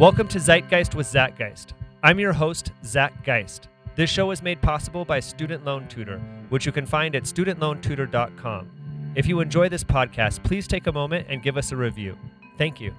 Welcome 0.00 0.28
to 0.28 0.38
Zeitgeist 0.38 0.94
with 0.94 1.06
Zach 1.06 1.36
Geist. 1.36 1.74
I'm 2.02 2.18
your 2.18 2.32
host, 2.32 2.72
Zach 2.82 3.22
Geist. 3.22 3.68
This 3.96 4.08
show 4.08 4.30
is 4.30 4.40
made 4.40 4.62
possible 4.62 5.04
by 5.04 5.20
Student 5.20 5.66
Loan 5.66 5.86
Tutor, 5.88 6.18
which 6.48 6.64
you 6.64 6.72
can 6.72 6.86
find 6.86 7.14
at 7.14 7.24
studentloantutor.com. 7.24 9.12
If 9.14 9.26
you 9.26 9.40
enjoy 9.40 9.68
this 9.68 9.84
podcast, 9.84 10.42
please 10.42 10.66
take 10.66 10.86
a 10.86 10.92
moment 10.92 11.26
and 11.28 11.42
give 11.42 11.58
us 11.58 11.70
a 11.70 11.76
review. 11.76 12.16
Thank 12.56 12.80
you. 12.80 12.94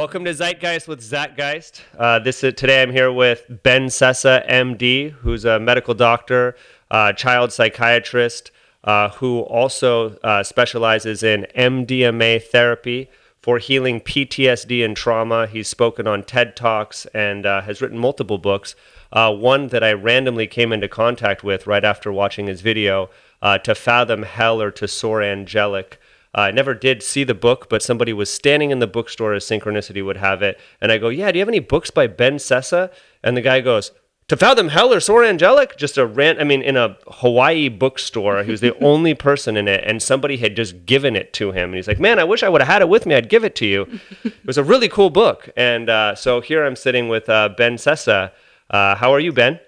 Welcome 0.00 0.24
to 0.24 0.32
Zeitgeist 0.32 0.88
with 0.88 1.02
Zach 1.02 1.36
Geist. 1.36 1.82
Uh, 1.98 2.18
this 2.18 2.42
is, 2.42 2.54
today 2.54 2.80
I'm 2.80 2.90
here 2.90 3.12
with 3.12 3.44
Ben 3.62 3.88
Sessa, 3.88 4.48
MD, 4.48 5.10
who's 5.10 5.44
a 5.44 5.60
medical 5.60 5.92
doctor, 5.92 6.56
uh, 6.90 7.12
child 7.12 7.52
psychiatrist, 7.52 8.50
uh, 8.82 9.10
who 9.10 9.40
also 9.40 10.16
uh, 10.24 10.42
specializes 10.42 11.22
in 11.22 11.46
MDMA 11.54 12.42
therapy 12.42 13.10
for 13.42 13.58
healing 13.58 14.00
PTSD 14.00 14.82
and 14.82 14.96
trauma. 14.96 15.46
He's 15.46 15.68
spoken 15.68 16.06
on 16.06 16.22
TED 16.22 16.56
Talks 16.56 17.04
and 17.12 17.44
uh, 17.44 17.60
has 17.60 17.82
written 17.82 17.98
multiple 17.98 18.38
books. 18.38 18.74
Uh, 19.12 19.34
one 19.34 19.66
that 19.68 19.84
I 19.84 19.92
randomly 19.92 20.46
came 20.46 20.72
into 20.72 20.88
contact 20.88 21.44
with 21.44 21.66
right 21.66 21.84
after 21.84 22.10
watching 22.10 22.46
his 22.46 22.62
video, 22.62 23.10
To 23.42 23.74
Fathom 23.74 24.22
Hell 24.22 24.62
or 24.62 24.70
To 24.70 24.88
Soar 24.88 25.22
Angelic. 25.22 26.00
Uh, 26.36 26.42
I 26.42 26.50
never 26.52 26.74
did 26.74 27.02
see 27.02 27.24
the 27.24 27.34
book, 27.34 27.68
but 27.68 27.82
somebody 27.82 28.12
was 28.12 28.30
standing 28.30 28.70
in 28.70 28.78
the 28.78 28.86
bookstore 28.86 29.34
as 29.34 29.44
Synchronicity 29.44 30.04
would 30.04 30.18
have 30.18 30.42
it. 30.42 30.58
And 30.80 30.92
I 30.92 30.98
go, 30.98 31.08
Yeah, 31.08 31.32
do 31.32 31.38
you 31.38 31.42
have 31.42 31.48
any 31.48 31.58
books 31.58 31.90
by 31.90 32.06
Ben 32.06 32.36
Sessa? 32.36 32.92
And 33.22 33.36
the 33.36 33.40
guy 33.40 33.60
goes, 33.60 33.90
To 34.28 34.36
Fathom 34.36 34.68
Hell 34.68 34.94
or 34.94 35.00
Soar 35.00 35.24
Angelic? 35.24 35.76
Just 35.76 35.98
a 35.98 36.06
rant. 36.06 36.40
I 36.40 36.44
mean, 36.44 36.62
in 36.62 36.76
a 36.76 36.96
Hawaii 37.08 37.68
bookstore, 37.68 38.44
he 38.44 38.50
was 38.52 38.60
the 38.60 38.78
only 38.84 39.14
person 39.14 39.56
in 39.56 39.66
it, 39.66 39.82
and 39.84 40.00
somebody 40.00 40.36
had 40.36 40.54
just 40.54 40.86
given 40.86 41.16
it 41.16 41.32
to 41.34 41.50
him. 41.50 41.70
And 41.70 41.74
he's 41.74 41.88
like, 41.88 42.00
Man, 42.00 42.20
I 42.20 42.24
wish 42.24 42.44
I 42.44 42.48
would 42.48 42.60
have 42.60 42.68
had 42.68 42.82
it 42.82 42.88
with 42.88 43.06
me. 43.06 43.16
I'd 43.16 43.28
give 43.28 43.44
it 43.44 43.56
to 43.56 43.66
you. 43.66 44.00
It 44.22 44.46
was 44.46 44.58
a 44.58 44.64
really 44.64 44.88
cool 44.88 45.10
book. 45.10 45.50
And 45.56 45.90
uh, 45.90 46.14
so 46.14 46.40
here 46.40 46.64
I'm 46.64 46.76
sitting 46.76 47.08
with 47.08 47.28
uh, 47.28 47.48
Ben 47.56 47.74
Sessa. 47.74 48.30
Uh, 48.70 48.94
how 48.94 49.12
are 49.12 49.20
you, 49.20 49.32
Ben? 49.32 49.58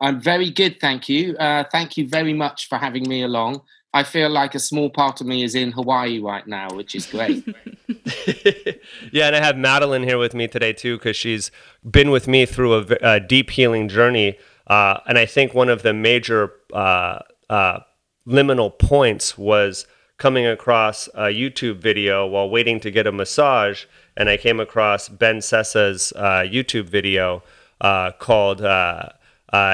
I'm 0.00 0.20
very 0.20 0.50
good, 0.50 0.80
thank 0.80 1.08
you. 1.08 1.36
Uh, 1.36 1.64
thank 1.70 1.98
you 1.98 2.08
very 2.08 2.32
much 2.32 2.68
for 2.68 2.78
having 2.78 3.06
me 3.06 3.22
along. 3.22 3.62
I 3.92 4.04
feel 4.04 4.30
like 4.30 4.54
a 4.54 4.60
small 4.60 4.88
part 4.88 5.20
of 5.20 5.26
me 5.26 5.42
is 5.42 5.54
in 5.54 5.72
Hawaii 5.72 6.20
right 6.20 6.46
now, 6.46 6.68
which 6.70 6.94
is 6.94 7.06
great. 7.06 7.44
yeah, 9.12 9.26
and 9.26 9.36
I 9.36 9.40
have 9.42 9.56
Madeline 9.56 10.04
here 10.04 10.18
with 10.18 10.32
me 10.34 10.46
today 10.46 10.72
too, 10.72 10.96
because 10.96 11.16
she's 11.16 11.50
been 11.88 12.10
with 12.10 12.28
me 12.28 12.46
through 12.46 12.74
a, 12.74 12.86
a 13.02 13.20
deep 13.20 13.50
healing 13.50 13.88
journey. 13.88 14.38
Uh, 14.66 15.00
and 15.06 15.18
I 15.18 15.26
think 15.26 15.54
one 15.54 15.68
of 15.68 15.82
the 15.82 15.92
major 15.92 16.52
uh, 16.72 17.20
uh, 17.48 17.80
liminal 18.26 18.78
points 18.78 19.36
was 19.36 19.86
coming 20.18 20.46
across 20.46 21.08
a 21.08 21.28
YouTube 21.28 21.78
video 21.78 22.26
while 22.26 22.48
waiting 22.48 22.78
to 22.80 22.90
get 22.90 23.06
a 23.06 23.12
massage, 23.12 23.86
and 24.16 24.28
I 24.28 24.36
came 24.36 24.60
across 24.60 25.08
Ben 25.08 25.38
Sessa's 25.38 26.12
uh, 26.14 26.44
YouTube 26.46 26.84
video 26.84 27.42
uh, 27.80 28.12
called 28.12 28.62
uh, 28.62 29.08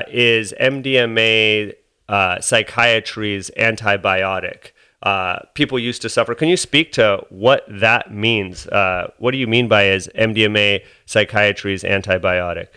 "Is 0.09 0.55
MDMA 0.59 1.75
uh, 2.09 2.41
psychiatry's 2.41 3.50
antibiotic. 3.59 4.72
Uh, 5.03 5.39
people 5.55 5.78
used 5.78 6.03
to 6.03 6.09
suffer. 6.09 6.34
Can 6.34 6.49
you 6.49 6.56
speak 6.56 6.93
to 6.93 7.25
what 7.28 7.65
that 7.69 8.12
means? 8.12 8.67
Uh, 8.67 9.11
what 9.19 9.33
do 9.33 9.39
you 9.39 9.47
mean 9.47 9.69
by 9.69 9.84
is 9.84 10.09
MDMA 10.17 10.83
psychiatry's 11.05 11.83
antibiotic? 11.83 12.69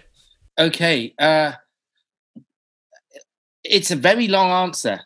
Okay, 0.59 1.13
uh, 1.17 1.53
it's 3.63 3.91
a 3.91 3.95
very 3.95 4.28
long 4.28 4.51
answer 4.51 5.00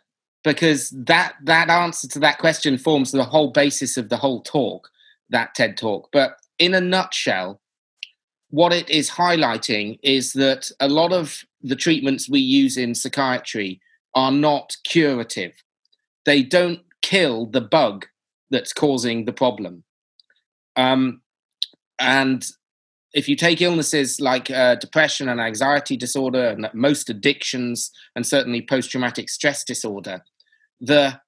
because 0.43 0.89
that 0.89 1.35
that 1.43 1.69
answer 1.69 2.07
to 2.07 2.19
that 2.19 2.39
question 2.39 2.77
forms 2.77 3.11
the 3.11 3.23
whole 3.23 3.51
basis 3.51 3.95
of 3.97 4.09
the 4.09 4.17
whole 4.17 4.41
talk, 4.41 4.89
that 5.29 5.53
TED 5.55 5.77
talk. 5.77 6.09
But 6.11 6.37
in 6.59 6.73
a 6.73 6.81
nutshell, 6.81 7.61
what 8.49 8.73
it 8.73 8.89
is 8.89 9.09
highlighting 9.09 9.99
is 10.03 10.33
that 10.33 10.71
a 10.79 10.87
lot 10.87 11.13
of 11.13 11.43
the 11.61 11.75
treatments 11.75 12.29
we 12.29 12.39
use 12.39 12.77
in 12.77 12.95
psychiatry 12.95 13.79
are 14.15 14.31
not 14.31 14.75
curative. 14.83 15.53
They 16.25 16.43
don't 16.43 16.81
kill 17.01 17.45
the 17.45 17.61
bug 17.61 18.05
that's 18.49 18.73
causing 18.73 19.25
the 19.25 19.33
problem. 19.33 19.83
Um, 20.75 21.21
and 21.99 22.45
if 23.13 23.29
you 23.29 23.35
take 23.35 23.61
illnesses 23.61 24.19
like 24.19 24.49
uh, 24.49 24.75
depression 24.75 25.29
and 25.29 25.39
anxiety 25.39 25.95
disorder 25.95 26.47
and 26.47 26.69
most 26.73 27.09
addictions 27.09 27.91
and 28.15 28.25
certainly 28.25 28.61
post-traumatic 28.61 29.29
stress 29.29 29.63
disorder 29.63 30.23
the 30.81 31.19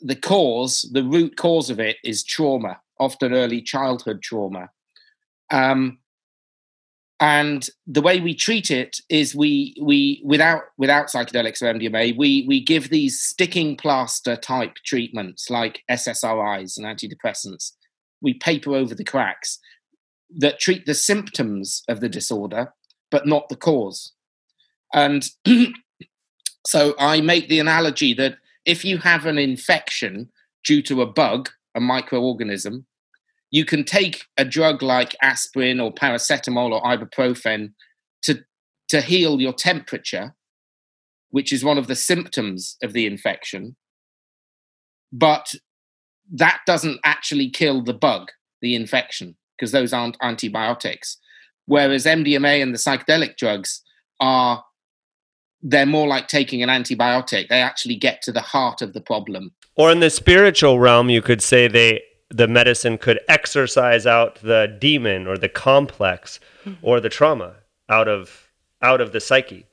the 0.00 0.14
cause 0.14 0.88
the 0.92 1.02
root 1.02 1.36
cause 1.36 1.70
of 1.70 1.80
it 1.80 1.96
is 2.04 2.22
trauma 2.22 2.78
often 3.00 3.32
early 3.32 3.60
childhood 3.60 4.22
trauma 4.22 4.68
um, 5.50 5.98
and 7.20 7.68
the 7.86 8.00
way 8.00 8.20
we 8.20 8.34
treat 8.34 8.70
it 8.70 9.00
is 9.08 9.34
we 9.34 9.74
we 9.82 10.22
without 10.24 10.62
without 10.76 11.08
psychedelics 11.08 11.60
or 11.62 11.72
MDMA 11.74 12.16
we 12.16 12.44
we 12.46 12.62
give 12.62 12.90
these 12.90 13.20
sticking 13.20 13.76
plaster 13.76 14.36
type 14.36 14.76
treatments 14.84 15.50
like 15.50 15.82
SSRIs 15.90 16.76
and 16.76 16.86
antidepressants. 16.86 17.72
We 18.20 18.34
paper 18.34 18.74
over 18.74 18.94
the 18.94 19.04
cracks 19.04 19.58
that 20.36 20.60
treat 20.60 20.86
the 20.86 20.94
symptoms 20.94 21.82
of 21.88 22.00
the 22.00 22.08
disorder 22.08 22.72
but 23.10 23.26
not 23.26 23.48
the 23.48 23.56
cause. 23.56 24.12
And 24.92 25.28
so 26.66 26.94
I 26.98 27.20
make 27.20 27.48
the 27.48 27.58
analogy 27.58 28.14
that 28.14 28.36
if 28.64 28.84
you 28.84 28.98
have 28.98 29.26
an 29.26 29.38
infection 29.38 30.28
due 30.64 30.82
to 30.82 31.02
a 31.02 31.06
bug 31.06 31.50
a 31.74 31.80
microorganism 31.80 32.84
you 33.50 33.64
can 33.64 33.84
take 33.84 34.24
a 34.36 34.44
drug 34.44 34.82
like 34.82 35.16
aspirin 35.22 35.80
or 35.80 35.92
paracetamol 35.92 36.72
or 36.72 36.82
ibuprofen 36.82 37.72
to, 38.22 38.40
to 38.88 39.00
heal 39.00 39.40
your 39.40 39.52
temperature, 39.52 40.34
which 41.30 41.52
is 41.52 41.64
one 41.64 41.78
of 41.78 41.86
the 41.86 41.96
symptoms 41.96 42.76
of 42.82 42.92
the 42.92 43.06
infection. 43.06 43.76
But 45.12 45.54
that 46.30 46.60
doesn't 46.66 47.00
actually 47.04 47.48
kill 47.48 47.82
the 47.82 47.94
bug, 47.94 48.28
the 48.60 48.74
infection, 48.74 49.36
because 49.56 49.72
those 49.72 49.92
aren't 49.92 50.18
antibiotics. 50.20 51.16
Whereas 51.64 52.04
MDMA 52.04 52.62
and 52.62 52.74
the 52.74 52.78
psychedelic 52.78 53.36
drugs 53.36 53.82
are, 54.20 54.64
they're 55.62 55.86
more 55.86 56.06
like 56.06 56.28
taking 56.28 56.62
an 56.62 56.68
antibiotic. 56.68 57.48
They 57.48 57.62
actually 57.62 57.96
get 57.96 58.20
to 58.22 58.32
the 58.32 58.40
heart 58.40 58.82
of 58.82 58.92
the 58.92 59.00
problem. 59.00 59.52
Or 59.74 59.90
in 59.90 60.00
the 60.00 60.10
spiritual 60.10 60.80
realm, 60.80 61.08
you 61.08 61.22
could 61.22 61.40
say 61.42 61.68
they 61.68 62.02
the 62.30 62.48
medicine 62.48 62.98
could 62.98 63.20
exorcise 63.28 64.06
out 64.06 64.36
the 64.36 64.76
demon 64.78 65.26
or 65.26 65.38
the 65.38 65.48
complex 65.48 66.40
mm-hmm. 66.64 66.74
or 66.82 67.00
the 67.00 67.08
trauma 67.08 67.54
out 67.88 68.08
of 68.08 68.50
out 68.82 69.00
of 69.00 69.12
the 69.12 69.20
psyche. 69.20 69.66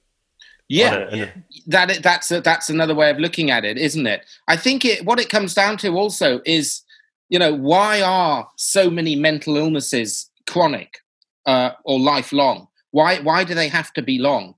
Yeah. 0.67 0.95
A, 0.95 1.23
a, 1.23 1.33
that 1.67 2.01
that's 2.01 2.31
a, 2.31 2.41
that's 2.41 2.69
another 2.69 2.95
way 2.95 3.09
of 3.11 3.19
looking 3.19 3.51
at 3.51 3.65
it 3.65 3.77
isn't 3.77 4.07
it? 4.07 4.25
I 4.47 4.57
think 4.57 4.85
it 4.85 5.05
what 5.05 5.19
it 5.19 5.29
comes 5.29 5.53
down 5.53 5.77
to 5.77 5.89
also 5.89 6.41
is 6.45 6.81
you 7.29 7.39
know 7.39 7.53
why 7.53 8.01
are 8.01 8.49
so 8.57 8.89
many 8.89 9.15
mental 9.15 9.57
illnesses 9.57 10.29
chronic 10.47 10.99
uh, 11.45 11.71
or 11.83 11.99
lifelong? 11.99 12.67
Why 12.91 13.19
why 13.19 13.43
do 13.43 13.53
they 13.53 13.67
have 13.67 13.91
to 13.93 14.01
be 14.01 14.17
long? 14.17 14.55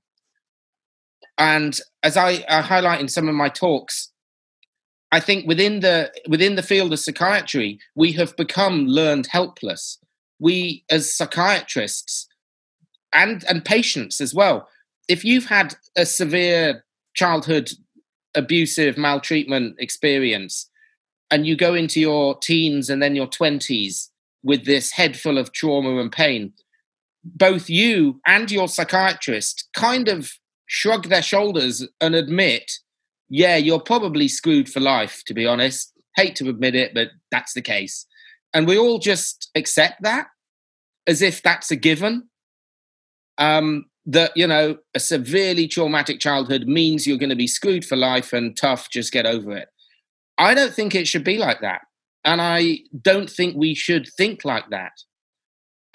And 1.36 1.78
as 2.02 2.16
I, 2.16 2.44
I 2.48 2.60
highlight 2.62 3.00
in 3.00 3.08
some 3.08 3.28
of 3.28 3.34
my 3.34 3.48
talks 3.48 4.10
I 5.10 5.20
think 5.20 5.46
within 5.46 5.80
the 5.80 6.12
within 6.28 6.56
the 6.56 6.62
field 6.62 6.92
of 6.92 6.98
psychiatry, 6.98 7.78
we 7.94 8.12
have 8.12 8.36
become 8.36 8.86
learned 8.86 9.26
helpless. 9.26 9.98
We, 10.38 10.84
as 10.90 11.14
psychiatrists, 11.14 12.28
and 13.12 13.44
and 13.44 13.64
patients 13.64 14.20
as 14.20 14.34
well, 14.34 14.68
if 15.08 15.24
you've 15.24 15.46
had 15.46 15.74
a 15.96 16.04
severe 16.04 16.84
childhood 17.14 17.70
abusive 18.34 18.98
maltreatment 18.98 19.76
experience, 19.78 20.68
and 21.30 21.46
you 21.46 21.56
go 21.56 21.74
into 21.74 22.00
your 22.00 22.38
teens 22.38 22.90
and 22.90 23.02
then 23.02 23.16
your 23.16 23.26
twenties 23.26 24.10
with 24.42 24.66
this 24.66 24.92
head 24.92 25.16
full 25.16 25.38
of 25.38 25.52
trauma 25.52 25.98
and 25.98 26.12
pain, 26.12 26.52
both 27.24 27.70
you 27.70 28.20
and 28.26 28.50
your 28.50 28.68
psychiatrist 28.68 29.68
kind 29.74 30.08
of 30.08 30.32
shrug 30.66 31.08
their 31.08 31.22
shoulders 31.22 31.86
and 32.00 32.14
admit 32.14 32.78
yeah, 33.28 33.56
you're 33.56 33.80
probably 33.80 34.28
screwed 34.28 34.68
for 34.68 34.80
life, 34.80 35.22
to 35.26 35.34
be 35.34 35.46
honest. 35.46 35.92
Hate 36.16 36.36
to 36.36 36.48
admit 36.48 36.74
it, 36.74 36.94
but 36.94 37.08
that's 37.30 37.52
the 37.52 37.62
case. 37.62 38.06
And 38.54 38.66
we 38.66 38.78
all 38.78 38.98
just 38.98 39.50
accept 39.54 40.02
that 40.02 40.28
as 41.06 41.22
if 41.22 41.42
that's 41.42 41.70
a 41.70 41.76
given. 41.76 42.28
Um, 43.36 43.86
that, 44.06 44.32
you 44.34 44.46
know, 44.46 44.78
a 44.94 45.00
severely 45.00 45.68
traumatic 45.68 46.18
childhood 46.18 46.66
means 46.66 47.06
you're 47.06 47.18
going 47.18 47.28
to 47.28 47.36
be 47.36 47.46
screwed 47.46 47.84
for 47.84 47.94
life 47.94 48.32
and 48.32 48.56
tough, 48.56 48.88
just 48.90 49.12
get 49.12 49.26
over 49.26 49.54
it. 49.54 49.68
I 50.38 50.54
don't 50.54 50.72
think 50.72 50.94
it 50.94 51.06
should 51.06 51.24
be 51.24 51.36
like 51.36 51.60
that. 51.60 51.82
And 52.24 52.40
I 52.40 52.78
don't 53.00 53.28
think 53.28 53.56
we 53.56 53.74
should 53.74 54.08
think 54.16 54.44
like 54.44 54.70
that, 54.70 54.92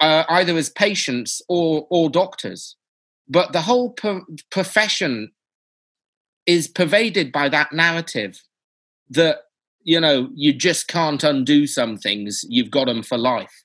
uh, 0.00 0.24
either 0.28 0.56
as 0.56 0.70
patients 0.70 1.42
or, 1.48 1.86
or 1.90 2.08
doctors. 2.08 2.76
But 3.28 3.52
the 3.52 3.62
whole 3.62 3.90
pro- 3.90 4.24
profession 4.50 5.32
is 6.46 6.68
pervaded 6.68 7.32
by 7.32 7.48
that 7.48 7.72
narrative 7.72 8.42
that 9.10 9.38
you 9.82 10.00
know 10.00 10.28
you 10.34 10.52
just 10.52 10.88
can't 10.88 11.22
undo 11.22 11.66
some 11.66 11.96
things 11.96 12.44
you've 12.48 12.70
got 12.70 12.86
them 12.86 13.02
for 13.02 13.18
life. 13.18 13.64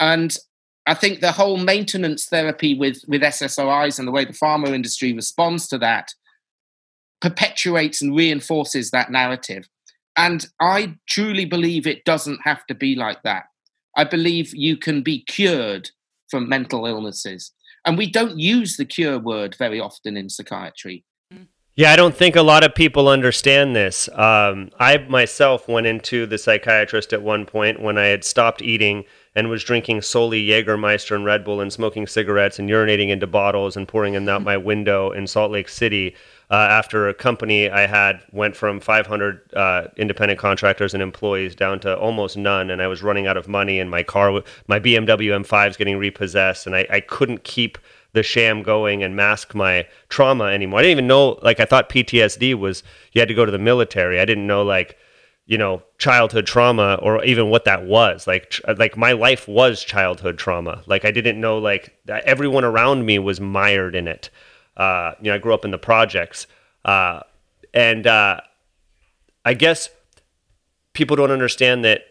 And 0.00 0.36
i 0.86 0.94
think 0.94 1.20
the 1.20 1.32
whole 1.32 1.56
maintenance 1.56 2.26
therapy 2.26 2.76
with 2.78 3.02
with 3.08 3.22
ssris 3.22 3.98
and 3.98 4.08
the 4.08 4.12
way 4.12 4.24
the 4.24 4.32
pharma 4.32 4.68
industry 4.68 5.12
responds 5.12 5.68
to 5.68 5.78
that 5.78 6.14
perpetuates 7.20 8.00
and 8.00 8.16
reinforces 8.16 8.90
that 8.90 9.10
narrative. 9.10 9.68
And 10.16 10.46
i 10.60 10.94
truly 11.08 11.44
believe 11.44 11.86
it 11.86 12.04
doesn't 12.04 12.40
have 12.44 12.66
to 12.66 12.74
be 12.74 12.94
like 12.94 13.22
that. 13.22 13.44
I 13.96 14.04
believe 14.04 14.54
you 14.54 14.76
can 14.76 15.02
be 15.02 15.24
cured 15.24 15.90
from 16.28 16.48
mental 16.48 16.86
illnesses. 16.86 17.52
And 17.84 17.96
we 17.96 18.10
don't 18.10 18.38
use 18.38 18.76
the 18.76 18.84
cure 18.84 19.18
word 19.18 19.56
very 19.56 19.80
often 19.80 20.16
in 20.16 20.28
psychiatry 20.28 21.04
yeah, 21.78 21.92
I 21.92 21.96
don't 21.96 22.16
think 22.16 22.34
a 22.34 22.42
lot 22.42 22.64
of 22.64 22.74
people 22.74 23.06
understand 23.06 23.76
this. 23.76 24.08
Um, 24.08 24.72
I 24.80 24.98
myself 25.08 25.68
went 25.68 25.86
into 25.86 26.26
the 26.26 26.36
psychiatrist 26.36 27.12
at 27.12 27.22
one 27.22 27.46
point 27.46 27.80
when 27.80 27.96
I 27.96 28.06
had 28.06 28.24
stopped 28.24 28.60
eating 28.62 29.04
and 29.36 29.48
was 29.48 29.62
drinking 29.62 30.02
solely 30.02 30.44
Jägermeister 30.44 31.14
and 31.14 31.24
Red 31.24 31.44
Bull 31.44 31.60
and 31.60 31.72
smoking 31.72 32.08
cigarettes 32.08 32.58
and 32.58 32.68
urinating 32.68 33.10
into 33.10 33.28
bottles 33.28 33.76
and 33.76 33.86
pouring 33.86 34.14
them 34.14 34.28
out 34.28 34.42
my 34.52 34.56
window 34.56 35.12
in 35.12 35.28
Salt 35.28 35.52
Lake 35.52 35.68
City. 35.68 36.16
Uh, 36.50 36.54
after 36.54 37.08
a 37.08 37.14
company 37.14 37.70
I 37.70 37.86
had 37.86 38.22
went 38.32 38.56
from 38.56 38.80
500 38.80 39.54
uh, 39.54 39.82
independent 39.96 40.40
contractors 40.40 40.94
and 40.94 41.02
employees 41.02 41.54
down 41.54 41.78
to 41.80 41.96
almost 41.96 42.36
none, 42.36 42.70
and 42.70 42.82
I 42.82 42.88
was 42.88 43.04
running 43.04 43.28
out 43.28 43.36
of 43.36 43.46
money, 43.46 43.78
and 43.78 43.88
my 43.88 44.02
car, 44.02 44.42
my 44.66 44.80
BMW 44.80 45.30
M5 45.44 45.70
is 45.70 45.76
getting 45.76 45.98
repossessed, 45.98 46.66
and 46.66 46.74
I, 46.74 46.86
I 46.90 47.00
couldn't 47.00 47.44
keep 47.44 47.78
the 48.12 48.22
sham 48.22 48.62
going 48.62 49.02
and 49.02 49.14
mask 49.14 49.54
my 49.54 49.86
trauma 50.08 50.44
anymore. 50.44 50.80
I 50.80 50.82
didn't 50.82 50.92
even 50.92 51.06
know 51.06 51.38
like 51.42 51.60
I 51.60 51.64
thought 51.64 51.88
PTSD 51.88 52.54
was 52.54 52.82
you 53.12 53.20
had 53.20 53.28
to 53.28 53.34
go 53.34 53.44
to 53.44 53.52
the 53.52 53.58
military. 53.58 54.20
I 54.20 54.24
didn't 54.24 54.46
know 54.46 54.62
like 54.62 54.96
you 55.48 55.56
know 55.56 55.82
childhood 55.96 56.46
trauma 56.46 56.98
or 57.02 57.24
even 57.24 57.48
what 57.48 57.64
that 57.64 57.84
was 57.84 58.26
like 58.26 58.50
tr- 58.50 58.70
like 58.76 58.96
my 58.96 59.12
life 59.12 59.48
was 59.48 59.82
childhood 59.82 60.38
trauma 60.38 60.82
like 60.86 61.04
i 61.04 61.10
didn't 61.10 61.40
know 61.40 61.58
like 61.58 61.98
everyone 62.06 62.64
around 62.64 63.04
me 63.04 63.18
was 63.18 63.40
mired 63.40 63.96
in 63.96 64.06
it 64.06 64.30
uh, 64.76 65.12
you 65.20 65.30
know 65.30 65.34
i 65.34 65.38
grew 65.38 65.54
up 65.54 65.64
in 65.64 65.72
the 65.72 65.78
projects 65.78 66.46
uh, 66.84 67.20
and 67.74 68.06
uh, 68.06 68.38
i 69.44 69.54
guess 69.54 69.88
people 70.92 71.16
don't 71.16 71.30
understand 71.30 71.82
that 71.82 72.02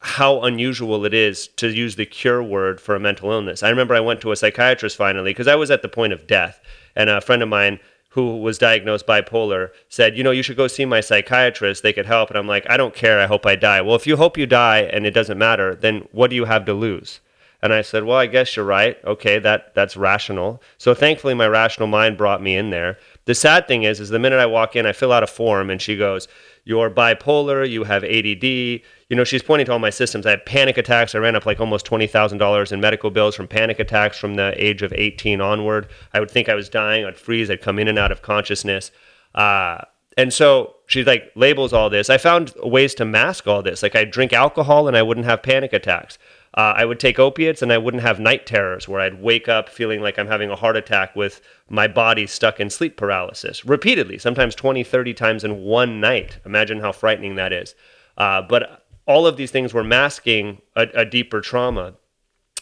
how 0.00 0.40
unusual 0.40 1.04
it 1.04 1.12
is 1.12 1.48
to 1.48 1.68
use 1.68 1.96
the 1.96 2.06
cure 2.06 2.42
word 2.42 2.80
for 2.80 2.94
a 2.94 3.00
mental 3.00 3.30
illness. 3.30 3.62
I 3.62 3.68
remember 3.68 3.94
I 3.94 4.00
went 4.00 4.22
to 4.22 4.32
a 4.32 4.36
psychiatrist 4.36 4.96
finally 4.96 5.30
because 5.30 5.48
I 5.48 5.56
was 5.56 5.70
at 5.70 5.82
the 5.82 5.88
point 5.88 6.14
of 6.14 6.26
death, 6.26 6.60
and 6.96 7.10
a 7.10 7.20
friend 7.20 7.42
of 7.42 7.50
mine 7.50 7.80
who 8.10 8.38
was 8.38 8.58
diagnosed 8.58 9.06
bipolar 9.06 9.70
said, 9.88 10.16
"You 10.16 10.24
know, 10.24 10.30
you 10.30 10.42
should 10.42 10.56
go 10.56 10.66
see 10.66 10.84
my 10.84 11.00
psychiatrist. 11.00 11.82
They 11.82 11.92
could 11.92 12.06
help." 12.06 12.30
And 12.30 12.38
I'm 12.38 12.48
like, 12.48 12.66
"I 12.68 12.76
don't 12.76 12.94
care. 12.94 13.20
I 13.20 13.26
hope 13.26 13.44
I 13.44 13.56
die." 13.56 13.82
Well, 13.82 13.94
if 13.94 14.06
you 14.06 14.16
hope 14.16 14.38
you 14.38 14.46
die 14.46 14.80
and 14.80 15.06
it 15.06 15.14
doesn't 15.14 15.38
matter, 15.38 15.74
then 15.74 16.08
what 16.12 16.30
do 16.30 16.36
you 16.36 16.46
have 16.46 16.64
to 16.64 16.72
lose? 16.74 17.20
And 17.62 17.74
I 17.74 17.82
said, 17.82 18.04
"Well, 18.04 18.16
I 18.16 18.24
guess 18.26 18.56
you're 18.56 18.64
right. 18.64 18.96
Okay, 19.04 19.38
that 19.38 19.74
that's 19.74 19.98
rational." 19.98 20.62
So 20.78 20.94
thankfully, 20.94 21.34
my 21.34 21.46
rational 21.46 21.88
mind 21.88 22.16
brought 22.16 22.42
me 22.42 22.56
in 22.56 22.70
there. 22.70 22.98
The 23.26 23.34
sad 23.34 23.68
thing 23.68 23.82
is, 23.82 24.00
is 24.00 24.08
the 24.08 24.18
minute 24.18 24.40
I 24.40 24.46
walk 24.46 24.74
in, 24.74 24.86
I 24.86 24.92
fill 24.92 25.12
out 25.12 25.22
a 25.22 25.26
form, 25.26 25.68
and 25.68 25.80
she 25.80 25.94
goes, 25.94 26.26
"You're 26.64 26.90
bipolar. 26.90 27.68
You 27.68 27.84
have 27.84 28.04
ADD." 28.04 28.82
you 29.10 29.16
know, 29.16 29.24
she's 29.24 29.42
pointing 29.42 29.66
to 29.66 29.72
all 29.72 29.80
my 29.80 29.90
systems. 29.90 30.24
I 30.24 30.30
had 30.30 30.46
panic 30.46 30.78
attacks. 30.78 31.16
I 31.16 31.18
ran 31.18 31.34
up 31.34 31.44
like 31.44 31.58
almost 31.58 31.84
twenty 31.84 32.06
thousand 32.06 32.38
dollars 32.38 32.70
in 32.70 32.80
medical 32.80 33.10
bills 33.10 33.34
from 33.34 33.48
panic 33.48 33.80
attacks 33.80 34.16
from 34.16 34.36
the 34.36 34.54
age 34.56 34.82
of 34.82 34.92
eighteen 34.92 35.40
onward. 35.40 35.88
I 36.14 36.20
would 36.20 36.30
think 36.30 36.48
I 36.48 36.54
was 36.54 36.68
dying. 36.68 37.04
I'd 37.04 37.18
freeze. 37.18 37.50
I'd 37.50 37.60
come 37.60 37.80
in 37.80 37.88
and 37.88 37.98
out 37.98 38.12
of 38.12 38.22
consciousness. 38.22 38.92
Uh, 39.34 39.82
and 40.16 40.32
so 40.32 40.76
she 40.86 41.02
like 41.02 41.32
labels 41.34 41.72
all 41.72 41.90
this. 41.90 42.08
I 42.08 42.18
found 42.18 42.54
ways 42.62 42.94
to 42.94 43.04
mask 43.04 43.48
all 43.48 43.62
this. 43.62 43.82
Like 43.82 43.96
I 43.96 44.04
drink 44.04 44.32
alcohol 44.32 44.86
and 44.86 44.96
I 44.96 45.02
wouldn't 45.02 45.26
have 45.26 45.42
panic 45.42 45.72
attacks. 45.72 46.18
Uh, 46.54 46.74
I 46.76 46.84
would 46.84 46.98
take 46.98 47.18
opiates 47.18 47.62
and 47.62 47.72
I 47.72 47.78
wouldn't 47.78 48.02
have 48.02 48.18
night 48.18 48.44
terrors 48.44 48.88
where 48.88 49.00
I'd 49.00 49.22
wake 49.22 49.48
up 49.48 49.68
feeling 49.68 50.00
like 50.00 50.18
I'm 50.18 50.26
having 50.26 50.50
a 50.50 50.56
heart 50.56 50.76
attack 50.76 51.14
with 51.14 51.40
my 51.68 51.86
body 51.86 52.26
stuck 52.26 52.58
in 52.58 52.70
sleep 52.70 52.96
paralysis 52.96 53.64
repeatedly, 53.64 54.18
sometimes 54.18 54.56
20, 54.56 54.82
30 54.82 55.14
times 55.14 55.44
in 55.44 55.62
one 55.62 56.00
night. 56.00 56.40
Imagine 56.44 56.80
how 56.80 56.90
frightening 56.90 57.36
that 57.36 57.52
is. 57.52 57.76
Uh, 58.18 58.42
but 58.42 58.84
all 59.06 59.26
of 59.26 59.36
these 59.36 59.52
things 59.52 59.72
were 59.72 59.84
masking 59.84 60.60
a, 60.74 60.88
a 60.94 61.04
deeper 61.04 61.40
trauma. 61.40 61.94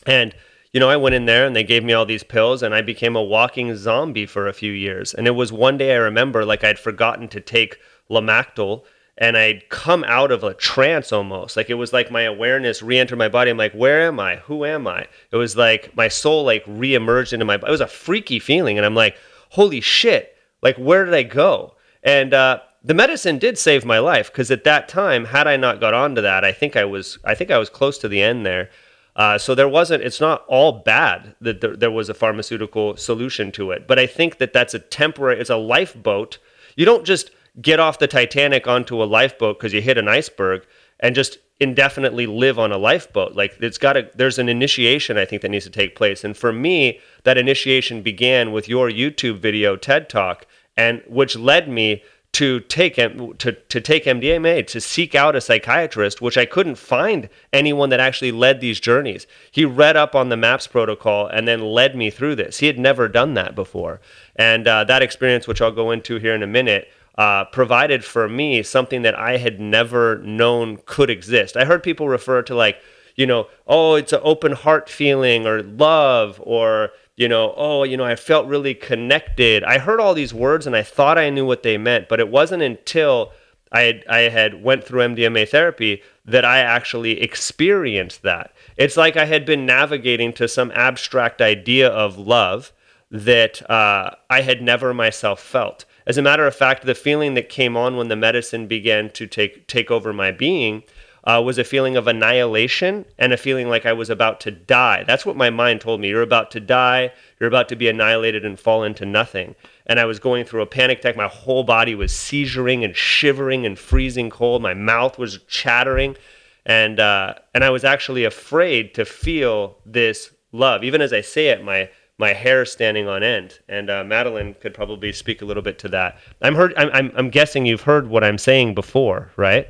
And 0.06 0.34
you 0.72 0.80
know, 0.80 0.90
I 0.90 0.96
went 0.96 1.14
in 1.14 1.24
there 1.24 1.46
and 1.46 1.56
they 1.56 1.64
gave 1.64 1.82
me 1.82 1.94
all 1.94 2.04
these 2.04 2.22
pills 2.22 2.62
and 2.62 2.74
I 2.74 2.82
became 2.82 3.16
a 3.16 3.22
walking 3.22 3.74
zombie 3.74 4.26
for 4.26 4.46
a 4.46 4.52
few 4.52 4.72
years. 4.72 5.14
And 5.14 5.26
it 5.26 5.30
was 5.32 5.50
one 5.50 5.78
day 5.78 5.92
I 5.92 5.96
remember 5.96 6.44
like 6.44 6.62
I'd 6.62 6.78
forgotten 6.78 7.28
to 7.28 7.40
take 7.40 7.78
Lamictal 8.10 8.84
and 9.18 9.36
I'd 9.36 9.68
come 9.68 10.04
out 10.04 10.30
of 10.30 10.44
a 10.44 10.54
trance 10.54 11.12
almost. 11.12 11.56
Like 11.56 11.70
it 11.70 11.74
was 11.74 11.92
like 11.92 12.10
my 12.10 12.22
awareness 12.22 12.82
re-entered 12.82 13.16
my 13.16 13.28
body. 13.28 13.50
I'm 13.50 13.56
like, 13.56 13.72
where 13.72 14.02
am 14.02 14.20
I? 14.20 14.36
Who 14.36 14.64
am 14.64 14.86
I? 14.86 15.06
It 15.32 15.36
was 15.36 15.56
like 15.56 15.94
my 15.96 16.06
soul 16.06 16.44
like 16.44 16.62
re-emerged 16.66 17.32
into 17.32 17.44
my 17.44 17.56
body. 17.56 17.70
It 17.70 17.72
was 17.72 17.80
a 17.80 17.88
freaky 17.88 18.38
feeling. 18.38 18.78
And 18.78 18.86
I'm 18.86 18.94
like, 18.94 19.16
holy 19.50 19.80
shit, 19.80 20.36
like 20.62 20.76
where 20.76 21.04
did 21.04 21.14
I 21.14 21.24
go? 21.24 21.74
And 22.04 22.32
uh, 22.32 22.60
the 22.84 22.94
medicine 22.94 23.38
did 23.38 23.58
save 23.58 23.84
my 23.84 23.98
life 23.98 24.30
because 24.30 24.52
at 24.52 24.64
that 24.64 24.88
time, 24.88 25.26
had 25.26 25.48
I 25.48 25.56
not 25.56 25.80
got 25.80 25.94
onto 25.94 26.22
that, 26.22 26.44
I 26.44 26.52
think 26.52 26.76
I 26.76 26.84
was 26.84 27.18
I 27.24 27.34
think 27.34 27.50
I 27.50 27.58
was 27.58 27.68
close 27.68 27.98
to 27.98 28.08
the 28.08 28.22
end 28.22 28.46
there. 28.46 28.70
Uh, 29.16 29.36
so 29.36 29.52
there 29.52 29.68
wasn't. 29.68 30.04
It's 30.04 30.20
not 30.20 30.44
all 30.46 30.70
bad 30.70 31.34
that 31.40 31.60
there, 31.60 31.76
there 31.76 31.90
was 31.90 32.08
a 32.08 32.14
pharmaceutical 32.14 32.96
solution 32.96 33.50
to 33.52 33.72
it, 33.72 33.88
but 33.88 33.98
I 33.98 34.06
think 34.06 34.38
that 34.38 34.52
that's 34.52 34.74
a 34.74 34.78
temporary. 34.78 35.40
It's 35.40 35.50
a 35.50 35.56
lifeboat. 35.56 36.38
You 36.76 36.84
don't 36.84 37.04
just 37.04 37.32
get 37.60 37.80
off 37.80 37.98
the 37.98 38.06
Titanic 38.06 38.66
onto 38.66 39.02
a 39.02 39.04
lifeboat 39.04 39.58
because 39.58 39.72
you 39.72 39.80
hit 39.80 39.98
an 39.98 40.08
iceberg 40.08 40.66
and 41.00 41.14
just 41.14 41.38
indefinitely 41.60 42.26
live 42.26 42.58
on 42.58 42.72
a 42.72 42.78
lifeboat. 42.78 43.34
Like 43.34 43.56
it's 43.60 43.78
got 43.78 43.94
to. 43.94 44.08
There's 44.14 44.38
an 44.38 44.48
initiation 44.48 45.18
I 45.18 45.24
think 45.24 45.42
that 45.42 45.50
needs 45.50 45.64
to 45.64 45.70
take 45.70 45.96
place, 45.96 46.24
and 46.24 46.36
for 46.36 46.52
me, 46.52 47.00
that 47.24 47.38
initiation 47.38 48.02
began 48.02 48.52
with 48.52 48.68
your 48.68 48.90
YouTube 48.90 49.38
video 49.38 49.76
TED 49.76 50.08
Talk, 50.08 50.46
and 50.76 51.02
which 51.06 51.36
led 51.36 51.68
me 51.68 52.02
to 52.30 52.60
take 52.60 52.96
to, 52.96 53.52
to 53.52 53.80
take 53.80 54.04
MDMA 54.04 54.66
to 54.66 54.80
seek 54.80 55.14
out 55.14 55.34
a 55.34 55.40
psychiatrist, 55.40 56.20
which 56.20 56.36
I 56.36 56.44
couldn't 56.44 56.76
find 56.76 57.28
anyone 57.52 57.88
that 57.88 58.00
actually 58.00 58.32
led 58.32 58.60
these 58.60 58.78
journeys. 58.78 59.26
He 59.50 59.64
read 59.64 59.96
up 59.96 60.14
on 60.14 60.28
the 60.28 60.36
MAPS 60.36 60.66
protocol 60.66 61.26
and 61.26 61.48
then 61.48 61.62
led 61.62 61.96
me 61.96 62.10
through 62.10 62.36
this. 62.36 62.58
He 62.58 62.66
had 62.66 62.78
never 62.78 63.08
done 63.08 63.34
that 63.34 63.54
before, 63.54 64.00
and 64.36 64.68
uh, 64.68 64.84
that 64.84 65.02
experience, 65.02 65.48
which 65.48 65.62
I'll 65.62 65.72
go 65.72 65.90
into 65.90 66.18
here 66.18 66.34
in 66.34 66.42
a 66.42 66.46
minute. 66.46 66.88
Uh, 67.18 67.44
provided 67.46 68.04
for 68.04 68.28
me 68.28 68.62
something 68.62 69.02
that 69.02 69.18
I 69.18 69.38
had 69.38 69.58
never 69.58 70.18
known 70.18 70.78
could 70.86 71.10
exist. 71.10 71.56
I 71.56 71.64
heard 71.64 71.82
people 71.82 72.08
refer 72.08 72.42
to 72.42 72.54
like, 72.54 72.80
you 73.16 73.26
know, 73.26 73.48
oh, 73.66 73.96
it's 73.96 74.12
an 74.12 74.20
open 74.22 74.52
heart 74.52 74.88
feeling 74.88 75.44
or 75.44 75.62
love 75.62 76.40
or 76.44 76.92
you 77.18 77.26
know, 77.26 77.52
oh, 77.56 77.82
you 77.82 77.96
know, 77.96 78.04
I 78.04 78.14
felt 78.14 78.46
really 78.46 78.74
connected. 78.74 79.64
I 79.64 79.78
heard 79.78 79.98
all 79.98 80.14
these 80.14 80.32
words 80.32 80.68
and 80.68 80.76
I 80.76 80.84
thought 80.84 81.18
I 81.18 81.30
knew 81.30 81.44
what 81.44 81.64
they 81.64 81.76
meant, 81.76 82.08
but 82.08 82.20
it 82.20 82.28
wasn't 82.28 82.62
until 82.62 83.32
I 83.72 83.80
had, 83.82 84.04
I 84.08 84.18
had 84.20 84.62
went 84.62 84.84
through 84.84 85.00
MDMA 85.00 85.48
therapy 85.48 86.00
that 86.24 86.44
I 86.44 86.60
actually 86.60 87.20
experienced 87.20 88.22
that. 88.22 88.52
It's 88.76 88.96
like 88.96 89.16
I 89.16 89.24
had 89.24 89.44
been 89.44 89.66
navigating 89.66 90.32
to 90.34 90.46
some 90.46 90.70
abstract 90.76 91.42
idea 91.42 91.88
of 91.88 92.16
love 92.16 92.72
that 93.10 93.68
uh, 93.68 94.12
I 94.30 94.42
had 94.42 94.62
never 94.62 94.94
myself 94.94 95.40
felt. 95.40 95.86
As 96.08 96.16
a 96.16 96.22
matter 96.22 96.46
of 96.46 96.54
fact, 96.54 96.86
the 96.86 96.94
feeling 96.94 97.34
that 97.34 97.50
came 97.50 97.76
on 97.76 97.98
when 97.98 98.08
the 98.08 98.16
medicine 98.16 98.66
began 98.66 99.10
to 99.10 99.26
take 99.26 99.66
take 99.66 99.90
over 99.90 100.14
my 100.14 100.32
being 100.32 100.82
uh, 101.24 101.42
was 101.44 101.58
a 101.58 101.64
feeling 101.64 101.98
of 101.98 102.06
annihilation 102.06 103.04
and 103.18 103.34
a 103.34 103.36
feeling 103.36 103.68
like 103.68 103.84
I 103.84 103.92
was 103.92 104.08
about 104.08 104.40
to 104.40 104.50
die. 104.50 105.04
That's 105.04 105.26
what 105.26 105.36
my 105.36 105.50
mind 105.50 105.82
told 105.82 106.00
me. 106.00 106.08
You're 106.08 106.22
about 106.22 106.50
to 106.52 106.60
die. 106.60 107.12
You're 107.38 107.48
about 107.48 107.68
to 107.68 107.76
be 107.76 107.88
annihilated 107.88 108.46
and 108.46 108.58
fall 108.58 108.84
into 108.84 109.04
nothing. 109.04 109.54
And 109.84 110.00
I 110.00 110.06
was 110.06 110.18
going 110.18 110.46
through 110.46 110.62
a 110.62 110.66
panic 110.66 111.00
attack. 111.00 111.14
My 111.14 111.28
whole 111.28 111.62
body 111.62 111.94
was 111.94 112.12
seizuring 112.12 112.86
and 112.86 112.96
shivering 112.96 113.66
and 113.66 113.78
freezing 113.78 114.30
cold. 114.30 114.62
My 114.62 114.72
mouth 114.72 115.18
was 115.18 115.40
chattering. 115.46 116.16
And, 116.64 116.98
uh, 116.98 117.34
and 117.54 117.62
I 117.64 117.68
was 117.68 117.84
actually 117.84 118.24
afraid 118.24 118.94
to 118.94 119.04
feel 119.04 119.76
this 119.84 120.30
love. 120.52 120.82
Even 120.84 121.02
as 121.02 121.12
I 121.12 121.20
say 121.20 121.48
it, 121.48 121.62
my, 121.62 121.90
my 122.18 122.32
hair 122.32 122.64
standing 122.64 123.08
on 123.08 123.22
end. 123.22 123.60
And 123.68 123.88
uh, 123.88 124.04
Madeline 124.04 124.54
could 124.54 124.74
probably 124.74 125.12
speak 125.12 125.40
a 125.40 125.44
little 125.44 125.62
bit 125.62 125.78
to 125.80 125.88
that. 125.90 126.18
I'm, 126.42 126.54
heard, 126.54 126.74
I'm, 126.76 126.90
I'm, 126.92 127.12
I'm 127.14 127.30
guessing 127.30 127.64
you've 127.64 127.82
heard 127.82 128.08
what 128.08 128.24
I'm 128.24 128.38
saying 128.38 128.74
before, 128.74 129.30
right? 129.36 129.68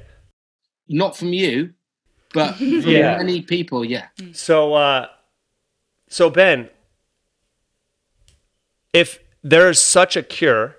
not 0.89 1.17
from 1.17 1.33
you, 1.33 1.75
but 2.33 2.53
from 2.57 2.67
yeah. 2.67 3.17
many 3.19 3.43
people. 3.43 3.85
Yeah. 3.85 4.07
So, 4.33 4.75
uh, 4.75 5.09
so 6.09 6.31
Ben, 6.31 6.69
if 8.93 9.21
there's 9.43 9.81
such 9.81 10.17
a 10.17 10.23
cure 10.23 10.77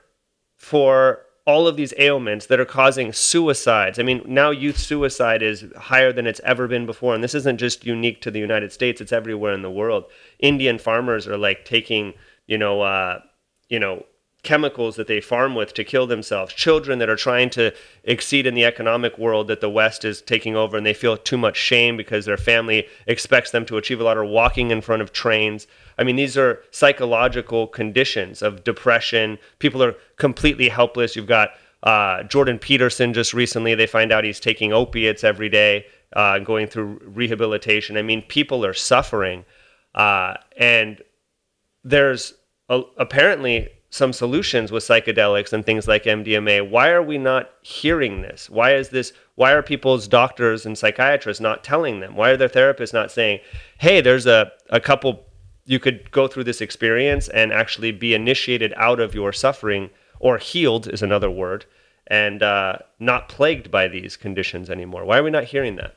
for 0.55 1.21
all 1.49 1.67
of 1.67 1.75
these 1.75 1.95
ailments 1.97 2.45
that 2.45 2.59
are 2.59 2.65
causing 2.79 3.11
suicides. 3.11 3.97
I 3.97 4.03
mean, 4.03 4.21
now 4.27 4.51
youth 4.51 4.77
suicide 4.77 5.41
is 5.41 5.65
higher 5.75 6.13
than 6.13 6.27
it's 6.27 6.39
ever 6.43 6.67
been 6.67 6.85
before. 6.85 7.15
And 7.15 7.23
this 7.23 7.33
isn't 7.33 7.57
just 7.57 7.87
unique 7.87 8.21
to 8.21 8.29
the 8.29 8.39
United 8.39 8.71
States, 8.71 9.01
it's 9.01 9.11
everywhere 9.11 9.53
in 9.53 9.63
the 9.63 9.71
world. 9.71 10.03
Indian 10.37 10.77
farmers 10.77 11.27
are 11.27 11.39
like 11.39 11.65
taking, 11.65 12.13
you 12.45 12.59
know, 12.59 12.81
uh, 12.81 13.21
you 13.67 13.79
know, 13.79 14.05
chemicals 14.41 14.96
that 14.96 15.08
they 15.08 15.19
farm 15.19 15.53
with 15.53 15.74
to 15.74 15.84
kill 15.84 16.08
themselves, 16.08 16.53
children 16.53 17.00
that 17.00 17.10
are 17.10 17.15
trying 17.15 17.50
to 17.50 17.74
exceed 18.03 18.48
in 18.48 18.53
the 18.53 18.63
economic 18.63 19.17
world 19.17 19.48
that 19.48 19.60
the 19.60 19.69
West 19.69 20.05
is 20.05 20.22
taking 20.22 20.55
over 20.55 20.77
and 20.77 20.86
they 20.86 20.93
feel 20.93 21.17
too 21.17 21.38
much 21.38 21.58
shame 21.58 21.98
because 21.98 22.25
their 22.25 22.38
family 22.38 22.88
expects 23.05 23.51
them 23.51 23.65
to 23.65 23.77
achieve 23.77 24.00
a 24.00 24.03
lot, 24.03 24.17
or 24.17 24.25
walking 24.25 24.72
in 24.72 24.81
front 24.81 25.01
of 25.01 25.12
trains. 25.12 25.67
I 25.98 26.03
mean, 26.03 26.15
these 26.15 26.38
are 26.38 26.63
psychological 26.72 27.67
conditions 27.67 28.41
of 28.41 28.63
depression. 28.63 29.38
People 29.60 29.84
are 29.84 29.96
completely 30.15 30.69
helpless. 30.69 31.15
You've 31.15 31.27
got 31.27 31.50
uh, 31.84 32.24
Jordan 32.24 32.60
Peterson 32.60 33.13
just 33.13 33.34
recently, 33.34 33.75
they 33.75 33.88
find 33.88 34.12
out 34.12 34.24
he's 34.24 34.39
taking 34.39 34.74
opiates 34.74 35.24
every 35.24 35.50
day, 35.50 35.86
uh, 36.13 36.39
going 36.39 36.67
through 36.67 37.00
rehabilitation. 37.05 37.98
I 37.98 38.01
mean, 38.01 38.22
people 38.22 38.65
are 38.65 38.74
suffering. 38.74 39.46
Uh, 39.96 40.36
and 40.58 41.01
there's 41.84 42.34
a, 42.67 42.81
apparently 42.98 43.69
some 43.89 44.13
solutions 44.13 44.72
with 44.72 44.84
psychedelics 44.84 45.51
and 45.51 45.65
things 45.65 45.88
like 45.88 46.03
MDMA. 46.03 46.69
Why 46.69 46.89
are 46.89 47.01
we 47.01 47.17
not 47.17 47.50
hearing 47.62 48.22
this? 48.22 48.50
Why 48.50 48.75
is 48.75 48.89
this? 48.89 49.13
Why 49.36 49.51
are 49.51 49.63
people's 49.63 50.08
doctors 50.08 50.65
and 50.65 50.77
psychiatrists 50.77 51.41
not 51.41 51.63
telling 51.63 52.00
them? 52.00 52.15
Why 52.15 52.31
are 52.31 52.38
their 52.38 52.50
therapists 52.50 52.93
not 52.93 53.12
saying, 53.12 53.39
"Hey, 53.79 54.01
there's 54.01 54.27
a 54.27 54.51
a 54.69 54.79
couple 54.79 55.25
you 55.65 55.79
could 55.79 56.12
go 56.12 56.27
through 56.27 56.43
this 56.43 56.62
experience 56.62 57.29
and 57.29 57.51
actually 57.51 57.91
be 57.91 58.13
initiated 58.13 58.74
out 58.75 59.00
of 59.00 59.15
your 59.15 59.34
suffering 59.34 59.89
or 60.19 60.38
healed 60.38 60.88
is 60.88 61.01
another 61.01 61.29
word 61.29 61.65
and 62.08 62.41
uh, 62.41 62.77
not 63.00 63.29
plagued 63.29 63.72
by 63.72 63.88
these 63.88 64.17
conditions 64.17 64.69
anymore." 64.69 65.03
Why 65.05 65.17
are 65.17 65.24
we 65.24 65.31
not 65.31 65.46
hearing 65.46 65.77
that? 65.77 65.96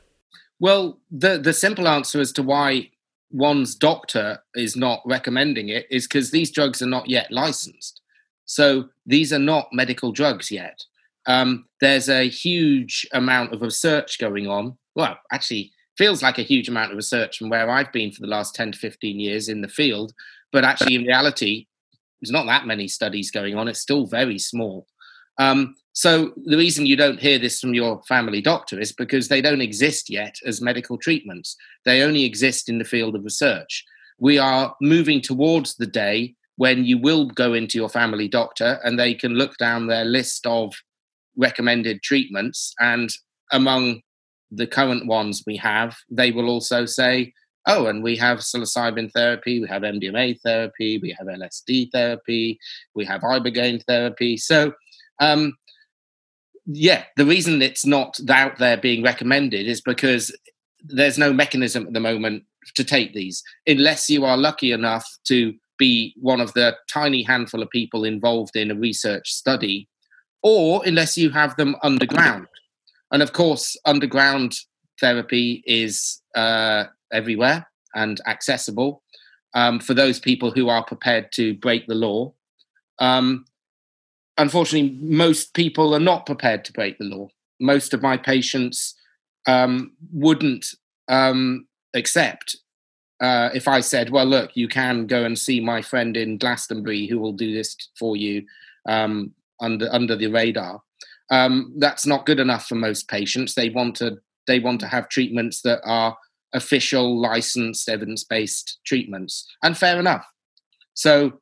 Well, 0.59 0.99
the 1.11 1.37
the 1.37 1.53
simple 1.53 1.87
answer 1.87 2.19
as 2.19 2.31
to 2.33 2.43
why 2.43 2.89
one's 3.33 3.75
doctor 3.75 4.39
is 4.55 4.75
not 4.75 5.01
recommending 5.05 5.69
it 5.69 5.87
is 5.89 6.07
because 6.07 6.31
these 6.31 6.51
drugs 6.51 6.81
are 6.81 6.87
not 6.87 7.09
yet 7.09 7.31
licensed. 7.31 7.99
So 8.45 8.89
these 9.05 9.33
are 9.33 9.39
not 9.39 9.67
medical 9.73 10.11
drugs 10.11 10.51
yet. 10.51 10.79
Um, 11.25 11.65
there's 11.81 12.09
a 12.09 12.29
huge 12.29 13.07
amount 13.11 13.53
of 13.53 13.61
research 13.61 14.19
going 14.19 14.47
on. 14.47 14.77
Well, 14.95 15.17
actually, 15.31 15.71
feels 15.97 16.21
like 16.21 16.37
a 16.37 16.43
huge 16.43 16.69
amount 16.69 16.91
of 16.91 16.97
research 16.97 17.37
from 17.37 17.49
where 17.49 17.69
I've 17.69 17.91
been 17.91 18.11
for 18.11 18.21
the 18.21 18.27
last 18.27 18.55
10 18.55 18.73
to 18.73 18.79
15 18.79 19.19
years 19.19 19.49
in 19.49 19.61
the 19.61 19.67
field. 19.67 20.13
But 20.51 20.63
actually, 20.63 20.95
in 20.95 21.03
reality, 21.03 21.67
there's 22.21 22.31
not 22.31 22.45
that 22.45 22.67
many 22.67 22.87
studies 22.87 23.31
going 23.31 23.55
on. 23.55 23.67
It's 23.67 23.79
still 23.79 24.05
very 24.05 24.37
small. 24.37 24.87
Um, 25.39 25.75
so 25.93 26.33
the 26.45 26.57
reason 26.57 26.87
you 26.87 26.95
don't 26.95 27.19
hear 27.19 27.37
this 27.37 27.59
from 27.59 27.75
your 27.75 28.01
family 28.03 28.41
doctor 28.41 28.79
is 28.79 28.91
because 28.91 29.27
they 29.27 29.41
don't 29.41 29.61
exist 29.61 30.09
yet 30.09 30.35
as 30.43 30.61
medical 30.61 30.97
treatments. 30.97 31.55
They 31.85 32.01
only 32.01 32.25
exist 32.25 32.67
in 32.67 32.79
the 32.79 32.85
field 32.85 33.15
of 33.15 33.23
research. 33.23 33.85
We 34.17 34.39
are 34.39 34.75
moving 34.81 35.21
towards 35.21 35.75
the 35.75 35.85
day 35.85 36.35
when 36.55 36.83
you 36.83 36.97
will 36.97 37.25
go 37.25 37.53
into 37.53 37.77
your 37.77 37.89
family 37.89 38.27
doctor 38.27 38.79
and 38.83 38.97
they 38.97 39.13
can 39.13 39.33
look 39.33 39.57
down 39.57 39.87
their 39.87 40.05
list 40.05 40.45
of 40.47 40.73
recommended 41.37 42.01
treatments 42.01 42.73
and 42.79 43.11
among 43.51 44.01
the 44.51 44.67
current 44.67 45.07
ones 45.07 45.43
we 45.45 45.57
have, 45.57 45.95
they 46.09 46.31
will 46.31 46.49
also 46.49 46.85
say, 46.85 47.33
oh, 47.67 47.87
and 47.87 48.03
we 48.03 48.15
have 48.17 48.39
psilocybin 48.39 49.11
therapy, 49.11 49.59
we 49.59 49.67
have 49.67 49.83
MDMA 49.83 50.39
therapy, 50.41 50.99
we 50.99 51.15
have 51.17 51.27
LSD 51.27 51.91
therapy, 51.91 52.59
we 52.93 53.05
have 53.05 53.21
ibogaine 53.21 53.83
therapy. 53.85 54.37
So 54.37 54.73
um, 55.19 55.53
yeah, 56.65 57.03
the 57.17 57.25
reason 57.25 57.61
it's 57.61 57.85
not 57.85 58.17
out 58.29 58.57
there 58.57 58.77
being 58.77 59.03
recommended 59.03 59.67
is 59.67 59.81
because 59.81 60.35
there's 60.83 61.17
no 61.17 61.33
mechanism 61.33 61.87
at 61.87 61.93
the 61.93 61.99
moment 61.99 62.43
to 62.75 62.83
take 62.83 63.13
these, 63.13 63.43
unless 63.67 64.09
you 64.09 64.25
are 64.25 64.37
lucky 64.37 64.71
enough 64.71 65.07
to 65.25 65.53
be 65.77 66.13
one 66.19 66.39
of 66.39 66.53
the 66.53 66.75
tiny 66.89 67.23
handful 67.23 67.61
of 67.61 67.69
people 67.69 68.03
involved 68.03 68.55
in 68.55 68.71
a 68.71 68.75
research 68.75 69.31
study, 69.31 69.87
or 70.41 70.81
unless 70.85 71.17
you 71.17 71.29
have 71.29 71.55
them 71.55 71.75
underground. 71.83 72.47
And 73.11 73.21
of 73.21 73.33
course, 73.33 73.77
underground 73.85 74.57
therapy 74.99 75.63
is 75.65 76.21
uh, 76.35 76.85
everywhere 77.11 77.67
and 77.95 78.19
accessible 78.27 79.03
um, 79.53 79.79
for 79.79 79.93
those 79.93 80.19
people 80.19 80.51
who 80.51 80.69
are 80.69 80.83
prepared 80.83 81.31
to 81.33 81.53
break 81.55 81.87
the 81.87 81.95
law. 81.95 82.33
Um, 82.99 83.45
unfortunately, 84.37 84.97
most 85.01 85.53
people 85.53 85.93
are 85.93 85.99
not 85.99 86.25
prepared 86.25 86.65
to 86.65 86.73
break 86.73 86.97
the 86.97 87.05
law. 87.05 87.29
Most 87.59 87.93
of 87.93 88.01
my 88.01 88.17
patients 88.17 88.95
um, 89.47 89.93
wouldn't 90.11 90.65
um, 91.07 91.67
accept 91.93 92.57
uh, 93.21 93.49
if 93.53 93.67
I 93.67 93.79
said, 93.79 94.09
"Well, 94.09 94.25
look, 94.25 94.51
you 94.55 94.67
can 94.67 95.07
go 95.07 95.23
and 95.23 95.37
see 95.37 95.59
my 95.59 95.81
friend 95.81 96.17
in 96.17 96.37
Glastonbury 96.37 97.07
who 97.07 97.19
will 97.19 97.31
do 97.31 97.53
this 97.53 97.75
for 97.97 98.17
you 98.17 98.45
um, 98.87 99.31
under 99.61 99.87
under 99.91 100.15
the 100.15 100.27
radar." 100.27 100.81
Um, 101.29 101.73
that's 101.77 102.05
not 102.05 102.25
good 102.25 102.39
enough 102.39 102.67
for 102.67 102.75
most 102.75 103.07
patients. 103.07 103.55
They 103.55 103.69
want 103.69 103.95
to 103.97 104.17
they 104.47 104.59
want 104.59 104.81
to 104.81 104.87
have 104.87 105.09
treatments 105.09 105.61
that 105.61 105.79
are 105.85 106.17
official, 106.53 107.19
licensed, 107.19 107.87
evidence 107.87 108.23
based 108.23 108.79
treatments, 108.85 109.47
and 109.63 109.77
fair 109.77 109.99
enough. 109.99 110.25
So 110.95 111.39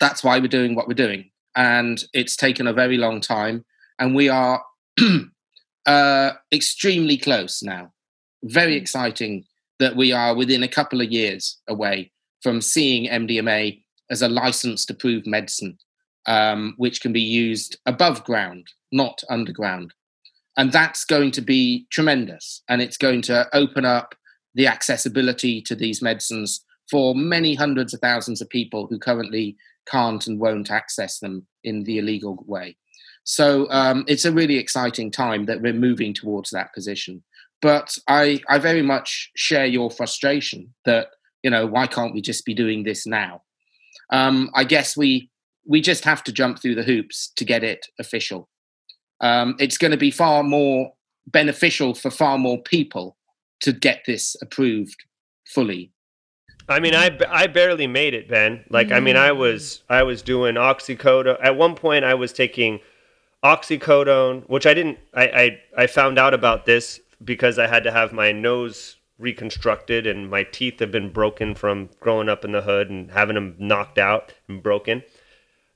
that's 0.00 0.24
why 0.24 0.38
we're 0.38 0.48
doing 0.48 0.74
what 0.74 0.88
we're 0.88 0.94
doing 0.94 1.31
and 1.56 2.02
it's 2.12 2.36
taken 2.36 2.66
a 2.66 2.72
very 2.72 2.96
long 2.96 3.20
time. 3.20 3.64
And 3.98 4.14
we 4.14 4.28
are 4.28 4.62
uh, 5.86 6.32
extremely 6.52 7.16
close 7.16 7.62
now. 7.62 7.92
Very 8.44 8.74
mm. 8.74 8.80
exciting 8.80 9.44
that 9.78 9.96
we 9.96 10.12
are 10.12 10.34
within 10.34 10.62
a 10.62 10.68
couple 10.68 11.00
of 11.00 11.10
years 11.10 11.60
away 11.68 12.12
from 12.42 12.60
seeing 12.60 13.08
MDMA 13.08 13.82
as 14.10 14.22
a 14.22 14.28
licensed 14.28 14.90
approved 14.90 15.26
medicine, 15.26 15.78
um, 16.26 16.74
which 16.76 17.00
can 17.00 17.12
be 17.12 17.20
used 17.20 17.78
above 17.86 18.24
ground, 18.24 18.68
not 18.90 19.22
underground. 19.30 19.94
And 20.56 20.70
that's 20.70 21.04
going 21.04 21.30
to 21.32 21.40
be 21.40 21.86
tremendous. 21.90 22.62
And 22.68 22.82
it's 22.82 22.96
going 22.96 23.22
to 23.22 23.48
open 23.54 23.84
up 23.84 24.14
the 24.54 24.66
accessibility 24.66 25.62
to 25.62 25.74
these 25.74 26.02
medicines 26.02 26.64
for 26.90 27.14
many 27.14 27.54
hundreds 27.54 27.94
of 27.94 28.00
thousands 28.00 28.42
of 28.42 28.50
people 28.50 28.86
who 28.86 28.98
currently 28.98 29.56
can't 29.86 30.26
and 30.26 30.40
won't 30.40 30.70
access 30.70 31.18
them 31.18 31.46
in 31.64 31.84
the 31.84 31.98
illegal 31.98 32.42
way. 32.46 32.76
So 33.24 33.68
um, 33.70 34.04
it's 34.08 34.24
a 34.24 34.32
really 34.32 34.56
exciting 34.56 35.10
time 35.10 35.46
that 35.46 35.60
we're 35.60 35.72
moving 35.72 36.12
towards 36.12 36.50
that 36.50 36.74
position. 36.74 37.22
But 37.60 37.96
I, 38.08 38.40
I 38.48 38.58
very 38.58 38.82
much 38.82 39.30
share 39.36 39.66
your 39.66 39.90
frustration 39.90 40.74
that 40.84 41.08
you 41.42 41.50
know 41.50 41.66
why 41.66 41.86
can't 41.86 42.14
we 42.14 42.20
just 42.20 42.44
be 42.44 42.54
doing 42.54 42.82
this 42.82 43.06
now? 43.06 43.42
Um, 44.10 44.50
I 44.54 44.64
guess 44.64 44.96
we 44.96 45.30
we 45.64 45.80
just 45.80 46.04
have 46.04 46.24
to 46.24 46.32
jump 46.32 46.60
through 46.60 46.74
the 46.74 46.82
hoops 46.82 47.32
to 47.36 47.44
get 47.44 47.62
it 47.62 47.86
official. 47.98 48.48
Um, 49.20 49.54
it's 49.60 49.78
going 49.78 49.92
to 49.92 49.96
be 49.96 50.10
far 50.10 50.42
more 50.42 50.92
beneficial 51.26 51.94
for 51.94 52.10
far 52.10 52.36
more 52.38 52.60
people 52.60 53.16
to 53.60 53.72
get 53.72 54.02
this 54.06 54.34
approved 54.42 54.96
fully 55.46 55.92
I 56.68 56.80
mean, 56.80 56.94
I, 56.94 57.18
I 57.28 57.46
barely 57.46 57.86
made 57.86 58.14
it, 58.14 58.28
Ben. 58.28 58.64
Like, 58.70 58.88
mm-hmm. 58.88 58.96
I 58.96 59.00
mean, 59.00 59.16
I 59.16 59.30
mm. 59.30 59.38
was 59.38 59.82
I 59.88 60.02
was 60.02 60.22
doing 60.22 60.54
oxycodone. 60.54 61.38
At 61.42 61.56
one 61.56 61.74
point, 61.74 62.04
I 62.04 62.14
was 62.14 62.32
taking 62.32 62.80
oxycodone, 63.42 64.48
which 64.48 64.66
I 64.66 64.74
didn't. 64.74 64.98
I, 65.14 65.24
I 65.26 65.60
I 65.82 65.86
found 65.86 66.18
out 66.18 66.34
about 66.34 66.66
this 66.66 67.00
because 67.24 67.58
I 67.58 67.66
had 67.66 67.84
to 67.84 67.92
have 67.92 68.12
my 68.12 68.32
nose 68.32 68.96
reconstructed 69.18 70.06
and 70.06 70.28
my 70.28 70.42
teeth 70.42 70.80
have 70.80 70.90
been 70.90 71.10
broken 71.10 71.54
from 71.54 71.88
growing 72.00 72.28
up 72.28 72.44
in 72.44 72.52
the 72.52 72.62
hood 72.62 72.90
and 72.90 73.10
having 73.12 73.34
them 73.34 73.54
knocked 73.58 73.98
out 73.98 74.34
and 74.48 74.62
broken. 74.62 75.02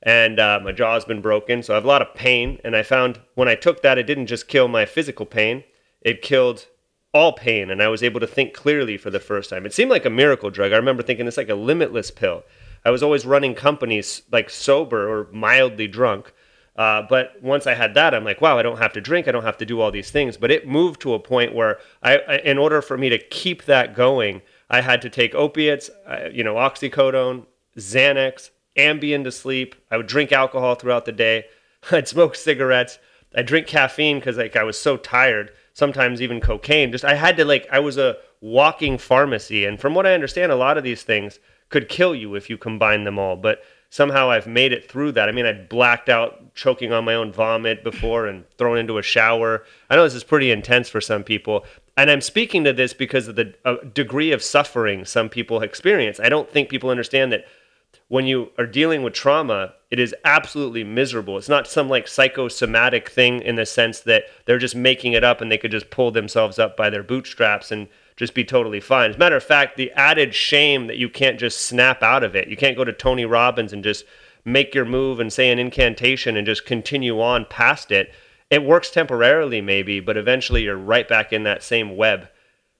And 0.03 0.39
uh, 0.39 0.61
my 0.63 0.73
jaw's 0.73 1.05
been 1.05 1.21
broken, 1.21 1.63
so 1.63 1.73
I 1.73 1.77
have 1.77 1.85
a 1.85 1.89
lot 1.89 2.03
of 2.03 2.15
pain. 2.15 2.61
And 2.65 2.77
I 2.77 2.83
found 2.83 3.21
when 3.35 3.49
I 3.49 3.55
took 3.55 3.83
that, 3.83 3.99
it 3.99 4.07
didn't 4.07 4.27
just 4.27 4.47
kill 4.47 4.69
my 4.69 4.85
physical 4.85 5.27
pain; 5.27 5.65
it 6.01 6.23
killed 6.23 6.67
all 7.13 7.33
pain 7.33 7.71
and 7.71 7.83
I 7.83 7.89
was 7.89 8.03
able 8.03 8.21
to 8.21 8.27
think 8.27 8.53
clearly 8.53 8.97
for 8.97 9.11
the 9.11 9.21
first 9.21 9.51
time. 9.51 9.65
It 9.65 9.73
seemed 9.73 9.91
like 9.91 10.05
a 10.05 10.11
miracle 10.11 10.51
drug. 10.51 10.73
I 10.73 10.77
remember 10.77 11.03
thinking 11.03 11.27
it's 11.27 11.37
like 11.37 11.49
a 11.49 11.55
limitless 11.55 12.11
pill. 12.11 12.45
I 12.85 12.91
was 12.91 13.03
always 13.03 13.27
running 13.27 13.55
companies 13.55 14.23
like 14.31 14.51
sober 14.51 15.09
or 15.09 15.29
mildly 15.33 15.89
drunk. 15.89 16.33
Uh, 16.77 17.03
but 17.09 17.43
once 17.43 17.67
I 17.67 17.75
had 17.75 17.95
that, 17.95 18.15
I'm 18.15 18.25
like, 18.25 18.43
wow, 18.43 18.59
I 18.59 18.63
don't 18.63 18.79
have 18.79 18.93
to 18.93 19.01
drink. 19.01 19.27
I 19.27 19.33
don't 19.33 19.45
have 19.45 19.57
to 19.59 19.67
do 19.67 19.81
all 19.81 19.91
these 19.91 20.11
things. 20.11 20.37
But 20.37 20.51
it 20.51 20.69
moved 20.69 21.01
to 21.01 21.15
a 21.15 21.19
point 21.19 21.55
where 21.55 21.79
I, 22.03 22.19
in 22.45 22.59
order 22.59 22.83
for 22.83 22.99
me 22.99 23.09
to 23.09 23.19
keep 23.19 23.65
that 23.65 23.95
going, 23.95 24.43
I 24.69 24.83
had 24.83 25.01
to 25.03 25.11
take 25.11 25.35
opiates, 25.35 25.91
uh, 26.07 26.29
you 26.31 26.45
know, 26.45 26.55
oxycodone, 26.57 27.47
Xanax, 27.79 28.51
Ambien 28.77 29.25
to 29.25 29.33
sleep. 29.33 29.75
I 29.91 29.97
would 29.97 30.07
drink 30.07 30.33
alcohol 30.33 30.75
throughout 30.75 31.07
the 31.07 31.13
day. 31.13 31.47
I'd 31.91 32.09
smoke 32.09 32.35
cigarettes. 32.35 32.99
I'd 33.35 33.47
drink 33.47 33.67
caffeine 33.67 34.19
because 34.19 34.37
like 34.37 34.57
I 34.57 34.65
was 34.65 34.79
so 34.79 34.97
tired 34.97 35.53
sometimes 35.77 36.23
even 36.23 36.41
cocaine. 36.41 36.91
Just 36.91 37.05
I 37.05 37.15
had 37.15 37.37
to 37.37 37.45
like 37.45 37.69
I 37.71 37.81
was 37.81 37.99
a 37.99 38.17
walking 38.41 38.97
pharmacy, 38.97 39.67
and 39.67 39.79
from 39.79 39.95
what 39.95 40.07
I 40.07 40.15
understand, 40.15 40.51
a 40.51 40.57
lot 40.57 40.79
of 40.79 40.85
these 40.85 41.03
things 41.03 41.39
could 41.69 41.89
kill 41.89 42.15
you 42.15 42.35
if 42.35 42.49
you 42.49 42.57
combine 42.57 43.05
them 43.05 43.19
all. 43.19 43.37
But 43.37 43.63
somehow 43.91 44.31
I've 44.31 44.47
made 44.47 44.73
it 44.73 44.91
through 44.91 45.13
that. 45.13 45.29
I 45.29 45.33
mean, 45.33 45.45
I 45.45 45.53
blacked 45.53 46.09
out 46.09 46.55
choking 46.55 46.93
on 46.95 47.05
my 47.05 47.15
own 47.15 47.31
vomit 47.31 47.85
before 47.85 48.27
and 48.27 48.45
thrown 48.57 48.79
into 48.79 48.97
a 48.97 49.03
shower. 49.03 49.65
I 49.91 49.97
know 49.97 50.05
this 50.05 50.15
is 50.15 50.25
pretty 50.25 50.51
intense 50.51 50.89
for 50.89 51.01
some 51.03 51.23
people. 51.23 51.67
And 51.99 52.11
I'm 52.11 52.21
speaking 52.23 52.65
to 52.65 52.73
this 52.73 52.95
because 52.95 53.29
of 53.29 53.37
the 53.37 53.55
uh, 53.65 53.77
degree 53.93 54.33
of 54.33 54.43
suffering 54.43 55.05
some 55.05 55.29
people 55.29 55.61
experience. 55.61 56.21
I 56.21 56.31
don't 56.31 56.51
think 56.51 56.69
people 56.71 56.91
understand 56.91 57.33
that 57.33 57.45
when 58.09 58.27
you 58.27 58.51
are 58.57 58.67
dealing 58.67 59.03
with 59.03 59.15
trauma, 59.15 59.75
it 59.91 59.99
is 59.99 60.15
absolutely 60.25 60.85
miserable. 60.85 61.37
It's 61.39 61.49
not 61.49 61.67
some 61.67 61.89
like 61.89 62.07
psychosomatic 62.07 63.09
thing 63.09 63.41
in 63.41 63.57
the 63.57 63.67
sense 63.67 64.01
that 64.01 64.25
they're 64.45 64.59
just 64.59 64.77
making 64.77 65.13
it 65.13 65.25
up 65.25 65.41
and 65.41 65.51
they 65.51 65.59
could 65.59 65.71
just 65.71 65.91
pull 65.91 66.11
themselves 66.11 66.59
up 66.59 66.77
by 66.77 66.91
their 66.91 67.03
bootstraps 67.03 67.73
and 67.73 67.89
just 68.17 68.35
be 68.35 68.45
totally 68.45 68.81
fine. 68.81 69.11
As 69.11 69.17
a 69.17 69.19
matter 69.19 69.37
of 69.37 69.45
fact, 69.45 69.77
the 69.77 69.91
added 69.93 70.35
shame 70.35 70.87
that 70.87 70.99
you 70.99 71.09
can't 71.09 71.39
just 71.39 71.61
snap 71.61 72.03
out 72.03 72.23
of 72.23 72.35
it. 72.35 72.49
You 72.49 72.57
can't 72.57 72.77
go 72.77 72.85
to 72.85 72.93
Tony 72.93 73.25
Robbins 73.25 73.73
and 73.73 73.85
just 73.85 74.05
make 74.45 74.75
your 74.75 74.85
move 74.85 75.19
and 75.19 75.33
say 75.33 75.51
an 75.51 75.59
incantation 75.59 76.37
and 76.37 76.47
just 76.47 76.65
continue 76.65 77.21
on 77.21 77.45
past 77.47 77.91
it. 77.91 78.13
It 78.49 78.65
works 78.65 78.91
temporarily, 78.91 79.61
maybe, 79.61 79.99
but 79.99 80.17
eventually 80.17 80.63
you're 80.63 80.77
right 80.77 81.09
back 81.09 81.33
in 81.33 81.43
that 81.43 81.65
same 81.65 81.97
web. 81.97 82.29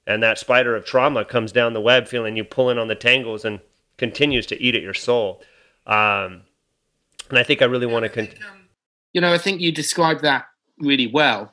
And 0.07 0.23
that 0.23 0.39
spider 0.39 0.77
of 0.77 0.85
trauma 0.85 1.25
comes 1.25 1.51
down 1.51 1.73
the 1.73 1.81
web, 1.81 2.07
feeling 2.07 2.37
you 2.37 2.45
pulling 2.45 2.79
on 2.79 2.87
the 2.87 2.95
tangles 2.95 3.45
and 3.45 3.59
continues 3.99 4.47
to 4.47 4.61
eat 4.61 4.75
at 4.75 4.83
your 4.83 4.95
soul. 4.95 5.43
Um, 5.87 6.43
and 7.29 7.39
I 7.39 7.43
think 7.43 7.63
I 7.63 7.67
really 7.67 7.87
want 7.87 8.05
to 8.05 8.09
continue. 8.09 8.45
Um, 8.47 8.69
you 9.13 9.21
know, 9.21 9.33
I 9.33 9.39
think 9.39 9.61
you 9.61 9.73
described 9.73 10.23
that 10.23 10.47
really 10.79 11.07
well. 11.07 11.53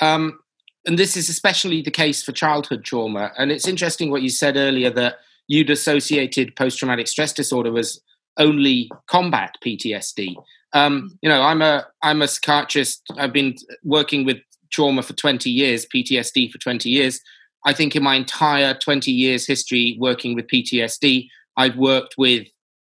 Um, 0.00 0.40
and 0.86 0.98
this 0.98 1.16
is 1.16 1.28
especially 1.28 1.82
the 1.82 1.90
case 1.90 2.22
for 2.22 2.32
childhood 2.32 2.84
trauma. 2.84 3.32
And 3.36 3.50
it's 3.50 3.66
interesting 3.66 4.10
what 4.10 4.22
you 4.22 4.28
said 4.28 4.56
earlier 4.56 4.90
that 4.90 5.16
you'd 5.48 5.70
associated 5.70 6.56
post 6.56 6.78
traumatic 6.78 7.08
stress 7.08 7.32
disorder 7.32 7.76
as 7.78 8.00
only 8.38 8.90
combat 9.06 9.56
PTSD. 9.64 10.36
Um, 10.72 11.18
you 11.22 11.28
know, 11.28 11.42
I'm 11.42 11.62
a 11.62 11.86
I'm 12.02 12.22
a 12.22 12.28
psychiatrist. 12.28 13.02
I've 13.16 13.32
been 13.32 13.56
working 13.82 14.24
with 14.24 14.38
trauma 14.70 15.02
for 15.02 15.14
20 15.14 15.50
years, 15.50 15.86
PTSD 15.86 16.50
for 16.50 16.58
20 16.58 16.88
years. 16.88 17.20
I 17.64 17.72
think 17.72 17.96
in 17.96 18.02
my 18.02 18.14
entire 18.14 18.74
20 18.74 19.10
years 19.10 19.46
history 19.46 19.96
working 19.98 20.34
with 20.34 20.46
PTSD, 20.46 21.28
I've 21.56 21.76
worked 21.76 22.14
with 22.18 22.48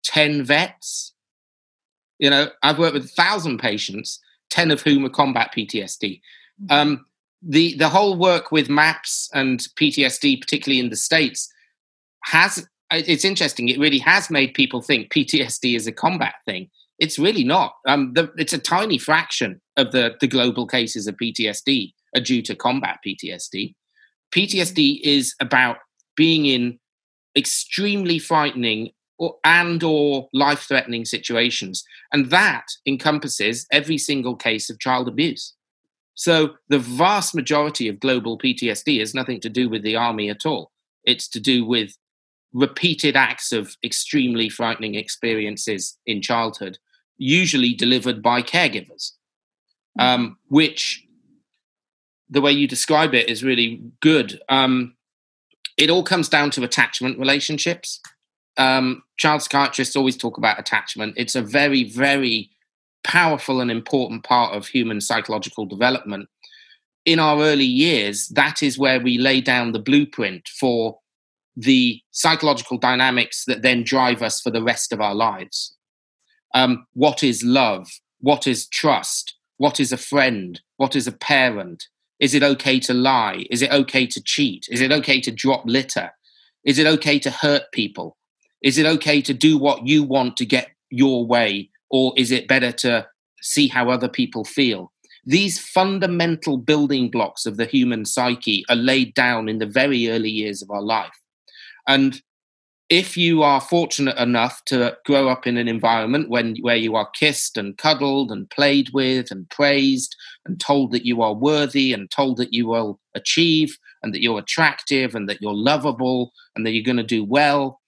10 0.04 0.44
vets. 0.44 1.14
You 2.18 2.30
know, 2.30 2.50
I've 2.64 2.80
worked 2.80 2.94
with 2.94 3.12
thousand 3.12 3.60
patients, 3.60 4.20
10 4.50 4.72
of 4.72 4.82
whom 4.82 5.06
are 5.06 5.10
combat 5.10 5.52
PTSD. 5.56 6.22
Mm-hmm. 6.62 6.72
Um, 6.72 7.06
the 7.42 7.76
the 7.78 7.90
whole 7.90 8.18
work 8.18 8.52
with 8.52 8.70
MAPS 8.70 9.30
and 9.34 9.60
PTSD, 9.80 10.42
particularly 10.42 10.80
in 10.80 10.90
the 10.90 10.96
states, 10.96 11.52
has 12.26 12.68
it's 12.92 13.24
interesting. 13.24 13.70
It 13.70 13.80
really 13.80 14.00
has 14.00 14.30
made 14.30 14.54
people 14.54 14.82
think 14.82 15.12
PTSD 15.12 15.76
is 15.76 15.88
a 15.88 15.92
combat 15.92 16.36
thing. 16.46 16.70
It's 16.98 17.20
really 17.20 17.44
not. 17.44 17.76
Um, 17.88 18.14
the, 18.14 18.32
it's 18.36 18.52
a 18.52 18.58
tiny 18.58 18.98
fraction 18.98 19.62
of 19.78 19.92
the 19.92 20.16
the 20.20 20.28
global 20.28 20.68
cases 20.68 21.08
of 21.08 21.16
PTSD 21.16 21.94
are 22.16 22.22
due 22.22 22.42
to 22.42 22.56
combat 22.56 23.00
PTSD. 23.06 23.76
PTSD 24.34 25.00
is 25.02 25.34
about 25.40 25.78
being 26.16 26.46
in 26.46 26.80
extremely 27.40 28.20
frightening 28.20 28.92
or, 29.18 29.36
and 29.44 29.84
or 29.84 30.30
life 30.34 30.68
threatening 30.68 31.06
situations, 31.06 31.84
and 32.14 32.30
that 32.30 32.66
encompasses 32.86 33.66
every 33.72 33.98
single 33.98 34.36
case 34.36 34.70
of 34.70 34.80
child 34.80 35.08
abuse. 35.08 35.54
So 36.14 36.56
the 36.68 36.80
vast 36.80 37.34
majority 37.34 37.88
of 37.88 38.00
global 38.00 38.38
PTSD 38.38 39.00
has 39.00 39.16
nothing 39.16 39.40
to 39.40 39.50
do 39.50 39.70
with 39.70 39.84
the 39.84 39.96
army 39.96 40.30
at 40.30 40.46
all. 40.46 40.72
It's 41.06 41.28
to 41.30 41.40
do 41.40 41.66
with 41.66 41.98
repeated 42.54 43.16
acts 43.16 43.52
of 43.52 43.76
extremely 43.84 44.50
frightening 44.50 44.96
experiences 44.96 45.98
in 46.06 46.22
childhood, 46.22 46.78
usually 47.18 47.74
delivered 47.74 48.22
by 48.22 48.42
caregivers, 48.42 49.14
mm-hmm. 49.98 50.02
um, 50.02 50.38
which 50.48 51.06
the 52.30 52.42
way 52.42 52.52
you 52.52 52.68
describe 52.68 53.14
it 53.14 53.30
is 53.30 53.44
really 53.44 53.82
good. 54.02 54.42
Um, 54.50 54.96
it 55.80 55.90
all 55.90 56.04
comes 56.04 56.28
down 56.28 56.52
to 56.52 56.64
attachment 56.64 57.18
relationships. 57.18 58.02
Um, 58.58 59.02
child 59.18 59.42
psychiatrists 59.42 59.96
always 59.96 60.18
talk 60.18 60.38
about 60.38 60.60
attachment. 60.60 61.14
It's 61.16 61.36
a 61.36 61.42
very, 61.42 61.86
very 61.86 62.50
powerful 63.06 63.62
and 63.62 63.72
important 63.72 64.26
part 64.26 64.54
of 64.54 64.68
human 64.68 65.00
psychological 65.00 65.66
development. 65.66 66.28
In 67.06 67.18
our 67.18 67.42
early 67.42 67.66
years, 67.66 68.28
that 68.30 68.62
is 68.62 68.78
where 68.78 69.00
we 69.00 69.18
lay 69.18 69.40
down 69.40 69.72
the 69.72 69.80
blueprint 69.80 70.50
for 70.60 71.00
the 71.56 72.02
psychological 72.12 72.78
dynamics 72.78 73.46
that 73.46 73.62
then 73.62 73.84
drive 73.84 74.22
us 74.22 74.42
for 74.42 74.52
the 74.52 74.62
rest 74.62 74.92
of 74.92 75.00
our 75.00 75.16
lives. 75.16 75.76
Um, 76.54 76.86
what 76.94 77.24
is 77.24 77.42
love? 77.42 77.88
What 78.20 78.48
is 78.48 78.68
trust? 78.68 79.36
What 79.58 79.80
is 79.80 79.94
a 79.94 79.98
friend? 79.98 80.60
What 80.76 80.94
is 80.94 81.08
a 81.08 81.14
parent? 81.14 81.88
Is 82.20 82.34
it 82.34 82.44
okay 82.44 82.80
to 82.82 82.94
lie? 82.94 83.46
Is 83.50 83.62
it 83.62 83.72
okay 83.72 84.06
to 84.08 84.22
cheat? 84.22 84.68
Is 84.70 84.82
it 84.82 84.92
okay 84.92 85.22
to 85.22 85.32
drop 85.32 85.64
litter? 85.66 86.12
Is 86.66 86.78
it 86.78 86.88
okay 86.88 87.20
to 87.20 87.32
hurt 87.32 87.72
people? 87.72 88.18
Is 88.62 88.78
it 88.78 88.86
okay 88.86 89.22
to 89.22 89.34
do 89.34 89.58
what 89.58 89.88
you 89.88 90.04
want 90.04 90.36
to 90.38 90.46
get 90.46 90.72
your 90.90 91.26
way 91.26 91.70
or 91.90 92.14
is 92.18 92.32
it 92.32 92.48
better 92.48 92.72
to 92.74 93.08
see 93.42 93.68
how 93.68 93.90
other 93.90 94.10
people 94.10 94.44
feel? 94.44 94.92
These 95.26 95.60
fundamental 95.60 96.58
building 96.58 97.10
blocks 97.10 97.46
of 97.46 97.58
the 97.58 97.66
human 97.66 98.06
psyche 98.06 98.66
are 98.70 98.76
laid 98.76 99.14
down 99.14 99.48
in 99.48 99.60
the 99.60 99.66
very 99.66 100.10
early 100.10 100.30
years 100.30 100.62
of 100.62 100.70
our 100.72 100.82
life. 100.82 101.18
And 101.88 102.22
if 102.90 103.16
you 103.16 103.44
are 103.44 103.62
fortunate 103.62 104.18
enough 104.18 104.64
to 104.66 104.98
grow 105.06 105.30
up 105.30 105.46
in 105.46 105.58
an 105.58 105.68
environment 105.68 106.30
when, 106.30 106.56
where 106.62 106.76
you 106.76 106.96
are 106.96 107.10
kissed 107.12 107.56
and 107.56 107.78
cuddled 107.78 108.32
and 108.32 108.50
played 108.50 108.90
with 108.94 109.30
and 109.30 109.48
praised 109.50 110.16
and 110.50 110.60
told 110.60 110.92
that 110.92 111.06
you 111.06 111.22
are 111.22 111.34
worthy 111.34 111.94
and 111.94 112.10
told 112.10 112.38
that 112.38 112.54
you 112.54 112.68
will 112.68 113.00
achieve 113.16 113.78
and 114.02 114.14
that 114.14 114.22
you're 114.22 114.40
attractive 114.40 115.14
and 115.14 115.30
that 115.30 115.42
you're 115.42 115.54
lovable 115.54 116.32
and 116.56 116.66
that 116.66 116.72
you're 116.72 116.84
going 116.84 116.98
to 116.98 117.04
do 117.04 117.24
well, 117.24 117.80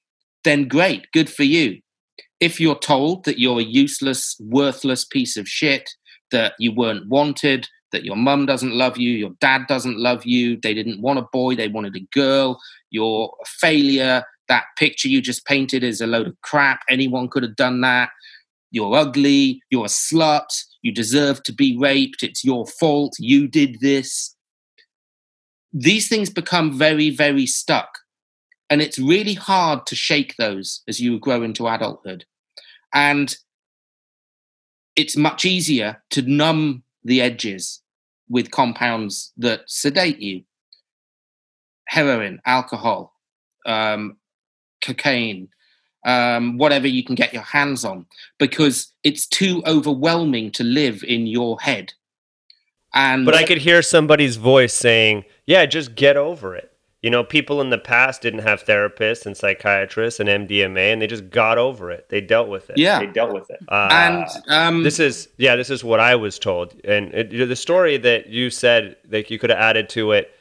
then 0.44 0.68
great, 0.68 1.08
good 1.12 1.30
for 1.30 1.44
you. 1.44 1.80
If 2.40 2.60
you're 2.60 2.80
told 2.80 3.26
that 3.26 3.40
you're 3.40 3.60
a 3.60 3.64
useless, 3.64 4.36
worthless 4.40 5.06
piece 5.06 5.38
of 5.38 5.48
shit, 5.48 5.90
that 6.30 6.54
you 6.60 6.72
weren't 6.72 7.10
wanted, 7.10 7.68
that 7.92 8.06
your 8.06 8.16
mum 8.16 8.46
doesn't 8.46 8.74
love 8.74 8.98
you, 8.98 9.12
your 9.12 9.32
dad 9.42 9.64
doesn't 9.68 9.98
love 9.98 10.26
you, 10.26 10.58
they 10.62 10.74
didn't 10.74 11.02
want 11.02 11.20
a 11.20 11.28
boy, 11.34 11.56
they 11.56 11.68
wanted 11.68 11.96
a 11.96 12.08
girl, 12.14 12.60
you're 12.90 13.36
a 13.42 13.46
failure, 13.46 14.24
that 14.48 14.66
picture 14.78 15.08
you 15.08 15.22
just 15.22 15.46
painted 15.46 15.84
is 15.84 16.00
a 16.00 16.08
load 16.08 16.28
of 16.28 16.40
crap, 16.42 16.82
anyone 16.90 17.28
could 17.28 17.44
have 17.44 17.56
done 17.56 17.82
that, 17.82 18.10
you're 18.72 18.96
ugly, 18.96 19.62
you're 19.70 19.86
a 19.86 19.90
slut, 19.90 20.64
you 20.82 20.92
deserve 20.92 21.44
to 21.44 21.54
be 21.54 21.78
raped, 21.78 22.24
it's 22.24 22.44
your 22.44 22.66
fault, 22.66 23.14
you 23.20 23.48
did 23.48 23.80
this. 23.82 24.36
These 25.74 26.08
things 26.08 26.30
become 26.30 26.78
very, 26.78 27.10
very 27.10 27.46
stuck. 27.46 27.90
And 28.70 28.82
it's 28.82 28.98
really 28.98 29.34
hard 29.34 29.86
to 29.88 29.96
shake 29.96 30.36
those 30.38 30.82
as 30.88 31.00
you 31.00 31.20
grow 31.20 31.44
into 31.44 31.68
adulthood. 31.68 32.26
And 32.94 33.36
it's 34.96 35.18
much 35.18 35.46
easier 35.46 36.04
to 36.12 36.22
numb 36.22 36.84
the 37.04 37.22
edges 37.22 37.82
with 38.30 38.52
compounds 38.52 39.34
that 39.38 39.62
sedate 39.68 40.20
you 40.20 40.44
heroin, 41.92 42.40
alcohol, 42.46 43.14
um, 43.66 44.16
cocaine, 44.82 45.50
um, 46.04 46.58
whatever 46.58 46.88
you 46.88 47.04
can 47.04 47.16
get 47.16 47.34
your 47.34 47.44
hands 47.44 47.86
on, 47.86 48.06
because 48.38 48.92
it's 49.04 49.28
too 49.28 49.64
overwhelming 49.66 50.52
to 50.52 50.64
live 50.64 51.04
in 51.04 51.28
your 51.28 51.60
head. 51.60 51.94
And 52.94 53.26
but 53.26 53.36
I 53.36 53.44
could 53.44 53.60
hear 53.60 53.82
somebody's 53.82 54.36
voice 54.36 54.74
saying, 54.74 55.26
"Yeah, 55.46 55.66
just 55.66 55.96
get 55.96 56.18
over 56.18 56.56
it." 56.56 56.72
You 57.02 57.10
know, 57.10 57.24
people 57.24 57.62
in 57.62 57.72
the 57.72 57.80
past 57.80 58.22
didn't 58.22 58.42
have 58.42 58.64
therapists 58.64 59.26
and 59.26 59.36
psychiatrists 59.36 60.20
and 60.20 60.30
MDMA, 60.30 60.94
and 60.94 61.02
they 61.02 61.08
just 61.08 61.32
got 61.32 61.58
over 61.58 61.90
it. 61.90 62.10
They 62.10 62.22
dealt 62.22 62.48
with 62.48 62.70
it. 62.70 62.78
Yeah, 62.78 63.00
they 63.00 63.08
dealt 63.08 63.34
with 63.34 63.50
it. 63.50 63.60
Uh, 63.68 63.90
and 63.92 64.28
um, 64.50 64.84
this 64.84 65.00
is 65.00 65.30
yeah, 65.38 65.56
this 65.56 65.70
is 65.70 65.84
what 65.84 66.00
I 66.00 66.16
was 66.16 66.38
told. 66.38 66.80
And 66.84 67.14
it, 67.14 67.48
the 67.48 67.56
story 67.56 67.98
that 67.98 68.28
you 68.28 68.50
said 68.50 68.98
that 69.06 69.32
you 69.32 69.40
could 69.40 69.50
have 69.50 69.60
added 69.60 69.90
to 69.90 70.12
it 70.12 70.32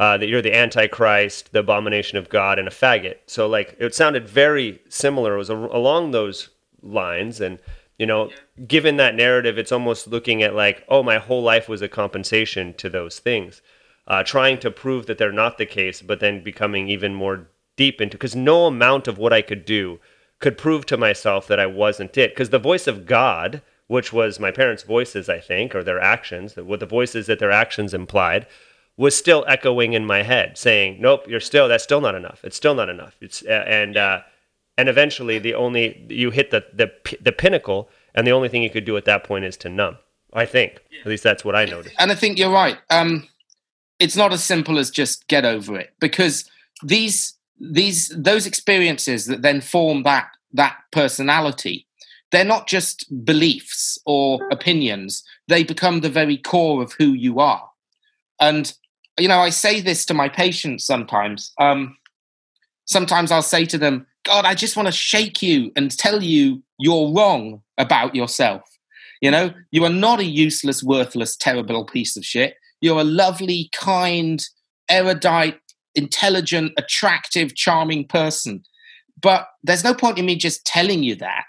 uh, 0.00 0.16
that 0.16 0.26
you're 0.26 0.42
the 0.42 0.56
Antichrist, 0.56 1.52
the 1.52 1.60
abomination 1.60 2.18
of 2.18 2.28
God, 2.28 2.58
and 2.58 2.66
a 2.66 2.72
faggot. 2.72 3.18
So 3.26 3.46
like 3.46 3.76
it 3.78 3.94
sounded 3.94 4.28
very 4.28 4.80
similar. 4.88 5.34
It 5.34 5.38
was 5.38 5.50
a, 5.50 5.56
along 5.56 6.10
those 6.10 6.48
lines, 6.82 7.40
and 7.40 7.60
you 7.98 8.06
know, 8.06 8.30
yeah. 8.30 8.64
given 8.66 8.96
that 8.96 9.14
narrative, 9.14 9.58
it's 9.58 9.72
almost 9.72 10.08
looking 10.08 10.42
at 10.42 10.56
like, 10.56 10.84
oh, 10.88 11.04
my 11.04 11.18
whole 11.18 11.42
life 11.42 11.68
was 11.68 11.82
a 11.82 11.88
compensation 11.88 12.74
to 12.74 12.88
those 12.88 13.20
things 13.20 13.62
uh, 14.10 14.24
trying 14.24 14.58
to 14.58 14.72
prove 14.72 15.06
that 15.06 15.18
they're 15.18 15.30
not 15.30 15.56
the 15.56 15.64
case, 15.64 16.02
but 16.02 16.18
then 16.18 16.42
becoming 16.42 16.88
even 16.88 17.14
more 17.14 17.46
deep 17.76 18.00
into 18.00 18.16
because 18.16 18.34
no 18.34 18.66
amount 18.66 19.06
of 19.06 19.18
what 19.18 19.32
I 19.32 19.40
could 19.40 19.64
do 19.64 20.00
could 20.40 20.58
prove 20.58 20.84
to 20.86 20.96
myself 20.96 21.46
that 21.46 21.60
I 21.60 21.66
wasn't 21.66 22.18
it. 22.18 22.32
Because 22.32 22.50
the 22.50 22.58
voice 22.58 22.88
of 22.88 23.06
God, 23.06 23.62
which 23.86 24.12
was 24.12 24.40
my 24.40 24.50
parents' 24.50 24.82
voices, 24.82 25.28
I 25.28 25.38
think, 25.38 25.76
or 25.76 25.84
their 25.84 26.00
actions, 26.00 26.56
what 26.56 26.80
the 26.80 26.86
voices 26.86 27.28
that 27.28 27.38
their 27.38 27.52
actions 27.52 27.94
implied, 27.94 28.46
was 29.00 29.16
still 29.16 29.46
echoing 29.48 29.94
in 29.94 30.04
my 30.04 30.22
head, 30.22 30.58
saying, 30.58 30.98
"Nope, 31.00 31.24
you're 31.26 31.40
still. 31.40 31.68
That's 31.68 31.82
still 31.82 32.02
not 32.02 32.14
enough. 32.14 32.40
It's 32.44 32.56
still 32.56 32.74
not 32.74 32.90
enough." 32.90 33.16
It's 33.22 33.42
uh, 33.42 33.64
and 33.66 33.96
uh, 33.96 34.20
and 34.76 34.90
eventually 34.90 35.38
the 35.38 35.54
only 35.54 36.04
you 36.10 36.30
hit 36.30 36.50
the 36.50 36.64
the 36.74 36.92
the 37.20 37.32
pinnacle, 37.32 37.88
and 38.14 38.26
the 38.26 38.32
only 38.32 38.50
thing 38.50 38.62
you 38.62 38.68
could 38.68 38.84
do 38.84 38.98
at 38.98 39.06
that 39.06 39.24
point 39.24 39.46
is 39.46 39.56
to 39.58 39.70
numb. 39.70 39.96
I 40.34 40.44
think, 40.44 40.80
at 41.00 41.06
least 41.06 41.24
that's 41.24 41.44
what 41.44 41.56
I 41.56 41.64
noticed. 41.64 41.96
And 41.98 42.12
I 42.12 42.14
think 42.14 42.38
you're 42.38 42.52
right. 42.52 42.76
Um, 42.90 43.26
it's 43.98 44.16
not 44.16 44.32
as 44.32 44.44
simple 44.44 44.78
as 44.78 44.90
just 44.90 45.26
get 45.28 45.44
over 45.44 45.78
it 45.78 45.94
because 45.98 46.44
these 46.84 47.34
these 47.58 48.12
those 48.14 48.46
experiences 48.46 49.26
that 49.26 49.40
then 49.40 49.62
form 49.62 50.02
that 50.02 50.28
that 50.52 50.76
personality 50.92 51.86
they're 52.30 52.44
not 52.44 52.68
just 52.68 53.24
beliefs 53.24 53.98
or 54.06 54.46
opinions, 54.50 55.24
they 55.48 55.64
become 55.64 56.00
the 56.00 56.08
very 56.08 56.36
core 56.36 56.82
of 56.82 56.92
who 56.92 57.12
you 57.12 57.40
are. 57.40 57.68
And, 58.40 58.72
you 59.20 59.28
know, 59.28 59.40
I 59.40 59.50
say 59.50 59.80
this 59.80 60.04
to 60.06 60.14
my 60.14 60.28
patients 60.28 60.84
sometimes. 60.84 61.52
Um, 61.58 61.96
sometimes 62.86 63.30
I'll 63.30 63.42
say 63.42 63.64
to 63.66 63.78
them, 63.78 64.06
God, 64.24 64.44
I 64.44 64.54
just 64.54 64.76
want 64.76 64.86
to 64.86 64.92
shake 64.92 65.42
you 65.42 65.72
and 65.76 65.96
tell 65.96 66.22
you 66.22 66.62
you're 66.78 67.12
wrong 67.12 67.62
about 67.78 68.14
yourself. 68.14 68.62
You 69.20 69.30
know, 69.30 69.52
you 69.70 69.84
are 69.84 69.90
not 69.90 70.20
a 70.20 70.24
useless, 70.24 70.82
worthless, 70.82 71.36
terrible 71.36 71.84
piece 71.84 72.16
of 72.16 72.24
shit. 72.24 72.54
You're 72.80 73.00
a 73.00 73.04
lovely, 73.04 73.68
kind, 73.72 74.42
erudite, 74.88 75.60
intelligent, 75.94 76.72
attractive, 76.76 77.54
charming 77.54 78.06
person. 78.06 78.62
But 79.20 79.48
there's 79.62 79.84
no 79.84 79.94
point 79.94 80.18
in 80.18 80.26
me 80.26 80.36
just 80.36 80.64
telling 80.64 81.02
you 81.02 81.14
that 81.16 81.44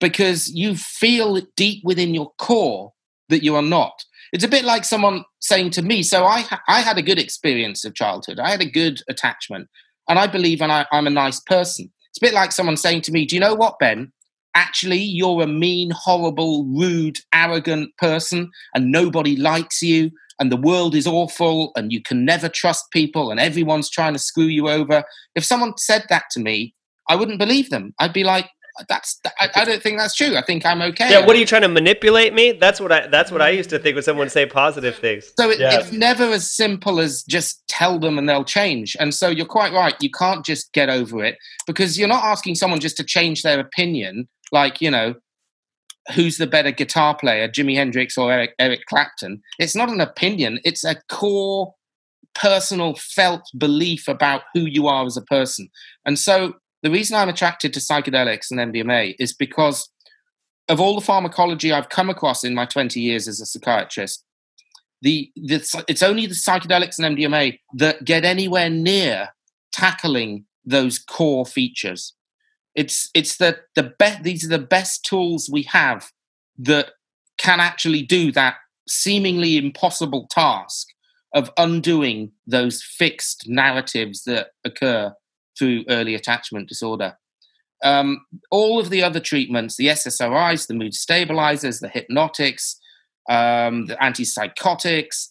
because 0.00 0.48
you 0.48 0.76
feel 0.76 1.40
deep 1.56 1.82
within 1.84 2.14
your 2.14 2.32
core 2.38 2.92
that 3.28 3.42
you 3.42 3.56
are 3.56 3.62
not. 3.62 4.04
It's 4.32 4.44
a 4.44 4.48
bit 4.48 4.64
like 4.64 4.84
someone 4.84 5.24
saying 5.40 5.70
to 5.70 5.82
me, 5.82 6.02
So 6.02 6.24
I, 6.24 6.44
I 6.68 6.80
had 6.80 6.98
a 6.98 7.02
good 7.02 7.18
experience 7.18 7.84
of 7.84 7.94
childhood, 7.94 8.38
I 8.38 8.50
had 8.50 8.60
a 8.60 8.70
good 8.70 9.00
attachment, 9.08 9.68
and 10.08 10.18
I 10.18 10.26
believe 10.26 10.60
and 10.60 10.72
I, 10.72 10.86
I'm 10.92 11.06
a 11.06 11.10
nice 11.10 11.40
person. 11.40 11.92
It's 12.10 12.18
a 12.22 12.26
bit 12.26 12.34
like 12.34 12.52
someone 12.52 12.76
saying 12.76 13.02
to 13.02 13.12
me, 13.12 13.26
Do 13.26 13.36
you 13.36 13.40
know 13.40 13.54
what, 13.54 13.78
Ben? 13.78 14.12
Actually, 14.54 15.00
you're 15.00 15.42
a 15.42 15.46
mean, 15.46 15.90
horrible, 15.90 16.64
rude, 16.64 17.18
arrogant 17.34 17.90
person, 17.98 18.50
and 18.74 18.90
nobody 18.90 19.36
likes 19.36 19.82
you, 19.82 20.10
and 20.40 20.50
the 20.50 20.56
world 20.56 20.94
is 20.94 21.06
awful, 21.06 21.72
and 21.76 21.92
you 21.92 22.02
can 22.02 22.24
never 22.24 22.48
trust 22.48 22.90
people, 22.90 23.30
and 23.30 23.38
everyone's 23.38 23.90
trying 23.90 24.14
to 24.14 24.18
screw 24.18 24.46
you 24.46 24.68
over. 24.68 25.04
If 25.34 25.44
someone 25.44 25.74
said 25.76 26.06
that 26.08 26.24
to 26.32 26.40
me, 26.40 26.74
I 27.08 27.16
wouldn't 27.16 27.38
believe 27.38 27.70
them. 27.70 27.94
I'd 27.98 28.12
be 28.12 28.24
like, 28.24 28.48
that's 28.88 29.20
I, 29.40 29.48
I, 29.54 29.64
don't 29.64 29.82
think 29.82 29.98
that's 29.98 30.14
true. 30.14 30.36
I 30.36 30.42
think 30.42 30.66
I'm 30.66 30.82
okay. 30.82 31.10
Yeah, 31.10 31.24
what 31.24 31.36
are 31.36 31.38
you 31.38 31.46
trying 31.46 31.62
to 31.62 31.68
manipulate 31.68 32.34
me? 32.34 32.52
That's 32.52 32.80
what 32.80 32.92
I 32.92 33.06
that's 33.06 33.30
what 33.30 33.40
I 33.40 33.50
used 33.50 33.70
to 33.70 33.78
think 33.78 33.94
when 33.94 34.02
someone 34.02 34.28
say 34.28 34.46
positive 34.46 34.96
things. 34.96 35.32
So 35.38 35.50
it, 35.50 35.58
yeah. 35.58 35.78
it's 35.78 35.92
never 35.92 36.24
as 36.24 36.50
simple 36.50 37.00
as 37.00 37.22
just 37.22 37.66
tell 37.68 37.98
them 37.98 38.18
and 38.18 38.28
they'll 38.28 38.44
change. 38.44 38.96
And 39.00 39.14
so 39.14 39.28
you're 39.28 39.46
quite 39.46 39.72
right. 39.72 39.94
You 40.00 40.10
can't 40.10 40.44
just 40.44 40.72
get 40.72 40.88
over 40.88 41.24
it 41.24 41.36
because 41.66 41.98
you're 41.98 42.08
not 42.08 42.24
asking 42.24 42.56
someone 42.56 42.80
just 42.80 42.96
to 42.98 43.04
change 43.04 43.42
their 43.42 43.60
opinion. 43.60 44.28
Like 44.52 44.80
you 44.80 44.90
know, 44.90 45.14
who's 46.14 46.38
the 46.38 46.46
better 46.46 46.70
guitar 46.70 47.16
player, 47.16 47.48
Jimi 47.48 47.74
Hendrix 47.76 48.18
or 48.18 48.32
Eric, 48.32 48.54
Eric 48.58 48.80
Clapton? 48.86 49.42
It's 49.58 49.74
not 49.74 49.88
an 49.88 50.00
opinion. 50.00 50.60
It's 50.64 50.84
a 50.84 50.96
core 51.08 51.74
personal 52.34 52.94
felt 52.96 53.42
belief 53.56 54.08
about 54.08 54.42
who 54.52 54.60
you 54.60 54.86
are 54.86 55.06
as 55.06 55.16
a 55.16 55.22
person. 55.22 55.68
And 56.04 56.18
so 56.18 56.54
the 56.86 56.92
reason 56.92 57.16
I'm 57.16 57.28
attracted 57.28 57.74
to 57.74 57.80
psychedelics 57.80 58.52
and 58.52 58.60
MDMA 58.72 59.16
is 59.18 59.32
because 59.32 59.90
of 60.68 60.78
all 60.78 60.94
the 60.94 61.00
pharmacology 61.00 61.72
I've 61.72 61.88
come 61.88 62.08
across 62.08 62.44
in 62.44 62.54
my 62.54 62.64
20 62.64 63.00
years 63.00 63.26
as 63.26 63.40
a 63.40 63.46
psychiatrist, 63.46 64.22
the, 65.02 65.32
the 65.34 65.84
it's 65.88 66.04
only 66.04 66.26
the 66.26 66.34
psychedelics 66.34 67.00
and 67.00 67.18
MDMA 67.18 67.58
that 67.74 68.04
get 68.04 68.24
anywhere 68.24 68.70
near 68.70 69.30
tackling 69.72 70.44
those 70.64 71.00
core 71.00 71.44
features. 71.44 72.14
It's 72.76 73.10
it's 73.14 73.36
the 73.36 73.58
the 73.74 73.82
best 73.98 74.22
these 74.22 74.44
are 74.44 74.56
the 74.56 74.58
best 74.60 75.04
tools 75.04 75.50
we 75.50 75.62
have 75.62 76.12
that 76.56 76.90
can 77.36 77.58
actually 77.58 78.02
do 78.02 78.30
that 78.30 78.58
seemingly 78.86 79.56
impossible 79.56 80.28
task 80.30 80.86
of 81.34 81.50
undoing 81.56 82.30
those 82.46 82.80
fixed 82.80 83.48
narratives 83.48 84.22
that 84.22 84.50
occur 84.64 85.12
through 85.58 85.84
early 85.88 86.14
attachment 86.14 86.68
disorder. 86.68 87.16
Um, 87.84 88.24
all 88.50 88.78
of 88.78 88.90
the 88.90 89.02
other 89.02 89.20
treatments, 89.20 89.76
the 89.76 89.88
SSRIs, 89.88 90.66
the 90.66 90.74
mood 90.74 90.94
stabilizers, 90.94 91.80
the 91.80 91.88
hypnotics, 91.88 92.78
um, 93.28 93.86
the 93.86 93.96
antipsychotics, 93.96 95.28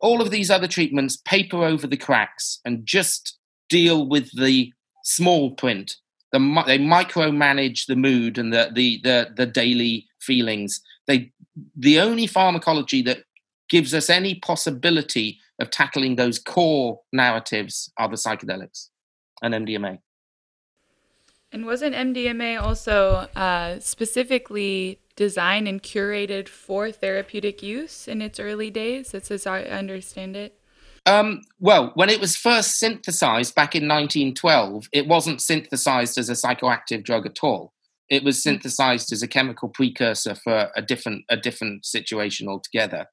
all 0.00 0.20
of 0.20 0.30
these 0.30 0.50
other 0.50 0.68
treatments 0.68 1.16
paper 1.16 1.64
over 1.64 1.86
the 1.86 1.96
cracks 1.96 2.60
and 2.64 2.84
just 2.84 3.38
deal 3.68 4.06
with 4.08 4.30
the 4.36 4.72
small 5.04 5.52
print. 5.52 5.96
The, 6.32 6.38
they 6.66 6.78
micromanage 6.78 7.86
the 7.86 7.96
mood 7.96 8.36
and 8.36 8.52
the, 8.52 8.70
the, 8.74 9.00
the, 9.02 9.30
the 9.34 9.46
daily 9.46 10.06
feelings. 10.20 10.82
They, 11.06 11.32
the 11.74 12.00
only 12.00 12.26
pharmacology 12.26 13.00
that 13.02 13.24
gives 13.70 13.94
us 13.94 14.10
any 14.10 14.34
possibility 14.34 15.38
of 15.60 15.70
tackling 15.70 16.16
those 16.16 16.38
core 16.38 17.00
narratives 17.12 17.90
are 17.96 18.08
the 18.08 18.16
psychedelics 18.16 18.90
and 19.42 19.54
MDMA. 19.54 19.98
And 21.52 21.64
wasn't 21.64 21.94
MDMA 21.94 22.60
also 22.60 23.28
uh, 23.36 23.78
specifically 23.80 25.00
designed 25.14 25.66
and 25.68 25.82
curated 25.82 26.48
for 26.48 26.90
therapeutic 26.90 27.62
use 27.62 28.06
in 28.08 28.20
its 28.20 28.38
early 28.38 28.70
days? 28.70 29.12
That's 29.12 29.30
as 29.30 29.46
I 29.46 29.62
understand 29.62 30.36
it. 30.36 30.58
Um, 31.06 31.42
well, 31.60 31.92
when 31.94 32.10
it 32.10 32.20
was 32.20 32.36
first 32.36 32.78
synthesized 32.78 33.54
back 33.54 33.76
in 33.76 33.84
1912, 33.84 34.88
it 34.92 35.06
wasn't 35.06 35.40
synthesized 35.40 36.18
as 36.18 36.28
a 36.28 36.32
psychoactive 36.32 37.04
drug 37.04 37.26
at 37.26 37.38
all. 37.42 37.72
It 38.10 38.24
was 38.24 38.36
hmm. 38.36 38.50
synthesized 38.50 39.12
as 39.12 39.22
a 39.22 39.28
chemical 39.28 39.68
precursor 39.68 40.34
for 40.34 40.70
a 40.76 40.82
different 40.82 41.24
a 41.28 41.36
different 41.36 41.86
situation 41.86 42.48
altogether. 42.48 43.06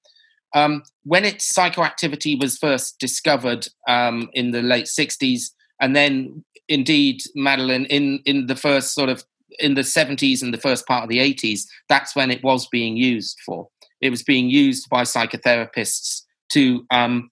Um, 0.56 0.84
when 1.04 1.26
its 1.26 1.52
psychoactivity 1.52 2.40
was 2.40 2.58
first 2.58 3.00
discovered 3.00 3.68
um, 3.88 4.30
in 4.34 4.52
the 4.52 4.62
late 4.62 4.86
60s, 4.86 5.50
and 5.84 5.94
then 5.98 6.46
indeed 6.70 7.22
Madeline 7.36 7.86
in 7.86 8.20
in 8.26 8.48
the 8.48 8.56
first 8.56 8.94
sort 8.94 9.10
of 9.10 9.24
in 9.60 9.76
the 9.76 9.82
70s 9.82 10.42
and 10.42 10.52
the 10.52 10.66
first 10.68 10.88
part 10.88 11.04
of 11.04 11.10
the 11.10 11.20
80s 11.20 11.62
that's 11.88 12.16
when 12.16 12.32
it 12.32 12.44
was 12.44 12.68
being 12.68 12.98
used 12.98 13.38
for 13.46 13.68
it 14.02 14.10
was 14.10 14.24
being 14.24 14.50
used 14.50 14.90
by 14.90 15.04
psychotherapists 15.04 16.24
to 16.54 16.86
um, 16.90 17.30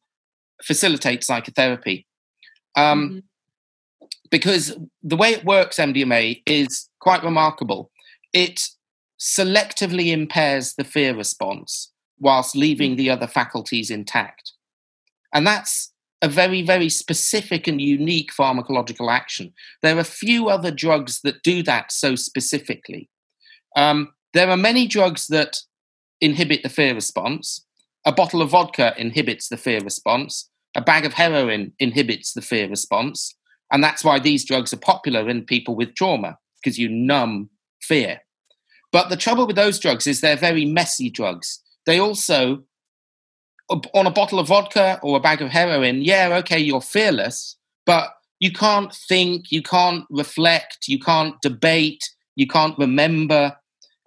facilitate 0.62 1.24
psychotherapy 1.24 2.06
um, 2.76 3.10
mm-hmm. 3.10 4.06
because 4.30 4.78
the 5.02 5.16
way 5.16 5.30
it 5.30 5.46
works 5.46 5.78
mdma 5.78 6.40
is 6.46 6.90
quite 7.00 7.24
remarkable 7.24 7.90
it 8.34 8.62
selectively 9.20 10.12
impairs 10.12 10.76
the 10.78 10.84
fear 10.84 11.16
response 11.16 11.92
whilst 12.20 12.56
leaving 12.56 12.92
mm-hmm. 12.92 12.98
the 12.98 13.10
other 13.10 13.28
faculties 13.28 13.90
intact 13.90 14.52
and 15.34 15.48
that's 15.48 15.91
a 16.22 16.30
very, 16.30 16.62
very 16.62 16.90
specific 16.90 17.68
and 17.68 17.82
unique 17.82 18.32
pharmacological 18.32 19.12
action. 19.12 19.54
There 19.82 19.98
are 19.98 20.04
few 20.04 20.50
other 20.50 20.72
drugs 20.72 21.22
that 21.24 21.42
do 21.44 21.64
that 21.64 21.92
so 21.92 22.16
specifically. 22.16 23.10
Um, 23.76 24.14
there 24.34 24.50
are 24.50 24.58
many 24.58 24.88
drugs 24.88 25.28
that 25.28 25.62
inhibit 26.20 26.64
the 26.64 26.70
fear 26.70 26.94
response. 26.94 27.66
A 28.06 28.12
bottle 28.12 28.42
of 28.42 28.52
vodka 28.52 28.94
inhibits 28.98 29.50
the 29.50 29.58
fear 29.58 29.80
response. 29.80 30.50
A 30.76 30.82
bag 30.82 31.06
of 31.06 31.14
heroin 31.14 31.74
inhibits 31.80 32.34
the 32.34 32.42
fear 32.42 32.70
response. 32.70 33.36
And 33.72 33.84
that's 33.84 34.04
why 34.04 34.20
these 34.20 34.46
drugs 34.46 34.74
are 34.74 34.78
popular 34.78 35.28
in 35.30 35.46
people 35.46 35.76
with 35.76 35.96
trauma, 35.96 36.38
because 36.62 36.78
you 36.78 36.90
numb 36.90 37.50
fear. 37.82 38.20
But 38.92 39.10
the 39.10 39.18
trouble 39.18 39.48
with 39.48 39.56
those 39.56 39.80
drugs 39.80 40.06
is 40.06 40.22
they're 40.22 40.36
very 40.36 40.66
messy 40.66 41.10
drugs. 41.10 41.62
They 41.86 42.00
also 42.00 42.64
on 43.94 44.08
a 44.08 44.12
bottle 44.12 44.40
of 44.40 44.48
vodka 44.48 45.00
or 45.02 45.18
a 45.18 45.22
bag 45.22 45.42
of 45.42 45.50
heroin, 45.50 46.02
yeah, 46.02 46.38
okay, 46.40 46.60
you're 46.60 46.82
fearless, 46.82 47.56
but 47.86 48.10
you 48.40 48.52
can't 48.52 48.94
think, 48.94 49.52
you 49.52 49.62
can't 49.62 50.06
reflect, 50.10 50.88
you 50.88 51.00
can't 51.00 51.40
debate, 51.42 52.10
you 52.36 52.48
can't 52.48 52.78
remember, 52.78 53.56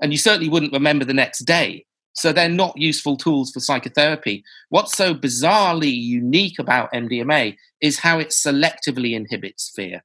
and 0.00 0.12
you 0.12 0.18
certainly 0.18 0.48
wouldn't 0.48 0.72
remember 0.72 1.04
the 1.04 1.14
next 1.14 1.40
day. 1.40 1.86
So 2.14 2.32
they're 2.32 2.48
not 2.48 2.78
useful 2.78 3.16
tools 3.16 3.50
for 3.50 3.60
psychotherapy. 3.60 4.44
What's 4.68 4.96
so 4.96 5.14
bizarrely 5.14 5.92
unique 5.92 6.58
about 6.58 6.92
MDMA 6.92 7.56
is 7.80 7.98
how 7.98 8.18
it 8.18 8.28
selectively 8.28 9.14
inhibits 9.14 9.72
fear. 9.74 10.04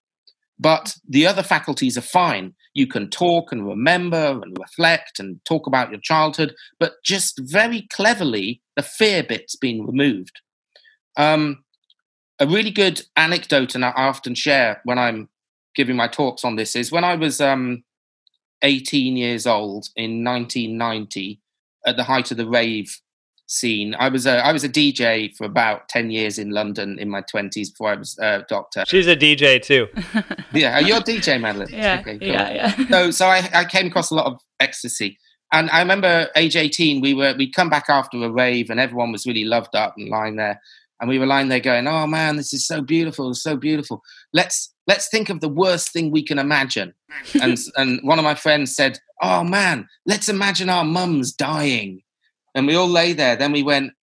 But 0.60 0.98
the 1.08 1.26
other 1.26 1.43
faculties 1.43 1.98
are 1.98 2.02
fine. 2.02 2.54
You 2.74 2.86
can 2.88 3.10
talk 3.10 3.52
and 3.52 3.65
remember 3.65 4.41
and 4.43 4.58
reflect 4.60 5.19
and 5.19 5.43
talk 5.45 5.67
about 5.67 5.89
your 5.89 6.02
childhood, 6.02 6.54
but 6.80 6.95
just 7.04 7.39
very 7.39 7.88
cleverly, 7.91 8.62
the 8.80 8.84
fear 8.84 9.22
bit's 9.22 9.58
been 9.58 9.86
removed. 9.86 10.39
Um, 11.18 11.65
a 12.39 12.48
really 12.48 12.72
good 12.72 13.02
anecdote, 13.18 13.76
and 13.76 13.84
I 13.84 13.89
often 13.89 14.36
share 14.36 14.80
when 14.86 14.98
I'm 14.98 15.28
giving 15.76 15.98
my 15.98 16.08
talks 16.08 16.46
on 16.46 16.56
this, 16.56 16.78
is 16.78 16.89
when 16.89 17.04
I 17.04 17.15
was 17.15 17.42
um, 17.42 17.84
18 18.62 19.18
years 19.18 19.46
old 19.46 19.89
in 19.98 20.24
1990, 20.24 21.42
at 21.86 21.98
the 21.98 22.06
height 22.06 22.32
of 22.32 22.38
the 22.38 22.48
rave 22.48 23.02
scene. 23.48 23.96
I 24.00 24.08
was 24.08 24.26
a 24.26 24.46
I 24.46 24.54
was 24.54 24.63
a 24.63 24.70
DJ 24.70 25.36
for 25.36 25.44
about 25.44 25.89
ten 25.89 26.12
years 26.12 26.38
in 26.38 26.52
London 26.52 27.00
in 27.00 27.10
my 27.10 27.22
twenties 27.22 27.72
before 27.72 27.92
I 27.92 27.96
was 27.96 28.18
a 28.20 28.46
doctor. 28.48 28.84
She's 28.88 29.08
a 29.08 29.15
DJ 29.15 29.62
too. 29.62 29.88
yeah, 30.54 30.80
you're 30.80 30.98
a 30.98 31.02
DJ, 31.02 31.42
Madeline. 31.42 31.70
Yeah, 31.72 32.00
okay, 32.00 32.20
cool. 32.20 32.28
yeah, 32.28 32.54
yeah. 32.54 32.88
So 32.89 33.12
so 33.12 33.26
I, 33.28 33.50
I 33.54 33.65
came 33.65 33.88
across 33.88 34.12
a 34.12 34.15
lot 34.15 34.28
of 34.28 34.39
ecstasy. 34.60 35.18
And 35.52 35.70
I 35.72 35.80
remember 35.80 36.30
age 36.36 36.56
18, 36.56 37.02
we 37.02 37.14
were 37.14 37.34
we'd 37.38 37.56
come 37.56 37.70
back 37.70 37.86
after 37.90 38.24
a 38.24 38.30
rave 38.30 38.70
and 38.70 38.80
everyone 38.80 39.12
was 39.12 39.26
really 39.26 39.46
loved 39.46 39.76
up 39.76 39.96
and 39.98 40.10
lying 40.10 40.36
there. 40.36 40.62
And 41.02 41.10
we 41.10 41.18
were 41.18 41.26
lying 41.26 41.48
there 41.48 41.60
going, 41.60 41.88
Oh 41.88 42.06
man, 42.08 42.36
this 42.36 42.54
is 42.54 42.68
so 42.68 42.82
beautiful, 42.82 43.34
so 43.34 43.56
beautiful. 43.56 44.04
Let's 44.34 44.74
let's 44.90 45.08
think 45.08 45.30
of 45.30 45.40
the 45.40 45.50
worst 45.50 45.94
thing 45.94 46.12
we 46.12 46.24
can 46.24 46.40
imagine. 46.40 46.94
And, 47.42 47.58
and 47.76 48.00
one 48.04 48.20
of 48.20 48.26
my 48.26 48.36
friends 48.36 48.76
said, 48.76 49.00
oh 49.22 49.44
man, 49.44 49.88
let's 50.06 50.30
imagine 50.30 50.70
our 50.70 50.84
mums 50.84 51.32
dying. 51.32 52.02
And 52.56 52.66
we 52.68 52.76
all 52.76 52.88
lay 52.88 53.14
there. 53.14 53.36
Then 53.36 53.52
we 53.52 53.64
went, 53.64 53.94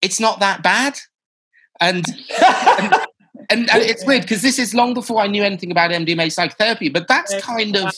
it's 0.00 0.20
not 0.20 0.40
that 0.40 0.62
bad. 0.62 0.98
And, 1.80 2.04
and, 2.78 2.94
and, 3.50 3.70
and 3.70 3.82
it's 3.82 4.06
weird 4.06 4.22
because 4.22 4.42
this 4.42 4.58
is 4.58 4.74
long 4.74 4.94
before 4.94 5.20
I 5.20 5.26
knew 5.26 5.42
anything 5.42 5.70
about 5.70 5.90
MDMA 5.90 6.32
psychotherapy, 6.32 6.88
but 6.88 7.08
that's 7.08 7.38
kind 7.42 7.76
of 7.76 7.92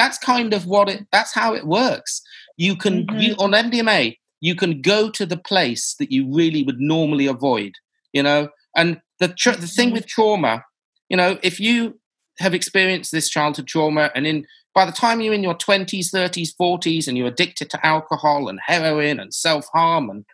that's 0.00 0.16
kind 0.16 0.54
of 0.54 0.66
what 0.66 0.88
it 0.88 1.06
that's 1.12 1.34
how 1.34 1.54
it 1.54 1.66
works. 1.66 2.22
You 2.56 2.74
can 2.74 3.06
mm-hmm. 3.06 3.18
you, 3.18 3.34
on 3.38 3.50
MDMA, 3.52 4.16
you 4.40 4.54
can 4.54 4.80
go 4.80 5.10
to 5.10 5.26
the 5.26 5.36
place 5.36 5.94
that 5.98 6.10
you 6.10 6.34
really 6.34 6.62
would 6.62 6.80
normally 6.80 7.26
avoid, 7.26 7.72
you 8.14 8.22
know. 8.22 8.48
And 8.74 9.02
the 9.18 9.28
tr- 9.28 9.50
the 9.50 9.66
thing 9.66 9.88
mm-hmm. 9.88 9.96
with 9.96 10.06
trauma, 10.06 10.64
you 11.10 11.18
know, 11.18 11.38
if 11.42 11.60
you 11.60 12.00
have 12.38 12.54
experienced 12.54 13.12
this 13.12 13.28
childhood 13.28 13.66
trauma 13.66 14.10
and 14.14 14.26
in 14.26 14.46
by 14.74 14.86
the 14.86 14.92
time 14.92 15.20
you're 15.20 15.34
in 15.34 15.42
your 15.42 15.56
20s 15.56 16.14
30s 16.14 16.50
40s 16.58 17.06
and 17.06 17.18
you're 17.18 17.26
addicted 17.26 17.68
to 17.68 17.86
alcohol 17.86 18.48
and 18.48 18.58
heroin 18.64 19.20
and 19.20 19.34
self-harm 19.34 20.08
and 20.08 20.24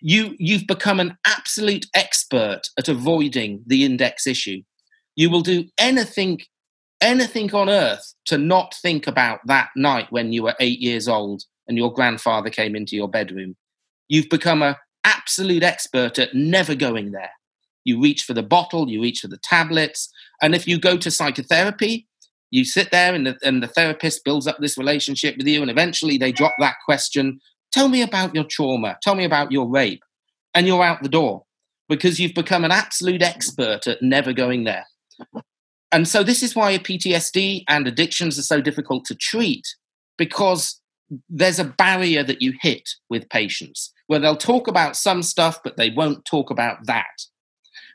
you 0.00 0.34
you've 0.38 0.66
become 0.66 0.98
an 0.98 1.16
absolute 1.24 1.86
expert 1.94 2.62
at 2.76 2.88
avoiding 2.88 3.62
the 3.66 3.84
index 3.84 4.26
issue 4.26 4.62
you 5.14 5.30
will 5.30 5.42
do 5.42 5.66
anything 5.78 6.40
anything 7.04 7.54
on 7.54 7.68
earth 7.68 8.14
to 8.26 8.38
not 8.38 8.74
think 8.74 9.06
about 9.06 9.40
that 9.46 9.68
night 9.76 10.10
when 10.10 10.32
you 10.32 10.42
were 10.42 10.56
8 10.58 10.80
years 10.80 11.06
old 11.06 11.44
and 11.68 11.76
your 11.76 11.92
grandfather 11.92 12.50
came 12.50 12.74
into 12.74 12.96
your 12.96 13.08
bedroom. 13.08 13.56
You've 14.08 14.28
become 14.28 14.62
an 14.62 14.76
absolute 15.04 15.62
expert 15.62 16.18
at 16.18 16.34
never 16.34 16.74
going 16.74 17.12
there. 17.12 17.30
You 17.84 18.00
reach 18.00 18.22
for 18.22 18.32
the 18.32 18.42
bottle 18.42 18.88
you 18.88 19.02
reach 19.02 19.20
for 19.20 19.28
the 19.28 19.36
tablets 19.38 20.10
and 20.40 20.54
if 20.54 20.66
you 20.66 20.80
go 20.80 20.96
to 20.96 21.10
psychotherapy 21.10 22.08
you 22.50 22.64
sit 22.64 22.90
there 22.90 23.14
and 23.14 23.26
the, 23.26 23.36
and 23.42 23.62
the 23.62 23.68
therapist 23.68 24.24
builds 24.24 24.46
up 24.46 24.58
this 24.58 24.78
relationship 24.78 25.36
with 25.36 25.46
you 25.46 25.60
and 25.60 25.70
eventually 25.70 26.16
they 26.16 26.32
drop 26.32 26.54
that 26.58 26.76
question 26.86 27.40
tell 27.72 27.88
me 27.88 28.02
about 28.02 28.34
your 28.34 28.44
trauma. 28.44 28.96
Tell 29.02 29.16
me 29.16 29.24
about 29.24 29.50
your 29.50 29.68
rape. 29.68 30.02
And 30.54 30.66
you're 30.66 30.84
out 30.84 31.02
the 31.02 31.08
door 31.08 31.44
because 31.88 32.20
you've 32.20 32.34
become 32.34 32.64
an 32.64 32.70
absolute 32.70 33.22
expert 33.22 33.88
at 33.88 34.00
never 34.00 34.32
going 34.32 34.62
there 34.62 34.86
and 35.94 36.08
so 36.08 36.22
this 36.22 36.42
is 36.42 36.54
why 36.54 36.76
ptsd 36.78 37.64
and 37.68 37.86
addictions 37.86 38.38
are 38.38 38.42
so 38.42 38.60
difficult 38.60 39.04
to 39.04 39.14
treat 39.14 39.66
because 40.16 40.80
there's 41.28 41.58
a 41.58 41.64
barrier 41.64 42.22
that 42.22 42.42
you 42.42 42.52
hit 42.60 42.88
with 43.10 43.28
patients 43.28 43.92
where 44.06 44.18
they'll 44.18 44.36
talk 44.36 44.68
about 44.68 44.96
some 44.96 45.22
stuff 45.22 45.60
but 45.62 45.76
they 45.76 45.90
won't 45.90 46.24
talk 46.24 46.50
about 46.50 46.78
that 46.86 47.26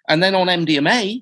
and 0.08 0.24
then 0.24 0.36
on 0.36 0.48
mdma 0.48 1.22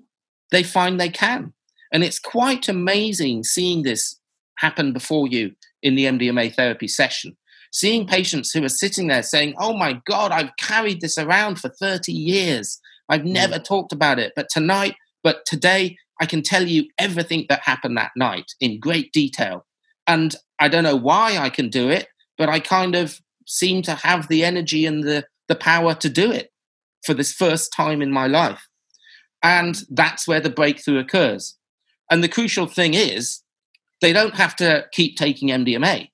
they 0.52 0.64
find 0.64 1.00
they 1.00 1.10
can 1.10 1.54
and 1.92 2.04
it's 2.04 2.20
quite 2.20 2.68
amazing 2.68 3.44
seeing 3.44 3.84
this 3.84 4.20
happen 4.58 4.94
before 4.94 5.28
you 5.28 5.54
in 5.82 5.96
the 5.96 6.06
MDMA 6.06 6.54
therapy 6.54 6.88
session. 6.88 7.38
Seeing 7.72 8.08
patients 8.08 8.52
who 8.52 8.64
are 8.64 8.70
sitting 8.70 9.08
there 9.08 9.24
saying, 9.24 9.56
Oh 9.58 9.76
my 9.76 10.02
God, 10.06 10.32
I've 10.32 10.56
carried 10.58 11.02
this 11.02 11.18
around 11.18 11.60
for 11.60 11.70
30 11.70 12.12
years. 12.12 12.80
I've 13.10 13.22
mm. 13.22 13.34
never 13.34 13.56
mm. 13.56 13.64
talked 13.64 13.92
about 13.92 14.20
it. 14.20 14.34
But 14.36 14.50
tonight, 14.50 14.96
but 15.24 15.46
today, 15.46 15.98
I 16.20 16.26
can 16.26 16.42
tell 16.42 16.68
you 16.68 16.86
everything 16.98 17.46
that 17.50 17.62
happened 17.62 17.98
that 17.98 18.12
night 18.16 18.54
in 18.60 18.80
great 18.80 19.12
detail. 19.12 19.66
And 20.08 20.36
I 20.60 20.68
don't 20.68 20.84
know 20.84 20.96
why 20.96 21.38
I 21.38 21.50
can 21.50 21.70
do 21.70 21.90
it, 21.90 22.08
but 22.38 22.50
I 22.50 22.60
kind 22.60 22.96
of 22.96 23.20
seem 23.46 23.82
to 23.84 23.96
have 23.96 24.28
the 24.28 24.44
energy 24.44 24.86
and 24.86 25.04
the, 25.04 25.26
the 25.48 25.56
power 25.56 25.94
to 25.96 26.10
do 26.10 26.32
it 26.32 26.52
for 27.04 27.14
this 27.14 27.34
first 27.34 27.72
time 27.74 28.02
in 28.02 28.12
my 28.12 28.28
life. 28.28 28.68
And 29.44 29.80
that's 29.90 30.28
where 30.28 30.40
the 30.40 30.50
breakthrough 30.50 31.00
occurs. 31.00 31.56
And 32.10 32.24
the 32.24 32.30
crucial 32.30 32.66
thing 32.66 32.94
is, 32.94 33.42
they 34.02 34.14
don't 34.14 34.36
have 34.36 34.56
to 34.58 34.86
keep 34.92 35.18
taking 35.18 35.50
MDMA. 35.50 36.10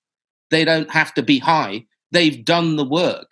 They 0.51 0.65
don't 0.65 0.89
have 0.91 1.13
to 1.15 1.23
be 1.23 1.39
high. 1.39 1.85
They've 2.11 2.43
done 2.43 2.75
the 2.75 2.85
work. 2.85 3.31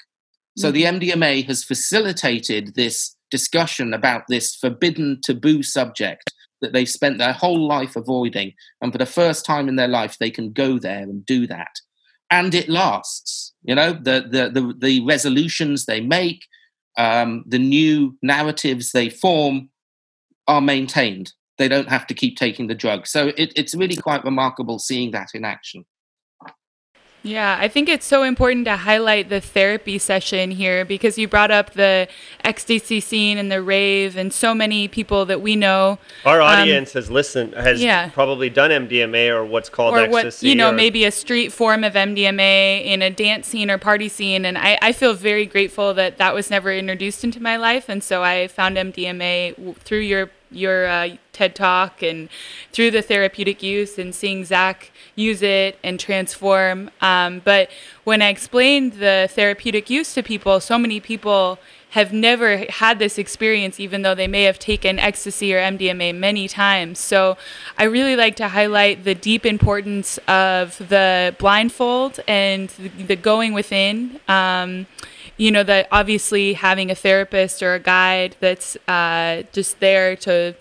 So 0.58 0.72
the 0.72 0.84
MDMA 0.84 1.40
mm-hmm. 1.40 1.48
has 1.48 1.64
facilitated 1.64 2.76
this 2.76 3.16
discussion 3.30 3.94
about 3.94 4.24
this 4.28 4.56
forbidden 4.56 5.20
taboo 5.22 5.64
subject 5.64 6.34
that 6.62 6.74
they've 6.74 6.90
spent 6.90 7.18
their 7.18 7.34
whole 7.34 7.68
life 7.68 7.96
avoiding. 7.96 8.54
And 8.82 8.92
for 8.92 8.98
the 8.98 9.06
first 9.06 9.46
time 9.46 9.68
in 9.68 9.76
their 9.76 9.88
life, 9.88 10.18
they 10.18 10.32
can 10.32 10.52
go 10.52 10.80
there 10.80 11.04
and 11.04 11.26
do 11.26 11.48
that. 11.48 11.80
And 12.30 12.54
it 12.56 12.70
lasts. 12.70 13.54
You 13.64 13.76
know, 13.76 13.94
the, 13.94 14.26
the, 14.30 14.50
the, 14.50 14.74
the 14.78 15.06
resolutions 15.06 15.86
they 15.86 16.02
make, 16.02 16.46
um, 16.98 17.44
the 17.48 17.60
new 17.60 18.18
narratives 18.22 18.92
they 18.92 19.10
form 19.10 19.70
are 20.48 20.62
maintained 20.62 21.34
they 21.62 21.68
don't 21.68 21.90
have 21.90 22.08
to 22.08 22.16
keep 22.16 22.38
taking 22.38 22.66
the 22.66 22.76
drug. 22.76 23.06
So 23.06 23.28
it, 23.38 23.54
it's 23.56 23.76
really 23.76 23.96
quite 23.96 24.26
remarkable 24.26 24.80
seeing 24.80 25.12
that 25.12 25.30
in 25.36 25.46
action. 25.46 25.86
Yeah, 27.24 27.58
I 27.60 27.68
think 27.68 27.88
it's 27.88 28.06
so 28.06 28.24
important 28.24 28.66
to 28.66 28.78
highlight 28.78 29.30
the 29.30 29.40
therapy 29.40 30.00
session 30.00 30.50
here 30.50 30.84
because 30.84 31.20
you 31.20 31.28
brought 31.28 31.52
up 31.52 31.74
the 31.74 32.08
ecstasy 32.44 33.00
scene 33.00 33.38
and 33.38 33.52
the 33.52 33.62
rave, 33.62 34.18
and 34.18 34.34
so 34.34 34.56
many 34.56 34.88
people 34.88 35.26
that 35.28 35.40
we 35.40 35.56
know. 35.56 36.00
Our 36.26 36.42
um, 36.42 36.48
audience 36.48 36.96
um, 36.96 37.02
has 37.02 37.12
listened, 37.12 37.54
has 37.54 37.82
yeah. 37.82 38.10
probably 38.10 38.50
done 38.50 38.72
MDMA 38.72 39.30
or 39.30 39.46
what's 39.46 39.70
called 39.70 39.96
or 39.96 40.00
ecstasy. 40.00 40.48
What, 40.48 40.50
you 40.50 40.56
know, 40.56 40.70
or... 40.70 40.74
maybe 40.74 41.06
a 41.06 41.12
street 41.12 41.52
form 41.52 41.84
of 41.84 41.94
MDMA 41.94 42.84
in 42.86 43.04
a 43.04 43.12
dance 43.12 43.48
scene 43.48 43.70
or 43.70 43.78
party 43.78 44.10
scene. 44.10 44.44
And 44.44 44.58
I, 44.58 44.80
I 44.82 44.92
feel 44.92 45.14
very 45.14 45.46
grateful 45.46 45.94
that 45.94 46.18
that 46.18 46.34
was 46.34 46.50
never 46.50 46.74
introduced 46.74 47.24
into 47.24 47.40
my 47.40 47.56
life. 47.56 47.88
And 47.88 48.04
so 48.04 48.24
I 48.24 48.48
found 48.48 48.78
MDMA 48.78 49.78
through 49.78 50.00
your 50.00 50.32
your 50.52 50.88
uh, 50.88 51.10
TED 51.34 51.56
talk 51.56 52.04
and 52.04 52.30
through 52.72 52.92
the 52.92 53.02
therapeutic 53.02 53.64
use 53.64 53.98
and 53.98 54.14
seeing 54.14 54.46
Zach 54.46 54.92
use 55.16 55.42
it 55.42 55.78
and 55.84 56.00
transform. 56.00 56.92
Um, 57.02 57.42
but 57.44 57.70
when 58.04 58.22
I 58.22 58.30
explained 58.30 58.94
the 58.94 59.30
therapeutic 59.32 59.90
use 59.90 60.14
to 60.14 60.24
people, 60.24 60.60
so 60.60 60.78
many 60.78 61.00
people 61.00 61.60
have 61.92 62.14
never 62.14 62.66
had 62.70 63.00
this 63.00 63.18
experience, 63.18 63.78
even 63.78 64.02
though 64.02 64.16
they 64.16 64.28
may 64.28 64.44
have 64.44 64.58
taken 64.58 64.98
ecstasy 64.98 65.54
or 65.54 65.60
MDMA 65.60 66.16
many 66.16 66.48
times. 66.48 67.00
So 67.00 67.38
I 67.78 67.84
really 67.84 68.16
like 68.16 68.38
to 68.38 68.48
highlight 68.48 69.04
the 69.04 69.14
deep 69.14 69.46
importance 69.46 70.18
of 70.20 70.78
the 70.78 71.36
blindfold 71.38 72.22
and 72.30 72.70
the 72.70 73.18
going 73.18 73.52
within. 73.52 74.22
Um, 74.30 74.88
you 75.42 75.50
know 75.50 75.64
that 75.64 75.88
obviously 75.92 76.54
having 76.54 76.92
a 76.92 76.96
therapist 76.96 77.64
or 77.64 77.74
a 77.74 77.80
guide 77.80 78.36
that's 78.40 78.78
uh, 78.88 79.42
just 79.52 79.80
there 79.80 80.16
to 80.16 80.54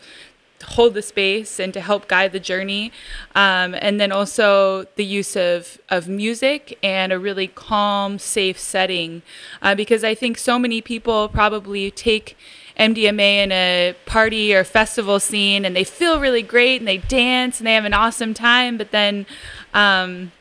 hold 0.65 0.95
the 0.95 1.03
space 1.03 1.61
and 1.61 1.75
to 1.75 1.83
help 1.83 2.09
guide 2.09 2.33
the 2.33 2.41
journey 2.41 2.91
um, 3.35 3.75
and 3.75 4.01
then 4.01 4.11
also 4.11 4.87
the 4.97 5.05
use 5.05 5.37
of, 5.37 5.79
of 5.91 6.09
music 6.09 6.79
and 6.83 7.13
a 7.13 7.19
really 7.19 7.47
calm 7.47 8.19
safe 8.19 8.59
setting 8.59 9.21
uh, 9.61 9.75
because 9.75 10.03
i 10.03 10.15
think 10.15 10.39
so 10.39 10.59
many 10.59 10.81
people 10.81 11.29
probably 11.29 11.91
take 11.91 12.37
mdma 12.79 13.45
in 13.45 13.53
a 13.53 13.95
party 14.07 14.55
or 14.55 14.65
festival 14.65 15.21
scene 15.21 15.67
and 15.67 15.77
they 15.77 15.85
feel 15.85 16.19
really 16.21 16.43
great 16.43 16.81
and 16.81 16.89
they 16.89 16.99
dance 16.99 17.61
and 17.61 17.67
they 17.67 17.75
have 17.75 17.85
an 17.85 17.95
awesome 17.95 18.33
time 18.33 18.79
but 18.79 18.93
then 18.93 19.27
um, 19.75 20.33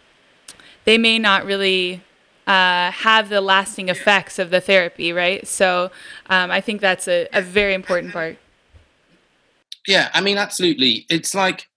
they 0.86 0.98
may 0.98 1.20
not 1.20 1.44
really 1.46 2.02
uh, 2.50 2.90
have 2.92 3.30
the 3.30 3.42
lasting 3.42 3.90
effects 3.90 4.40
of 4.40 4.50
the 4.50 4.60
therapy, 4.60 5.14
right? 5.14 5.48
So 5.48 5.92
um, 6.32 6.50
I 6.50 6.62
think 6.62 6.82
that's 6.82 7.08
a, 7.08 7.28
a 7.32 7.44
very 7.44 7.76
important 7.76 8.12
part. 8.12 8.38
Yeah, 9.88 10.10
I 10.16 10.22
mean, 10.22 10.40
absolutely. 10.40 11.06
It's 11.10 11.36
like 11.36 11.68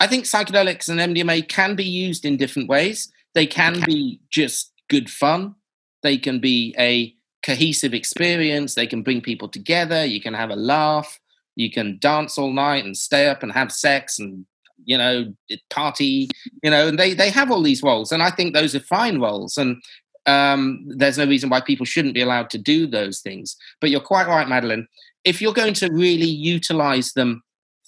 I 0.00 0.06
think 0.06 0.24
psychedelics 0.24 0.88
and 0.88 0.98
MDMA 0.98 1.46
can 1.48 1.76
be 1.76 1.84
used 1.84 2.24
in 2.24 2.38
different 2.38 2.68
ways. 2.68 3.12
They 3.34 3.46
can 3.46 3.82
be 3.84 4.20
just 4.30 4.72
good 4.88 5.10
fun. 5.10 5.54
They 6.02 6.16
can 6.16 6.40
be 6.40 6.74
a 6.78 7.14
cohesive 7.44 7.92
experience. 7.92 8.74
They 8.74 8.86
can 8.86 9.02
bring 9.02 9.20
people 9.20 9.48
together. 9.48 10.04
You 10.04 10.20
can 10.20 10.32
have 10.32 10.50
a 10.50 10.56
laugh. 10.56 11.20
You 11.56 11.70
can 11.70 11.98
dance 12.00 12.38
all 12.38 12.52
night 12.52 12.84
and 12.84 12.96
stay 12.96 13.28
up 13.28 13.42
and 13.42 13.52
have 13.52 13.70
sex 13.70 14.18
and 14.18 14.46
you 14.84 14.98
know, 14.98 15.32
party, 15.70 16.28
you 16.62 16.70
know, 16.70 16.88
and 16.88 16.98
they 16.98 17.14
they 17.14 17.30
have 17.30 17.50
all 17.50 17.62
these 17.62 17.82
roles, 17.82 18.12
and 18.12 18.22
I 18.22 18.30
think 18.30 18.54
those 18.54 18.74
are 18.74 18.80
fine 18.80 19.20
roles, 19.20 19.56
and 19.56 19.82
um, 20.26 20.84
there's 20.88 21.18
no 21.18 21.26
reason 21.26 21.50
why 21.50 21.60
people 21.60 21.86
shouldn't 21.86 22.14
be 22.14 22.22
allowed 22.22 22.50
to 22.50 22.58
do 22.58 22.86
those 22.86 23.20
things. 23.20 23.56
But 23.80 23.90
you're 23.90 24.00
quite 24.00 24.26
right, 24.26 24.48
Madeline. 24.48 24.86
If 25.24 25.40
you're 25.40 25.52
going 25.52 25.74
to 25.74 25.92
really 25.92 26.28
utilize 26.28 27.12
them 27.12 27.42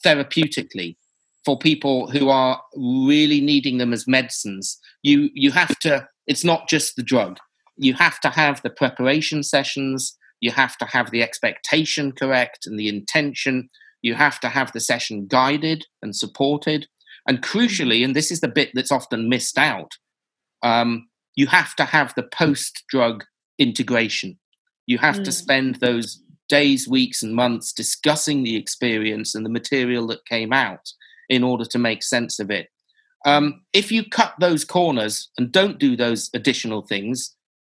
therapeutically 0.04 0.96
for 1.44 1.58
people 1.58 2.10
who 2.10 2.28
are 2.28 2.60
really 2.76 3.40
needing 3.40 3.78
them 3.78 3.92
as 3.92 4.06
medicines, 4.06 4.78
you 5.02 5.30
you 5.34 5.50
have 5.50 5.78
to. 5.80 6.08
It's 6.26 6.44
not 6.44 6.68
just 6.68 6.96
the 6.96 7.02
drug. 7.02 7.38
You 7.76 7.94
have 7.94 8.20
to 8.20 8.30
have 8.30 8.62
the 8.62 8.70
preparation 8.70 9.42
sessions. 9.42 10.16
You 10.40 10.50
have 10.50 10.76
to 10.78 10.84
have 10.86 11.10
the 11.10 11.22
expectation 11.22 12.12
correct 12.12 12.66
and 12.66 12.78
the 12.78 12.88
intention 12.88 13.70
you 14.06 14.14
have 14.14 14.38
to 14.40 14.48
have 14.48 14.70
the 14.72 14.80
session 14.80 15.26
guided 15.26 15.84
and 16.00 16.14
supported. 16.14 16.86
And 17.28 17.42
crucially, 17.42 18.04
and 18.04 18.14
this 18.14 18.30
is 18.30 18.40
the 18.40 18.48
bit 18.48 18.70
that's 18.72 18.92
often 18.92 19.28
missed 19.28 19.58
out, 19.58 19.92
um, 20.62 21.08
you 21.34 21.48
have 21.48 21.74
to 21.74 21.84
have 21.84 22.14
the 22.14 22.22
post 22.22 22.84
drug 22.88 23.24
integration. 23.58 24.38
You 24.86 24.98
have 24.98 25.16
mm. 25.16 25.24
to 25.24 25.32
spend 25.32 25.76
those 25.76 26.22
days, 26.48 26.88
weeks, 26.88 27.20
and 27.24 27.34
months 27.34 27.72
discussing 27.72 28.44
the 28.44 28.54
experience 28.54 29.34
and 29.34 29.44
the 29.44 29.50
material 29.50 30.06
that 30.06 30.24
came 30.24 30.52
out 30.52 30.92
in 31.28 31.42
order 31.42 31.64
to 31.64 31.78
make 31.78 32.04
sense 32.04 32.38
of 32.38 32.48
it. 32.48 32.68
Um, 33.24 33.64
if 33.72 33.90
you 33.90 34.04
cut 34.08 34.34
those 34.38 34.64
corners 34.64 35.30
and 35.36 35.50
don't 35.50 35.80
do 35.80 35.96
those 35.96 36.30
additional 36.32 36.82
things 36.82 37.34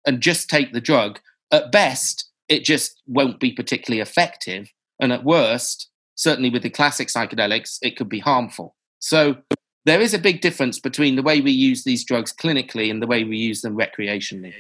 and 0.05 0.21
just 0.21 0.51
take 0.51 0.73
the 0.73 0.81
drug, 0.81 1.21
at 1.53 1.71
best, 1.71 2.29
it 2.49 2.65
just 2.65 3.01
won't 3.07 3.39
be 3.39 3.53
particularly 3.53 4.01
effective. 4.01 4.73
And 5.01 5.13
at 5.13 5.23
worst, 5.23 5.89
certainly 6.17 6.51
with 6.51 6.63
the 6.63 6.71
classic 6.71 7.09
psychedelics, 7.09 7.79
it 7.83 7.97
could 7.97 8.09
be 8.09 8.19
harmful. 8.19 8.75
So 8.99 9.37
there 9.85 10.01
is 10.01 10.13
a 10.13 10.19
big 10.19 10.41
difference 10.41 10.81
between 10.81 11.15
the 11.15 11.23
way 11.23 11.41
we 11.41 11.53
use 11.53 11.85
these 11.85 12.05
drugs 12.05 12.33
clinically 12.33 12.91
and 12.91 13.01
the 13.01 13.07
way 13.07 13.23
we 13.23 13.37
use 13.37 13.63
them 13.63 13.77
recreationally. 13.77 14.53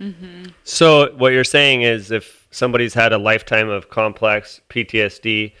Mm-hmm. 0.00 0.44
So 0.62 1.14
what 1.16 1.32
you're 1.32 1.42
saying 1.42 1.82
is, 1.82 2.10
if 2.10 2.46
somebody's 2.50 2.94
had 2.94 3.12
a 3.12 3.18
lifetime 3.18 3.68
of 3.68 3.88
complex 3.88 4.60
PTSD, 4.68 5.52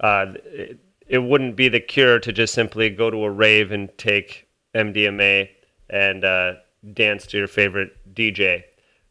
uh, 0.00 0.26
it, 0.46 0.78
it, 1.06 1.18
wouldn't 1.18 1.54
be 1.54 1.68
the 1.68 1.80
cure 1.80 2.18
to 2.18 2.32
just 2.32 2.54
simply 2.54 2.90
go 2.90 3.10
to 3.10 3.24
a 3.24 3.30
rave 3.30 3.70
and 3.72 3.90
take 3.98 4.48
MDMA 4.74 5.48
and 5.90 6.24
uh, 6.24 6.54
dance 6.94 7.26
to 7.28 7.38
your 7.38 7.46
favorite 7.46 7.92
DJ. 8.14 8.64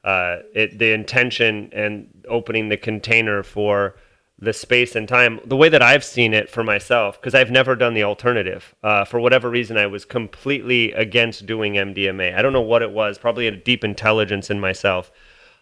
Uh, 0.04 0.40
it, 0.54 0.80
the 0.80 0.92
intention 0.92 1.70
and 1.72 2.26
opening 2.28 2.70
the 2.70 2.78
container 2.78 3.44
for 3.44 3.96
the 4.44 4.54
space 4.54 4.96
and 4.96 5.08
time 5.08 5.40
the 5.46 5.56
way 5.56 5.70
that 5.70 5.82
I've 5.82 6.04
seen 6.04 6.34
it 6.34 6.50
for 6.50 6.64
myself 6.64 7.20
because 7.20 7.34
I've 7.34 7.52
never 7.52 7.76
done 7.76 7.94
the 7.94 8.04
alternative. 8.04 8.76
Uh, 8.84 9.06
for 9.06 9.20
whatever 9.20 9.50
reason, 9.50 9.78
I 9.78 9.88
was 9.88 10.06
completely 10.06 10.92
against 10.94 11.46
doing 11.46 11.74
MDMA. 11.74 12.36
I 12.36 12.42
don't 12.42 12.54
know 12.54 12.62
what 12.62 12.82
it 12.82 12.92
was. 12.92 13.18
Probably 13.18 13.48
a 13.48 13.52
deep 13.52 13.84
intelligence 13.84 14.50
in 14.50 14.60
myself. 14.60 15.12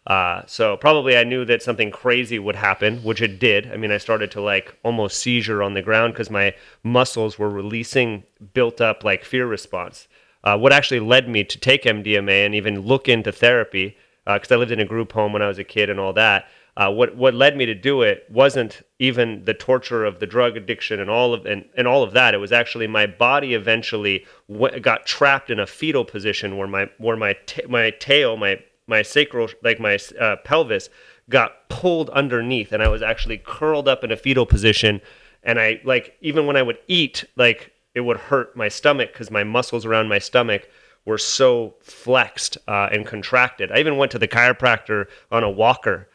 Uh, 0.08 0.42
so 0.48 0.76
probably 0.78 1.16
I 1.16 1.24
knew 1.24 1.46
that 1.46 1.62
something 1.62 1.92
crazy 1.92 2.40
would 2.40 2.56
happen, 2.56 3.04
which 3.04 3.22
it 3.22 3.40
did. 3.40 3.72
I 3.72 3.78
mean, 3.78 3.92
I 3.92 4.00
started 4.00 4.32
to 4.32 4.42
like 4.42 4.76
almost 4.84 5.20
seizure 5.20 5.62
on 5.62 5.76
the 5.76 5.82
ground 5.82 6.14
because 6.14 6.32
my 6.32 6.56
muscles 6.84 7.38
were 7.38 7.50
releasing 7.50 8.24
built 8.54 8.82
up 8.82 9.04
like 9.04 9.24
fear 9.24 9.46
response. 9.46 10.08
Uh, 10.44 10.58
what 10.58 10.74
actually 10.74 11.00
led 11.00 11.30
me 11.30 11.44
to 11.44 11.60
take 11.60 11.84
MDMA 11.84 12.46
and 12.46 12.56
even 12.56 12.82
look 12.82 13.08
into 13.08 13.32
therapy 13.32 13.96
because 14.26 14.52
uh, 14.52 14.56
I 14.56 14.58
lived 14.58 14.72
in 14.72 14.80
a 14.80 14.86
group 14.86 15.12
home 15.12 15.34
when 15.34 15.44
I 15.44 15.48
was 15.48 15.60
a 15.60 15.64
kid 15.64 15.90
and 15.90 16.00
all 16.00 16.14
that 16.14 16.48
uh, 16.78 16.90
what 16.90 17.16
what 17.18 17.34
led 17.34 17.58
me 17.58 17.66
to 17.66 17.76
do 17.76 18.02
it 18.02 18.26
wasn't 18.30 18.82
even 19.00 19.44
the 19.46 19.54
torture 19.54 20.06
of 20.06 20.20
the 20.20 20.26
drug 20.26 20.56
addiction 20.56 21.00
and 21.00 21.10
all 21.10 21.34
of 21.34 21.46
and, 21.46 21.66
and 21.76 21.88
all 21.88 22.04
of 22.04 22.14
that. 22.14 22.34
It 22.34 22.38
was 22.38 22.52
actually 22.52 22.88
my 22.88 23.06
body 23.06 23.54
eventually 23.54 24.26
w- 24.50 24.80
got 24.80 25.06
trapped 25.06 25.50
in 25.50 25.60
a 25.60 25.68
fetal 25.68 26.06
position 26.06 26.58
where 26.58 26.68
my 26.68 26.90
where 26.98 27.18
my 27.18 27.34
ta- 27.46 27.68
my 27.68 27.90
tail 27.92 28.38
my 28.38 28.60
my 28.88 29.02
sacral 29.02 29.50
like 29.64 29.80
my 29.80 29.98
uh, 30.20 30.38
pelvis 30.46 30.90
got 31.30 31.68
pulled 31.70 32.10
underneath 32.12 32.72
and 32.72 32.82
I 32.82 32.88
was 32.88 33.02
actually 33.02 33.38
curled 33.38 33.88
up 33.88 34.04
in 34.04 34.12
a 34.12 34.18
fetal 34.18 34.46
position 34.46 35.02
and 35.44 35.60
I 35.60 35.82
like 35.84 36.18
even 36.22 36.46
when 36.46 36.56
I 36.56 36.62
would 36.62 36.78
eat 36.88 37.26
like 37.36 37.72
it 37.94 38.02
would 38.02 38.18
hurt 38.18 38.56
my 38.56 38.70
stomach 38.70 39.12
because 39.12 39.30
my 39.30 39.44
muscles 39.44 39.86
around 39.86 40.08
my 40.08 40.20
stomach 40.20 40.70
were 41.04 41.18
so 41.18 41.74
flexed 41.82 42.58
uh, 42.68 42.88
and 42.92 43.06
contracted. 43.06 43.72
I 43.72 43.80
even 43.80 43.98
went 43.98 44.12
to 44.12 44.20
the 44.20 44.28
chiropractor 44.28 45.08
on 45.32 45.44
a 45.44 45.50
walker 45.50 46.08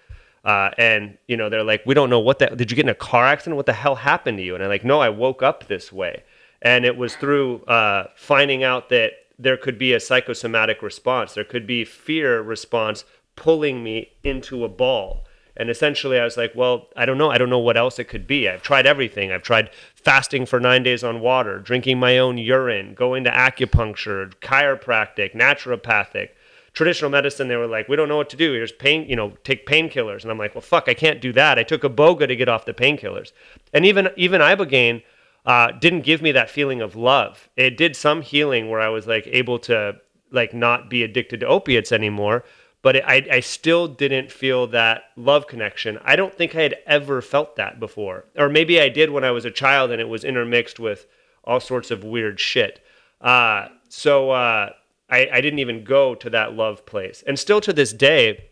uh, 0.46 0.70
and 0.78 1.18
you 1.26 1.36
know 1.36 1.48
they're 1.50 1.64
like, 1.64 1.84
we 1.84 1.92
don't 1.92 2.08
know 2.08 2.20
what 2.20 2.38
that. 2.38 2.56
Did 2.56 2.70
you 2.70 2.76
get 2.76 2.86
in 2.86 2.90
a 2.90 2.94
car 2.94 3.26
accident? 3.26 3.56
What 3.56 3.66
the 3.66 3.72
hell 3.72 3.96
happened 3.96 4.38
to 4.38 4.44
you? 4.44 4.54
And 4.54 4.62
I'm 4.62 4.70
like, 4.70 4.84
no, 4.84 5.00
I 5.00 5.08
woke 5.08 5.42
up 5.42 5.66
this 5.66 5.92
way. 5.92 6.22
And 6.62 6.84
it 6.84 6.96
was 6.96 7.16
through 7.16 7.62
uh, 7.64 8.06
finding 8.14 8.62
out 8.62 8.88
that 8.88 9.12
there 9.38 9.56
could 9.56 9.76
be 9.76 9.92
a 9.92 10.00
psychosomatic 10.00 10.82
response. 10.82 11.34
There 11.34 11.44
could 11.44 11.66
be 11.66 11.84
fear 11.84 12.40
response 12.40 13.04
pulling 13.34 13.82
me 13.82 14.12
into 14.22 14.64
a 14.64 14.68
ball. 14.68 15.24
And 15.56 15.68
essentially, 15.68 16.18
I 16.20 16.24
was 16.24 16.36
like, 16.36 16.52
well, 16.54 16.88
I 16.96 17.06
don't 17.06 17.18
know. 17.18 17.30
I 17.30 17.38
don't 17.38 17.50
know 17.50 17.58
what 17.58 17.76
else 17.76 17.98
it 17.98 18.04
could 18.04 18.26
be. 18.26 18.48
I've 18.48 18.62
tried 18.62 18.86
everything. 18.86 19.32
I've 19.32 19.42
tried 19.42 19.70
fasting 19.94 20.46
for 20.46 20.60
nine 20.60 20.82
days 20.82 21.02
on 21.02 21.20
water, 21.20 21.58
drinking 21.58 21.98
my 21.98 22.18
own 22.18 22.38
urine, 22.38 22.94
going 22.94 23.24
to 23.24 23.30
acupuncture, 23.30 24.32
chiropractic, 24.36 25.34
naturopathic 25.34 26.28
traditional 26.76 27.10
medicine, 27.10 27.48
they 27.48 27.56
were 27.56 27.66
like, 27.66 27.88
we 27.88 27.96
don't 27.96 28.08
know 28.08 28.18
what 28.18 28.28
to 28.28 28.36
do. 28.36 28.52
Here's 28.52 28.70
pain, 28.70 29.08
you 29.08 29.16
know, 29.16 29.32
take 29.44 29.66
painkillers. 29.66 30.22
And 30.22 30.30
I'm 30.30 30.36
like, 30.36 30.54
well, 30.54 30.60
fuck, 30.60 30.88
I 30.88 30.94
can't 30.94 31.22
do 31.22 31.32
that. 31.32 31.58
I 31.58 31.62
took 31.62 31.82
iboga 31.82 32.28
to 32.28 32.36
get 32.36 32.50
off 32.50 32.66
the 32.66 32.74
painkillers. 32.74 33.32
And 33.72 33.86
even, 33.86 34.10
even 34.16 34.42
ibogaine 34.42 35.02
uh, 35.46 35.72
didn't 35.72 36.02
give 36.02 36.20
me 36.20 36.32
that 36.32 36.50
feeling 36.50 36.82
of 36.82 36.94
love. 36.94 37.48
It 37.56 37.78
did 37.78 37.96
some 37.96 38.20
healing 38.20 38.68
where 38.68 38.80
I 38.80 38.90
was 38.90 39.06
like 39.06 39.26
able 39.26 39.58
to 39.60 39.96
like 40.30 40.52
not 40.52 40.90
be 40.90 41.02
addicted 41.02 41.40
to 41.40 41.46
opiates 41.46 41.92
anymore. 41.92 42.44
But 42.82 42.96
it, 42.96 43.04
I, 43.06 43.26
I 43.32 43.40
still 43.40 43.88
didn't 43.88 44.30
feel 44.30 44.66
that 44.66 45.04
love 45.16 45.46
connection. 45.46 45.98
I 46.04 46.14
don't 46.14 46.34
think 46.34 46.54
I 46.54 46.60
had 46.60 46.76
ever 46.86 47.22
felt 47.22 47.56
that 47.56 47.80
before. 47.80 48.26
Or 48.36 48.50
maybe 48.50 48.78
I 48.82 48.90
did 48.90 49.10
when 49.10 49.24
I 49.24 49.30
was 49.30 49.46
a 49.46 49.50
child 49.50 49.92
and 49.92 50.00
it 50.00 50.10
was 50.10 50.24
intermixed 50.24 50.78
with 50.78 51.06
all 51.42 51.58
sorts 51.58 51.90
of 51.90 52.04
weird 52.04 52.38
shit. 52.38 52.84
Uh, 53.22 53.68
so, 53.88 54.30
uh, 54.30 54.70
I, 55.08 55.28
I 55.32 55.40
didn't 55.40 55.60
even 55.60 55.84
go 55.84 56.14
to 56.14 56.30
that 56.30 56.54
love 56.54 56.84
place. 56.86 57.22
And 57.26 57.38
still 57.38 57.60
to 57.60 57.72
this 57.72 57.92
day, 57.92 58.50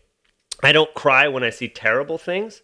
I 0.63 0.71
don't 0.71 0.93
cry 0.93 1.27
when 1.27 1.43
I 1.43 1.49
see 1.49 1.67
terrible 1.67 2.17
things. 2.17 2.61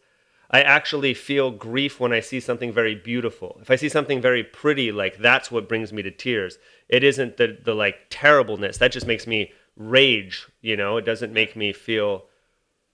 I 0.50 0.62
actually 0.62 1.14
feel 1.14 1.50
grief 1.52 2.00
when 2.00 2.12
I 2.12 2.20
see 2.20 2.42
something 2.42 2.74
very 2.74 2.94
beautiful. 2.94 3.58
If 3.62 3.72
I 3.72 3.78
see 3.78 3.88
something 3.88 4.22
very 4.22 4.44
pretty, 4.44 4.92
like 4.92 5.18
that's 5.18 5.50
what 5.50 5.70
brings 5.70 5.94
me 5.94 6.02
to 6.02 6.12
tears. 6.12 6.58
It 6.90 7.06
isn't 7.06 7.38
the 7.38 7.58
the 7.64 7.74
like 7.74 8.08
terribleness. 8.10 8.78
That 8.78 8.92
just 8.92 9.08
makes 9.08 9.26
me 9.26 9.54
rage, 9.78 10.48
you 10.62 10.76
know. 10.76 10.98
It 10.98 11.06
doesn't 11.06 11.32
make 11.32 11.56
me 11.56 11.72
feel 11.72 12.26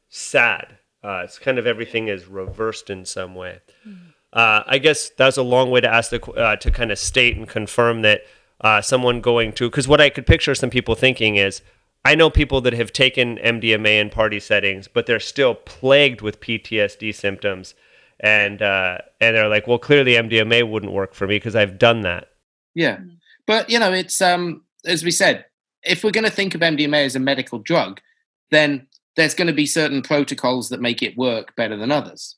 sad. 0.07 0.77
Uh, 1.03 1.21
it's 1.23 1.39
kind 1.39 1.57
of 1.57 1.65
everything 1.65 2.09
is 2.09 2.27
reversed 2.27 2.91
in 2.91 3.05
some 3.05 3.33
way. 3.33 3.61
Mm. 3.87 4.13
Uh, 4.33 4.63
I 4.67 4.77
guess 4.77 5.09
that's 5.09 5.37
a 5.37 5.43
long 5.43 5.71
way 5.71 5.81
to 5.81 5.91
ask 5.91 6.11
the 6.11 6.21
uh, 6.33 6.57
to 6.57 6.69
kind 6.69 6.91
of 6.91 6.99
state 6.99 7.37
and 7.37 7.47
confirm 7.47 8.03
that 8.03 8.21
uh, 8.61 8.81
someone 8.81 9.21
going 9.21 9.53
to 9.53 9.69
because 9.69 9.87
what 9.87 10.01
I 10.01 10.09
could 10.09 10.25
picture 10.25 10.55
some 10.55 10.69
people 10.69 10.95
thinking 10.95 11.35
is 11.35 11.61
I 12.05 12.15
know 12.15 12.29
people 12.29 12.61
that 12.61 12.73
have 12.73 12.93
taken 12.93 13.37
MDMA 13.37 13.99
in 13.99 14.09
party 14.09 14.39
settings, 14.39 14.87
but 14.87 15.05
they're 15.05 15.19
still 15.19 15.55
plagued 15.55 16.21
with 16.21 16.39
PTSD 16.39 17.13
symptoms, 17.13 17.75
and 18.19 18.61
uh, 18.61 18.99
and 19.19 19.35
they're 19.35 19.49
like, 19.49 19.67
well, 19.67 19.79
clearly 19.79 20.13
MDMA 20.13 20.69
wouldn't 20.69 20.93
work 20.93 21.13
for 21.13 21.27
me 21.27 21.35
because 21.35 21.55
I've 21.55 21.77
done 21.77 22.01
that. 22.01 22.29
Yeah, 22.73 22.99
but 23.45 23.69
you 23.69 23.79
know, 23.79 23.91
it's 23.93 24.21
um 24.21 24.63
as 24.85 25.03
we 25.03 25.11
said, 25.11 25.45
if 25.83 26.03
we're 26.03 26.11
going 26.11 26.23
to 26.23 26.31
think 26.31 26.55
of 26.55 26.61
MDMA 26.61 27.05
as 27.05 27.15
a 27.15 27.19
medical 27.19 27.59
drug, 27.59 27.99
then 28.51 28.87
there's 29.15 29.33
going 29.33 29.47
to 29.47 29.53
be 29.53 29.65
certain 29.65 30.01
protocols 30.01 30.69
that 30.69 30.81
make 30.81 31.03
it 31.03 31.17
work 31.17 31.55
better 31.55 31.75
than 31.75 31.91
others. 31.91 32.35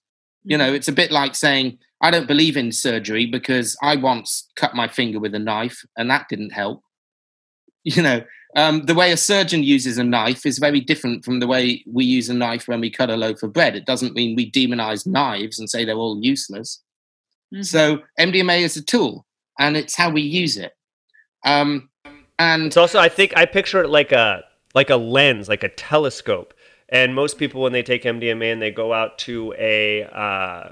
You 0.49 0.57
know, 0.57 0.73
it's 0.73 0.87
a 0.87 0.91
bit 0.91 1.11
like 1.11 1.35
saying 1.35 1.77
I 2.01 2.11
don't 2.11 2.27
believe 2.27 2.57
in 2.57 2.71
surgery 2.71 3.25
because 3.27 3.77
I 3.83 3.95
once 3.95 4.49
cut 4.55 4.75
my 4.75 4.87
finger 4.87 5.19
with 5.19 5.35
a 5.35 5.39
knife 5.39 5.85
and 5.95 6.09
that 6.09 6.27
didn't 6.27 6.51
help. 6.51 6.83
You 7.85 8.03
know, 8.03 8.21
um, 8.57 8.81
the 8.81 8.93
way 8.93 9.13
a 9.13 9.17
surgeon 9.17 9.63
uses 9.63 9.97
a 9.97 10.03
knife 10.03 10.45
is 10.45 10.59
very 10.59 10.81
different 10.81 11.23
from 11.23 11.39
the 11.39 11.47
way 11.47 11.81
we 11.87 12.03
use 12.03 12.27
a 12.27 12.33
knife 12.33 12.67
when 12.67 12.81
we 12.81 12.89
cut 12.89 13.09
a 13.09 13.15
loaf 13.15 13.41
of 13.41 13.53
bread. 13.53 13.73
It 13.73 13.85
doesn't 13.85 14.15
mean 14.15 14.35
we 14.35 14.51
demonize 14.51 15.07
knives 15.07 15.57
and 15.57 15.69
say 15.69 15.85
they're 15.85 15.95
all 15.95 16.19
useless. 16.21 16.83
Mm-hmm. 17.53 17.63
So 17.63 17.99
MDMA 18.19 18.59
is 18.59 18.75
a 18.75 18.83
tool 18.83 19.25
and 19.57 19.77
it's 19.77 19.95
how 19.95 20.09
we 20.09 20.21
use 20.21 20.57
it. 20.57 20.73
Um, 21.45 21.89
and 22.37 22.65
it's 22.65 22.77
also, 22.77 22.99
I 22.99 23.07
think, 23.07 23.31
I 23.37 23.45
picture 23.45 23.81
it 23.81 23.89
like 23.89 24.11
a 24.11 24.43
like 24.75 24.89
a 24.89 24.97
lens, 24.97 25.47
like 25.47 25.63
a 25.63 25.69
telescope. 25.69 26.53
And 26.89 27.13
most 27.13 27.37
people, 27.37 27.61
when 27.61 27.71
they 27.71 27.83
take 27.83 28.03
MDMA 28.03 28.51
and 28.51 28.61
they 28.61 28.71
go 28.71 28.93
out 28.93 29.19
to 29.19 29.53
a 29.57 30.03
uh, 30.03 30.69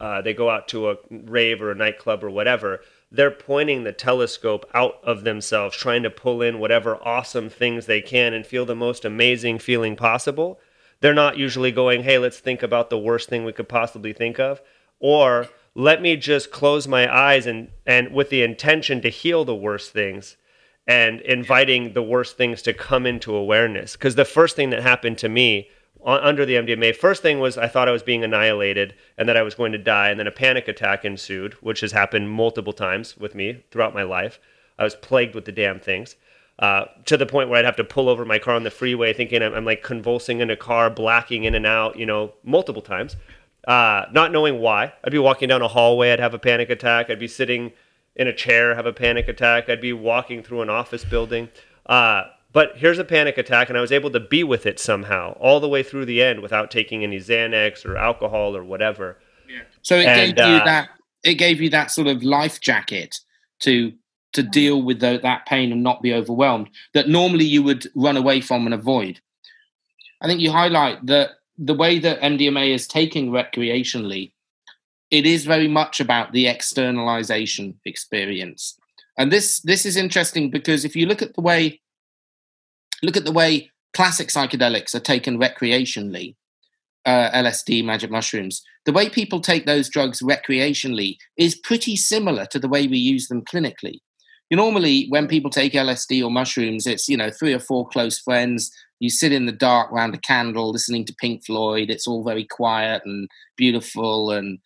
uh, 0.00 0.20
they 0.22 0.34
go 0.34 0.50
out 0.50 0.66
to 0.68 0.90
a 0.90 0.96
rave 1.10 1.62
or 1.62 1.70
a 1.70 1.76
nightclub 1.76 2.24
or 2.24 2.30
whatever, 2.30 2.80
they're 3.10 3.30
pointing 3.30 3.84
the 3.84 3.92
telescope 3.92 4.68
out 4.74 4.94
of 5.04 5.22
themselves, 5.22 5.76
trying 5.76 6.02
to 6.02 6.10
pull 6.10 6.42
in 6.42 6.58
whatever 6.58 6.96
awesome 7.06 7.48
things 7.48 7.86
they 7.86 8.00
can 8.00 8.32
and 8.32 8.46
feel 8.46 8.64
the 8.64 8.74
most 8.74 9.04
amazing 9.04 9.58
feeling 9.58 9.94
possible. 9.94 10.58
They're 11.00 11.14
not 11.14 11.36
usually 11.36 11.72
going, 11.72 12.02
hey, 12.02 12.18
let's 12.18 12.38
think 12.38 12.62
about 12.62 12.90
the 12.90 12.98
worst 12.98 13.28
thing 13.28 13.44
we 13.44 13.52
could 13.52 13.68
possibly 13.68 14.12
think 14.12 14.40
of. 14.40 14.62
Or 14.98 15.48
let 15.74 16.00
me 16.00 16.16
just 16.16 16.50
close 16.50 16.88
my 16.88 17.12
eyes 17.12 17.46
and, 17.46 17.68
and 17.86 18.12
with 18.12 18.30
the 18.30 18.42
intention 18.42 19.02
to 19.02 19.08
heal 19.08 19.44
the 19.44 19.54
worst 19.54 19.92
things 19.92 20.36
and 20.86 21.20
inviting 21.20 21.92
the 21.92 22.02
worst 22.02 22.36
things 22.36 22.62
to 22.62 22.72
come 22.72 23.06
into 23.06 23.34
awareness. 23.34 23.92
Because 23.92 24.14
the 24.14 24.24
first 24.24 24.56
thing 24.56 24.70
that 24.70 24.82
happened 24.82 25.18
to 25.18 25.28
me 25.28 25.68
under 26.04 26.44
the 26.44 26.54
MDMA. 26.54 26.96
First 26.96 27.22
thing 27.22 27.38
was 27.38 27.56
I 27.56 27.68
thought 27.68 27.88
I 27.88 27.92
was 27.92 28.02
being 28.02 28.24
annihilated 28.24 28.94
and 29.16 29.28
that 29.28 29.36
I 29.36 29.42
was 29.42 29.54
going 29.54 29.72
to 29.72 29.78
die, 29.78 30.10
and 30.10 30.18
then 30.18 30.26
a 30.26 30.32
panic 30.32 30.68
attack 30.68 31.04
ensued, 31.04 31.54
which 31.54 31.80
has 31.80 31.92
happened 31.92 32.30
multiple 32.30 32.72
times 32.72 33.16
with 33.16 33.34
me 33.34 33.64
throughout 33.70 33.94
my 33.94 34.02
life. 34.02 34.40
I 34.78 34.84
was 34.84 34.94
plagued 34.96 35.34
with 35.34 35.44
the 35.44 35.52
damn 35.52 35.78
things. 35.78 36.16
Uh, 36.58 36.84
to 37.06 37.16
the 37.16 37.26
point 37.26 37.48
where 37.48 37.58
I'd 37.58 37.64
have 37.64 37.76
to 37.76 37.84
pull 37.84 38.08
over 38.08 38.24
my 38.24 38.38
car 38.38 38.54
on 38.54 38.62
the 38.62 38.70
freeway, 38.70 39.12
thinking 39.12 39.42
I'm, 39.42 39.54
I'm, 39.54 39.64
like 39.64 39.82
convulsing 39.82 40.40
in 40.40 40.50
a 40.50 40.56
car, 40.56 40.90
blacking 40.90 41.44
in 41.44 41.54
and 41.54 41.66
out, 41.66 41.98
you 41.98 42.06
know, 42.06 42.34
multiple 42.44 42.82
times, 42.82 43.16
uh, 43.66 44.04
not 44.12 44.32
knowing 44.32 44.58
why. 44.60 44.92
I'd 45.02 45.12
be 45.12 45.18
walking 45.18 45.48
down 45.48 45.62
a 45.62 45.68
hallway, 45.68 46.12
I'd 46.12 46.20
have 46.20 46.34
a 46.34 46.38
panic 46.38 46.68
attack. 46.68 47.10
I'd 47.10 47.18
be 47.18 47.26
sitting 47.26 47.72
in 48.16 48.26
a 48.26 48.32
chair, 48.32 48.74
have 48.74 48.86
a 48.86 48.92
panic 48.92 49.28
attack. 49.28 49.68
I'd 49.68 49.80
be 49.80 49.92
walking 49.92 50.42
through 50.42 50.62
an 50.62 50.70
office 50.70 51.04
building. 51.04 51.48
Uh, 51.86 52.24
but 52.52 52.76
here's 52.76 52.98
a 52.98 53.04
panic 53.04 53.38
attack, 53.38 53.68
and 53.68 53.78
I 53.78 53.80
was 53.80 53.92
able 53.92 54.10
to 54.10 54.20
be 54.20 54.44
with 54.44 54.66
it 54.66 54.78
somehow 54.78 55.32
all 55.40 55.58
the 55.58 55.68
way 55.68 55.82
through 55.82 56.04
the 56.04 56.22
end 56.22 56.40
without 56.42 56.70
taking 56.70 57.02
any 57.02 57.18
Xanax 57.18 57.86
or 57.86 57.96
alcohol 57.96 58.54
or 58.56 58.62
whatever. 58.62 59.18
Yeah. 59.48 59.62
So 59.80 59.96
it 59.96 60.06
and, 60.06 60.36
gave 60.36 60.46
you 60.46 60.52
uh, 60.54 60.64
that. 60.64 60.90
It 61.24 61.34
gave 61.34 61.60
you 61.60 61.70
that 61.70 61.90
sort 61.90 62.08
of 62.08 62.22
life 62.22 62.60
jacket 62.60 63.16
to 63.60 63.92
to 64.32 64.42
deal 64.42 64.82
with 64.82 65.00
the, 65.00 65.20
that 65.22 65.46
pain 65.46 65.72
and 65.72 65.82
not 65.82 66.02
be 66.02 66.14
overwhelmed 66.14 66.68
that 66.94 67.08
normally 67.08 67.44
you 67.44 67.62
would 67.62 67.86
run 67.94 68.16
away 68.16 68.40
from 68.40 68.64
and 68.64 68.74
avoid. 68.74 69.20
I 70.22 70.26
think 70.26 70.40
you 70.40 70.50
highlight 70.50 71.04
that 71.06 71.32
the 71.58 71.74
way 71.74 71.98
that 71.98 72.20
MDMA 72.20 72.74
is 72.74 72.86
taken 72.86 73.30
recreationally, 73.30 74.32
it 75.12 75.26
is 75.26 75.44
very 75.44 75.68
much 75.68 76.00
about 76.00 76.32
the 76.32 76.48
externalization 76.48 77.78
experience. 77.84 78.76
And 79.18 79.30
this 79.30 79.60
this 79.60 79.86
is 79.86 79.96
interesting 79.96 80.50
because 80.50 80.84
if 80.84 80.96
you 80.96 81.06
look 81.06 81.22
at 81.22 81.34
the 81.34 81.42
way 81.42 81.80
look 83.02 83.16
at 83.16 83.26
the 83.26 83.32
way 83.32 83.70
classic 83.92 84.28
psychedelics 84.28 84.94
are 84.94 85.00
taken 85.00 85.38
recreationally, 85.38 86.34
uh, 87.04 87.30
LSD, 87.30 87.84
magic 87.84 88.10
mushrooms, 88.10 88.62
the 88.86 88.92
way 88.92 89.10
people 89.10 89.40
take 89.40 89.66
those 89.66 89.90
drugs 89.90 90.22
recreationally 90.22 91.16
is 91.36 91.54
pretty 91.54 91.94
similar 91.94 92.46
to 92.46 92.58
the 92.58 92.68
way 92.68 92.86
we 92.86 92.96
use 92.96 93.28
them 93.28 93.42
clinically. 93.42 93.98
You 94.48 94.56
normally, 94.56 95.06
when 95.10 95.28
people 95.28 95.50
take 95.50 95.74
LSD 95.74 96.24
or 96.24 96.30
mushrooms, 96.30 96.86
it's 96.86 97.06
you 97.06 97.18
know 97.18 97.30
three 97.30 97.52
or 97.52 97.60
four 97.60 97.86
close 97.86 98.18
friends. 98.18 98.70
You 98.98 99.10
sit 99.10 99.32
in 99.32 99.44
the 99.44 99.52
dark 99.52 99.92
around 99.92 100.14
a 100.14 100.18
candle, 100.18 100.70
listening 100.70 101.04
to 101.06 101.14
Pink 101.20 101.44
Floyd. 101.44 101.90
It's 101.90 102.06
all 102.06 102.24
very 102.24 102.46
quiet 102.46 103.02
and 103.04 103.28
beautiful. 103.58 104.30
And 104.30 104.58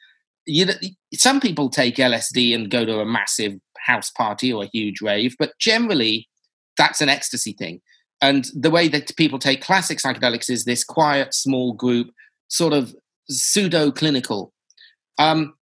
you, 0.46 0.66
know, 0.66 0.74
some 1.14 1.40
people 1.40 1.68
take 1.68 1.96
LSD 1.96 2.54
and 2.54 2.70
go 2.70 2.84
to 2.84 3.00
a 3.00 3.06
massive 3.06 3.54
house 3.78 4.10
party 4.10 4.52
or 4.52 4.64
a 4.64 4.70
huge 4.72 5.00
rave, 5.00 5.34
but 5.38 5.52
generally, 5.58 6.28
that's 6.76 7.00
an 7.00 7.08
ecstasy 7.08 7.52
thing. 7.52 7.80
And 8.20 8.46
the 8.54 8.70
way 8.70 8.88
that 8.88 9.14
people 9.16 9.38
take 9.38 9.62
classic 9.62 9.98
psychedelics 9.98 10.48
is 10.48 10.64
this 10.64 10.84
quiet, 10.84 11.34
small 11.34 11.72
group, 11.72 12.10
sort 12.48 12.72
of 12.72 12.94
pseudo 13.28 13.90
clinical. 13.90 14.52
Um, 15.18 15.54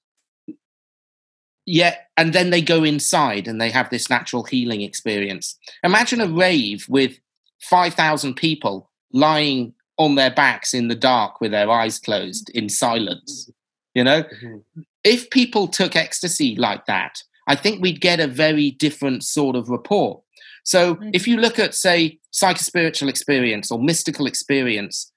yeah, 1.66 1.96
and 2.18 2.34
then 2.34 2.50
they 2.50 2.62
go 2.62 2.84
inside 2.84 3.48
and 3.48 3.60
they 3.60 3.70
have 3.70 3.90
this 3.90 4.10
natural 4.10 4.44
healing 4.44 4.82
experience. 4.82 5.58
Imagine 5.84 6.22
a 6.22 6.28
rave 6.28 6.86
with 6.90 7.18
5,000 7.62 8.36
people 8.36 8.90
lying 9.14 9.74
on 9.98 10.16
their 10.16 10.32
backs 10.32 10.74
in 10.74 10.88
the 10.90 10.96
dark 10.96 11.40
with 11.40 11.52
their 11.52 11.70
eyes 11.72 12.00
closed 12.00 12.50
in 12.50 12.68
silence. 12.68 13.50
You 13.94 14.04
know, 14.04 14.24
mm-hmm. 14.24 14.82
if 15.04 15.30
people 15.30 15.68
took 15.68 15.96
ecstasy 15.96 16.56
like 16.56 16.86
that, 16.88 17.22
I 17.48 17.56
think 17.56 17.82
we'd 17.82 18.02
get 18.02 18.20
a 18.20 18.28
very 18.28 18.72
different 18.72 19.24
sort 19.24 19.56
of 19.56 19.70
rapport. 19.70 20.22
So 20.64 20.96
mm-hmm. 20.96 21.10
if 21.14 21.28
you 21.28 21.38
look 21.38 21.60
at, 21.60 21.76
say, 21.76 22.20
psychospiritual 22.34 23.10
experience 23.10 23.72
or 23.72 23.80
mystical 23.80 24.26
experience, 24.26 25.12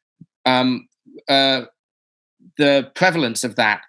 um, 0.44 0.88
uh, 1.28 1.62
the 2.58 2.90
prevalence 2.94 3.44
of 3.44 3.56
that 3.56 3.82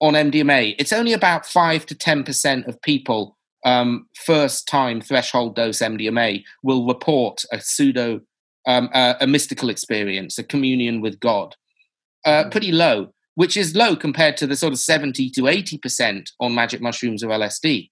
on 0.00 0.14
MDMA, 0.14 0.74
it's 0.78 0.92
only 0.92 1.12
about 1.12 1.46
5 1.46 1.86
to 1.86 1.94
10% 1.94 2.66
of 2.66 2.80
people 2.82 3.36
um, 3.64 4.06
first 4.14 4.68
time 4.68 5.00
threshold 5.00 5.56
dose 5.56 5.80
MDMA 5.80 6.44
will 6.62 6.86
report 6.86 7.44
a 7.52 7.60
pseudo, 7.60 8.20
um, 8.66 8.88
uh, 8.94 9.14
a 9.20 9.26
mystical 9.26 9.70
experience, 9.70 10.38
a 10.38 10.44
communion 10.44 11.00
with 11.00 11.18
God. 11.20 11.56
Uh, 12.24 12.44
mm. 12.44 12.50
pretty 12.50 12.72
low, 12.72 13.12
which 13.36 13.56
is 13.56 13.76
low 13.76 13.94
compared 13.94 14.36
to 14.38 14.46
the 14.46 14.56
sort 14.56 14.72
of 14.72 14.80
70 14.80 15.30
to 15.30 15.42
80% 15.42 16.30
on 16.40 16.54
magic 16.54 16.80
mushrooms 16.80 17.22
or 17.22 17.28
LSD. 17.28 17.90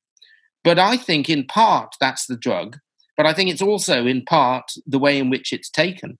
But 0.64 0.78
I 0.78 0.96
think 0.96 1.30
in 1.30 1.46
part 1.46 1.94
that's 2.00 2.26
the 2.26 2.36
drug, 2.36 2.78
but 3.16 3.26
I 3.26 3.34
think 3.34 3.50
it's 3.50 3.62
also 3.62 4.06
in 4.06 4.24
part 4.24 4.72
the 4.86 4.98
way 4.98 5.18
in 5.18 5.30
which 5.30 5.52
it's 5.52 5.70
taken. 5.70 6.18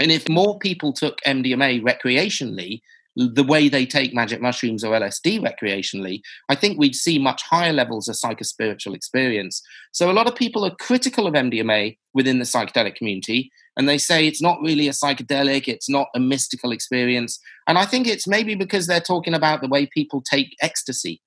And 0.00 0.10
if 0.10 0.28
more 0.28 0.58
people 0.58 0.92
took 0.92 1.20
MDMA 1.26 1.82
recreationally, 1.82 2.80
the 3.16 3.44
way 3.44 3.68
they 3.68 3.86
take 3.86 4.12
magic 4.12 4.40
mushrooms 4.40 4.82
or 4.82 4.92
LSD 4.92 5.40
recreationally, 5.40 6.20
I 6.48 6.56
think 6.56 6.78
we'd 6.78 6.96
see 6.96 7.18
much 7.18 7.42
higher 7.42 7.72
levels 7.72 8.08
of 8.08 8.16
psychospiritual 8.16 8.96
experience. 8.96 9.62
So 9.92 10.10
a 10.10 10.12
lot 10.12 10.26
of 10.26 10.34
people 10.34 10.64
are 10.64 10.74
critical 10.74 11.26
of 11.26 11.34
MDMA 11.34 11.96
within 12.12 12.38
the 12.38 12.44
psychedelic 12.44 12.96
community, 12.96 13.52
and 13.76 13.88
they 13.88 13.98
say 13.98 14.26
it's 14.26 14.42
not 14.42 14.60
really 14.60 14.88
a 14.88 14.92
psychedelic, 14.92 15.68
it's 15.68 15.88
not 15.88 16.08
a 16.14 16.20
mystical 16.20 16.72
experience. 16.72 17.40
And 17.66 17.78
I 17.78 17.84
think 17.86 18.06
it's 18.06 18.28
maybe 18.28 18.54
because 18.54 18.86
they're 18.86 19.00
talking 19.00 19.34
about 19.34 19.60
the 19.60 19.68
way 19.68 19.86
people 19.86 20.22
take 20.22 20.56
ecstasy. 20.60 21.20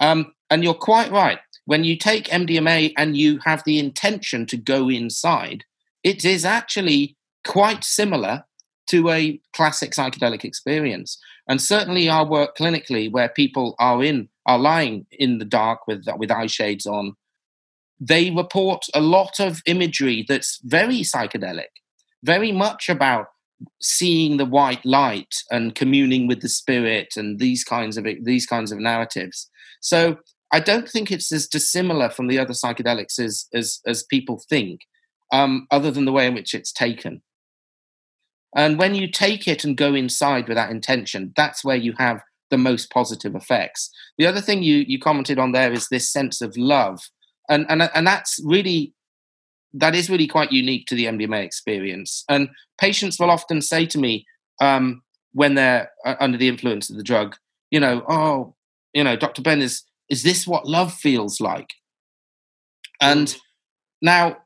Um, 0.00 0.32
and 0.50 0.62
you're 0.62 0.74
quite 0.74 1.10
right. 1.10 1.38
When 1.64 1.84
you 1.84 1.96
take 1.96 2.26
MDMA 2.26 2.92
and 2.96 3.16
you 3.16 3.38
have 3.44 3.62
the 3.64 3.78
intention 3.78 4.46
to 4.46 4.56
go 4.56 4.90
inside, 4.90 5.64
it 6.02 6.24
is 6.24 6.44
actually 6.44 7.16
quite 7.46 7.84
similar 7.84 8.44
to 8.88 9.10
a 9.10 9.40
classic 9.54 9.92
psychedelic 9.92 10.44
experience. 10.44 11.18
And 11.48 11.60
certainly 11.60 12.08
our 12.08 12.26
work 12.26 12.56
clinically, 12.56 13.10
where 13.10 13.28
people 13.28 13.74
are 13.78 14.02
in 14.02 14.28
are 14.44 14.58
lying 14.58 15.06
in 15.12 15.38
the 15.38 15.44
dark 15.44 15.86
with 15.86 16.04
with 16.16 16.30
eye 16.30 16.46
shades 16.46 16.86
on, 16.86 17.14
they 18.04 18.30
report 18.30 18.84
a 18.94 19.00
lot 19.00 19.38
of 19.38 19.62
imagery 19.64 20.24
that's 20.28 20.58
very 20.64 21.02
psychedelic, 21.02 21.70
very 22.24 22.50
much 22.50 22.88
about 22.88 23.26
seeing 23.80 24.38
the 24.38 24.44
white 24.44 24.84
light 24.84 25.36
and 25.52 25.76
communing 25.76 26.26
with 26.26 26.40
the 26.42 26.48
spirit 26.48 27.14
and 27.16 27.38
these 27.38 27.62
kinds 27.62 27.96
of 27.96 28.04
these 28.22 28.44
kinds 28.44 28.72
of 28.72 28.78
narratives. 28.80 29.48
So 29.80 30.16
I 30.52 30.58
don't 30.58 30.88
think 30.88 31.12
it's 31.12 31.30
as 31.30 31.46
dissimilar 31.46 32.10
from 32.10 32.26
the 32.26 32.40
other 32.40 32.54
psychedelics 32.54 33.20
as 33.20 33.46
as, 33.54 33.80
as 33.86 34.02
people 34.02 34.42
think, 34.48 34.80
um, 35.32 35.68
other 35.70 35.92
than 35.92 36.04
the 36.04 36.12
way 36.12 36.26
in 36.26 36.34
which 36.34 36.54
it's 36.54 36.72
taken. 36.72 37.22
And 38.54 38.78
when 38.78 38.96
you 38.96 39.08
take 39.08 39.46
it 39.46 39.64
and 39.64 39.76
go 39.76 39.94
inside 39.94 40.48
with 40.48 40.56
that 40.56 40.70
intention, 40.70 41.32
that's 41.36 41.64
where 41.64 41.76
you 41.76 41.94
have 41.98 42.20
the 42.50 42.58
most 42.58 42.90
positive 42.90 43.36
effects. 43.36 43.90
The 44.18 44.26
other 44.26 44.40
thing 44.40 44.62
you, 44.64 44.84
you 44.86 44.98
commented 44.98 45.38
on 45.38 45.52
there 45.52 45.72
is 45.72 45.88
this 45.88 46.12
sense 46.12 46.42
of 46.42 46.56
love. 46.56 47.00
And, 47.52 47.66
and, 47.68 47.90
and 47.94 48.06
that's 48.06 48.40
really, 48.44 48.94
that 49.74 49.94
is 49.94 50.10
really 50.10 50.26
quite 50.26 50.52
unique 50.52 50.86
to 50.86 50.94
the 50.94 51.06
MDMA 51.06 51.44
experience. 51.44 52.24
And 52.28 52.48
patients 52.78 53.18
will 53.18 53.30
often 53.30 53.60
say 53.60 53.86
to 53.86 53.98
me 53.98 54.26
um, 54.60 55.02
when 55.32 55.54
they're 55.54 55.90
uh, 56.04 56.16
under 56.20 56.38
the 56.38 56.48
influence 56.48 56.90
of 56.90 56.96
the 56.96 57.02
drug, 57.02 57.36
you 57.70 57.80
know, 57.80 58.04
oh, 58.08 58.54
you 58.92 59.04
know, 59.04 59.16
Dr. 59.16 59.42
Ben, 59.42 59.62
is, 59.62 59.82
is 60.08 60.22
this 60.22 60.46
what 60.46 60.66
love 60.66 60.92
feels 60.92 61.40
like? 61.40 61.70
And 63.00 63.28
mm. 63.28 63.38
now 64.00 64.36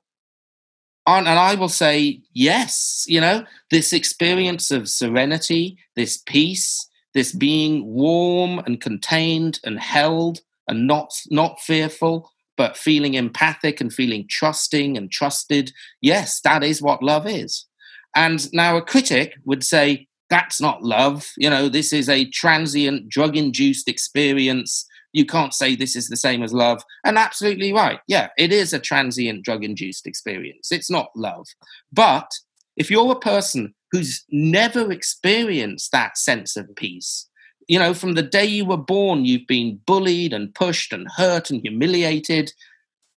and 1.07 1.29
I 1.29 1.55
will 1.55 1.69
say, 1.69 2.21
yes, 2.33 3.05
you 3.07 3.21
know, 3.21 3.45
this 3.71 3.93
experience 3.93 4.71
of 4.71 4.89
serenity, 4.89 5.79
this 5.95 6.17
peace, 6.17 6.89
this 7.15 7.33
being 7.33 7.87
warm 7.87 8.59
and 8.61 8.81
contained 8.81 9.61
and 9.65 9.79
held 9.79 10.41
and 10.69 10.87
not, 10.87 11.13
not 11.31 11.61
fearful, 11.61 12.33
but 12.57 12.77
feeling 12.77 13.15
empathic 13.15 13.81
and 13.81 13.93
feeling 13.93 14.27
trusting 14.29 14.97
and 14.97 15.11
trusted. 15.11 15.73
Yes, 16.01 16.41
that 16.43 16.63
is 16.63 16.83
what 16.83 17.03
love 17.03 17.27
is. 17.27 17.67
And 18.15 18.53
now 18.53 18.77
a 18.77 18.83
critic 18.83 19.35
would 19.45 19.63
say, 19.63 20.09
that's 20.29 20.61
not 20.61 20.83
love. 20.83 21.31
You 21.37 21.51
know, 21.51 21.69
this 21.69 21.93
is 21.93 22.09
a 22.09 22.29
transient 22.31 23.09
drug 23.09 23.37
induced 23.37 23.89
experience 23.89 24.87
you 25.17 25.25
can't 25.25 25.55
say 25.55 25.75
this 25.75 25.97
is 25.97 26.09
the 26.09 26.17
same 26.17 26.43
as 26.43 26.53
love. 26.53 26.83
And 27.03 27.17
absolutely 27.17 27.73
right. 27.73 28.01
Yeah, 28.07 28.29
it 28.37 28.53
is 28.53 28.75
a 28.75 28.79
transient 28.79 29.47
drug 29.47 29.65
induced 29.65 30.07
experience. 30.07 30.71
It's 30.71 30.91
not 30.91 31.09
love. 31.17 31.47
But 31.91 32.31
if 32.77 32.91
you're 32.91 33.13
a 33.13 33.19
person 33.19 33.75
who's 33.93 34.27
never 34.31 34.93
experienced 34.93 35.91
that 35.93 36.19
sense 36.19 36.55
of 36.55 36.69
peace, 36.77 37.31
you 37.69 37.79
know, 37.79 37.95
from 37.95 38.14
the 38.14 38.23
day 38.23 38.45
you 38.45 38.64
were 38.64 38.77
born, 38.77 39.25
you've 39.25 39.47
been 39.47 39.81
bullied 39.87 40.33
and 40.33 40.55
pushed 40.55 40.93
and 40.93 41.09
hurt 41.17 41.51
and 41.51 41.61
humiliated, 41.61 42.53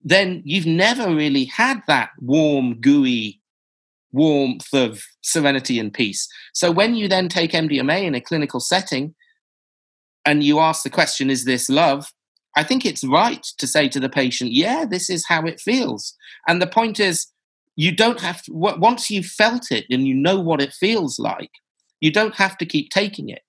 then 0.03 0.42
you've 0.44 0.66
never 0.66 1.14
really 1.14 1.44
had 1.44 1.82
that 1.88 2.11
warm, 2.20 2.80
gooey 2.80 3.40
warmth 4.12 4.72
of 4.72 5.03
serenity 5.22 5.78
and 5.78 5.92
peace. 5.92 6.28
So 6.55 6.70
when 6.70 6.94
you 6.94 7.09
then 7.09 7.28
take 7.28 7.53
MDMA 7.53 8.05
in 8.05 8.14
a 8.14 8.20
clinical 8.20 8.61
setting, 8.61 9.14
and 10.24 10.42
you 10.42 10.59
ask 10.59 10.82
the 10.82 10.90
question, 10.90 11.30
is 11.30 11.44
this 11.44 11.70
love? 11.70 12.12
I 12.57 12.64
think 12.64 12.84
it's 12.84 13.05
right 13.05 13.44
to 13.59 13.66
say 13.66 13.88
to 13.88 14.01
the 14.01 14.09
patient, 14.09 14.53
yeah, 14.53 14.84
this 14.84 15.09
is 15.09 15.26
how 15.26 15.44
it 15.47 15.61
feels. 15.61 16.14
And 16.49 16.61
the 16.61 16.66
point 16.66 16.99
is, 16.99 17.28
you 17.76 17.94
don't 17.94 18.20
have 18.20 18.42
to, 18.42 18.53
once 18.53 19.11
you've 19.11 19.26
felt 19.26 19.70
it 19.70 19.84
and 19.90 20.09
you 20.09 20.14
know 20.14 20.40
what 20.40 20.62
it 20.62 20.72
feels 20.72 21.18
like, 21.18 21.51
you 22.01 22.11
don't 22.11 22.34
have 22.34 22.59
to 22.59 22.66
keep 22.66 22.90
taking 22.90 23.28
it. 23.28 23.42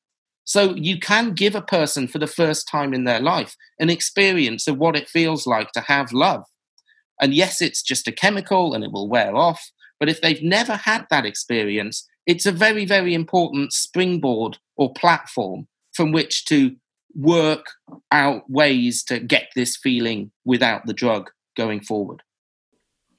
So 0.48 0.74
you 0.76 0.98
can 0.98 1.34
give 1.34 1.56
a 1.56 1.62
person 1.62 2.08
for 2.08 2.20
the 2.20 2.26
first 2.26 2.70
time 2.70 2.94
in 2.94 3.04
their 3.04 3.20
life 3.20 3.58
an 3.80 3.90
experience 3.90 4.66
of 4.66 4.78
what 4.78 4.96
it 4.96 5.10
feels 5.10 5.46
like 5.46 5.74
to 5.74 5.82
have 5.82 6.14
love. 6.14 6.46
And 7.22 7.34
yes, 7.34 7.62
it's 7.62 7.84
just 7.84 8.08
a 8.08 8.14
chemical 8.14 8.74
and 8.74 8.82
it 8.82 8.94
will 8.94 9.10
wear 9.10 9.36
off. 9.36 9.70
But 10.00 10.08
if 10.08 10.22
they've 10.22 10.42
never 10.42 10.78
had 10.78 11.06
that 11.10 11.26
experience, 11.26 12.08
it's 12.26 12.46
a 12.46 12.54
very, 12.54 12.86
very 12.86 13.14
important 13.14 13.74
springboard 13.74 14.58
or 14.78 14.94
platform 14.94 15.68
from 15.94 16.14
which 16.14 16.46
to 16.46 16.78
work 17.14 17.66
out 18.14 18.50
ways 18.50 19.04
to 19.06 19.20
get 19.20 19.50
this 19.54 19.76
feeling 19.76 20.32
without 20.46 20.86
the 20.86 20.94
drug 20.94 21.30
going 21.58 21.82
forward. 21.82 22.22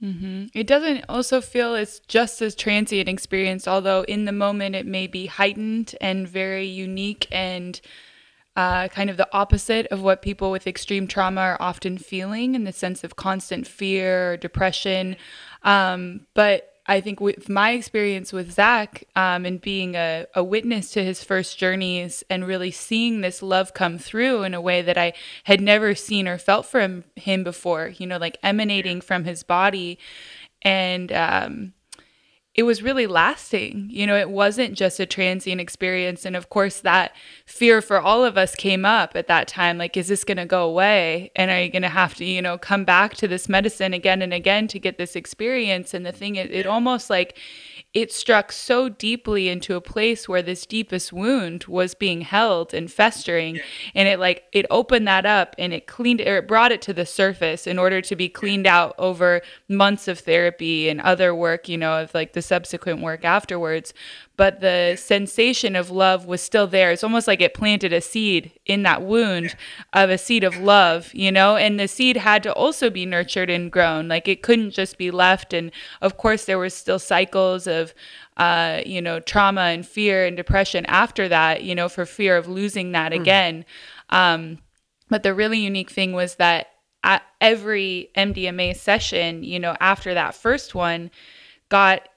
Mm-hmm. 0.03 0.47
It 0.55 0.67
doesn't 0.67 1.05
also 1.09 1.41
feel 1.41 1.75
it's 1.75 1.99
just 2.01 2.41
as 2.41 2.55
transient 2.55 3.09
experience, 3.09 3.67
although 3.67 4.03
in 4.03 4.27
the 4.27 4.33
moment 4.33 4.77
it 4.77 4.87
may 4.87 5.07
be 5.07 5.27
heightened 5.27 5.97
and 6.01 6.29
very 6.29 6.67
unique 6.67 7.27
and 7.33 7.81
uh, 8.55 8.89
kind 8.89 9.11
of 9.11 9.17
the 9.17 9.29
opposite 9.33 9.87
of 9.87 10.03
what 10.03 10.23
people 10.23 10.51
with 10.51 10.67
extreme 10.67 11.07
trauma 11.07 11.41
are 11.41 11.57
often 11.61 11.99
feeling 11.99 12.55
in 12.55 12.65
the 12.65 12.73
sense 12.73 13.05
of 13.05 13.17
constant 13.17 13.67
fear 13.67 14.37
depression. 14.37 15.17
Um, 15.63 16.27
but 16.35 16.78
I 16.91 17.03
think 17.03 17.21
with 17.21 17.51
my 17.51 17.73
experience 17.73 18.33
with 18.33 18.53
Zach 18.53 19.05
um, 19.15 19.45
and 19.45 19.61
being 19.61 19.95
a, 19.95 20.27
a 20.35 20.43
witness 20.43 20.91
to 20.93 21.05
his 21.05 21.23
first 21.23 21.59
journeys 21.59 22.25
and 22.31 22.47
really 22.47 22.71
seeing 22.71 23.21
this 23.21 23.43
love 23.43 23.75
come 23.75 23.99
through 23.99 24.43
in 24.45 24.55
a 24.55 24.61
way 24.61 24.81
that 24.81 24.97
I 24.97 25.13
had 25.45 25.61
never 25.61 25.95
seen 25.95 26.27
or 26.27 26.39
felt 26.39 26.65
from 26.65 27.05
him 27.15 27.45
before, 27.45 27.89
you 27.99 28.07
know, 28.07 28.17
like 28.17 28.39
emanating 28.43 29.03
from 29.03 29.25
his 29.25 29.43
body. 29.43 29.99
And 30.63 31.13
um, 31.13 31.75
it 32.55 32.65
was 32.65 32.83
really 32.83 33.07
lasting. 33.07 33.89
You 33.91 34.07
know, 34.07 34.17
it 34.17 34.31
wasn't 34.31 34.75
just 34.75 34.99
a 34.99 35.07
transient 35.07 35.61
experience. 35.61 36.25
And 36.25 36.35
of 36.35 36.49
course, 36.49 36.81
that 36.81 37.15
fear 37.47 37.81
for 37.81 38.01
all 38.01 38.25
of 38.25 38.37
us 38.37 38.55
came 38.57 38.85
up 38.85 39.13
at 39.15 39.29
that 39.29 39.47
time 39.47 39.79
like, 39.79 39.97
is 39.97 40.09
this 40.09 40.25
going 40.25 40.39
to 40.39 40.47
go 40.47 40.65
away? 40.65 41.31
And 41.37 41.51
are 41.51 41.63
you 41.63 41.71
going 41.71 41.83
to 41.83 41.89
have 41.89 42.15
to, 42.17 42.25
you 42.25 42.43
know, 42.43 42.59
come 42.59 42.85
back 42.85 43.15
to 43.17 43.29
this 43.29 43.49
medicine 43.49 43.95
again 43.95 44.23
and 44.23 44.35
again 44.35 44.67
to 44.69 44.81
get 44.81 44.99
this 44.99 45.15
experience? 45.15 45.95
And 45.95 46.05
the 46.05 46.13
thing, 46.13 46.37
it, 46.37 46.51
it 46.51 46.67
almost 46.67 47.11
like, 47.11 47.39
it 47.95 48.13
struck 48.13 48.53
so 48.53 48.89
deeply 48.89 49.49
into 49.49 49.75
a 49.75 49.81
place 49.81 50.29
where 50.29 50.43
this 50.43 50.67
deepest 50.67 51.13
wound 51.13 51.65
was 51.65 51.95
being 51.95 52.21
held 52.21 52.75
and 52.75 52.93
festering 52.93 53.59
and 53.95 54.07
it 54.07 54.19
like 54.19 54.45
it 54.53 54.67
opened 54.71 55.09
that 55.09 55.25
up 55.25 55.55
and 55.59 55.73
it 55.73 55.87
cleaned 55.87 56.21
or 56.21 56.37
it 56.37 56.47
brought 56.47 56.71
it 56.71 56.83
to 56.83 56.93
the 56.93 57.07
surface 57.07 57.67
in 57.67 57.79
order 57.79 58.03
to 58.03 58.15
be 58.15 58.29
cleaned 58.29 58.67
out 58.67 58.95
over 58.99 59.41
months 59.69 60.07
of 60.07 60.19
therapy 60.19 60.89
and 60.89 61.01
other 61.01 61.35
work 61.35 61.69
you 61.69 61.79
know 61.79 62.03
of 62.03 62.13
like 62.13 62.35
the 62.35 62.43
subsequent 62.43 63.01
work 63.01 63.25
afterwards 63.25 63.95
but 64.39 64.61
the 64.61 64.95
sensation 64.97 65.75
of 65.75 65.91
love 65.91 66.25
was 66.25 66.41
still 66.41 66.69
there. 66.69 66.93
It's 66.93 67.03
almost 67.03 67.27
like 67.27 67.41
it 67.41 67.55
planted 67.55 67.93
a 67.93 68.01
seed 68.01 68.53
in 68.65 68.85
that 68.85 69.03
wound 69.03 69.57
of 69.93 70.11
a 70.11 70.17
seed 70.17 70.45
of 70.45 70.57
love, 70.57 71.13
you 71.13 71.33
know, 71.33 71.57
and 71.57 71.79
the 71.79 71.89
seed 71.89 72.17
had 72.17 72.45
to 72.45 72.53
also 72.53 72.89
be 72.89 73.05
nurtured 73.05 73.51
and 73.51 73.71
grown. 73.71 74.07
Like 74.07 74.29
it 74.29 74.45
couldn't 74.45 74.71
just 74.71 74.97
be 74.97 75.11
left. 75.11 75.53
And 75.53 75.73
of 76.01 76.19
course, 76.19 76.45
there 76.45 76.57
were 76.57 76.71
still 76.71 77.01
cycles 77.01 77.67
of, 77.67 77.93
uh, 78.37 78.81
you 78.87 79.03
know, 79.03 79.19
trauma 79.19 79.63
and 79.63 79.85
fear 79.85 80.25
and 80.25 80.37
depression 80.37 80.87
after 80.87 81.29
that, 81.29 81.65
you 81.65 81.75
know, 81.75 81.89
for 81.89 82.07
fear 82.07 82.37
of 82.37 82.47
losing 82.47 82.93
that 82.93 83.11
mm. 83.11 83.21
again. 83.21 83.65
Um, 84.11 84.59
but 85.09 85.25
the 85.25 85.35
really 85.35 85.59
unique 85.59 85.91
thing 85.91 86.13
was 86.13 86.37
that 86.37 86.69
at 87.03 87.25
every 87.41 88.11
MDMA 88.17 88.77
session, 88.77 89.43
you 89.43 89.59
know, 89.59 89.77
after 89.81 90.15
that 90.15 90.37
first 90.37 90.77
one, 90.77 91.11
got 91.71 92.09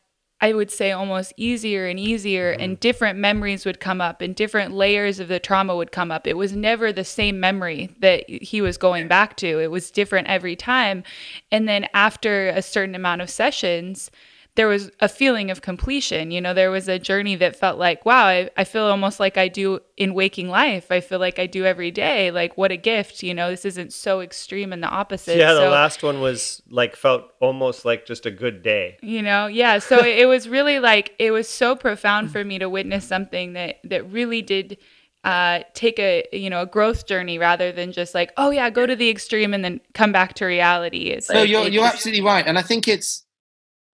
I 0.41 0.53
would 0.53 0.71
say 0.71 0.91
almost 0.91 1.33
easier 1.37 1.85
and 1.87 1.99
easier, 1.99 2.51
mm-hmm. 2.51 2.61
and 2.61 2.79
different 2.79 3.19
memories 3.19 3.63
would 3.65 3.79
come 3.79 4.01
up, 4.01 4.21
and 4.21 4.35
different 4.35 4.73
layers 4.73 5.19
of 5.19 5.27
the 5.27 5.39
trauma 5.39 5.75
would 5.75 5.91
come 5.91 6.11
up. 6.11 6.25
It 6.25 6.35
was 6.35 6.53
never 6.53 6.91
the 6.91 7.03
same 7.03 7.39
memory 7.39 7.91
that 7.99 8.27
he 8.27 8.59
was 8.59 8.77
going 8.77 9.07
back 9.07 9.37
to, 9.37 9.59
it 9.59 9.69
was 9.69 9.91
different 9.91 10.27
every 10.27 10.55
time. 10.55 11.03
And 11.51 11.67
then 11.67 11.87
after 11.93 12.49
a 12.49 12.61
certain 12.61 12.95
amount 12.95 13.21
of 13.21 13.29
sessions, 13.29 14.09
there 14.55 14.67
was 14.67 14.91
a 14.99 15.07
feeling 15.07 15.49
of 15.49 15.61
completion. 15.61 16.29
You 16.29 16.41
know, 16.41 16.53
there 16.53 16.71
was 16.71 16.89
a 16.89 16.99
journey 16.99 17.35
that 17.37 17.55
felt 17.55 17.79
like, 17.79 18.05
wow, 18.05 18.25
I, 18.25 18.49
I 18.57 18.65
feel 18.65 18.83
almost 18.83 19.19
like 19.19 19.37
I 19.37 19.47
do 19.47 19.79
in 19.95 20.13
waking 20.13 20.49
life. 20.49 20.91
I 20.91 20.99
feel 20.99 21.19
like 21.19 21.39
I 21.39 21.47
do 21.47 21.65
every 21.65 21.89
day. 21.89 22.31
Like, 22.31 22.57
what 22.57 22.71
a 22.71 22.77
gift. 22.77 23.23
You 23.23 23.33
know, 23.33 23.49
this 23.49 23.63
isn't 23.63 23.93
so 23.93 24.19
extreme 24.19 24.73
and 24.73 24.83
the 24.83 24.89
opposite. 24.89 25.37
Yeah, 25.37 25.53
the 25.53 25.69
last 25.69 26.03
one 26.03 26.19
was 26.19 26.61
like, 26.69 26.97
felt 26.97 27.31
almost 27.39 27.85
like 27.85 28.05
just 28.05 28.25
a 28.25 28.31
good 28.31 28.61
day. 28.61 28.97
You 29.01 29.21
know, 29.21 29.47
yeah. 29.47 29.79
So 29.79 30.03
it 30.03 30.27
was 30.27 30.49
really 30.49 30.79
like, 30.79 31.15
it 31.17 31.31
was 31.31 31.47
so 31.47 31.75
profound 31.75 32.31
for 32.31 32.43
me 32.43 32.59
to 32.59 32.69
witness 32.69 33.07
something 33.07 33.53
that, 33.53 33.77
that 33.85 34.11
really 34.11 34.41
did 34.41 34.77
uh, 35.23 35.59
take 35.75 35.99
a 35.99 36.27
you 36.33 36.49
know 36.49 36.63
a 36.63 36.65
growth 36.65 37.05
journey 37.05 37.37
rather 37.37 37.71
than 37.71 37.91
just 37.91 38.15
like 38.15 38.31
oh 38.37 38.49
yeah 38.49 38.71
go 38.71 38.87
to 38.87 38.95
the 38.95 39.07
extreme 39.07 39.53
and 39.53 39.63
then 39.63 39.79
come 39.93 40.11
back 40.11 40.33
to 40.33 40.45
reality. 40.45 41.09
It's 41.09 41.27
so 41.27 41.41
like, 41.41 41.49
you're 41.49 41.67
you're 41.67 41.85
absolutely 41.85 42.23
right, 42.23 42.45
and 42.47 42.57
I 42.57 42.63
think 42.63 42.87
it's 42.87 43.23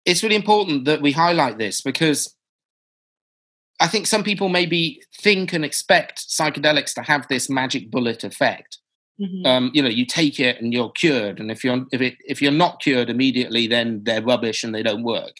it's 0.07 0.23
really 0.23 0.35
important 0.35 0.85
that 0.85 1.01
we 1.01 1.11
highlight 1.11 1.57
this 1.57 1.81
because 1.81 2.33
I 3.79 3.87
think 3.87 4.07
some 4.07 4.23
people 4.23 4.47
maybe 4.47 5.03
think 5.21 5.53
and 5.53 5.65
expect 5.65 6.29
psychedelics 6.29 6.93
to 6.95 7.03
have 7.03 7.27
this 7.27 7.49
magic 7.49 7.91
bullet 7.91 8.23
effect. 8.23 8.79
Mm-hmm. 9.21 9.45
Um, 9.45 9.71
you 9.73 9.81
know, 9.81 9.89
you 9.89 10.05
take 10.05 10.39
it 10.39 10.61
and 10.61 10.73
you're 10.73 10.91
cured, 10.91 11.39
and 11.39 11.51
if 11.51 11.63
you're 11.63 11.85
if 11.91 12.01
it 12.01 12.15
if 12.25 12.41
you're 12.41 12.51
not 12.51 12.81
cured 12.81 13.09
immediately, 13.09 13.67
then 13.67 14.01
they're 14.03 14.21
rubbish 14.21 14.63
and 14.63 14.73
they 14.73 14.83
don't 14.83 15.03
work. 15.03 15.33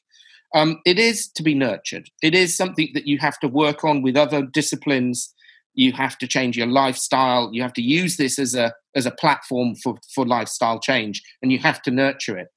Um, 0.54 0.80
it 0.86 1.00
is 1.00 1.28
to 1.30 1.44
be 1.44 1.54
nurtured. 1.54 2.10
It 2.22 2.34
is 2.36 2.58
something 2.58 2.90
that 2.94 3.08
you 3.08 3.20
have 3.20 3.40
to 3.40 3.48
work 3.48 3.84
on 3.84 4.02
with 4.02 4.18
other 4.18 4.42
disciplines. 4.42 5.34
You 5.76 5.94
have 5.94 6.18
to 6.18 6.28
change 6.28 6.58
your 6.58 6.68
lifestyle. 6.68 7.52
You 7.54 7.62
have 7.62 7.74
to 7.74 7.82
use 7.82 8.18
this 8.18 8.40
as 8.40 8.56
a 8.56 8.74
as 8.96 9.06
a 9.06 9.12
platform 9.12 9.76
for 9.76 9.98
for 10.14 10.26
lifestyle 10.26 10.80
change, 10.80 11.22
and 11.42 11.52
you 11.52 11.60
have 11.60 11.82
to 11.84 11.92
nurture 11.92 12.38
it. 12.38 12.48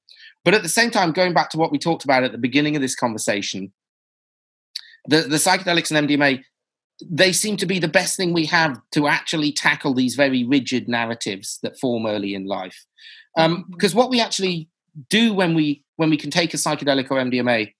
But 0.43 0.53
at 0.53 0.63
the 0.63 0.69
same 0.69 0.91
time, 0.91 1.11
going 1.11 1.33
back 1.33 1.49
to 1.51 1.57
what 1.57 1.71
we 1.71 1.77
talked 1.77 2.03
about 2.03 2.23
at 2.23 2.31
the 2.31 2.37
beginning 2.37 2.75
of 2.75 2.81
this 2.81 2.95
conversation, 2.95 3.71
the, 5.07 5.21
the 5.21 5.37
psychedelics 5.37 5.95
and 5.95 6.07
MDMA, 6.07 6.43
they 7.09 7.31
seem 7.31 7.57
to 7.57 7.65
be 7.65 7.79
the 7.79 7.87
best 7.87 8.17
thing 8.17 8.33
we 8.33 8.45
have 8.45 8.79
to 8.91 9.07
actually 9.07 9.51
tackle 9.51 9.93
these 9.93 10.15
very 10.15 10.43
rigid 10.43 10.87
narratives 10.87 11.59
that 11.63 11.79
form 11.79 12.05
early 12.05 12.33
in 12.35 12.45
life. 12.45 12.85
Um, 13.37 13.65
because 13.71 13.91
mm-hmm. 13.91 13.99
what 13.99 14.09
we 14.09 14.19
actually 14.19 14.69
do 15.09 15.33
when 15.33 15.53
we 15.53 15.83
when 15.95 16.09
we 16.09 16.17
can 16.17 16.31
take 16.31 16.53
a 16.53 16.57
psychedelic 16.57 17.09
or 17.11 17.17
MDMA, 17.17 17.73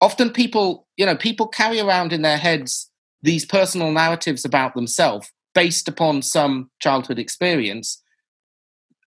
often 0.00 0.30
people, 0.30 0.86
you 0.96 1.06
know, 1.06 1.16
people 1.16 1.48
carry 1.48 1.80
around 1.80 2.12
in 2.12 2.22
their 2.22 2.36
heads 2.36 2.90
these 3.22 3.44
personal 3.44 3.90
narratives 3.90 4.44
about 4.44 4.74
themselves 4.74 5.32
based 5.54 5.88
upon 5.88 6.22
some 6.22 6.70
childhood 6.80 7.18
experience. 7.18 8.02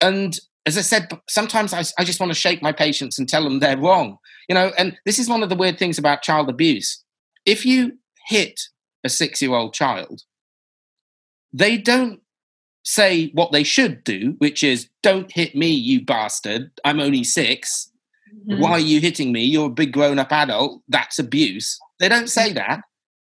And 0.01 0.39
as 0.69 0.77
I 0.77 0.81
said, 0.81 1.09
sometimes 1.27 1.73
I, 1.73 1.83
I 1.97 2.03
just 2.03 2.19
want 2.19 2.31
to 2.31 2.37
shake 2.37 2.61
my 2.61 2.71
patients 2.71 3.17
and 3.17 3.27
tell 3.27 3.43
them 3.43 3.59
they're 3.59 3.77
wrong. 3.77 4.17
You 4.47 4.53
know, 4.53 4.71
and 4.77 4.95
this 5.03 5.17
is 5.17 5.27
one 5.27 5.41
of 5.41 5.49
the 5.49 5.55
weird 5.55 5.79
things 5.79 5.97
about 5.97 6.21
child 6.21 6.47
abuse. 6.47 7.03
If 7.45 7.65
you 7.65 7.97
hit 8.27 8.61
a 9.03 9.09
six 9.09 9.41
year 9.41 9.53
old 9.53 9.73
child, 9.73 10.21
they 11.51 11.75
don't 11.75 12.21
say 12.83 13.31
what 13.33 13.51
they 13.51 13.63
should 13.63 14.03
do, 14.03 14.35
which 14.37 14.63
is, 14.63 14.89
don't 15.01 15.31
hit 15.31 15.55
me, 15.55 15.69
you 15.69 16.05
bastard. 16.05 16.71
I'm 16.85 16.99
only 16.99 17.23
6 17.23 17.91
mm-hmm. 18.47 18.61
Why 18.61 18.71
are 18.71 18.79
you 18.79 18.99
hitting 18.99 19.31
me? 19.31 19.43
You're 19.43 19.67
a 19.67 19.81
big 19.81 19.91
grown 19.91 20.19
up 20.19 20.31
adult. 20.31 20.83
That's 20.87 21.17
abuse. 21.17 21.79
They 21.99 22.09
don't 22.09 22.29
say 22.29 22.53
that, 22.53 22.79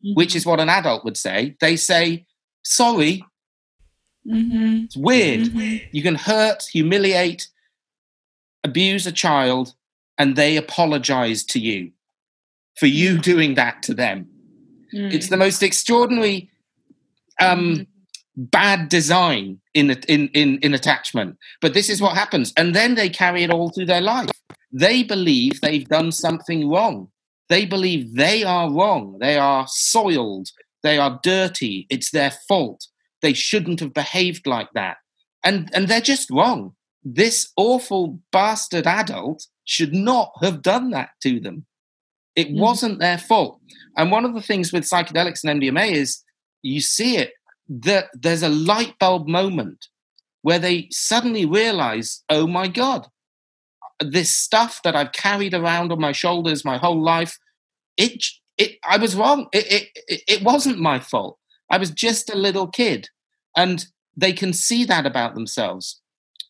mm-hmm. 0.03 0.13
which 0.15 0.35
is 0.35 0.47
what 0.47 0.59
an 0.59 0.69
adult 0.69 1.05
would 1.05 1.17
say. 1.17 1.55
They 1.61 1.75
say, 1.75 2.25
sorry, 2.63 3.23
Mm-hmm. 4.27 4.85
It's 4.85 4.97
weird. 4.97 5.39
Mm-hmm. 5.41 5.87
You 5.91 6.03
can 6.03 6.15
hurt, 6.15 6.63
humiliate, 6.63 7.47
abuse 8.63 9.07
a 9.07 9.11
child, 9.11 9.73
and 10.17 10.35
they 10.35 10.57
apologize 10.57 11.43
to 11.45 11.59
you 11.59 11.91
for 12.77 12.87
you 12.87 13.17
mm. 13.17 13.21
doing 13.21 13.55
that 13.55 13.81
to 13.83 13.93
them. 13.93 14.27
Mm. 14.93 15.13
It's 15.13 15.29
the 15.29 15.37
most 15.37 15.63
extraordinary 15.63 16.49
um, 17.41 17.59
mm-hmm. 17.59 18.43
bad 18.43 18.89
design 18.89 19.59
in, 19.73 19.91
in, 20.07 20.27
in, 20.29 20.57
in 20.59 20.73
attachment. 20.73 21.37
But 21.61 21.73
this 21.73 21.89
is 21.89 22.01
what 22.01 22.15
happens. 22.15 22.53
And 22.57 22.75
then 22.75 22.95
they 22.95 23.09
carry 23.09 23.43
it 23.43 23.51
all 23.51 23.69
through 23.69 23.85
their 23.85 24.01
life. 24.01 24.29
They 24.71 25.03
believe 25.03 25.61
they've 25.61 25.87
done 25.87 26.11
something 26.11 26.69
wrong. 26.69 27.09
They 27.47 27.65
believe 27.65 28.15
they 28.15 28.43
are 28.43 28.71
wrong. 28.71 29.17
They 29.19 29.37
are 29.37 29.65
soiled. 29.67 30.49
They 30.83 30.97
are 30.97 31.19
dirty. 31.23 31.87
It's 31.89 32.11
their 32.11 32.31
fault 32.47 32.87
they 33.21 33.33
shouldn't 33.33 33.79
have 33.79 33.93
behaved 33.93 34.47
like 34.47 34.69
that. 34.73 34.97
And, 35.43 35.69
and 35.73 35.87
they're 35.87 36.01
just 36.01 36.29
wrong. 36.29 36.75
This 37.03 37.51
awful 37.55 38.19
bastard 38.31 38.85
adult 38.85 39.47
should 39.63 39.93
not 39.93 40.31
have 40.41 40.61
done 40.61 40.91
that 40.91 41.09
to 41.23 41.39
them. 41.39 41.65
It 42.35 42.49
mm. 42.49 42.59
wasn't 42.59 42.99
their 42.99 43.17
fault. 43.17 43.59
And 43.97 44.11
one 44.11 44.25
of 44.25 44.33
the 44.33 44.41
things 44.41 44.71
with 44.71 44.83
psychedelics 44.83 45.43
and 45.43 45.61
MDMA 45.61 45.91
is 45.91 46.23
you 46.61 46.81
see 46.81 47.17
it 47.17 47.33
that 47.69 48.07
there's 48.13 48.43
a 48.43 48.49
light 48.49 48.95
bulb 48.99 49.27
moment 49.27 49.87
where 50.41 50.59
they 50.59 50.87
suddenly 50.91 51.45
realize, 51.45 52.23
oh 52.29 52.47
my 52.47 52.67
God, 52.67 53.07
this 53.99 54.33
stuff 54.33 54.81
that 54.83 54.95
I've 54.95 55.11
carried 55.11 55.53
around 55.53 55.91
on 55.91 55.99
my 55.99 56.11
shoulders 56.11 56.65
my 56.65 56.77
whole 56.77 57.01
life, 57.01 57.37
it, 57.97 58.23
it 58.57 58.77
I 58.87 58.97
was 58.97 59.15
wrong. 59.15 59.47
It, 59.53 59.89
it, 60.07 60.21
it 60.27 60.43
wasn't 60.43 60.79
my 60.79 60.99
fault. 60.99 61.37
I 61.69 61.77
was 61.77 61.91
just 61.91 62.29
a 62.29 62.37
little 62.37 62.67
kid, 62.67 63.09
and 63.55 63.85
they 64.15 64.33
can 64.33 64.53
see 64.53 64.85
that 64.85 65.05
about 65.05 65.35
themselves. 65.35 66.01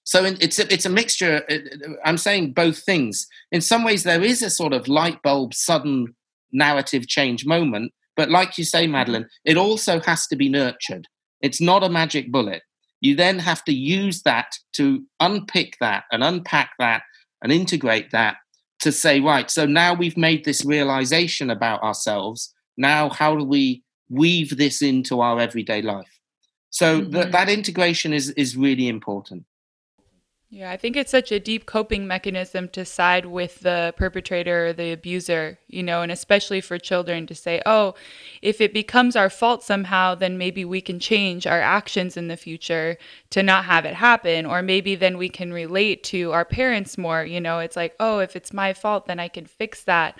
So 0.03 0.26
it's 0.26 0.57
a, 0.57 0.74
it's 0.74 0.86
a 0.86 0.89
mixture. 0.89 1.43
Uh, 1.49 1.55
uh, 1.55 1.93
I'm 2.03 2.17
saying 2.17 2.53
both 2.53 2.84
things. 2.84 3.28
In 3.51 3.61
some 3.61 3.84
ways, 3.84 4.03
there 4.03 4.24
is 4.24 4.41
a 4.41 4.49
sort 4.49 4.74
of 4.74 4.88
light 4.88 5.22
bulb, 5.22 5.53
sudden 5.53 6.15
narrative 6.51 7.07
change 7.07 7.45
moment. 7.45 7.93
But 8.17 8.30
like 8.30 8.57
you 8.57 8.63
say, 8.63 8.88
Madeline, 8.88 9.28
it 9.45 9.55
also 9.55 9.99
has 10.01 10.26
to 10.28 10.36
be 10.36 10.49
nurtured. 10.49 11.07
It's 11.41 11.61
not 11.61 11.84
a 11.84 11.89
magic 11.89 12.32
bullet. 12.32 12.63
You 13.01 13.15
then 13.15 13.39
have 13.39 13.63
to 13.65 13.74
use 13.74 14.24
that 14.24 14.57
to 14.74 15.05
unpick 15.20 15.78
that 15.80 16.05
and 16.11 16.24
unpack 16.24 16.72
that 16.80 17.03
and 17.41 17.51
integrate 17.51 18.11
that 18.11 18.38
to 18.82 18.91
say, 18.91 19.20
right, 19.20 19.49
so 19.49 19.65
now 19.65 19.93
we've 19.93 20.17
made 20.17 20.43
this 20.43 20.65
realization 20.65 21.49
about 21.49 21.84
ourselves. 21.84 22.53
Now, 22.78 23.09
how 23.09 23.36
do 23.36 23.43
we 23.43 23.84
weave 24.10 24.57
this 24.57 24.82
into 24.82 25.22
our 25.22 25.39
everyday 25.39 25.82
life? 25.82 26.20
So 26.70 27.01
mm-hmm. 27.01 27.12
th- 27.12 27.32
that 27.32 27.49
integration 27.49 28.14
is 28.14 28.30
is 28.32 28.55
really 28.55 28.88
important. 28.88 29.45
Yeah, 30.51 30.72
I 30.72 30.78
think 30.78 30.97
it's 30.97 31.12
such 31.12 31.32
a 31.32 31.39
deep 31.39 31.68
coping 31.68 32.07
mechanism 32.07 32.70
to 32.70 32.84
side 32.84 33.28
with 33.28 33.60
the 33.60 33.93
perpetrator 33.97 34.68
or 34.68 34.74
the 34.74 34.91
abuser, 34.91 35.60
you 35.68 35.84
know, 35.84 36.01
and 36.01 36.12
especially 36.12 36.60
for 36.60 36.80
children 36.80 37.28
to 37.28 37.36
say, 37.36 37.62
oh, 37.68 37.93
if 38.41 38.60
it 38.60 38.74
becomes 38.74 39.16
our 39.16 39.30
fault 39.30 39.62
somehow, 39.62 40.16
then 40.16 40.39
maybe 40.39 40.66
we 40.66 40.82
can 40.82 40.99
change 40.99 41.45
our 41.45 41.62
actions 41.62 42.18
in 42.18 42.30
the 42.30 42.38
future 42.38 42.97
to 43.30 43.43
not 43.43 43.66
have 43.66 43.86
it 43.86 43.93
happen. 43.93 44.47
Or 44.47 44.64
maybe 44.64 44.95
then 44.95 45.20
we 45.20 45.30
can 45.30 45.53
relate 45.53 46.03
to 46.05 46.32
our 46.32 46.45
parents 46.45 46.97
more, 46.97 47.24
you 47.24 47.39
know, 47.39 47.60
it's 47.60 47.76
like, 47.76 47.95
oh, 47.99 48.18
if 48.18 48.36
it's 48.36 48.51
my 48.51 48.74
fault, 48.74 49.05
then 49.05 49.20
I 49.20 49.28
can 49.28 49.45
fix 49.45 49.84
that 49.84 50.18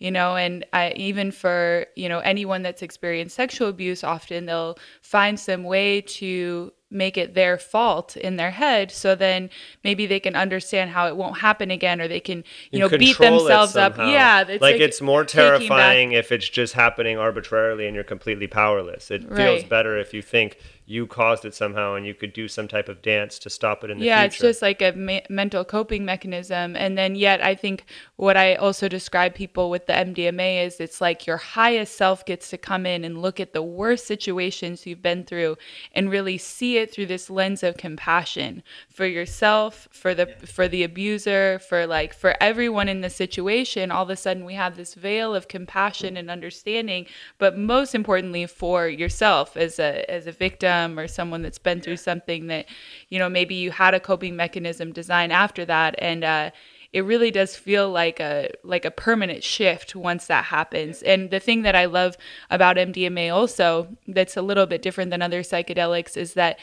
you 0.00 0.10
know 0.10 0.34
and 0.34 0.66
I, 0.72 0.92
even 0.96 1.30
for 1.30 1.86
you 1.94 2.08
know 2.08 2.18
anyone 2.18 2.62
that's 2.62 2.82
experienced 2.82 3.36
sexual 3.36 3.68
abuse 3.68 4.02
often 4.02 4.46
they'll 4.46 4.76
find 5.00 5.38
some 5.38 5.62
way 5.62 6.00
to 6.00 6.72
make 6.90 7.16
it 7.16 7.34
their 7.34 7.56
fault 7.56 8.16
in 8.16 8.36
their 8.36 8.50
head. 8.50 8.90
So 8.90 9.14
then 9.14 9.48
maybe 9.84 10.06
they 10.06 10.18
can 10.18 10.34
understand 10.34 10.90
how 10.90 11.06
it 11.06 11.16
won't 11.16 11.38
happen 11.38 11.70
again 11.70 12.00
or 12.00 12.08
they 12.08 12.20
can 12.20 12.38
you, 12.38 12.44
you 12.72 12.78
know 12.80 12.88
beat 12.88 13.16
themselves 13.16 13.76
up. 13.76 13.96
yeah 13.96 14.40
it's 14.40 14.60
like, 14.60 14.74
like, 14.74 14.80
it's 14.80 15.00
more 15.00 15.24
terrifying 15.24 16.12
if 16.12 16.32
it's 16.32 16.48
just 16.48 16.74
happening 16.74 17.16
arbitrarily 17.16 17.86
and 17.86 17.94
you're 17.94 18.02
completely 18.02 18.48
powerless. 18.48 19.10
It 19.10 19.24
right. 19.28 19.36
feels 19.36 19.64
better 19.64 19.98
if 19.98 20.12
you 20.12 20.22
think 20.22 20.58
you 20.90 21.06
caused 21.06 21.44
it 21.44 21.54
somehow 21.54 21.94
and 21.94 22.04
you 22.04 22.12
could 22.12 22.32
do 22.32 22.48
some 22.48 22.66
type 22.66 22.88
of 22.88 23.00
dance 23.00 23.38
to 23.38 23.48
stop 23.48 23.84
it 23.84 23.90
in 23.90 24.00
the 24.00 24.04
yeah, 24.04 24.22
future. 24.22 24.22
Yeah, 24.22 24.26
it's 24.26 24.58
just 24.58 24.60
like 24.60 24.82
a 24.82 24.90
ma- 24.90 25.20
mental 25.28 25.64
coping 25.64 26.04
mechanism. 26.04 26.74
And 26.74 26.98
then, 26.98 27.14
yet, 27.14 27.40
I 27.44 27.54
think 27.54 27.84
what 28.16 28.36
I 28.36 28.56
also 28.56 28.88
describe 28.88 29.32
people 29.32 29.70
with 29.70 29.86
the 29.86 29.92
MDMA 29.92 30.66
is 30.66 30.80
it's 30.80 31.00
like 31.00 31.28
your 31.28 31.36
highest 31.36 31.96
self 31.96 32.26
gets 32.26 32.50
to 32.50 32.58
come 32.58 32.86
in 32.86 33.04
and 33.04 33.22
look 33.22 33.38
at 33.38 33.52
the 33.52 33.62
worst 33.62 34.04
situations 34.04 34.84
you've 34.84 35.00
been 35.00 35.22
through 35.22 35.56
and 35.92 36.10
really 36.10 36.36
see 36.36 36.78
it 36.78 36.92
through 36.92 37.06
this 37.06 37.30
lens 37.30 37.62
of 37.62 37.76
compassion 37.76 38.60
for 38.88 39.06
yourself, 39.06 39.86
for 39.92 40.12
the 40.12 40.26
for 40.44 40.66
the 40.66 40.82
abuser, 40.82 41.60
for 41.60 41.86
like 41.86 42.12
for 42.12 42.34
everyone 42.40 42.88
in 42.88 43.00
the 43.00 43.10
situation. 43.10 43.92
All 43.92 44.02
of 44.02 44.10
a 44.10 44.16
sudden, 44.16 44.44
we 44.44 44.54
have 44.54 44.76
this 44.76 44.94
veil 44.94 45.36
of 45.36 45.46
compassion 45.46 46.16
and 46.16 46.28
understanding, 46.28 47.06
but 47.38 47.56
most 47.56 47.94
importantly, 47.94 48.44
for 48.46 48.88
yourself 48.88 49.56
as 49.56 49.78
a 49.78 50.10
as 50.10 50.26
a 50.26 50.32
victim 50.32 50.79
or 50.98 51.06
someone 51.06 51.42
that's 51.42 51.58
been 51.58 51.80
through 51.80 51.96
something 51.96 52.46
that 52.46 52.66
you 53.08 53.18
know 53.18 53.28
maybe 53.28 53.54
you 53.54 53.70
had 53.70 53.94
a 53.94 54.00
coping 54.00 54.36
mechanism 54.36 54.92
designed 54.92 55.32
after 55.32 55.64
that 55.64 55.94
and 55.98 56.24
uh, 56.24 56.50
it 56.92 57.02
really 57.02 57.30
does 57.30 57.54
feel 57.54 57.88
like 57.88 58.18
a 58.18 58.50
like 58.64 58.84
a 58.84 58.90
permanent 58.90 59.44
shift 59.44 59.94
once 59.94 60.26
that 60.26 60.46
happens. 60.46 61.02
And 61.02 61.30
the 61.30 61.40
thing 61.40 61.62
that 61.62 61.76
I 61.76 61.84
love 61.84 62.16
about 62.50 62.76
MDMA 62.76 63.32
also 63.32 63.96
that's 64.08 64.36
a 64.36 64.42
little 64.42 64.66
bit 64.66 64.82
different 64.82 65.10
than 65.10 65.22
other 65.22 65.42
psychedelics 65.42 66.16
is 66.16 66.34
that 66.34 66.58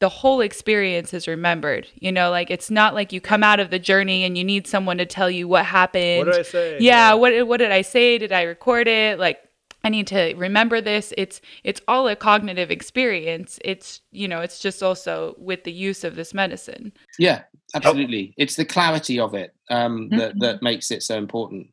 the 0.00 0.08
whole 0.08 0.40
experience 0.40 1.14
is 1.14 1.28
remembered. 1.28 1.86
You 1.94 2.10
know, 2.10 2.30
like 2.30 2.50
it's 2.50 2.70
not 2.70 2.94
like 2.94 3.12
you 3.12 3.20
come 3.20 3.44
out 3.44 3.60
of 3.60 3.70
the 3.70 3.78
journey 3.78 4.24
and 4.24 4.36
you 4.36 4.42
need 4.42 4.66
someone 4.66 4.98
to 4.98 5.06
tell 5.06 5.30
you 5.30 5.46
what 5.46 5.66
happened. 5.66 6.26
What 6.26 6.32
did 6.32 6.40
I 6.40 6.42
say? 6.42 6.72
Yeah, 6.80 7.10
yeah. 7.10 7.14
what 7.14 7.46
what 7.46 7.58
did 7.58 7.70
I 7.70 7.82
say? 7.82 8.18
Did 8.18 8.32
I 8.32 8.42
record 8.42 8.88
it? 8.88 9.20
Like 9.20 9.40
I 9.82 9.88
need 9.88 10.06
to 10.08 10.34
remember 10.36 10.80
this. 10.80 11.12
It's 11.16 11.40
it's 11.64 11.80
all 11.88 12.08
a 12.08 12.16
cognitive 12.16 12.70
experience. 12.70 13.58
It's 13.64 14.00
you 14.10 14.28
know, 14.28 14.40
it's 14.40 14.60
just 14.60 14.82
also 14.82 15.34
with 15.38 15.64
the 15.64 15.72
use 15.72 16.04
of 16.04 16.16
this 16.16 16.34
medicine. 16.34 16.92
Yeah, 17.18 17.42
absolutely. 17.74 18.30
Oh. 18.30 18.34
It's 18.42 18.56
the 18.56 18.64
clarity 18.64 19.18
of 19.18 19.34
it 19.34 19.54
um, 19.70 20.08
mm-hmm. 20.08 20.18
that 20.18 20.38
that 20.40 20.62
makes 20.62 20.90
it 20.90 21.02
so 21.02 21.16
important. 21.16 21.68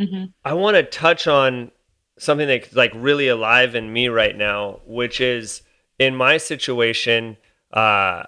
Mm-hmm. 0.00 0.26
I 0.44 0.54
want 0.54 0.76
to 0.76 0.82
touch 0.82 1.26
on 1.26 1.72
something 2.18 2.48
that's 2.48 2.74
like 2.74 2.92
really 2.94 3.28
alive 3.28 3.74
in 3.74 3.92
me 3.92 4.08
right 4.08 4.36
now, 4.36 4.80
which 4.86 5.20
is 5.20 5.62
in 5.98 6.16
my 6.16 6.36
situation. 6.36 7.36
Uh, 7.72 8.22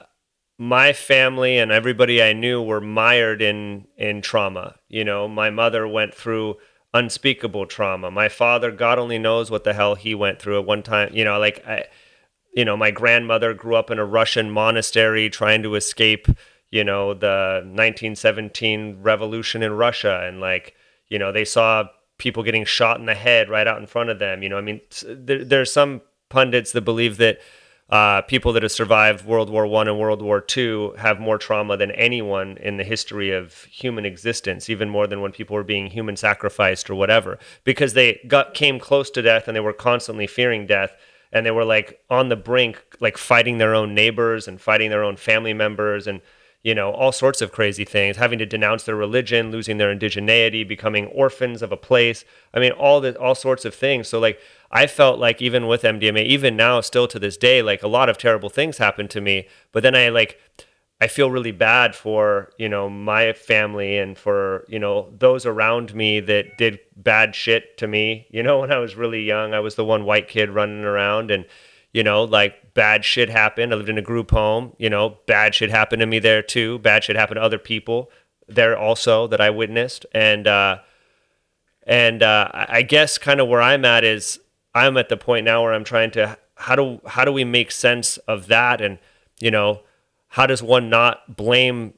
my 0.58 0.92
family 0.92 1.56
and 1.56 1.72
everybody 1.72 2.22
I 2.22 2.34
knew 2.34 2.60
were 2.60 2.82
mired 2.82 3.40
in 3.40 3.86
in 3.96 4.20
trauma. 4.20 4.76
You 4.88 5.04
know, 5.04 5.26
my 5.26 5.48
mother 5.48 5.88
went 5.88 6.14
through 6.14 6.56
unspeakable 6.92 7.66
trauma. 7.66 8.10
My 8.10 8.28
father, 8.28 8.70
God 8.70 8.98
only 8.98 9.18
knows 9.18 9.50
what 9.50 9.64
the 9.64 9.74
hell 9.74 9.94
he 9.94 10.14
went 10.14 10.40
through 10.40 10.58
at 10.58 10.66
one 10.66 10.82
time. 10.82 11.10
You 11.12 11.24
know, 11.24 11.38
like 11.38 11.64
I, 11.66 11.86
you 12.54 12.64
know, 12.64 12.76
my 12.76 12.90
grandmother 12.90 13.54
grew 13.54 13.76
up 13.76 13.90
in 13.90 13.98
a 13.98 14.04
Russian 14.04 14.50
monastery 14.50 15.30
trying 15.30 15.62
to 15.62 15.76
escape, 15.76 16.26
you 16.70 16.82
know, 16.82 17.14
the 17.14 17.60
1917 17.64 18.98
revolution 19.02 19.62
in 19.62 19.72
Russia, 19.72 20.24
and 20.24 20.40
like, 20.40 20.74
you 21.08 21.18
know, 21.18 21.32
they 21.32 21.44
saw 21.44 21.84
people 22.18 22.42
getting 22.42 22.64
shot 22.64 22.98
in 22.98 23.06
the 23.06 23.14
head 23.14 23.48
right 23.48 23.66
out 23.66 23.80
in 23.80 23.86
front 23.86 24.10
of 24.10 24.18
them. 24.18 24.42
You 24.42 24.48
know, 24.48 24.58
I 24.58 24.60
mean, 24.60 24.80
there, 25.06 25.44
there's 25.44 25.72
some 25.72 26.02
pundits 26.28 26.72
that 26.72 26.82
believe 26.82 27.16
that 27.18 27.38
uh, 27.90 28.22
people 28.22 28.52
that 28.52 28.62
have 28.62 28.72
survived 28.72 29.24
World 29.24 29.50
War 29.50 29.66
One 29.66 29.88
and 29.88 29.98
World 29.98 30.22
War 30.22 30.40
Two 30.40 30.94
have 30.98 31.18
more 31.18 31.38
trauma 31.38 31.76
than 31.76 31.90
anyone 31.90 32.56
in 32.58 32.76
the 32.76 32.84
history 32.84 33.32
of 33.32 33.64
human 33.64 34.06
existence, 34.06 34.70
even 34.70 34.88
more 34.88 35.06
than 35.06 35.20
when 35.20 35.32
people 35.32 35.54
were 35.54 35.64
being 35.64 35.88
human 35.88 36.16
sacrificed 36.16 36.88
or 36.88 36.94
whatever, 36.94 37.38
because 37.64 37.94
they 37.94 38.20
got 38.28 38.54
came 38.54 38.78
close 38.78 39.10
to 39.10 39.22
death 39.22 39.48
and 39.48 39.56
they 39.56 39.60
were 39.60 39.72
constantly 39.72 40.28
fearing 40.28 40.66
death 40.66 40.92
and 41.32 41.44
they 41.44 41.50
were 41.50 41.64
like 41.64 42.00
on 42.08 42.28
the 42.28 42.36
brink, 42.36 42.80
like 43.00 43.18
fighting 43.18 43.58
their 43.58 43.74
own 43.74 43.94
neighbors 43.94 44.46
and 44.46 44.60
fighting 44.60 44.90
their 44.90 45.04
own 45.04 45.16
family 45.16 45.54
members 45.54 46.06
and 46.06 46.20
you 46.62 46.74
know 46.74 46.90
all 46.92 47.12
sorts 47.12 47.40
of 47.40 47.52
crazy 47.52 47.84
things, 47.84 48.16
having 48.16 48.38
to 48.38 48.46
denounce 48.46 48.84
their 48.84 48.96
religion, 48.96 49.50
losing 49.50 49.78
their 49.78 49.94
indigeneity, 49.94 50.66
becoming 50.66 51.06
orphans 51.06 51.62
of 51.62 51.72
a 51.72 51.76
place. 51.76 52.24
I 52.52 52.60
mean, 52.60 52.72
all 52.72 53.00
the 53.00 53.18
all 53.18 53.34
sorts 53.34 53.64
of 53.64 53.74
things. 53.74 54.08
So 54.08 54.18
like 54.18 54.38
I 54.70 54.86
felt 54.86 55.18
like 55.18 55.40
even 55.40 55.66
with 55.66 55.82
MDMA, 55.82 56.24
even 56.26 56.56
now, 56.56 56.80
still 56.80 57.08
to 57.08 57.18
this 57.18 57.36
day, 57.36 57.62
like 57.62 57.82
a 57.82 57.88
lot 57.88 58.08
of 58.08 58.18
terrible 58.18 58.50
things 58.50 58.78
happened 58.78 59.10
to 59.10 59.20
me. 59.20 59.48
But 59.72 59.82
then 59.82 59.94
I 59.94 60.10
like, 60.10 60.38
I 61.00 61.06
feel 61.06 61.30
really 61.30 61.52
bad 61.52 61.94
for 61.94 62.52
you 62.58 62.68
know 62.68 62.90
my 62.90 63.32
family 63.32 63.96
and 63.96 64.18
for 64.18 64.66
you 64.68 64.78
know 64.78 65.12
those 65.18 65.46
around 65.46 65.94
me 65.94 66.20
that 66.20 66.58
did 66.58 66.78
bad 66.94 67.34
shit 67.34 67.78
to 67.78 67.86
me. 67.86 68.26
You 68.30 68.42
know, 68.42 68.58
when 68.60 68.70
I 68.72 68.78
was 68.78 68.96
really 68.96 69.22
young, 69.22 69.54
I 69.54 69.60
was 69.60 69.76
the 69.76 69.84
one 69.84 70.04
white 70.04 70.28
kid 70.28 70.50
running 70.50 70.84
around, 70.84 71.30
and 71.30 71.46
you 71.92 72.02
know, 72.02 72.24
like 72.24 72.74
bad 72.74 73.04
shit 73.04 73.28
happened. 73.28 73.72
I 73.72 73.76
lived 73.76 73.88
in 73.88 73.98
a 73.98 74.02
group 74.02 74.30
home. 74.30 74.74
You 74.78 74.90
know, 74.90 75.18
bad 75.26 75.54
shit 75.54 75.70
happened 75.70 76.00
to 76.00 76.06
me 76.06 76.18
there 76.18 76.42
too. 76.42 76.78
Bad 76.78 77.04
shit 77.04 77.16
happened 77.16 77.36
to 77.36 77.42
other 77.42 77.58
people 77.58 78.10
there 78.48 78.76
also 78.76 79.26
that 79.28 79.40
I 79.40 79.50
witnessed, 79.50 80.06
and 80.12 80.46
uh, 80.46 80.78
and 81.84 82.22
uh, 82.22 82.48
I 82.52 82.82
guess 82.82 83.18
kind 83.18 83.40
of 83.40 83.48
where 83.48 83.62
I'm 83.62 83.84
at 83.84 84.04
is 84.04 84.38
I'm 84.74 84.96
at 84.96 85.08
the 85.08 85.16
point 85.16 85.44
now 85.44 85.62
where 85.62 85.72
I'm 85.72 85.84
trying 85.84 86.10
to 86.12 86.38
how 86.60 86.76
do 86.76 87.00
how 87.06 87.24
do 87.24 87.32
we 87.32 87.44
make 87.44 87.70
sense 87.70 88.18
of 88.18 88.46
that 88.48 88.80
and 88.80 88.98
you 89.40 89.50
know 89.50 89.80
how 90.28 90.46
does 90.46 90.62
one 90.62 90.90
not 90.90 91.36
blame 91.36 91.94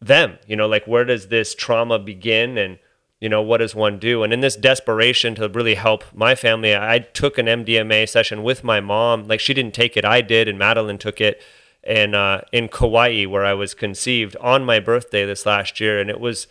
them 0.00 0.38
you 0.46 0.54
know 0.54 0.68
like 0.68 0.86
where 0.86 1.04
does 1.04 1.28
this 1.28 1.54
trauma 1.54 1.98
begin 1.98 2.58
and 2.58 2.78
you 3.20 3.28
know 3.28 3.42
what 3.42 3.58
does 3.58 3.74
one 3.74 3.98
do 3.98 4.22
and 4.22 4.32
in 4.32 4.40
this 4.40 4.56
desperation 4.56 5.34
to 5.34 5.48
really 5.48 5.74
help 5.74 6.04
my 6.14 6.34
family 6.34 6.76
i 6.76 6.98
took 6.98 7.38
an 7.38 7.46
mdma 7.46 8.08
session 8.08 8.42
with 8.42 8.62
my 8.62 8.80
mom 8.80 9.26
like 9.26 9.40
she 9.40 9.54
didn't 9.54 9.74
take 9.74 9.96
it 9.96 10.04
i 10.04 10.20
did 10.20 10.48
and 10.48 10.58
madeline 10.58 10.98
took 10.98 11.20
it 11.20 11.42
and 11.84 12.14
uh, 12.14 12.40
in 12.52 12.68
kauai 12.68 13.24
where 13.24 13.44
i 13.44 13.54
was 13.54 13.74
conceived 13.74 14.36
on 14.36 14.64
my 14.64 14.78
birthday 14.78 15.24
this 15.24 15.46
last 15.46 15.80
year 15.80 16.00
and 16.00 16.10
it 16.10 16.20
was 16.20 16.46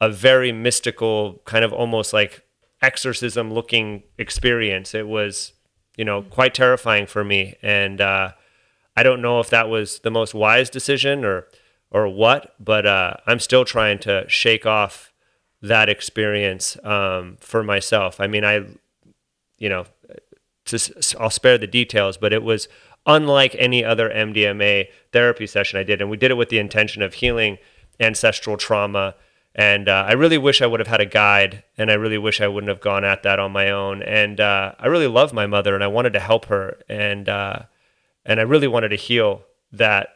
a 0.00 0.08
very 0.08 0.50
mystical 0.50 1.42
kind 1.44 1.64
of 1.64 1.72
almost 1.72 2.12
like 2.12 2.42
exorcism 2.82 3.52
looking 3.52 4.02
experience. 4.18 4.94
It 4.94 5.06
was, 5.06 5.52
you 5.96 6.04
know, 6.04 6.22
quite 6.22 6.54
terrifying 6.54 7.06
for 7.06 7.22
me. 7.22 7.56
And 7.62 8.00
uh, 8.00 8.32
I 8.96 9.02
don't 9.02 9.22
know 9.22 9.40
if 9.40 9.50
that 9.50 9.68
was 9.68 10.00
the 10.00 10.10
most 10.10 10.34
wise 10.34 10.70
decision 10.70 11.24
or 11.24 11.46
or 11.92 12.08
what, 12.08 12.54
but 12.60 12.86
uh, 12.86 13.14
I'm 13.26 13.40
still 13.40 13.64
trying 13.64 13.98
to 14.00 14.24
shake 14.28 14.64
off 14.64 15.09
that 15.62 15.88
experience 15.88 16.76
um, 16.84 17.36
for 17.40 17.62
myself. 17.62 18.20
I 18.20 18.26
mean, 18.26 18.44
I, 18.44 18.64
you 19.58 19.68
know, 19.68 19.84
just, 20.64 21.14
I'll 21.18 21.30
spare 21.30 21.58
the 21.58 21.66
details, 21.66 22.16
but 22.16 22.32
it 22.32 22.42
was 22.42 22.68
unlike 23.06 23.54
any 23.58 23.84
other 23.84 24.08
MDMA 24.10 24.88
therapy 25.12 25.46
session 25.46 25.78
I 25.78 25.82
did, 25.82 26.00
and 26.00 26.10
we 26.10 26.16
did 26.16 26.30
it 26.30 26.36
with 26.36 26.48
the 26.48 26.58
intention 26.58 27.02
of 27.02 27.14
healing 27.14 27.58
ancestral 27.98 28.56
trauma 28.56 29.14
and 29.54 29.88
uh, 29.88 30.04
I 30.06 30.12
really 30.12 30.38
wish 30.38 30.62
I 30.62 30.66
would 30.66 30.80
have 30.80 30.86
had 30.86 31.00
a 31.00 31.06
guide, 31.06 31.64
and 31.76 31.90
I 31.90 31.94
really 31.94 32.18
wish 32.18 32.40
I 32.40 32.46
wouldn't 32.46 32.68
have 32.68 32.80
gone 32.80 33.04
at 33.04 33.24
that 33.24 33.40
on 33.40 33.50
my 33.50 33.70
own. 33.70 34.02
And 34.02 34.40
uh, 34.40 34.72
I 34.78 34.86
really 34.86 35.08
love 35.08 35.32
my 35.32 35.46
mother, 35.46 35.74
and 35.74 35.82
I 35.82 35.88
wanted 35.88 36.12
to 36.12 36.20
help 36.20 36.46
her, 36.46 36.78
and 36.88 37.28
uh, 37.28 37.60
and 38.24 38.38
I 38.38 38.44
really 38.44 38.68
wanted 38.68 38.90
to 38.90 38.96
heal 38.96 39.42
that, 39.72 40.10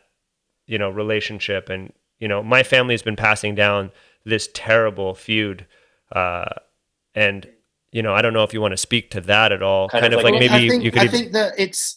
you 0.66 0.78
know, 0.78 0.88
relationship. 0.88 1.68
And 1.68 1.92
you 2.20 2.28
know, 2.28 2.42
my 2.42 2.62
family's 2.62 3.02
been 3.02 3.16
passing 3.16 3.56
down 3.56 3.90
this 4.24 4.48
terrible 4.54 5.14
feud, 5.14 5.66
uh, 6.12 6.46
and 7.14 7.46
you 7.92 8.02
know, 8.02 8.12
I 8.12 8.22
don't 8.22 8.32
know 8.32 8.42
if 8.42 8.52
you 8.52 8.60
want 8.60 8.72
to 8.72 8.76
speak 8.76 9.10
to 9.12 9.20
that 9.22 9.52
at 9.52 9.62
all. 9.62 9.88
Kind, 9.88 10.02
kind 10.02 10.14
of, 10.14 10.22
like, 10.22 10.32
like 10.32 10.50
maybe 10.50 10.68
think, 10.68 10.82
you 10.82 10.90
could. 10.90 11.02
I 11.02 11.06
think 11.06 11.32
that 11.32 11.52
it's 11.56 11.96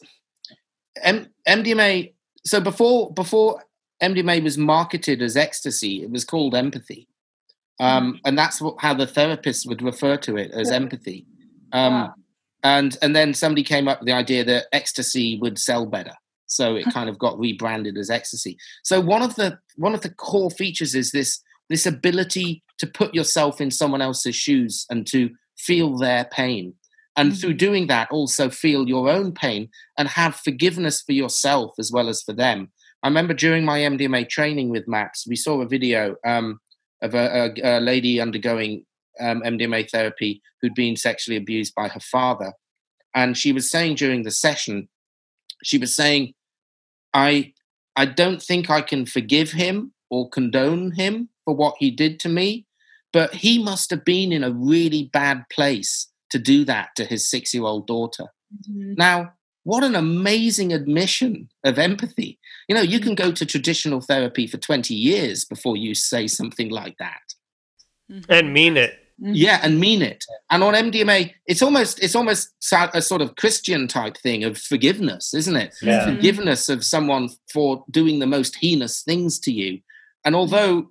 M- 1.04 1.28
MDMA. 1.48 2.14
So 2.46 2.62
before 2.62 3.12
before 3.14 3.64
MDMA 4.02 4.44
was 4.44 4.58
marketed 4.58 5.22
as 5.22 5.36
ecstasy, 5.36 6.04
it 6.04 6.12
was 6.12 6.24
called 6.24 6.54
empathy. 6.54 7.08
Um, 7.80 8.14
mm. 8.14 8.20
and 8.26 8.38
that's 8.38 8.62
what, 8.62 8.76
how 8.80 8.94
the 8.94 9.06
therapists 9.06 9.68
would 9.68 9.82
refer 9.82 10.18
to 10.18 10.38
it 10.38 10.52
as 10.52 10.72
empathy. 10.72 11.26
Um, 11.72 11.94
wow. 11.94 12.14
And 12.64 12.98
and 13.02 13.16
then 13.16 13.34
somebody 13.34 13.64
came 13.64 13.88
up 13.88 14.00
with 14.00 14.08
the 14.08 14.14
idea 14.14 14.44
that 14.44 14.66
ecstasy 14.72 15.38
would 15.42 15.60
sell 15.60 15.86
better, 15.86 16.14
so 16.48 16.76
it 16.76 16.86
kind 16.92 17.08
of 17.08 17.20
got 17.20 17.40
rebranded 17.40 17.98
as 17.98 18.10
ecstasy. 18.10 18.58
So 18.84 19.00
one 19.00 19.22
of 19.22 19.36
the 19.36 19.60
one 19.76 19.94
of 19.94 20.02
the 20.02 20.10
core 20.10 20.50
features 20.50 20.96
is 20.96 21.12
this 21.12 21.42
this 21.70 21.86
ability 21.86 22.64
to 22.80 22.88
put 22.88 23.14
yourself 23.14 23.60
in 23.60 23.72
someone 23.72 24.02
else's 24.02 24.36
shoes 24.36 24.86
and 24.90 25.06
to 25.08 25.32
feel 25.58 25.98
their 25.98 26.26
pain, 26.26 26.74
and 27.18 27.32
mm-hmm. 27.32 27.40
through 27.40 27.54
doing 27.56 27.88
that, 27.88 28.10
also 28.12 28.50
feel 28.50 28.88
your 28.88 29.10
own 29.10 29.34
pain 29.34 29.70
and 29.98 30.08
have 30.08 30.36
forgiveness 30.36 31.02
for 31.02 31.14
yourself 31.14 31.74
as 31.80 31.92
well 31.92 32.08
as 32.08 32.22
for 32.22 32.34
them. 32.34 32.72
I 33.04 33.08
remember 33.08 33.34
during 33.34 33.66
my 33.66 33.80
MDMA 33.80 34.30
training 34.30 34.70
with 34.70 34.88
MAPS, 34.88 35.26
we 35.28 35.36
saw 35.36 35.62
a 35.62 35.68
video 35.68 36.16
um, 36.26 36.60
of 37.02 37.14
a, 37.14 37.54
a, 37.64 37.80
a 37.80 37.80
lady 37.80 38.22
undergoing 38.22 38.86
um, 39.20 39.42
MDMA 39.42 39.90
therapy 39.90 40.42
who'd 40.62 40.74
been 40.74 40.96
sexually 40.96 41.38
abused 41.38 41.74
by 41.76 41.88
her 41.88 42.00
father. 42.00 42.54
And 43.14 43.38
she 43.38 43.52
was 43.52 43.70
saying 43.70 43.96
during 43.96 44.24
the 44.24 44.32
session, 44.32 44.90
she 45.64 45.78
was 45.78 45.96
saying, 45.96 46.34
I, 47.14 47.54
I 47.96 48.06
don't 48.06 48.42
think 48.42 48.70
I 48.70 48.82
can 48.82 49.06
forgive 49.06 49.52
him 49.52 49.94
or 50.10 50.30
condone 50.30 50.92
him 50.92 51.30
for 51.48 51.56
what 51.56 51.76
he 51.80 51.90
did 51.90 52.20
to 52.20 52.28
me, 52.28 52.66
but 53.14 53.34
he 53.34 53.64
must 53.64 53.90
have 53.90 54.04
been 54.04 54.34
in 54.34 54.44
a 54.44 54.52
really 54.52 55.06
bad 55.14 55.46
place 55.50 56.08
to 56.30 56.38
do 56.38 56.66
that 56.66 56.90
to 56.98 57.06
his 57.06 57.30
six 57.30 57.54
year 57.54 57.64
old 57.64 57.88
daughter. 57.88 58.26
Mm-hmm. 58.70 58.96
Now, 58.98 59.32
what 59.64 59.86
an 59.86 59.96
amazing 59.96 60.74
admission 60.74 61.48
of 61.64 61.80
empathy. 61.80 62.38
You 62.68 62.76
know, 62.76 62.82
you 62.82 63.00
can 63.00 63.16
go 63.16 63.32
to 63.32 63.46
traditional 63.46 64.02
therapy 64.02 64.46
for 64.46 64.58
20 64.58 64.94
years 64.94 65.46
before 65.46 65.78
you 65.78 65.96
say 65.96 66.28
something 66.28 66.68
like 66.68 66.98
that. 66.98 67.22
Mm-hmm. 68.12 68.30
And 68.30 68.54
mean 68.54 68.76
it. 68.76 69.00
Mm-hmm. 69.22 69.32
Yeah, 69.34 69.62
and 69.64 69.80
mean 69.80 70.02
it. 70.02 70.26
And 70.52 70.62
on 70.64 70.74
MDMA, 70.74 71.34
it's 71.46 71.62
almost 71.62 72.04
it's 72.04 72.16
almost 72.16 72.50
a 72.94 73.02
sort 73.02 73.22
of 73.22 73.38
Christian 73.38 73.88
type 73.88 74.18
thing 74.18 74.44
of 74.44 74.58
forgiveness, 74.58 75.34
isn't 75.34 75.56
it? 75.56 75.74
Yeah. 75.82 76.14
Forgiveness 76.14 76.68
of 76.68 76.84
someone 76.84 77.30
for 77.54 77.86
doing 77.90 78.20
the 78.20 78.28
most 78.28 78.58
heinous 78.58 79.02
things 79.02 79.40
to 79.40 79.52
you. 79.54 79.80
And 80.26 80.36
although 80.36 80.90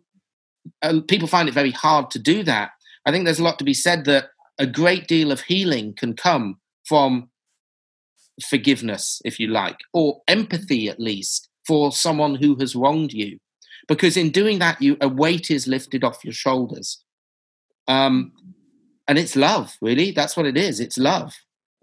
uh, 0.82 1.00
people 1.08 1.28
find 1.28 1.48
it 1.48 1.54
very 1.54 1.70
hard 1.70 2.10
to 2.12 2.18
do 2.18 2.42
that, 2.44 2.70
I 3.04 3.12
think 3.12 3.24
there's 3.24 3.38
a 3.38 3.44
lot 3.44 3.58
to 3.58 3.64
be 3.64 3.74
said 3.74 4.04
that 4.06 4.26
a 4.58 4.66
great 4.66 5.06
deal 5.06 5.30
of 5.30 5.42
healing 5.42 5.94
can 5.94 6.14
come 6.14 6.58
from 6.86 7.28
forgiveness, 8.44 9.20
if 9.24 9.38
you 9.40 9.48
like, 9.48 9.78
or 9.92 10.20
empathy 10.28 10.88
at 10.88 11.00
least 11.00 11.48
for 11.66 11.92
someone 11.92 12.36
who 12.36 12.56
has 12.56 12.76
wronged 12.76 13.12
you. 13.12 13.38
Because 13.88 14.16
in 14.16 14.30
doing 14.30 14.58
that, 14.58 14.80
you 14.82 14.96
a 15.00 15.08
weight 15.08 15.50
is 15.50 15.66
lifted 15.66 16.04
off 16.04 16.24
your 16.24 16.32
shoulders. 16.32 17.02
Um, 17.88 18.32
and 19.08 19.18
it's 19.18 19.36
love, 19.36 19.76
really. 19.80 20.10
That's 20.10 20.36
what 20.36 20.46
it 20.46 20.56
is. 20.56 20.80
It's 20.80 20.98
love 20.98 21.34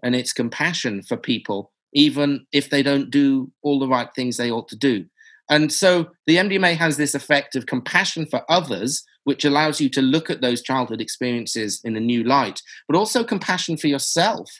and 0.02 0.14
it's 0.14 0.32
compassion 0.32 1.02
for 1.02 1.16
people, 1.16 1.72
even 1.94 2.46
if 2.52 2.68
they 2.68 2.82
don't 2.82 3.10
do 3.10 3.50
all 3.62 3.78
the 3.78 3.88
right 3.88 4.08
things 4.14 4.36
they 4.36 4.50
ought 4.50 4.68
to 4.68 4.76
do. 4.76 5.06
And 5.50 5.72
so 5.72 6.08
the 6.26 6.36
MDMA 6.36 6.76
has 6.76 6.96
this 6.96 7.14
effect 7.14 7.54
of 7.54 7.66
compassion 7.66 8.26
for 8.26 8.42
others, 8.50 9.04
which 9.24 9.44
allows 9.44 9.80
you 9.80 9.88
to 9.90 10.02
look 10.02 10.30
at 10.30 10.40
those 10.40 10.62
childhood 10.62 11.00
experiences 11.00 11.80
in 11.84 11.96
a 11.96 12.00
new 12.00 12.24
light, 12.24 12.62
but 12.88 12.96
also 12.96 13.24
compassion 13.24 13.76
for 13.76 13.88
yourself. 13.88 14.50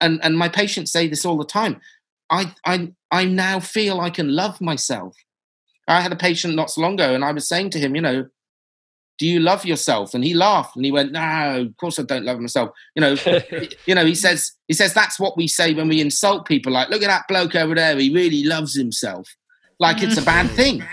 And, 0.00 0.20
and 0.22 0.36
my 0.36 0.48
patients 0.48 0.92
say 0.92 1.08
this 1.08 1.24
all 1.24 1.36
the 1.36 1.44
time. 1.44 1.80
I, 2.30 2.52
I, 2.64 2.92
I 3.10 3.24
now 3.24 3.60
feel 3.60 4.00
I 4.00 4.10
can 4.10 4.34
love 4.34 4.60
myself. 4.60 5.16
I 5.86 6.00
had 6.00 6.12
a 6.12 6.16
patient 6.16 6.54
not 6.54 6.70
so 6.70 6.82
long 6.82 6.94
ago, 6.94 7.14
and 7.14 7.24
I 7.24 7.32
was 7.32 7.48
saying 7.48 7.70
to 7.70 7.78
him, 7.78 7.94
you 7.94 8.02
know, 8.02 8.26
do 9.18 9.26
you 9.26 9.40
love 9.40 9.64
yourself? 9.64 10.14
And 10.14 10.24
he 10.24 10.32
laughed 10.32 10.76
and 10.76 10.84
he 10.84 10.92
went, 10.92 11.12
no, 11.12 11.66
of 11.66 11.76
course 11.76 11.98
I 11.98 12.02
don't 12.04 12.24
love 12.24 12.38
myself. 12.38 12.70
You 12.94 13.00
know, 13.00 13.16
you 13.86 13.94
know, 13.94 14.06
he 14.06 14.14
says, 14.14 14.52
he 14.68 14.74
says 14.74 14.94
that's 14.94 15.18
what 15.18 15.36
we 15.36 15.48
say 15.48 15.74
when 15.74 15.88
we 15.88 16.00
insult 16.00 16.46
people. 16.46 16.72
Like, 16.72 16.88
look 16.88 17.02
at 17.02 17.08
that 17.08 17.26
bloke 17.28 17.56
over 17.56 17.74
there. 17.74 17.98
He 17.98 18.14
really 18.14 18.44
loves 18.44 18.76
himself. 18.76 19.28
Like 19.80 20.02
it's 20.02 20.18
a 20.18 20.22
bad 20.22 20.46
mm. 20.46 20.54
thing. 20.54 20.84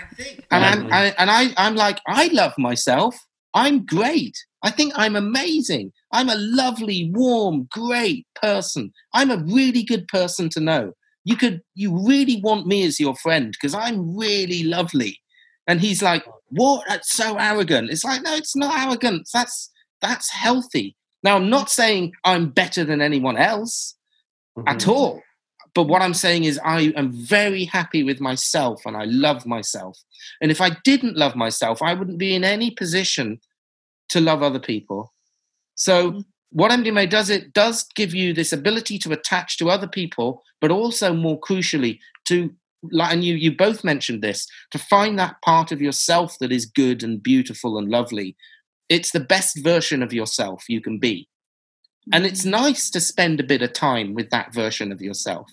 And 0.50 0.64
I'm, 0.64 0.92
I, 0.92 1.14
and 1.18 1.30
I, 1.30 1.48
I'm 1.56 1.74
like, 1.74 2.00
I 2.06 2.28
love 2.28 2.54
myself. 2.56 3.16
I'm 3.54 3.84
great. 3.84 4.36
I 4.62 4.70
think 4.70 4.92
I'm 4.96 5.16
amazing. 5.16 5.92
I'm 6.12 6.28
a 6.28 6.36
lovely, 6.36 7.10
warm, 7.12 7.68
great 7.70 8.26
person. 8.40 8.92
I'm 9.12 9.30
a 9.30 9.38
really 9.38 9.82
good 9.82 10.06
person 10.08 10.48
to 10.50 10.60
know. 10.60 10.92
You 11.24 11.36
could, 11.36 11.62
you 11.74 12.06
really 12.06 12.40
want 12.40 12.66
me 12.66 12.84
as 12.84 13.00
your 13.00 13.16
friend 13.16 13.52
because 13.52 13.74
I'm 13.74 14.16
really 14.16 14.62
lovely. 14.62 15.20
And 15.66 15.80
he's 15.80 16.02
like, 16.02 16.24
what? 16.50 16.84
That's 16.88 17.10
so 17.10 17.36
arrogant. 17.38 17.90
It's 17.90 18.04
like, 18.04 18.22
no, 18.22 18.34
it's 18.34 18.54
not 18.54 18.86
arrogant. 18.86 19.28
That's 19.32 19.70
that's 20.00 20.30
healthy. 20.30 20.96
Now, 21.22 21.36
I'm 21.36 21.50
not 21.50 21.70
saying 21.70 22.12
I'm 22.24 22.50
better 22.50 22.84
than 22.84 23.00
anyone 23.00 23.36
else 23.36 23.96
mm-hmm. 24.56 24.68
at 24.68 24.86
all. 24.86 25.22
But 25.76 25.88
what 25.88 26.00
I'm 26.00 26.14
saying 26.14 26.44
is, 26.44 26.58
I 26.64 26.94
am 26.96 27.12
very 27.12 27.66
happy 27.66 28.02
with 28.02 28.18
myself 28.18 28.80
and 28.86 28.96
I 28.96 29.04
love 29.04 29.44
myself. 29.44 30.02
And 30.40 30.50
if 30.50 30.62
I 30.62 30.70
didn't 30.84 31.18
love 31.18 31.36
myself, 31.36 31.82
I 31.82 31.92
wouldn't 31.92 32.16
be 32.16 32.34
in 32.34 32.44
any 32.44 32.70
position 32.70 33.42
to 34.08 34.18
love 34.18 34.42
other 34.42 34.58
people. 34.58 35.12
So, 35.74 36.12
mm-hmm. 36.12 36.20
what 36.50 36.70
MDMA 36.70 37.10
does, 37.10 37.28
it 37.28 37.52
does 37.52 37.84
give 37.94 38.14
you 38.14 38.32
this 38.32 38.54
ability 38.54 38.98
to 39.00 39.12
attach 39.12 39.58
to 39.58 39.68
other 39.68 39.86
people, 39.86 40.42
but 40.62 40.70
also 40.70 41.12
more 41.12 41.38
crucially, 41.38 41.98
to 42.24 42.54
like 42.90 43.12
and 43.12 43.22
you 43.22 43.34
you 43.34 43.54
both 43.54 43.84
mentioned 43.84 44.22
this 44.22 44.46
to 44.70 44.78
find 44.78 45.18
that 45.18 45.42
part 45.42 45.72
of 45.72 45.82
yourself 45.82 46.38
that 46.38 46.52
is 46.52 46.64
good 46.64 47.02
and 47.02 47.22
beautiful 47.22 47.78
and 47.78 47.88
lovely 47.88 48.36
it's 48.88 49.10
the 49.10 49.18
best 49.18 49.58
version 49.64 50.02
of 50.02 50.12
yourself 50.12 50.64
you 50.68 50.80
can 50.80 50.98
be 50.98 51.26
and 52.12 52.24
it's 52.24 52.42
mm-hmm. 52.42 52.62
nice 52.62 52.88
to 52.90 53.00
spend 53.00 53.40
a 53.40 53.44
bit 53.44 53.62
of 53.62 53.72
time 53.72 54.14
with 54.14 54.30
that 54.30 54.54
version 54.54 54.92
of 54.92 55.00
yourself 55.00 55.50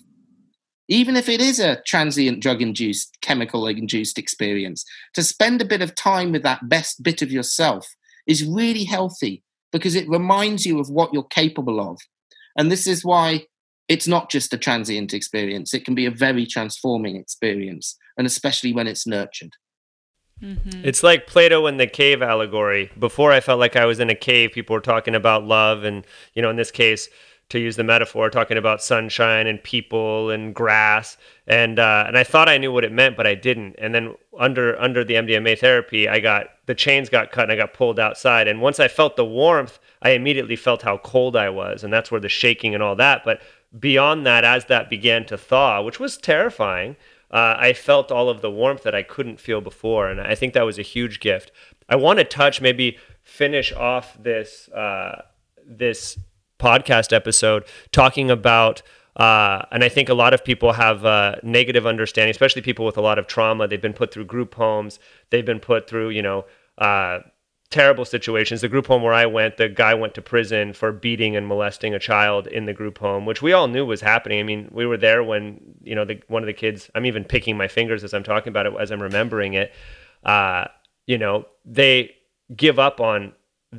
even 0.88 1.16
if 1.16 1.28
it 1.28 1.40
is 1.40 1.58
a 1.58 1.80
transient 1.86 2.40
drug 2.40 2.60
induced 2.60 3.18
chemical 3.20 3.66
induced 3.66 4.18
experience 4.18 4.84
to 5.14 5.22
spend 5.22 5.60
a 5.60 5.64
bit 5.64 5.82
of 5.82 5.94
time 5.94 6.32
with 6.32 6.42
that 6.42 6.68
best 6.68 7.02
bit 7.02 7.22
of 7.22 7.32
yourself 7.32 7.86
is 8.26 8.44
really 8.44 8.84
healthy 8.84 9.42
because 9.72 9.94
it 9.94 10.08
reminds 10.08 10.64
you 10.64 10.78
of 10.78 10.88
what 10.88 11.12
you're 11.12 11.24
capable 11.24 11.80
of 11.80 11.98
and 12.56 12.70
this 12.70 12.86
is 12.86 13.04
why 13.04 13.44
it's 13.88 14.08
not 14.08 14.30
just 14.30 14.52
a 14.52 14.58
transient 14.58 15.12
experience, 15.12 15.74
it 15.74 15.84
can 15.84 15.94
be 15.94 16.06
a 16.06 16.10
very 16.10 16.46
transforming 16.46 17.16
experience, 17.16 17.96
and 18.16 18.26
especially 18.26 18.72
when 18.72 18.86
it's 18.86 19.06
nurtured. 19.06 19.52
Mm-hmm. 20.42 20.84
It's 20.84 21.02
like 21.02 21.26
Plato 21.26 21.66
and 21.66 21.78
the 21.78 21.86
cave 21.86 22.22
allegory. 22.22 22.90
Before 22.98 23.30
I 23.30 23.40
felt 23.40 23.60
like 23.60 23.76
I 23.76 23.84
was 23.84 24.00
in 24.00 24.10
a 24.10 24.14
cave, 24.14 24.52
people 24.52 24.74
were 24.74 24.80
talking 24.80 25.14
about 25.14 25.44
love, 25.44 25.84
and, 25.84 26.06
you 26.34 26.42
know, 26.42 26.50
in 26.50 26.56
this 26.56 26.70
case, 26.70 27.08
to 27.50 27.58
use 27.58 27.76
the 27.76 27.84
metaphor, 27.84 28.30
talking 28.30 28.56
about 28.56 28.82
sunshine 28.82 29.46
and 29.46 29.62
people 29.62 30.30
and 30.30 30.54
grass, 30.54 31.16
and 31.46 31.78
uh, 31.78 32.04
and 32.06 32.16
I 32.16 32.24
thought 32.24 32.48
I 32.48 32.58
knew 32.58 32.72
what 32.72 32.84
it 32.84 32.92
meant, 32.92 33.16
but 33.16 33.26
I 33.26 33.34
didn't. 33.34 33.76
And 33.78 33.94
then 33.94 34.14
under 34.38 34.80
under 34.80 35.04
the 35.04 35.14
MDMA 35.14 35.58
therapy, 35.58 36.08
I 36.08 36.20
got 36.20 36.46
the 36.66 36.74
chains 36.74 37.08
got 37.08 37.32
cut 37.32 37.44
and 37.44 37.52
I 37.52 37.56
got 37.56 37.74
pulled 37.74 38.00
outside. 38.00 38.48
And 38.48 38.60
once 38.60 38.80
I 38.80 38.88
felt 38.88 39.16
the 39.16 39.24
warmth, 39.24 39.78
I 40.02 40.10
immediately 40.10 40.56
felt 40.56 40.82
how 40.82 40.98
cold 40.98 41.36
I 41.36 41.50
was, 41.50 41.84
and 41.84 41.92
that's 41.92 42.10
where 42.10 42.20
the 42.20 42.28
shaking 42.28 42.74
and 42.74 42.82
all 42.82 42.96
that. 42.96 43.22
But 43.24 43.40
beyond 43.78 44.26
that, 44.26 44.44
as 44.44 44.66
that 44.66 44.88
began 44.88 45.24
to 45.26 45.36
thaw, 45.36 45.82
which 45.82 46.00
was 46.00 46.16
terrifying, 46.16 46.96
uh, 47.30 47.56
I 47.58 47.72
felt 47.72 48.12
all 48.12 48.28
of 48.28 48.40
the 48.40 48.50
warmth 48.50 48.84
that 48.84 48.94
I 48.94 49.02
couldn't 49.02 49.40
feel 49.40 49.60
before. 49.60 50.08
And 50.08 50.20
I 50.20 50.34
think 50.34 50.54
that 50.54 50.62
was 50.62 50.78
a 50.78 50.82
huge 50.82 51.20
gift. 51.20 51.50
I 51.88 51.96
want 51.96 52.18
to 52.18 52.24
touch, 52.24 52.60
maybe 52.60 52.98
finish 53.22 53.72
off 53.72 54.16
this, 54.22 54.68
uh, 54.68 55.22
this 55.66 56.18
podcast 56.64 57.12
episode 57.12 57.64
talking 57.92 58.30
about. 58.30 58.82
Uh, 59.16 59.62
and 59.70 59.84
I 59.84 59.88
think 59.88 60.08
a 60.08 60.14
lot 60.14 60.34
of 60.34 60.44
people 60.44 60.72
have 60.72 61.04
a 61.04 61.38
negative 61.42 61.86
understanding, 61.86 62.30
especially 62.30 62.62
people 62.62 62.84
with 62.84 62.96
a 62.96 63.00
lot 63.00 63.18
of 63.18 63.26
trauma. 63.26 63.68
They've 63.68 63.80
been 63.80 63.92
put 63.92 64.12
through 64.12 64.24
group 64.24 64.54
homes. 64.54 64.98
They've 65.30 65.44
been 65.44 65.60
put 65.60 65.88
through, 65.88 66.10
you 66.10 66.22
know, 66.22 66.46
uh, 66.78 67.20
terrible 67.70 68.04
situations. 68.04 68.60
The 68.60 68.68
group 68.68 68.86
home 68.86 69.02
where 69.02 69.12
I 69.12 69.26
went, 69.26 69.56
the 69.56 69.68
guy 69.68 69.94
went 69.94 70.14
to 70.14 70.22
prison 70.22 70.72
for 70.72 70.90
beating 70.90 71.36
and 71.36 71.46
molesting 71.46 71.94
a 71.94 71.98
child 71.98 72.46
in 72.46 72.66
the 72.66 72.72
group 72.72 72.98
home, 72.98 73.26
which 73.26 73.42
we 73.42 73.52
all 73.52 73.68
knew 73.68 73.84
was 73.84 74.00
happening. 74.00 74.40
I 74.40 74.42
mean, 74.42 74.68
we 74.72 74.86
were 74.86 74.96
there 74.96 75.22
when 75.22 75.60
you 75.82 75.94
know 75.94 76.04
the, 76.04 76.20
one 76.28 76.42
of 76.42 76.46
the 76.46 76.52
kids. 76.52 76.90
I'm 76.94 77.06
even 77.06 77.24
picking 77.24 77.56
my 77.56 77.68
fingers 77.68 78.04
as 78.04 78.14
I'm 78.14 78.24
talking 78.24 78.50
about 78.50 78.66
it, 78.66 78.72
as 78.80 78.90
I'm 78.90 79.02
remembering 79.02 79.54
it. 79.54 79.72
Uh, 80.24 80.66
you 81.06 81.18
know, 81.18 81.46
they 81.64 82.14
give 82.54 82.78
up 82.78 83.00
on 83.00 83.32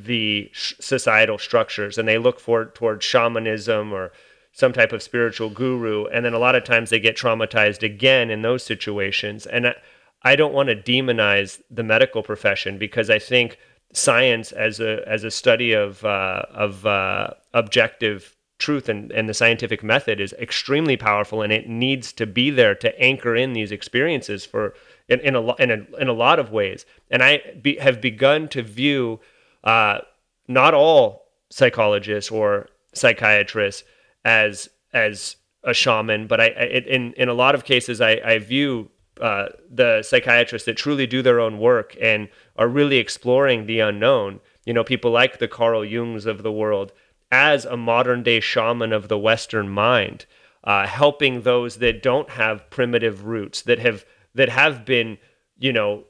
the 0.03 0.51
societal 0.53 1.37
structures 1.37 1.97
and 1.97 2.07
they 2.07 2.17
look 2.17 2.39
for 2.39 2.65
towards 2.65 3.05
shamanism 3.05 3.93
or 3.93 4.11
some 4.51 4.71
type 4.71 4.93
of 4.93 5.03
spiritual 5.03 5.49
guru, 5.49 6.05
and 6.05 6.23
then 6.23 6.33
a 6.33 6.39
lot 6.39 6.55
of 6.55 6.63
times 6.63 6.89
they 6.89 6.99
get 6.99 7.17
traumatized 7.17 7.83
again 7.83 8.29
in 8.29 8.41
those 8.41 8.63
situations. 8.63 9.45
And 9.45 9.67
I, 9.67 9.75
I 10.23 10.35
don't 10.37 10.53
want 10.53 10.69
to 10.69 10.75
demonize 10.75 11.61
the 11.69 11.83
medical 11.83 12.23
profession 12.23 12.77
because 12.77 13.09
I 13.09 13.19
think 13.19 13.57
science 13.93 14.51
as 14.51 14.79
a 14.79 15.03
as 15.07 15.23
a 15.23 15.31
study 15.31 15.73
of 15.73 16.03
uh, 16.05 16.43
of 16.51 16.85
uh, 16.85 17.31
objective 17.53 18.35
truth 18.57 18.87
and, 18.87 19.11
and 19.11 19.27
the 19.27 19.33
scientific 19.33 19.83
method 19.83 20.19
is 20.19 20.33
extremely 20.33 20.95
powerful 20.95 21.41
and 21.41 21.51
it 21.51 21.67
needs 21.67 22.13
to 22.13 22.25
be 22.25 22.49
there 22.49 22.73
to 22.73 22.99
anchor 22.99 23.35
in 23.35 23.53
these 23.53 23.71
experiences 23.71 24.45
for 24.45 24.73
in, 25.09 25.19
in, 25.19 25.35
a, 25.35 25.55
in, 25.55 25.71
a, 25.71 25.97
in 25.97 26.07
a 26.07 26.13
lot 26.13 26.39
of 26.39 26.51
ways. 26.51 26.85
And 27.11 27.21
I 27.21 27.41
be, 27.61 27.75
have 27.77 27.99
begun 27.99 28.47
to 28.49 28.63
view 28.63 29.19
uh, 29.65 29.99
not 30.47 30.73
all 30.73 31.25
psychologists 31.49 32.31
or 32.31 32.67
psychiatrists 32.93 33.83
as 34.23 34.69
as 34.93 35.35
a 35.63 35.73
shaman, 35.73 36.27
but 36.27 36.39
I, 36.39 36.47
I 36.47 36.63
in 36.87 37.13
in 37.13 37.29
a 37.29 37.33
lot 37.33 37.55
of 37.55 37.65
cases 37.65 37.99
I, 38.01 38.21
I 38.23 38.39
view 38.39 38.91
uh, 39.19 39.47
the 39.69 40.03
psychiatrists 40.03 40.65
that 40.65 40.77
truly 40.77 41.07
do 41.07 41.21
their 41.21 41.39
own 41.39 41.57
work 41.57 41.95
and 42.01 42.29
are 42.57 42.67
really 42.67 42.97
exploring 42.97 43.65
the 43.65 43.79
unknown. 43.79 44.39
You 44.65 44.73
know, 44.73 44.83
people 44.83 45.11
like 45.11 45.39
the 45.39 45.47
Carl 45.47 45.81
Jungs 45.81 46.25
of 46.25 46.43
the 46.43 46.51
world 46.51 46.91
as 47.31 47.65
a 47.65 47.77
modern 47.77 48.23
day 48.23 48.39
shaman 48.39 48.93
of 48.93 49.07
the 49.07 49.17
Western 49.17 49.69
mind, 49.69 50.25
uh, 50.63 50.85
helping 50.87 51.41
those 51.41 51.77
that 51.77 52.03
don't 52.03 52.31
have 52.31 52.69
primitive 52.69 53.25
roots 53.25 53.61
that 53.63 53.79
have 53.79 54.05
that 54.33 54.49
have 54.49 54.85
been, 54.85 55.17
you 55.57 55.71
know, 55.71 56.03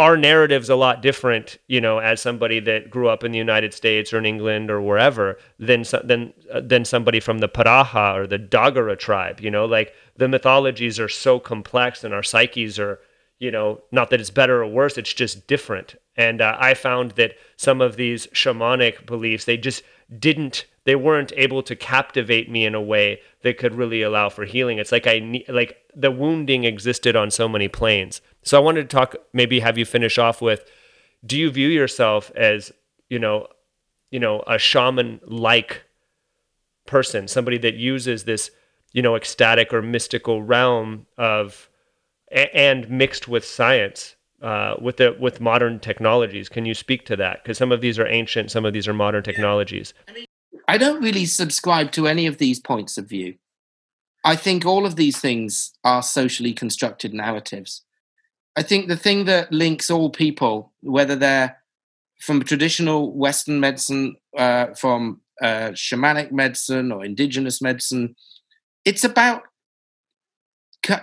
our 0.00 0.16
narrative's 0.16 0.70
a 0.70 0.76
lot 0.76 1.02
different, 1.02 1.58
you 1.66 1.78
know, 1.78 1.98
as 1.98 2.22
somebody 2.22 2.58
that 2.58 2.88
grew 2.88 3.10
up 3.10 3.22
in 3.22 3.32
the 3.32 3.38
United 3.38 3.74
States 3.74 4.14
or 4.14 4.18
in 4.18 4.24
England 4.24 4.70
or 4.70 4.80
wherever 4.80 5.36
than 5.58 5.84
than 6.02 6.32
uh, 6.50 6.62
than 6.62 6.86
somebody 6.86 7.20
from 7.20 7.40
the 7.40 7.50
Paraha 7.50 8.16
or 8.16 8.26
the 8.26 8.38
Dagara 8.38 8.98
tribe. 8.98 9.40
You 9.40 9.50
know, 9.50 9.66
like 9.66 9.92
the 10.16 10.26
mythologies 10.26 10.98
are 10.98 11.08
so 11.08 11.38
complex 11.38 12.02
and 12.02 12.14
our 12.14 12.22
psyches 12.22 12.78
are, 12.78 12.98
you 13.38 13.50
know, 13.50 13.82
not 13.92 14.08
that 14.08 14.22
it's 14.22 14.30
better 14.30 14.62
or 14.62 14.68
worse, 14.68 14.96
it's 14.96 15.12
just 15.12 15.46
different. 15.46 15.96
And 16.16 16.40
uh, 16.40 16.56
I 16.58 16.72
found 16.72 17.10
that 17.12 17.34
some 17.58 17.82
of 17.82 17.96
these 17.96 18.26
shamanic 18.28 19.04
beliefs, 19.04 19.44
they 19.44 19.58
just 19.58 19.82
didn't 20.18 20.64
they 20.84 20.96
weren't 20.96 21.32
able 21.36 21.62
to 21.62 21.76
captivate 21.76 22.50
me 22.50 22.64
in 22.64 22.74
a 22.74 22.80
way 22.80 23.20
that 23.42 23.58
could 23.58 23.74
really 23.74 24.00
allow 24.00 24.30
for 24.30 24.46
healing. 24.46 24.78
It's 24.78 24.92
like 24.92 25.06
I 25.06 25.44
like 25.48 25.76
the 25.94 26.10
wounding 26.10 26.64
existed 26.64 27.16
on 27.16 27.30
so 27.30 27.48
many 27.48 27.68
planes. 27.68 28.22
So 28.42 28.58
I 28.58 28.60
wanted 28.62 28.88
to 28.88 28.96
talk 28.96 29.16
maybe 29.32 29.60
have 29.60 29.78
you 29.78 29.84
finish 29.84 30.18
off 30.18 30.40
with 30.40 30.64
do 31.24 31.38
you 31.38 31.50
view 31.50 31.68
yourself 31.68 32.30
as, 32.34 32.72
you 33.08 33.18
know, 33.18 33.46
you 34.10 34.18
know, 34.18 34.42
a 34.46 34.58
shaman 34.58 35.20
like 35.24 35.84
person, 36.86 37.28
somebody 37.28 37.58
that 37.58 37.74
uses 37.74 38.24
this, 38.24 38.50
you 38.92 39.02
know, 39.02 39.14
ecstatic 39.14 39.72
or 39.72 39.82
mystical 39.82 40.42
realm 40.42 41.06
of 41.18 41.68
and 42.32 42.88
mixed 42.88 43.28
with 43.28 43.44
science 43.44 44.16
uh, 44.40 44.74
with 44.80 44.96
the 44.96 45.16
with 45.20 45.40
modern 45.40 45.78
technologies. 45.78 46.48
Can 46.48 46.64
you 46.64 46.74
speak 46.74 47.04
to 47.06 47.16
that? 47.16 47.42
Because 47.42 47.58
some 47.58 47.72
of 47.72 47.80
these 47.80 47.98
are 47.98 48.06
ancient, 48.06 48.50
some 48.50 48.64
of 48.64 48.72
these 48.72 48.88
are 48.88 48.94
modern 48.94 49.22
technologies. 49.22 49.92
I 50.66 50.78
don't 50.78 51.02
really 51.02 51.26
subscribe 51.26 51.92
to 51.92 52.06
any 52.06 52.26
of 52.26 52.38
these 52.38 52.60
points 52.60 52.96
of 52.96 53.08
view. 53.08 53.34
I 54.24 54.36
think 54.36 54.64
all 54.64 54.86
of 54.86 54.96
these 54.96 55.18
things 55.18 55.72
are 55.82 56.02
socially 56.02 56.52
constructed 56.52 57.12
narratives. 57.12 57.82
I 58.56 58.62
think 58.62 58.88
the 58.88 58.96
thing 58.96 59.24
that 59.26 59.52
links 59.52 59.90
all 59.90 60.10
people, 60.10 60.72
whether 60.82 61.16
they're 61.16 61.56
from 62.20 62.42
traditional 62.42 63.12
Western 63.16 63.60
medicine, 63.60 64.16
uh, 64.36 64.74
from 64.74 65.20
uh, 65.40 65.70
shamanic 65.70 66.32
medicine 66.32 66.92
or 66.92 67.04
indigenous 67.04 67.62
medicine, 67.62 68.14
it's 68.84 69.04
about 69.04 69.42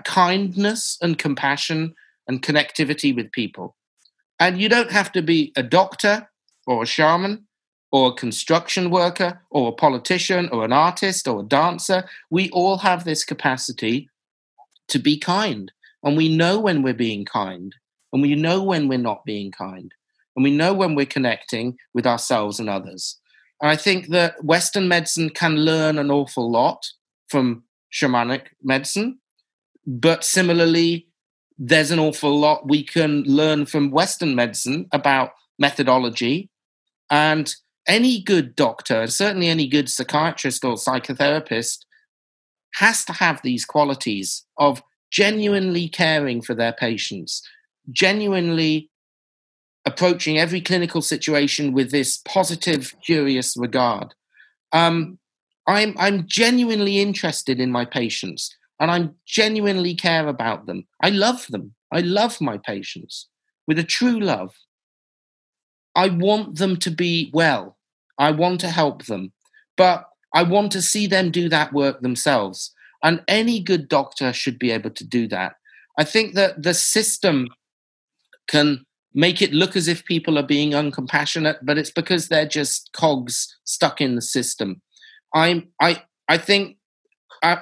kindness 0.03 0.97
and 1.01 1.17
compassion 1.17 1.93
and 2.27 2.41
connectivity 2.41 3.15
with 3.15 3.31
people. 3.31 3.75
And 4.39 4.61
you 4.61 4.69
don't 4.69 4.91
have 4.91 5.11
to 5.13 5.21
be 5.21 5.51
a 5.55 5.63
doctor 5.63 6.29
or 6.65 6.83
a 6.83 6.85
shaman 6.85 7.47
or 7.91 8.09
a 8.09 8.13
construction 8.13 8.89
worker 8.89 9.41
or 9.49 9.69
a 9.69 9.75
politician 9.75 10.49
or 10.49 10.65
an 10.65 10.73
artist 10.73 11.27
or 11.27 11.39
a 11.39 11.45
dancer. 11.45 12.07
We 12.29 12.49
all 12.51 12.77
have 12.77 13.05
this 13.05 13.23
capacity 13.23 14.09
to 14.89 14.99
be 14.99 15.17
kind. 15.17 15.71
And 16.07 16.15
we 16.15 16.33
know 16.33 16.57
when 16.57 16.83
we're 16.83 16.93
being 16.93 17.25
kind. 17.25 17.75
And 18.13 18.21
we 18.21 18.33
know 18.33 18.63
when 18.63 18.87
we're 18.87 18.97
not 18.97 19.25
being 19.25 19.51
kind. 19.51 19.93
And 20.37 20.43
we 20.43 20.51
know 20.51 20.73
when 20.73 20.95
we're 20.95 21.05
connecting 21.05 21.77
with 21.93 22.07
ourselves 22.07 22.61
and 22.61 22.69
others. 22.69 23.19
And 23.61 23.69
I 23.69 23.75
think 23.75 24.07
that 24.11 24.41
Western 24.41 24.87
medicine 24.87 25.29
can 25.29 25.57
learn 25.57 25.97
an 25.97 26.09
awful 26.09 26.49
lot 26.49 26.81
from 27.27 27.63
shamanic 27.93 28.43
medicine. 28.63 29.19
But 29.85 30.23
similarly, 30.23 31.09
there's 31.57 31.91
an 31.91 31.99
awful 31.99 32.39
lot 32.39 32.69
we 32.69 32.85
can 32.85 33.23
learn 33.23 33.65
from 33.65 33.91
Western 33.91 34.33
medicine 34.33 34.87
about 34.93 35.31
methodology. 35.59 36.49
And 37.11 37.53
any 37.85 38.21
good 38.21 38.55
doctor, 38.55 39.01
and 39.01 39.11
certainly 39.11 39.49
any 39.49 39.67
good 39.67 39.89
psychiatrist 39.89 40.63
or 40.63 40.75
psychotherapist, 40.75 41.79
has 42.75 43.03
to 43.03 43.11
have 43.11 43.41
these 43.41 43.65
qualities 43.65 44.45
of 44.57 44.81
genuinely 45.11 45.87
caring 45.87 46.41
for 46.41 46.53
their 46.53 46.73
patients, 46.73 47.41
genuinely 47.91 48.89
approaching 49.85 50.37
every 50.37 50.59
clinical 50.59 51.01
situation 51.01 51.71
with 51.71 51.91
this 51.91 52.17
positive, 52.17 52.93
curious 53.05 53.55
regard. 53.55 54.13
Um, 54.73 55.17
I'm, 55.67 55.95
I'm 55.97 56.27
genuinely 56.27 56.99
interested 56.99 57.59
in 57.59 57.71
my 57.71 57.85
patients 57.85 58.55
and 58.79 58.91
I 58.91 59.09
genuinely 59.25 59.95
care 59.95 60.27
about 60.27 60.65
them. 60.65 60.85
I 61.01 61.09
love 61.09 61.47
them. 61.47 61.73
I 61.91 62.01
love 62.01 62.41
my 62.41 62.57
patients 62.57 63.27
with 63.65 63.79
a 63.79 63.83
true 63.83 64.19
love. 64.19 64.53
I 65.95 66.09
want 66.09 66.57
them 66.57 66.77
to 66.77 66.91
be 66.91 67.31
well. 67.33 67.77
I 68.17 68.31
want 68.31 68.59
to 68.61 68.69
help 68.69 69.05
them, 69.05 69.31
but 69.77 70.05
I 70.33 70.43
want 70.43 70.71
to 70.73 70.81
see 70.81 71.07
them 71.07 71.31
do 71.31 71.49
that 71.49 71.73
work 71.73 72.01
themselves. 72.01 72.73
And 73.03 73.23
any 73.27 73.59
good 73.59 73.87
doctor 73.87 74.33
should 74.33 74.57
be 74.57 74.71
able 74.71 74.89
to 74.91 75.03
do 75.03 75.27
that. 75.27 75.53
I 75.97 76.03
think 76.03 76.35
that 76.35 76.63
the 76.63 76.73
system 76.73 77.49
can 78.47 78.85
make 79.13 79.41
it 79.41 79.53
look 79.53 79.75
as 79.75 79.87
if 79.87 80.05
people 80.05 80.37
are 80.37 80.43
being 80.43 80.71
uncompassionate, 80.71 81.57
but 81.63 81.77
it's 81.77 81.91
because 81.91 82.27
they're 82.27 82.47
just 82.47 82.91
cogs 82.93 83.57
stuck 83.63 83.99
in 83.99 84.15
the 84.15 84.21
system. 84.21 84.81
I'm, 85.33 85.69
I, 85.81 86.03
I 86.27 86.37
think, 86.37 86.77
I, 87.43 87.59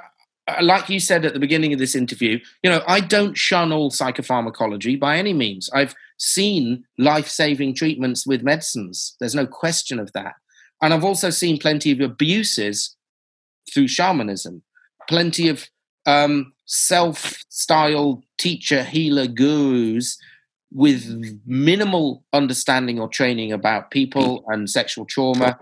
like 0.61 0.89
you 0.89 0.99
said 0.99 1.25
at 1.25 1.33
the 1.33 1.39
beginning 1.39 1.73
of 1.73 1.79
this 1.79 1.95
interview, 1.95 2.39
you 2.61 2.69
know, 2.69 2.83
I 2.87 2.99
don't 2.99 3.37
shun 3.37 3.71
all 3.71 3.89
psychopharmacology 3.89 4.99
by 4.99 5.17
any 5.17 5.33
means. 5.33 5.69
I've 5.73 5.95
seen 6.17 6.83
life 6.97 7.27
saving 7.27 7.75
treatments 7.75 8.27
with 8.27 8.43
medicines. 8.43 9.15
There's 9.19 9.35
no 9.35 9.47
question 9.47 9.99
of 9.99 10.11
that. 10.13 10.35
And 10.81 10.93
I've 10.93 11.03
also 11.03 11.29
seen 11.29 11.57
plenty 11.57 11.91
of 11.91 11.99
abuses 11.99 12.95
through 13.73 13.87
shamanism, 13.87 14.61
plenty 15.07 15.49
of 15.49 15.67
um, 16.05 16.53
self 16.65 17.43
styled 17.49 18.23
teacher, 18.37 18.83
healer, 18.83 19.27
gurus 19.27 20.17
with 20.71 21.39
minimal 21.45 22.23
understanding 22.33 22.99
or 22.99 23.07
training 23.07 23.51
about 23.51 23.91
people 23.91 24.43
and 24.47 24.69
sexual 24.69 25.05
trauma, 25.05 25.57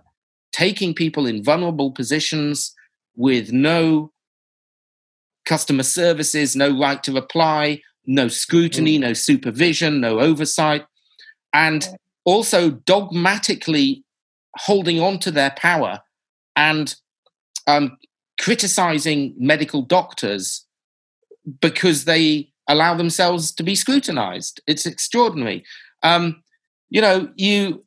taking 0.51 0.93
people 0.93 1.27
in 1.27 1.43
vulnerable 1.43 1.91
positions 1.91 2.73
with 3.15 3.51
no 3.51 4.11
customer 5.45 5.83
services, 5.83 6.55
no 6.55 6.77
right 6.79 7.03
to 7.03 7.11
reply, 7.11 7.79
no 8.05 8.27
scrutiny, 8.27 8.97
mm. 8.97 9.01
no 9.01 9.13
supervision, 9.13 10.01
no 10.01 10.19
oversight, 10.19 10.85
and 11.53 11.87
also 12.25 12.71
dogmatically 12.71 14.03
holding 14.57 14.99
on 14.99 15.19
to 15.19 15.31
their 15.31 15.51
power 15.51 15.99
and 16.55 16.95
um, 17.67 17.97
criticizing 18.39 19.33
medical 19.37 19.81
doctors 19.81 20.65
because 21.61 22.05
they 22.05 22.49
allow 22.67 22.95
themselves 22.95 23.51
to 23.51 23.63
be 23.63 23.75
scrutinized. 23.75 24.61
It's 24.67 24.85
extraordinary. 24.85 25.63
Um, 26.01 26.43
you 26.89 27.01
know, 27.01 27.29
you 27.35 27.83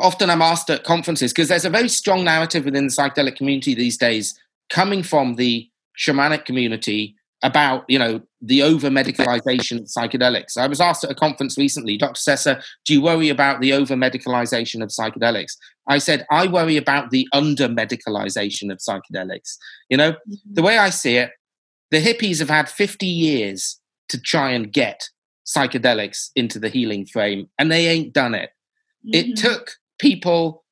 often 0.00 0.30
I'm 0.30 0.42
asked 0.42 0.70
at 0.70 0.84
conferences 0.84 1.32
because 1.32 1.48
there's 1.48 1.64
a 1.64 1.70
very 1.70 1.88
strong 1.88 2.24
narrative 2.24 2.64
within 2.64 2.86
the 2.86 2.92
psychedelic 2.92 3.36
community 3.36 3.74
these 3.74 3.96
days 3.96 4.38
coming 4.70 5.02
from 5.02 5.36
the 5.36 5.68
shamanic 5.98 6.44
community 6.44 7.16
about 7.44 7.84
you 7.88 7.98
know 7.98 8.20
the 8.40 8.62
over 8.62 8.88
medicalization 8.88 9.78
of 9.78 9.84
psychedelics. 9.84 10.56
I 10.56 10.66
was 10.66 10.80
asked 10.80 11.04
at 11.04 11.10
a 11.10 11.14
conference 11.14 11.56
recently, 11.56 11.96
Dr. 11.96 12.18
Sessa, 12.18 12.64
do 12.84 12.94
you 12.94 13.02
worry 13.02 13.28
about 13.28 13.60
the 13.60 13.72
over 13.72 13.94
medicalization 13.94 14.82
of 14.82 14.88
psychedelics? 14.88 15.52
I 15.86 15.98
said 15.98 16.26
I 16.30 16.48
worry 16.48 16.76
about 16.76 17.10
the 17.10 17.28
under 17.32 17.68
medicalization 17.68 18.72
of 18.72 18.78
psychedelics. 18.78 19.56
You 19.90 19.98
know, 19.98 20.12
mm-hmm. 20.12 20.54
the 20.54 20.62
way 20.62 20.78
I 20.78 20.90
see 20.90 21.16
it, 21.16 21.30
the 21.90 22.00
hippies 22.02 22.40
have 22.40 22.50
had 22.50 22.68
50 22.68 23.06
years 23.06 23.78
to 24.08 24.20
try 24.20 24.50
and 24.50 24.72
get 24.72 25.08
psychedelics 25.46 26.30
into 26.34 26.58
the 26.58 26.70
healing 26.70 27.04
frame, 27.04 27.48
and 27.58 27.70
they 27.70 27.86
ain't 27.86 28.14
done 28.14 28.34
it. 28.34 28.50
Mm-hmm. 29.06 29.32
It 29.32 29.36
took 29.36 29.72
people 29.98 30.64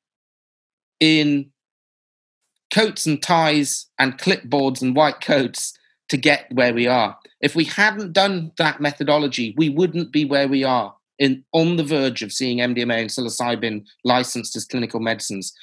in 0.99 1.51
coats 2.73 3.05
and 3.05 3.21
ties 3.21 3.85
and 3.99 4.17
clipboards 4.17 4.81
and 4.81 4.95
white 4.95 5.21
coats 5.21 5.77
to 6.09 6.17
get 6.17 6.51
where 6.51 6.73
we 6.73 6.87
are. 6.87 7.17
If 7.41 7.55
we 7.55 7.65
hadn't 7.65 8.13
done 8.13 8.51
that 8.57 8.81
methodology, 8.81 9.53
we 9.57 9.69
wouldn't 9.69 10.11
be 10.11 10.25
where 10.25 10.47
we 10.47 10.63
are 10.63 10.95
in 11.19 11.43
on 11.53 11.77
the 11.77 11.83
verge 11.83 12.21
of 12.21 12.31
seeing 12.31 12.57
MDMA 12.57 13.01
and 13.01 13.09
psilocybin 13.09 13.85
licensed 14.03 14.55
as 14.55 14.65
clinical 14.65 14.99
medicines. 14.99 15.53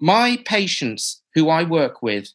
My 0.00 0.38
patients 0.44 1.22
who 1.34 1.48
I 1.48 1.64
work 1.64 2.02
with, 2.02 2.28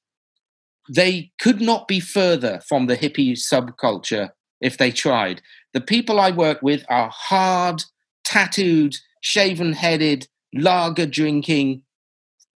they 0.90 1.32
could 1.40 1.62
not 1.62 1.88
be 1.88 2.00
further 2.00 2.62
from 2.68 2.88
the 2.88 2.98
hippie 2.98 3.34
subculture 3.34 4.32
if 4.62 4.78
they 4.78 4.92
tried. 4.92 5.42
The 5.74 5.82
people 5.82 6.20
I 6.20 6.32
work 6.32 6.62
with 6.62 6.84
are 6.90 7.12
hard, 7.14 7.84
tattooed, 8.24 8.96
shaven 9.22 9.74
headed, 9.74 10.28
lager 10.54 11.06
drinking, 11.06 11.84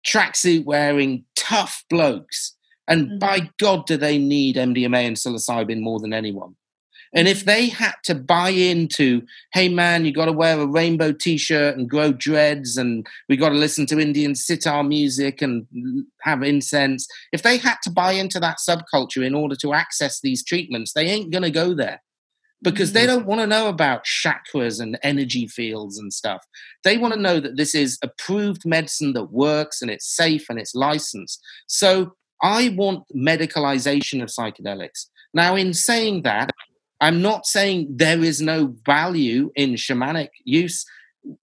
tracksuit 0.05 0.65
wearing, 0.65 1.25
tough 1.35 1.83
blokes. 1.89 2.55
And 2.87 3.07
mm-hmm. 3.07 3.17
by 3.19 3.49
God, 3.59 3.85
do 3.85 3.97
they 3.97 4.17
need 4.17 4.55
MDMA 4.55 5.07
and 5.07 5.17
psilocybin 5.17 5.81
more 5.81 5.99
than 5.99 6.13
anyone? 6.13 6.55
And 7.15 7.27
if 7.27 7.45
they 7.45 7.69
had 7.69 7.93
to 8.05 8.15
buy 8.15 8.49
into, 8.49 9.21
hey 9.53 9.69
man, 9.69 10.03
you 10.03 10.11
got 10.11 10.25
to 10.25 10.31
wear 10.31 10.59
a 10.59 10.65
rainbow 10.65 11.11
t-shirt 11.11 11.77
and 11.77 11.89
grow 11.89 12.11
dreads, 12.11 12.75
and 12.75 13.05
we 13.29 13.37
got 13.37 13.49
to 13.49 13.55
listen 13.55 13.85
to 13.87 13.99
Indian 13.99 14.33
sitar 14.33 14.83
music 14.83 15.41
and 15.41 15.67
have 16.21 16.41
incense. 16.41 17.07
If 17.31 17.43
they 17.43 17.57
had 17.57 17.77
to 17.83 17.91
buy 17.91 18.13
into 18.13 18.39
that 18.39 18.57
subculture 18.57 19.23
in 19.23 19.35
order 19.35 19.55
to 19.57 19.73
access 19.73 20.21
these 20.21 20.43
treatments, 20.43 20.93
they 20.93 21.05
ain't 21.05 21.31
gonna 21.31 21.51
go 21.51 21.75
there 21.75 22.01
because 22.63 22.93
they 22.93 23.01
mm-hmm. 23.01 23.17
don't 23.17 23.25
want 23.27 23.41
to 23.41 23.47
know 23.47 23.67
about 23.67 24.05
chakras 24.05 24.79
and 24.79 24.97
energy 25.03 25.47
fields 25.47 25.99
and 25.99 26.11
stuff. 26.11 26.43
They 26.83 26.97
want 26.97 27.13
to 27.13 27.19
know 27.19 27.39
that 27.39 27.57
this 27.57 27.75
is 27.75 27.99
approved 28.01 28.65
medicine 28.65 29.13
that 29.13 29.31
works 29.31 29.81
and 29.81 29.91
it's 29.91 30.07
safe 30.07 30.45
and 30.49 30.57
it's 30.57 30.73
licensed. 30.73 31.41
So 31.67 32.15
I 32.43 32.69
want 32.69 33.05
medicalization 33.15 34.21
of 34.21 34.29
psychedelics. 34.29 35.07
Now, 35.33 35.55
in 35.55 35.73
saying 35.73 36.23
that, 36.23 36.51
I'm 36.99 37.21
not 37.21 37.45
saying 37.45 37.87
there 37.89 38.21
is 38.23 38.41
no 38.41 38.75
value 38.85 39.51
in 39.55 39.71
shamanic 39.73 40.29
use. 40.43 40.85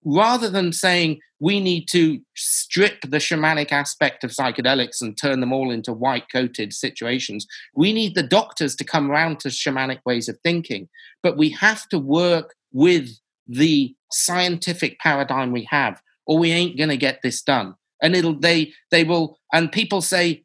Rather 0.05 0.51
than 0.51 0.75
saying 0.75 1.21
we 1.41 1.59
need 1.59 1.87
to 1.89 2.21
strip 2.37 3.01
the 3.01 3.17
shamanic 3.17 3.73
aspect 3.73 4.23
of 4.25 4.31
psychedelics 4.31 5.01
and 5.01 5.17
turn 5.17 5.41
them 5.41 5.55
all 5.55 5.71
into 5.71 5.93
white 5.93 6.25
coated 6.31 6.75
situations, 6.75 7.47
we 7.75 7.93
need 7.95 8.15
the 8.15 8.23
doctors 8.23 8.77
to 8.77 8.85
come 8.85 9.11
around 9.11 9.41
to 9.41 9.49
shamanic 9.49 10.01
ways 10.05 10.29
of 10.29 10.39
thinking. 10.43 10.89
But 11.23 11.39
we 11.39 11.49
have 11.51 11.89
to 11.89 11.99
work 11.99 12.55
with 12.73 13.09
the 13.49 13.95
scientific 14.13 14.99
paradigm 14.99 15.51
we 15.51 15.67
have, 15.71 16.03
or 16.27 16.39
we 16.39 16.53
ain't 16.53 16.77
going 16.77 16.91
to 16.91 16.97
get 16.97 17.23
this 17.23 17.43
done. 17.43 17.75
And 18.03 18.15
it'll, 18.15 18.39
they, 18.39 18.73
they 18.91 19.05
will, 19.05 19.39
and 19.53 19.73
people 19.73 20.03
say, 20.03 20.45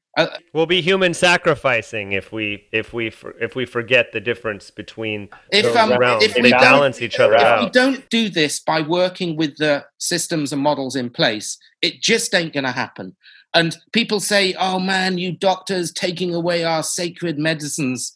we'll 0.54 0.66
be 0.66 0.82
human 0.82 1.14
sacrificing 1.14 2.14
if 2.14 2.32
we 2.32 2.68
if 2.72 2.94
we 2.94 3.12
if 3.40 3.56
we 3.56 3.66
forget 3.66 4.12
the 4.12 4.22
difference 4.22 4.72
between 4.72 5.30
if, 5.52 5.76
um, 5.76 5.98
realms. 5.98 6.24
If 6.24 6.36
we 6.42 6.52
balance 6.52 7.02
each 7.02 7.20
other 7.20 7.36
if 7.36 7.42
out. 7.42 7.64
we 7.64 7.70
don't 7.70 8.08
do 8.10 8.30
this 8.30 8.60
by 8.60 8.82
working 8.82 9.36
with 9.36 9.58
the 9.58 9.86
systems 9.98 10.54
and 10.54 10.62
models 10.62 10.96
in 10.96 11.10
place, 11.10 11.58
it 11.82 12.02
just 12.02 12.34
ain't 12.34 12.54
going 12.54 12.64
to 12.64 12.72
happen. 12.72 13.16
And 13.54 13.76
people 13.94 14.20
say, 14.20 14.54
"Oh 14.60 14.80
man, 14.80 15.18
you 15.18 15.32
doctors 15.32 15.92
taking 15.92 16.34
away 16.34 16.64
our 16.64 16.84
sacred 16.84 17.38
medicines." 17.38 18.14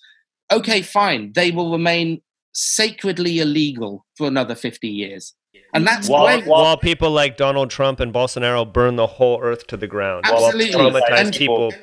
Okay, 0.51 0.81
fine. 0.81 1.31
They 1.33 1.51
will 1.51 1.71
remain 1.71 2.21
sacredly 2.53 3.39
illegal 3.39 4.05
for 4.15 4.27
another 4.27 4.55
50 4.55 4.87
years. 4.87 5.33
And 5.73 5.85
that's 5.85 6.09
while, 6.09 6.25
great. 6.25 6.45
While 6.45 6.77
people 6.77 7.11
like 7.11 7.37
Donald 7.37 7.69
Trump 7.69 7.99
and 7.99 8.13
Bolsonaro 8.13 8.71
burn 8.71 8.95
the 8.95 9.07
whole 9.07 9.39
earth 9.41 9.67
to 9.67 9.77
the 9.77 9.87
ground. 9.87 10.25
Absolutely. 10.25 10.75
While 10.75 10.91
traumatized 10.91 11.25
and, 11.25 11.33
people. 11.33 11.73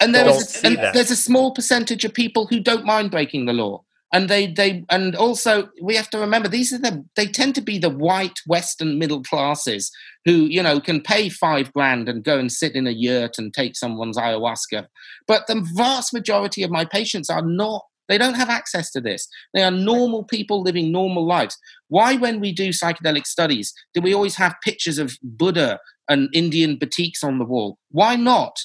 And 0.00 0.14
there's, 0.14 0.64
a, 0.64 0.66
and 0.66 0.76
there's 0.94 1.10
a 1.10 1.16
small 1.16 1.52
percentage 1.52 2.04
of 2.04 2.12
people 2.12 2.46
who 2.46 2.60
don't 2.60 2.84
mind 2.84 3.10
breaking 3.10 3.46
the 3.46 3.52
law. 3.52 3.84
And 4.12 4.28
they, 4.28 4.46
they, 4.46 4.84
and 4.90 5.16
also 5.16 5.68
we 5.82 5.96
have 5.96 6.08
to 6.10 6.18
remember 6.18 6.48
these 6.48 6.72
are 6.72 6.78
the, 6.78 7.04
they 7.16 7.26
tend 7.26 7.54
to 7.56 7.60
be 7.60 7.78
the 7.78 7.90
white 7.90 8.38
Western 8.46 8.98
middle 8.98 9.22
classes 9.22 9.90
who, 10.24 10.32
you 10.32 10.62
know, 10.62 10.80
can 10.80 11.00
pay 11.00 11.28
five 11.28 11.72
grand 11.72 12.08
and 12.08 12.22
go 12.22 12.38
and 12.38 12.52
sit 12.52 12.76
in 12.76 12.86
a 12.86 12.92
yurt 12.92 13.38
and 13.38 13.52
take 13.52 13.76
someone's 13.76 14.16
ayahuasca. 14.16 14.86
But 15.26 15.46
the 15.48 15.66
vast 15.74 16.12
majority 16.12 16.62
of 16.62 16.70
my 16.70 16.84
patients 16.84 17.28
are 17.28 17.42
not 17.42 17.84
they 18.08 18.18
don't 18.18 18.34
have 18.34 18.50
access 18.50 18.90
to 18.92 19.00
this. 19.00 19.28
They 19.52 19.62
are 19.62 19.70
normal 19.70 20.24
people 20.24 20.62
living 20.62 20.92
normal 20.92 21.26
lives. 21.26 21.56
Why, 21.88 22.16
when 22.16 22.40
we 22.40 22.52
do 22.52 22.70
psychedelic 22.70 23.26
studies, 23.26 23.72
do 23.94 24.00
we 24.00 24.14
always 24.14 24.36
have 24.36 24.54
pictures 24.62 24.98
of 24.98 25.16
Buddha 25.22 25.80
and 26.08 26.28
Indian 26.32 26.76
batiks 26.76 27.24
on 27.24 27.38
the 27.38 27.44
wall? 27.44 27.78
Why 27.90 28.16
not 28.16 28.60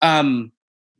um, 0.00 0.52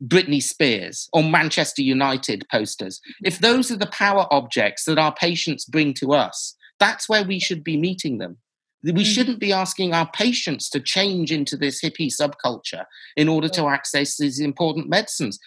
Britney 0.03 0.41
Spears 0.41 1.09
or 1.13 1.23
Manchester 1.23 1.81
United 1.81 2.45
posters? 2.51 3.01
If 3.23 3.39
those 3.39 3.71
are 3.71 3.77
the 3.77 3.87
power 3.87 4.27
objects 4.31 4.85
that 4.85 4.99
our 4.99 5.13
patients 5.13 5.65
bring 5.65 5.93
to 5.95 6.13
us, 6.13 6.55
that's 6.79 7.09
where 7.09 7.23
we 7.23 7.39
should 7.39 7.63
be 7.63 7.77
meeting 7.77 8.17
them. 8.17 8.37
We 8.83 8.91
mm. 8.91 9.05
shouldn't 9.05 9.39
be 9.39 9.53
asking 9.53 9.93
our 9.93 10.09
patients 10.11 10.69
to 10.71 10.81
change 10.81 11.31
into 11.31 11.55
this 11.55 11.81
hippie 11.81 12.13
subculture 12.13 12.83
in 13.15 13.29
order 13.29 13.47
to 13.49 13.69
access 13.69 14.17
these 14.17 14.41
important 14.41 14.89
medicines 14.89 15.39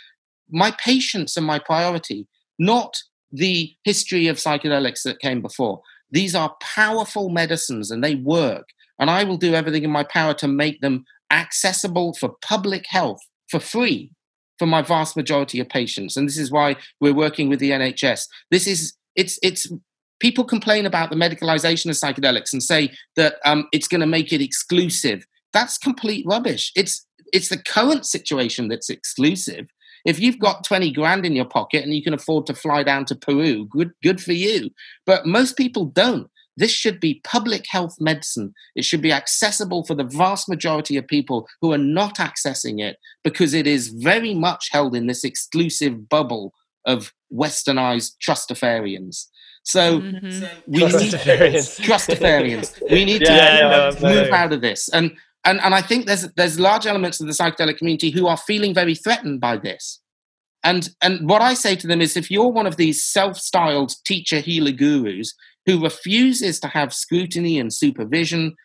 my 0.50 0.70
patients 0.72 1.36
are 1.36 1.42
my 1.42 1.58
priority, 1.58 2.26
not 2.58 2.96
the 3.32 3.74
history 3.84 4.28
of 4.28 4.36
psychedelics 4.36 5.02
that 5.02 5.20
came 5.20 5.42
before. 5.42 5.82
These 6.10 6.34
are 6.34 6.56
powerful 6.60 7.28
medicines 7.28 7.90
and 7.90 8.02
they 8.02 8.14
work. 8.14 8.68
And 8.98 9.10
I 9.10 9.24
will 9.24 9.36
do 9.36 9.54
everything 9.54 9.82
in 9.82 9.90
my 9.90 10.04
power 10.04 10.34
to 10.34 10.48
make 10.48 10.80
them 10.80 11.04
accessible 11.30 12.14
for 12.14 12.34
public 12.40 12.86
health 12.88 13.20
for 13.50 13.60
free 13.60 14.12
for 14.58 14.66
my 14.66 14.82
vast 14.82 15.16
majority 15.16 15.60
of 15.60 15.68
patients. 15.68 16.16
And 16.16 16.26
this 16.26 16.38
is 16.38 16.50
why 16.50 16.76
we're 17.00 17.14
working 17.14 17.48
with 17.48 17.58
the 17.58 17.72
NHS. 17.72 18.26
This 18.50 18.66
is, 18.66 18.94
it's, 19.14 19.38
it's, 19.42 19.70
people 20.18 20.44
complain 20.44 20.86
about 20.86 21.10
the 21.10 21.16
medicalization 21.16 21.86
of 21.86 21.96
psychedelics 21.96 22.52
and 22.52 22.62
say 22.62 22.90
that 23.16 23.36
um, 23.44 23.68
it's 23.72 23.88
going 23.88 24.00
to 24.00 24.06
make 24.06 24.32
it 24.32 24.40
exclusive. 24.40 25.26
That's 25.52 25.76
complete 25.76 26.24
rubbish. 26.26 26.72
It's, 26.74 27.06
it's 27.32 27.48
the 27.50 27.58
current 27.62 28.06
situation 28.06 28.68
that's 28.68 28.88
exclusive. 28.88 29.66
If 30.06 30.20
you've 30.20 30.38
got 30.38 30.64
20 30.64 30.92
grand 30.92 31.26
in 31.26 31.34
your 31.34 31.44
pocket 31.44 31.82
and 31.82 31.92
you 31.92 32.02
can 32.02 32.14
afford 32.14 32.46
to 32.46 32.54
fly 32.54 32.84
down 32.84 33.04
to 33.06 33.16
Peru, 33.16 33.66
good, 33.66 33.90
good 34.02 34.22
for 34.22 34.32
you. 34.32 34.70
But 35.04 35.26
most 35.26 35.56
people 35.56 35.84
don't. 35.86 36.30
This 36.56 36.70
should 36.70 37.00
be 37.00 37.20
public 37.22 37.66
health 37.68 37.96
medicine. 38.00 38.54
It 38.74 38.84
should 38.84 39.02
be 39.02 39.12
accessible 39.12 39.84
for 39.84 39.94
the 39.94 40.04
vast 40.04 40.48
majority 40.48 40.96
of 40.96 41.06
people 41.06 41.46
who 41.60 41.72
are 41.72 41.78
not 41.78 42.16
accessing 42.16 42.80
it 42.80 42.96
because 43.24 43.52
it 43.52 43.66
is 43.66 43.88
very 43.88 44.32
much 44.32 44.70
held 44.72 44.94
in 44.94 45.06
this 45.06 45.22
exclusive 45.22 46.08
bubble 46.08 46.54
of 46.86 47.12
westernized 47.34 48.12
trustafarians. 48.26 49.26
So 49.64 50.00
mm-hmm. 50.00 50.44
we 50.68 50.80
trustafarians. 50.80 51.80
need 51.80 51.88
trustafarians. 51.88 52.90
We 52.90 53.04
need 53.04 53.22
yeah, 53.24 53.90
to 53.90 54.00
no, 54.00 54.08
move 54.08 54.32
out 54.32 54.52
of 54.52 54.60
this. 54.60 54.88
And 54.88 55.16
and 55.46 55.60
and 55.62 55.74
I 55.74 55.80
think 55.80 56.06
there's 56.06 56.28
there's 56.32 56.60
large 56.60 56.86
elements 56.86 57.20
of 57.20 57.26
the 57.26 57.32
psychedelic 57.32 57.78
community 57.78 58.10
who 58.10 58.26
are 58.26 58.36
feeling 58.36 58.74
very 58.74 58.94
threatened 58.94 59.40
by 59.40 59.56
this. 59.56 60.00
And 60.62 60.90
and 61.00 61.28
what 61.28 61.40
I 61.40 61.54
say 61.54 61.76
to 61.76 61.86
them 61.86 62.00
is, 62.00 62.16
if 62.16 62.30
you're 62.30 62.48
one 62.48 62.66
of 62.66 62.76
these 62.76 63.04
self-styled 63.04 63.94
teacher 64.04 64.40
healer 64.40 64.72
gurus 64.72 65.32
who 65.64 65.82
refuses 65.82 66.60
to 66.60 66.68
have 66.68 66.92
scrutiny 66.92 67.58
and 67.58 67.72
supervision, 67.72 68.56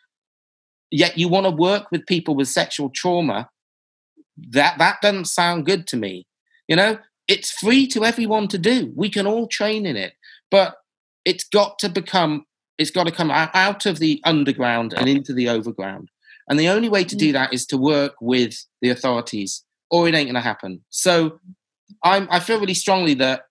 yet 0.90 1.18
you 1.18 1.30
want 1.30 1.46
to 1.46 1.52
work 1.52 1.86
with 1.92 2.06
people 2.08 2.36
with 2.36 2.48
sexual 2.48 2.90
trauma, 2.90 3.50
that 4.50 4.78
that 4.80 5.02
doesn't 5.02 5.26
sound 5.26 5.66
good 5.66 5.88
to 5.88 5.98
me. 5.98 6.26
You 6.68 6.76
know, 6.76 6.98
it's 7.28 7.52
free 7.52 7.88
to 7.88 8.04
everyone 8.04 8.48
to 8.50 8.58
do. 8.58 8.92
We 8.96 9.10
can 9.10 9.28
all 9.28 9.48
train 9.48 9.86
in 9.86 9.96
it, 9.96 10.14
but 10.50 10.76
it's 11.26 11.44
got 11.44 11.78
to 11.80 11.90
become 11.90 12.46
it's 12.80 12.92
got 12.92 13.06
to 13.06 13.12
come 13.12 13.30
out 13.30 13.86
of 13.86 14.00
the 14.00 14.20
underground 14.24 14.94
and 14.98 15.08
into 15.08 15.34
the 15.34 15.50
overground. 15.50 16.10
And 16.52 16.60
the 16.60 16.68
only 16.68 16.90
way 16.90 17.06
to 17.06 17.16
do 17.16 17.30
mm. 17.30 17.34
that 17.34 17.54
is 17.54 17.66
to 17.68 17.78
work 17.78 18.16
with 18.20 18.54
the 18.82 18.90
authorities, 18.90 19.64
or 19.90 20.10
it 20.10 20.14
ain't 20.14 20.28
going 20.28 20.36
to 20.36 20.42
happen. 20.42 20.82
So 20.90 21.40
I'm, 22.04 22.28
I 22.30 22.42
feel 22.42 22.60
really 22.60 22.74
strongly 22.74 23.14
that 23.16 23.44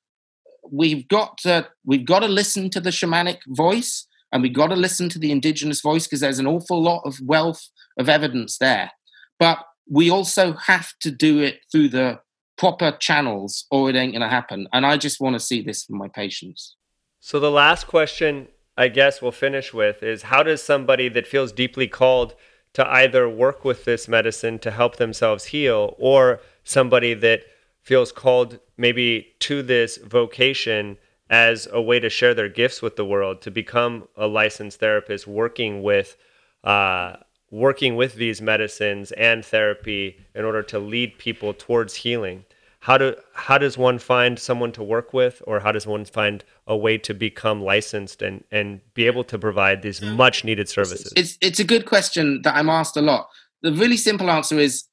we've 0.70 1.08
got 1.08 1.38
to, 1.38 1.66
we've 1.82 2.04
got 2.04 2.18
to 2.18 2.28
listen 2.28 2.68
to 2.68 2.78
the 2.78 2.90
shamanic 2.90 3.38
voice 3.48 4.06
and 4.32 4.42
we've 4.42 4.54
got 4.54 4.66
to 4.66 4.76
listen 4.76 5.08
to 5.08 5.18
the 5.18 5.32
indigenous 5.32 5.80
voice 5.80 6.06
because 6.06 6.20
there's 6.20 6.38
an 6.38 6.46
awful 6.46 6.82
lot 6.82 7.00
of 7.06 7.18
wealth 7.22 7.70
of 7.98 8.10
evidence 8.10 8.58
there. 8.58 8.90
But 9.38 9.64
we 9.90 10.10
also 10.10 10.52
have 10.52 10.92
to 11.00 11.10
do 11.10 11.38
it 11.38 11.60
through 11.72 11.88
the 11.88 12.20
proper 12.58 12.92
channels 12.92 13.64
or 13.70 13.88
it 13.88 13.96
ain't 13.96 14.12
going 14.12 14.20
to 14.20 14.28
happen. 14.28 14.68
And 14.74 14.84
I 14.84 14.98
just 14.98 15.22
want 15.22 15.36
to 15.36 15.40
see 15.40 15.62
this 15.62 15.84
for 15.84 15.94
my 15.94 16.08
patients. 16.08 16.76
So 17.18 17.40
the 17.40 17.50
last 17.50 17.86
question 17.86 18.48
I 18.76 18.88
guess 18.88 19.20
we'll 19.20 19.32
finish 19.32 19.74
with 19.74 20.02
is 20.02 20.22
how 20.22 20.42
does 20.42 20.62
somebody 20.62 21.08
that 21.10 21.26
feels 21.26 21.52
deeply 21.52 21.86
called 21.86 22.34
to 22.74 22.88
either 22.88 23.28
work 23.28 23.64
with 23.64 23.84
this 23.84 24.08
medicine 24.08 24.58
to 24.60 24.70
help 24.70 24.96
themselves 24.96 25.46
heal 25.46 25.94
or 25.98 26.40
somebody 26.64 27.14
that 27.14 27.42
feels 27.82 28.12
called 28.12 28.58
maybe 28.76 29.34
to 29.40 29.62
this 29.62 29.96
vocation 29.98 30.96
as 31.28 31.68
a 31.72 31.80
way 31.80 32.00
to 32.00 32.10
share 32.10 32.34
their 32.34 32.48
gifts 32.48 32.82
with 32.82 32.96
the 32.96 33.04
world 33.04 33.40
to 33.42 33.50
become 33.50 34.08
a 34.16 34.26
licensed 34.26 34.80
therapist 34.80 35.26
working 35.26 35.82
with 35.82 36.16
uh, 36.64 37.16
working 37.50 37.96
with 37.96 38.14
these 38.14 38.40
medicines 38.40 39.10
and 39.12 39.44
therapy 39.44 40.18
in 40.34 40.44
order 40.44 40.62
to 40.62 40.78
lead 40.78 41.18
people 41.18 41.52
towards 41.52 41.96
healing 41.96 42.44
how 42.80 42.98
do 42.98 43.14
how 43.34 43.58
does 43.58 43.76
one 43.78 43.98
find 43.98 44.38
someone 44.38 44.72
to 44.72 44.82
work 44.82 45.12
with 45.12 45.42
or 45.46 45.60
how 45.60 45.72
does 45.72 45.86
one 45.86 46.04
find 46.04 46.44
a 46.66 46.76
way 46.76 46.98
to 46.98 47.14
become 47.14 47.62
licensed 47.62 48.22
and 48.22 48.44
and 48.50 48.80
be 48.94 49.06
able 49.06 49.24
to 49.24 49.38
provide 49.38 49.82
these 49.82 50.00
much 50.02 50.44
needed 50.44 50.68
services 50.68 51.12
it's 51.16 51.36
it's 51.40 51.60
a 51.60 51.64
good 51.64 51.86
question 51.86 52.40
that 52.42 52.54
i'm 52.56 52.68
asked 52.68 52.96
a 52.96 53.02
lot 53.02 53.28
the 53.62 53.72
really 53.72 53.96
simple 53.96 54.30
answer 54.30 54.58
is 54.58 54.84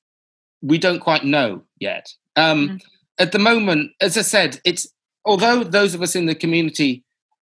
we 0.61 0.77
don't 0.77 0.99
quite 0.99 1.23
know 1.23 1.61
yet 1.79 2.07
um, 2.35 2.67
mm-hmm. 2.67 2.77
at 3.19 3.31
the 3.31 3.39
moment 3.39 3.91
as 4.01 4.17
i 4.17 4.21
said 4.21 4.59
it's 4.65 4.87
although 5.25 5.63
those 5.63 5.93
of 5.93 6.01
us 6.01 6.15
in 6.15 6.25
the 6.25 6.35
community 6.35 7.03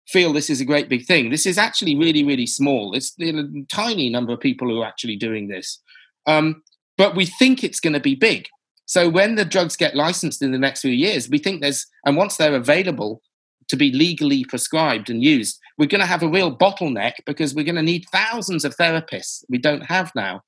feel 0.10 0.34
this 0.34 0.50
is 0.50 0.60
a 0.60 0.66
great 0.66 0.90
big 0.90 1.06
thing, 1.06 1.30
this 1.30 1.46
is 1.46 1.58
actually 1.58 1.96
really, 1.96 2.24
really 2.24 2.48
small. 2.48 2.94
It's 2.94 3.14
a 3.22 3.44
tiny 3.72 4.10
number 4.10 4.34
of 4.34 4.40
people 4.40 4.68
who 4.68 4.82
are 4.82 4.88
actually 4.88 5.16
doing 5.16 5.48
this. 5.48 5.80
Um, 6.26 6.64
but 6.98 7.16
we 7.16 7.26
think 7.26 7.64
it's 7.64 7.80
going 7.80 7.94
to 7.94 8.00
be 8.00 8.16
big. 8.16 8.48
So 8.90 9.08
when 9.08 9.36
the 9.36 9.46
drugs 9.46 9.76
get 9.76 9.96
licensed 9.96 10.42
in 10.42 10.52
the 10.52 10.58
next 10.58 10.82
few 10.82 10.90
years, 10.90 11.30
we 11.30 11.38
think 11.38 11.62
there's, 11.62 11.86
and 12.08 12.18
once 12.18 12.38
they're 12.38 12.56
available 12.56 13.22
to 13.68 13.78
be 13.78 13.92
legally 13.92 14.44
prescribed 14.46 15.12
and 15.12 15.24
used, 15.24 15.60
we're 15.78 15.86
going 15.86 16.02
to 16.02 16.08
have 16.08 16.24
a 16.24 16.28
real 16.28 16.58
bottleneck 16.58 17.14
because 17.28 17.54
we're 17.54 17.64
going 17.64 17.76
to 17.76 17.84
need 17.84 18.08
thousands 18.12 18.66
of 18.66 18.76
therapists 18.78 19.44
we 19.48 19.60
don't 19.60 19.86
have 19.86 20.12
now. 20.16 20.42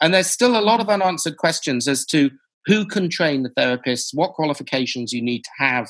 And 0.00 0.14
there's 0.14 0.30
still 0.30 0.56
a 0.56 0.62
lot 0.62 0.78
of 0.78 0.88
unanswered 0.88 1.38
questions 1.38 1.88
as 1.88 2.06
to 2.06 2.30
who 2.66 2.86
can 2.86 3.10
train 3.10 3.42
the 3.42 3.50
therapists, 3.50 4.14
what 4.14 4.34
qualifications 4.34 5.12
you 5.12 5.20
need 5.20 5.42
to 5.42 5.50
have, 5.58 5.88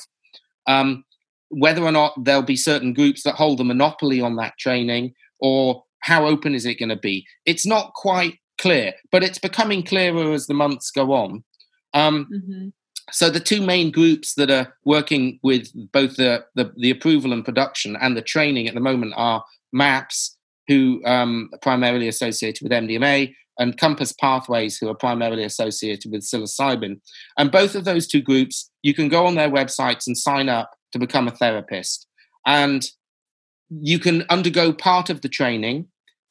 um, 0.65 1.03
whether 1.49 1.83
or 1.83 1.91
not 1.91 2.15
there'll 2.23 2.41
be 2.41 2.55
certain 2.55 2.91
groups 2.91 3.21
that 3.21 3.35
hold 3.35 3.61
a 3.61 3.63
monopoly 3.63 4.19
on 4.19 4.35
that 4.37 4.57
training, 4.57 5.13
or 5.39 5.83
how 5.99 6.25
open 6.25 6.55
is 6.55 6.65
it 6.65 6.79
going 6.79 6.89
to 6.89 6.95
be. 6.95 7.27
It's 7.45 7.67
not 7.67 7.93
quite 7.93 8.39
clear, 8.57 8.93
but 9.11 9.23
it's 9.23 9.37
becoming 9.37 9.83
clearer 9.83 10.33
as 10.33 10.47
the 10.47 10.55
months 10.55 10.89
go 10.89 11.13
on. 11.13 11.43
Um, 11.93 12.27
mm-hmm. 12.31 12.67
So 13.11 13.29
the 13.29 13.39
two 13.39 13.61
main 13.61 13.91
groups 13.91 14.35
that 14.35 14.51
are 14.51 14.75
working 14.85 15.39
with 15.41 15.71
both 15.91 16.15
the, 16.15 16.45
the, 16.55 16.71
the 16.77 16.91
approval 16.91 17.33
and 17.33 17.43
production 17.43 17.97
and 17.99 18.15
the 18.15 18.21
training 18.21 18.67
at 18.67 18.75
the 18.75 18.79
moment 18.79 19.13
are 19.15 19.43
MAPS, 19.73 20.37
who 20.67 21.03
um, 21.05 21.49
are 21.53 21.59
primarily 21.59 22.07
associated 22.07 22.61
with 22.61 22.71
MDMA, 22.71 23.33
and 23.57 23.77
Compass 23.77 24.13
Pathways, 24.13 24.77
who 24.77 24.87
are 24.87 24.95
primarily 24.95 25.43
associated 25.43 26.11
with 26.11 26.21
psilocybin. 26.21 27.01
And 27.37 27.51
both 27.51 27.75
of 27.75 27.83
those 27.83 28.07
two 28.07 28.21
groups, 28.21 28.71
you 28.83 28.93
can 28.93 29.09
go 29.09 29.25
on 29.25 29.35
their 29.35 29.49
websites 29.49 30.07
and 30.07 30.17
sign 30.17 30.47
up 30.47 30.71
to 30.93 30.99
become 30.99 31.27
a 31.27 31.31
therapist. 31.31 32.07
And 32.45 32.85
you 33.69 33.99
can 33.99 34.25
undergo 34.29 34.71
part 34.71 35.09
of 35.09 35.21
the 35.21 35.29
training, 35.29 35.87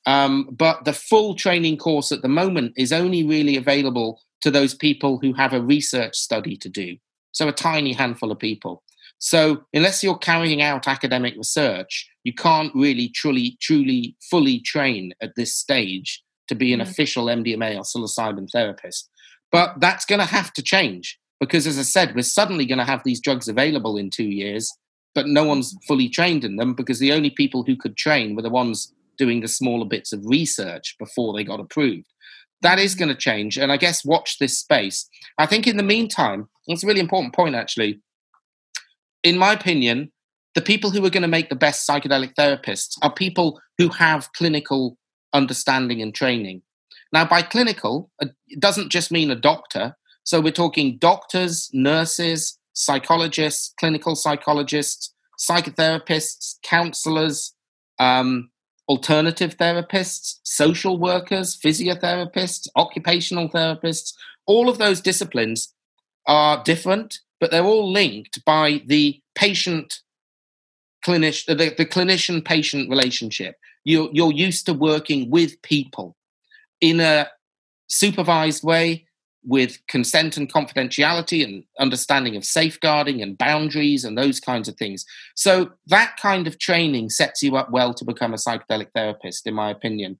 um, 0.06 0.48
but 0.50 0.84
the 0.84 0.94
full 0.94 1.34
training 1.34 1.76
course 1.76 2.10
at 2.10 2.22
the 2.22 2.28
moment 2.28 2.72
is 2.76 2.92
only 2.92 3.22
really 3.24 3.56
available 3.56 4.20
to 4.42 4.50
those 4.50 4.74
people 4.74 5.18
who 5.18 5.32
have 5.32 5.52
a 5.52 5.62
research 5.62 6.16
study 6.16 6.56
to 6.56 6.68
do. 6.68 6.96
So 7.32 7.48
a 7.48 7.52
tiny 7.52 7.92
handful 7.92 8.30
of 8.30 8.38
people. 8.38 8.82
So 9.18 9.64
unless 9.72 10.02
you're 10.02 10.18
carrying 10.18 10.62
out 10.62 10.86
academic 10.86 11.34
research, 11.36 12.08
you 12.24 12.32
can't 12.32 12.72
really 12.74 13.08
truly, 13.08 13.56
truly, 13.60 14.16
fully 14.30 14.60
train 14.60 15.12
at 15.20 15.34
this 15.36 15.54
stage 15.54 16.22
to 16.48 16.54
be 16.54 16.72
an 16.72 16.80
mm. 16.80 16.84
official 16.84 17.26
MDMA 17.26 17.76
or 17.76 17.82
psilocybin 17.82 18.48
therapist. 18.50 19.10
But 19.50 19.80
that's 19.80 20.04
going 20.04 20.20
to 20.20 20.26
have 20.26 20.52
to 20.54 20.62
change 20.62 21.18
because, 21.40 21.66
as 21.66 21.78
I 21.78 21.82
said, 21.82 22.14
we're 22.14 22.22
suddenly 22.22 22.66
going 22.66 22.78
to 22.78 22.84
have 22.84 23.02
these 23.04 23.20
drugs 23.20 23.48
available 23.48 23.96
in 23.96 24.10
two 24.10 24.24
years, 24.24 24.72
but 25.14 25.26
no 25.26 25.44
one's 25.44 25.74
mm. 25.74 25.78
fully 25.86 26.08
trained 26.08 26.44
in 26.44 26.56
them 26.56 26.74
because 26.74 27.00
the 27.00 27.12
only 27.12 27.30
people 27.30 27.64
who 27.64 27.76
could 27.76 27.96
train 27.96 28.36
were 28.36 28.42
the 28.42 28.50
ones 28.50 28.92
doing 29.16 29.40
the 29.40 29.48
smaller 29.48 29.84
bits 29.84 30.12
of 30.12 30.24
research 30.24 30.94
before 30.98 31.34
they 31.34 31.42
got 31.42 31.60
approved 31.60 32.06
that 32.62 32.78
is 32.78 32.94
going 32.94 33.08
to 33.08 33.14
change. 33.14 33.56
And 33.56 33.70
I 33.70 33.76
guess 33.76 34.04
watch 34.04 34.38
this 34.38 34.58
space. 34.58 35.08
I 35.38 35.46
think 35.46 35.66
in 35.66 35.76
the 35.76 35.82
meantime, 35.82 36.48
it's 36.66 36.84
a 36.84 36.86
really 36.86 37.00
important 37.00 37.34
point 37.34 37.54
actually. 37.54 38.00
In 39.22 39.38
my 39.38 39.52
opinion, 39.52 40.12
the 40.54 40.62
people 40.62 40.90
who 40.90 41.04
are 41.04 41.10
going 41.10 41.22
to 41.22 41.28
make 41.28 41.48
the 41.48 41.56
best 41.56 41.88
psychedelic 41.88 42.34
therapists 42.34 42.96
are 43.02 43.12
people 43.12 43.60
who 43.76 43.88
have 43.88 44.32
clinical 44.32 44.96
understanding 45.32 46.02
and 46.02 46.14
training. 46.14 46.62
Now, 47.12 47.24
by 47.24 47.42
clinical, 47.42 48.10
uh, 48.22 48.26
it 48.48 48.60
doesn't 48.60 48.90
just 48.90 49.10
mean 49.10 49.30
a 49.30 49.36
doctor. 49.36 49.96
So 50.24 50.40
we're 50.40 50.52
talking 50.52 50.98
doctors, 50.98 51.70
nurses, 51.72 52.58
psychologists, 52.72 53.72
clinical 53.78 54.14
psychologists, 54.14 55.14
psychotherapists, 55.38 56.56
counselors, 56.62 57.54
um, 57.98 58.50
alternative 58.88 59.56
therapists, 59.56 60.38
social 60.44 60.98
workers, 60.98 61.56
physiotherapists, 61.56 62.68
occupational 62.76 63.48
therapists. 63.48 64.14
All 64.46 64.68
of 64.68 64.78
those 64.78 65.00
disciplines 65.00 65.74
are 66.26 66.62
different, 66.62 67.18
but 67.40 67.50
they're 67.50 67.64
all 67.64 67.92
linked 67.92 68.44
by 68.44 68.82
the 68.86 69.20
patient 69.34 70.00
clinician, 71.06 71.46
the, 71.46 71.74
the 71.76 71.86
clinician 71.86 72.44
patient 72.44 72.88
relationship. 72.90 73.56
You're, 73.84 74.10
you're 74.12 74.32
used 74.32 74.66
to 74.66 74.74
working 74.74 75.30
with 75.30 75.60
people 75.62 76.16
in 76.80 77.00
a 77.00 77.28
supervised 77.88 78.62
way 78.62 79.07
with 79.48 79.78
consent 79.88 80.36
and 80.36 80.52
confidentiality 80.52 81.42
and 81.42 81.64
understanding 81.80 82.36
of 82.36 82.44
safeguarding 82.44 83.22
and 83.22 83.38
boundaries 83.38 84.04
and 84.04 84.16
those 84.16 84.38
kinds 84.38 84.68
of 84.68 84.76
things. 84.76 85.06
So 85.34 85.70
that 85.86 86.16
kind 86.20 86.46
of 86.46 86.58
training 86.58 87.08
sets 87.08 87.42
you 87.42 87.56
up 87.56 87.70
well 87.70 87.94
to 87.94 88.04
become 88.04 88.34
a 88.34 88.36
psychedelic 88.36 88.88
therapist, 88.94 89.46
in 89.46 89.54
my 89.54 89.70
opinion. 89.70 90.18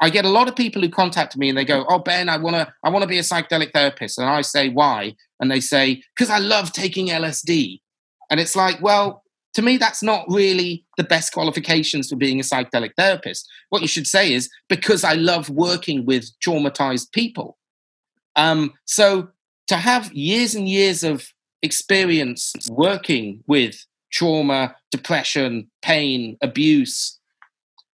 I 0.00 0.08
get 0.08 0.24
a 0.24 0.30
lot 0.30 0.48
of 0.48 0.56
people 0.56 0.80
who 0.80 0.88
contact 0.88 1.36
me 1.36 1.50
and 1.50 1.58
they 1.58 1.64
go, 1.64 1.84
"Oh 1.90 1.98
Ben, 1.98 2.30
I 2.30 2.38
want 2.38 2.56
to 2.56 2.72
I 2.82 2.88
want 2.88 3.02
to 3.02 3.08
be 3.08 3.18
a 3.18 3.22
psychedelic 3.22 3.72
therapist." 3.72 4.18
And 4.18 4.26
I 4.26 4.40
say, 4.40 4.70
"Why?" 4.70 5.14
And 5.38 5.50
they 5.50 5.60
say, 5.60 6.02
"Cuz 6.18 6.30
I 6.30 6.38
love 6.38 6.72
taking 6.72 7.10
LSD." 7.10 7.82
And 8.30 8.40
it's 8.40 8.56
like, 8.56 8.80
"Well, 8.80 9.22
to 9.52 9.62
me 9.62 9.76
that's 9.76 10.02
not 10.02 10.24
really 10.28 10.86
the 10.96 11.04
best 11.04 11.34
qualifications 11.34 12.08
for 12.08 12.16
being 12.16 12.40
a 12.40 12.44
psychedelic 12.44 12.92
therapist. 12.96 13.46
What 13.68 13.82
you 13.82 13.88
should 13.88 14.06
say 14.06 14.32
is 14.32 14.48
because 14.70 15.04
I 15.04 15.14
love 15.14 15.50
working 15.50 16.06
with 16.06 16.30
traumatized 16.40 17.12
people." 17.12 17.58
Um, 18.36 18.72
so 18.84 19.28
to 19.68 19.76
have 19.76 20.12
years 20.12 20.54
and 20.54 20.68
years 20.68 21.02
of 21.02 21.32
experience 21.62 22.54
working 22.70 23.42
with 23.46 23.84
trauma, 24.12 24.74
depression, 24.90 25.70
pain, 25.82 26.36
abuse, 26.42 27.18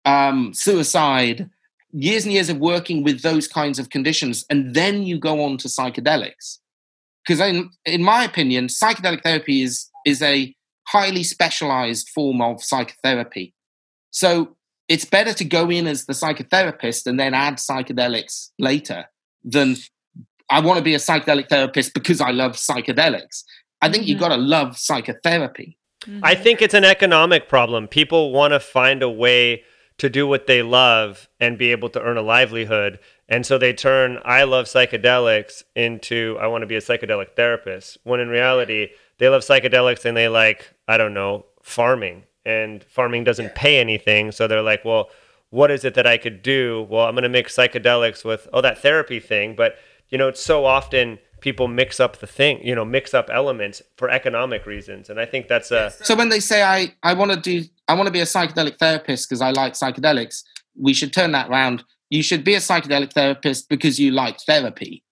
um, 0.05 0.53
suicide, 0.53 1.49
years 1.93 2.25
and 2.25 2.33
years 2.33 2.49
of 2.49 2.59
working 2.59 3.03
with 3.03 3.23
those 3.23 3.47
kinds 3.47 3.79
of 3.79 3.91
conditions, 3.91 4.45
and 4.51 4.75
then 4.75 5.03
you 5.03 5.19
go 5.19 5.43
on 5.43 5.57
to 5.59 5.69
psychedelics. 5.69 6.59
Because 7.25 7.41
in, 7.41 7.71
in 7.85 8.03
my 8.03 8.25
opinion, 8.25 8.67
psychedelic 8.67 9.23
therapy 9.23 9.63
is 9.63 9.89
is 10.05 10.21
a 10.23 10.55
highly 10.89 11.23
specialized 11.23 12.09
form 12.09 12.43
of 12.43 12.63
psychotherapy. 12.63 13.55
So 14.11 14.57
it's 14.89 15.05
better 15.05 15.33
to 15.33 15.45
go 15.45 15.71
in 15.71 15.87
as 15.87 16.07
the 16.07 16.13
psychotherapist 16.13 17.07
and 17.07 17.19
then 17.19 17.35
add 17.35 17.57
psychedelics 17.57 18.51
later 18.59 19.07
than 19.45 19.77
I 20.53 20.61
want 20.61 20.77
to 20.77 20.85
be 20.85 20.95
a 20.95 20.99
psychedelic 20.99 21.49
therapist 21.49 21.95
because 21.95 22.21
I 22.21 22.31
love 22.31 22.53
psychedelics. 22.53 23.45
I 23.81 23.89
think 23.89 24.03
mm-hmm. 24.03 24.11
you've 24.11 24.21
got 24.21 24.29
to 24.29 24.37
love 24.37 24.77
psychotherapy. 24.77 25.79
Mm-hmm. 26.03 26.21
I 26.23 26.35
think 26.35 26.61
it's 26.61 26.75
an 26.75 26.85
economic 26.85 27.49
problem. 27.49 27.89
People 27.89 28.33
want 28.33 28.53
to 28.53 28.61
find 28.61 29.03
a 29.03 29.09
way 29.09 29.65
to 29.97 30.11
do 30.11 30.27
what 30.27 30.47
they 30.47 30.63
love 30.63 31.29
and 31.41 31.57
be 31.57 31.71
able 31.71 31.89
to 31.89 32.03
earn 32.03 32.19
a 32.19 32.23
livelihood. 32.23 32.99
And 33.31 33.47
so 33.47 33.57
they 33.57 33.73
turn 33.73 34.19
I 34.25 34.45
love 34.45 34.67
psychedelics 34.67 35.63
into 35.75 36.37
I 36.39 36.49
want 36.49 36.63
to 36.63 36.67
be 36.67 36.77
a 36.77 36.81
psychedelic 36.81 37.31
therapist. 37.35 37.97
When 38.05 38.21
in 38.21 38.29
reality, 38.29 38.89
they 39.19 39.31
love 39.31 39.43
psychedelics 39.43 40.05
and 40.05 40.17
they 40.17 40.29
like, 40.29 40.75
I 40.87 40.99
don't 40.99 41.15
know, 41.15 41.47
farming. 41.63 42.25
And 42.45 42.85
farming 42.85 43.25
doesn't 43.25 43.55
pay 43.55 43.81
anything. 43.81 44.33
So 44.33 44.47
they're 44.47 44.61
like, 44.61 44.85
well, 44.85 45.09
what 45.49 45.71
is 45.71 45.85
it 45.85 45.95
that 45.95 46.07
I 46.07 46.19
could 46.19 46.43
do? 46.43 46.87
Well, 46.91 47.07
I'm 47.07 47.15
going 47.15 47.23
to 47.23 47.29
mix 47.29 47.57
psychedelics 47.57 48.25
with, 48.25 48.49
oh, 48.53 48.61
that 48.63 48.79
therapy 48.79 49.21
thing. 49.21 49.55
But 49.55 49.77
you 50.13 50.19
know, 50.19 50.29
it's 50.29 50.43
so 50.43 50.67
often 50.67 51.19
people 51.41 51.67
mix 51.67 51.99
up 51.99 52.19
the 52.19 52.27
thing, 52.27 52.65
you 52.65 52.75
know, 52.75 52.85
mix 52.85 53.15
up 53.15 53.31
elements 53.33 53.83
for 53.97 54.11
economic 54.11 54.67
reasons. 54.67 55.11
And 55.11 55.19
I 55.19 55.25
think 55.25 55.49
that's 55.49 55.73
a. 55.73 55.91
So 55.91 56.15
when 56.15 56.29
they 56.29 56.39
say, 56.39 56.63
I, 56.63 56.95
I 57.03 57.15
want 57.15 57.33
to 57.33 57.41
do, 57.41 57.67
I 57.89 57.95
want 57.95 58.07
to 58.07 58.13
be 58.13 58.21
a 58.21 58.25
psychedelic 58.25 58.79
therapist 58.79 59.29
because 59.29 59.41
I 59.41 59.51
like 59.51 59.73
psychedelics, 59.73 60.45
we 60.79 60.93
should 60.93 61.13
turn 61.13 61.33
that 61.33 61.49
around. 61.49 61.83
You 62.11 62.23
should 62.23 62.45
be 62.45 62.55
a 62.55 62.59
psychedelic 62.59 63.15
therapist 63.15 63.71
because 63.71 63.99
you 63.99 64.13
like 64.13 64.39
therapy. 64.41 65.03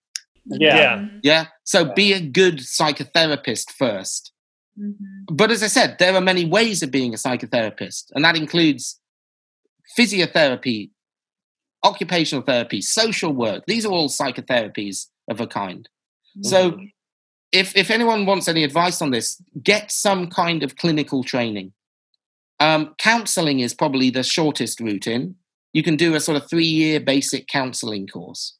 Yeah. 0.45 0.77
Yeah. 0.77 1.09
yeah? 1.23 1.45
So 1.65 1.93
be 1.95 2.13
a 2.13 2.21
good 2.21 2.59
psychotherapist 2.59 3.73
1st 3.81 4.31
mm-hmm. 4.79 5.35
But 5.35 5.51
as 5.51 5.63
I 5.63 5.69
said, 5.69 5.97
there 5.99 6.15
are 6.15 6.21
many 6.21 6.45
ways 6.45 6.83
of 6.83 6.91
being 6.91 7.15
a 7.15 7.17
psychotherapist, 7.17 8.13
and 8.15 8.25
that 8.25 8.37
includes 8.37 9.01
physiotherapy, 9.99 10.91
occupational 11.85 12.45
therapy, 12.45 12.81
social 12.81 13.33
work. 13.33 13.65
These 13.67 13.87
are 13.87 13.93
all 13.93 14.09
psychotherapies 14.09 15.07
of 15.29 15.41
a 15.41 15.47
kind. 15.47 15.89
Mm-hmm. 16.37 16.49
So 16.49 16.81
if 17.53 17.77
if 17.77 17.91
anyone 17.91 18.27
wants 18.27 18.49
any 18.49 18.65
advice 18.65 19.03
on 19.03 19.11
this, 19.11 19.43
get 19.63 19.91
some 19.91 20.29
kind 20.29 20.63
of 20.63 20.77
clinical 20.77 21.25
training. 21.25 21.73
Um, 22.61 22.95
counseling 22.99 23.61
is 23.61 23.75
probably 23.75 24.11
the 24.11 24.23
shortest 24.23 24.81
route 24.81 25.07
in. 25.07 25.35
You 25.73 25.83
can 25.83 25.97
do 25.97 26.15
a 26.15 26.21
sort 26.21 26.37
of 26.37 26.49
three 26.49 26.65
year 26.65 27.01
basic 27.01 27.47
counseling 27.47 28.07
course. 28.07 28.57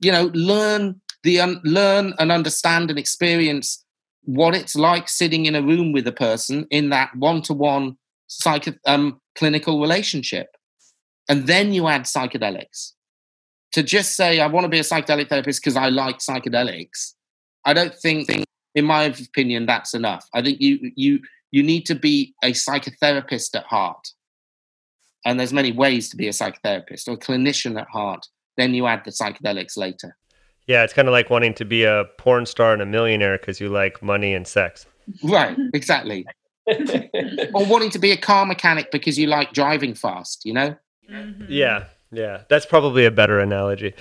You 0.00 0.12
know, 0.12 0.30
learn 0.32 1.00
the 1.22 1.40
un- 1.40 1.60
learn 1.64 2.14
and 2.18 2.32
understand 2.32 2.90
and 2.90 2.98
experience 2.98 3.84
what 4.22 4.54
it's 4.54 4.76
like 4.76 5.08
sitting 5.08 5.46
in 5.46 5.54
a 5.54 5.62
room 5.62 5.92
with 5.92 6.06
a 6.06 6.12
person 6.12 6.66
in 6.70 6.90
that 6.90 7.14
one 7.16 7.42
to 7.42 7.54
one 7.54 7.96
psycho 8.28 8.72
um, 8.86 9.20
clinical 9.34 9.80
relationship 9.80 10.48
and 11.30 11.46
then 11.46 11.72
you 11.72 11.86
add 11.86 12.02
psychedelics. 12.02 12.92
To 13.74 13.84
just 13.84 14.16
say, 14.16 14.40
I 14.40 14.48
want 14.48 14.64
to 14.64 14.68
be 14.68 14.80
a 14.80 14.82
psychedelic 14.82 15.28
therapist 15.28 15.62
because 15.62 15.76
I 15.76 15.90
like 15.90 16.18
psychedelics, 16.18 17.14
I 17.64 17.72
don't 17.72 17.94
think, 17.94 18.28
in 18.74 18.84
my 18.84 19.04
opinion, 19.04 19.64
that's 19.64 19.94
enough. 19.94 20.26
I 20.34 20.42
think 20.42 20.60
you, 20.60 20.90
you, 20.96 21.20
you 21.52 21.62
need 21.62 21.86
to 21.86 21.94
be 21.94 22.34
a 22.42 22.50
psychotherapist 22.50 23.54
at 23.54 23.64
heart. 23.64 24.08
And 25.24 25.38
there's 25.38 25.52
many 25.52 25.70
ways 25.70 26.08
to 26.08 26.16
be 26.16 26.26
a 26.26 26.32
psychotherapist 26.32 27.06
or 27.06 27.12
a 27.12 27.16
clinician 27.16 27.80
at 27.80 27.86
heart. 27.86 28.26
Then 28.56 28.74
you 28.74 28.88
add 28.88 29.04
the 29.04 29.12
psychedelics 29.12 29.76
later. 29.76 30.16
Yeah, 30.66 30.82
it's 30.82 30.92
kind 30.92 31.06
of 31.06 31.12
like 31.12 31.30
wanting 31.30 31.54
to 31.54 31.64
be 31.64 31.84
a 31.84 32.06
porn 32.18 32.44
star 32.44 32.72
and 32.72 32.82
a 32.82 32.86
millionaire 32.86 33.38
because 33.38 33.60
you 33.60 33.68
like 33.68 34.02
money 34.02 34.34
and 34.34 34.48
sex. 34.48 34.84
Right, 35.22 35.56
exactly. 35.74 36.26
or 36.66 37.66
wanting 37.66 37.90
to 37.90 38.00
be 38.00 38.10
a 38.10 38.16
car 38.16 38.46
mechanic 38.46 38.90
because 38.90 39.16
you 39.16 39.28
like 39.28 39.52
driving 39.52 39.94
fast, 39.94 40.44
you 40.44 40.52
know? 40.52 40.76
Mm-hmm. 41.10 41.44
Yeah, 41.48 41.84
yeah. 42.12 42.42
That's 42.48 42.66
probably 42.66 43.04
a 43.04 43.10
better 43.10 43.40
analogy. 43.40 43.94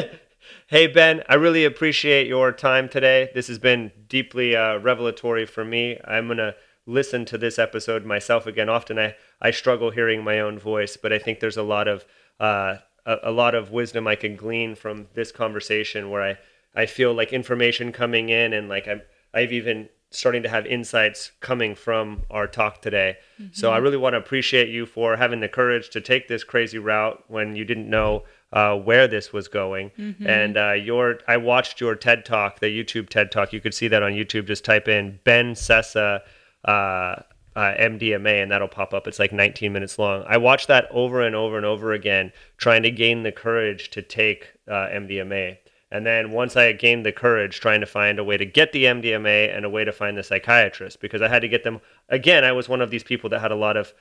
hey, 0.66 0.86
Ben, 0.86 1.22
I 1.28 1.34
really 1.34 1.64
appreciate 1.64 2.26
your 2.26 2.52
time 2.52 2.88
today. 2.88 3.30
This 3.34 3.48
has 3.48 3.58
been 3.58 3.92
deeply 4.08 4.54
uh, 4.54 4.78
revelatory 4.78 5.46
for 5.46 5.64
me. 5.64 5.98
I'm 6.04 6.26
going 6.26 6.38
to 6.38 6.54
listen 6.86 7.24
to 7.26 7.38
this 7.38 7.58
episode 7.58 8.04
myself 8.04 8.46
again. 8.46 8.68
Often 8.68 8.98
I, 8.98 9.14
I 9.40 9.50
struggle 9.50 9.90
hearing 9.90 10.24
my 10.24 10.40
own 10.40 10.58
voice, 10.58 10.96
but 10.96 11.12
I 11.12 11.18
think 11.18 11.40
there's 11.40 11.56
a 11.56 11.62
lot 11.62 11.88
of 11.88 12.04
uh, 12.40 12.76
a, 13.06 13.16
a, 13.24 13.30
lot 13.30 13.54
of 13.54 13.70
wisdom 13.70 14.06
I 14.06 14.16
can 14.16 14.36
glean 14.36 14.74
from 14.74 15.06
this 15.14 15.30
conversation 15.30 16.10
where 16.10 16.22
I, 16.22 16.38
I 16.74 16.86
feel 16.86 17.14
like 17.14 17.32
information 17.32 17.92
coming 17.92 18.28
in 18.28 18.52
and 18.52 18.68
like 18.68 18.88
I'm 18.88 19.02
I've 19.34 19.52
even 19.52 19.88
starting 20.12 20.42
to 20.42 20.48
have 20.48 20.66
insights 20.66 21.32
coming 21.40 21.74
from 21.74 22.22
our 22.30 22.46
talk 22.46 22.80
today. 22.82 23.16
Mm-hmm. 23.40 23.52
So 23.52 23.72
I 23.72 23.78
really 23.78 23.96
want 23.96 24.14
to 24.14 24.18
appreciate 24.18 24.68
you 24.68 24.86
for 24.86 25.16
having 25.16 25.40
the 25.40 25.48
courage 25.48 25.90
to 25.90 26.00
take 26.00 26.28
this 26.28 26.44
crazy 26.44 26.78
route 26.78 27.24
when 27.28 27.56
you 27.56 27.64
didn't 27.64 27.88
know 27.88 28.24
uh, 28.52 28.76
where 28.76 29.08
this 29.08 29.32
was 29.32 29.48
going. 29.48 29.90
Mm-hmm. 29.98 30.26
And 30.26 30.56
uh, 30.56 30.72
your, 30.72 31.18
I 31.26 31.38
watched 31.38 31.80
your 31.80 31.94
TED 31.94 32.24
talk, 32.24 32.60
the 32.60 32.66
YouTube 32.66 33.08
TED 33.08 33.32
talk. 33.32 33.52
You 33.52 33.60
could 33.60 33.74
see 33.74 33.88
that 33.88 34.02
on 34.02 34.12
YouTube. 34.12 34.46
Just 34.46 34.64
type 34.64 34.86
in 34.88 35.18
Ben 35.24 35.54
Sessa. 35.54 36.20
Uh, 36.64 37.16
uh, 37.54 37.74
MDMA, 37.78 38.42
and 38.42 38.50
that'll 38.50 38.68
pop 38.68 38.94
up. 38.94 39.06
It's 39.06 39.18
like 39.18 39.32
19 39.32 39.72
minutes 39.72 39.98
long. 39.98 40.24
I 40.26 40.38
watched 40.38 40.68
that 40.68 40.88
over 40.90 41.20
and 41.20 41.36
over 41.36 41.56
and 41.56 41.66
over 41.66 41.92
again, 41.92 42.32
trying 42.56 42.82
to 42.84 42.90
gain 42.90 43.24
the 43.24 43.32
courage 43.32 43.90
to 43.90 44.00
take 44.00 44.52
uh, 44.66 44.88
MDMA. 44.88 45.58
And 45.92 46.06
then 46.06 46.30
once 46.30 46.56
I 46.56 46.72
gained 46.72 47.04
the 47.04 47.12
courage, 47.12 47.60
trying 47.60 47.80
to 47.80 47.86
find 47.86 48.18
a 48.18 48.24
way 48.24 48.38
to 48.38 48.46
get 48.46 48.72
the 48.72 48.84
MDMA 48.84 49.54
and 49.54 49.66
a 49.66 49.68
way 49.68 49.84
to 49.84 49.92
find 49.92 50.16
the 50.16 50.22
psychiatrist, 50.22 51.00
because 51.00 51.20
I 51.20 51.28
had 51.28 51.42
to 51.42 51.48
get 51.48 51.64
them. 51.64 51.82
Again, 52.08 52.44
I 52.44 52.52
was 52.52 52.66
one 52.66 52.80
of 52.80 52.90
these 52.90 53.02
people 53.02 53.28
that 53.28 53.42
had 53.42 53.52
a 53.52 53.56
lot 53.56 53.76
of, 53.76 53.92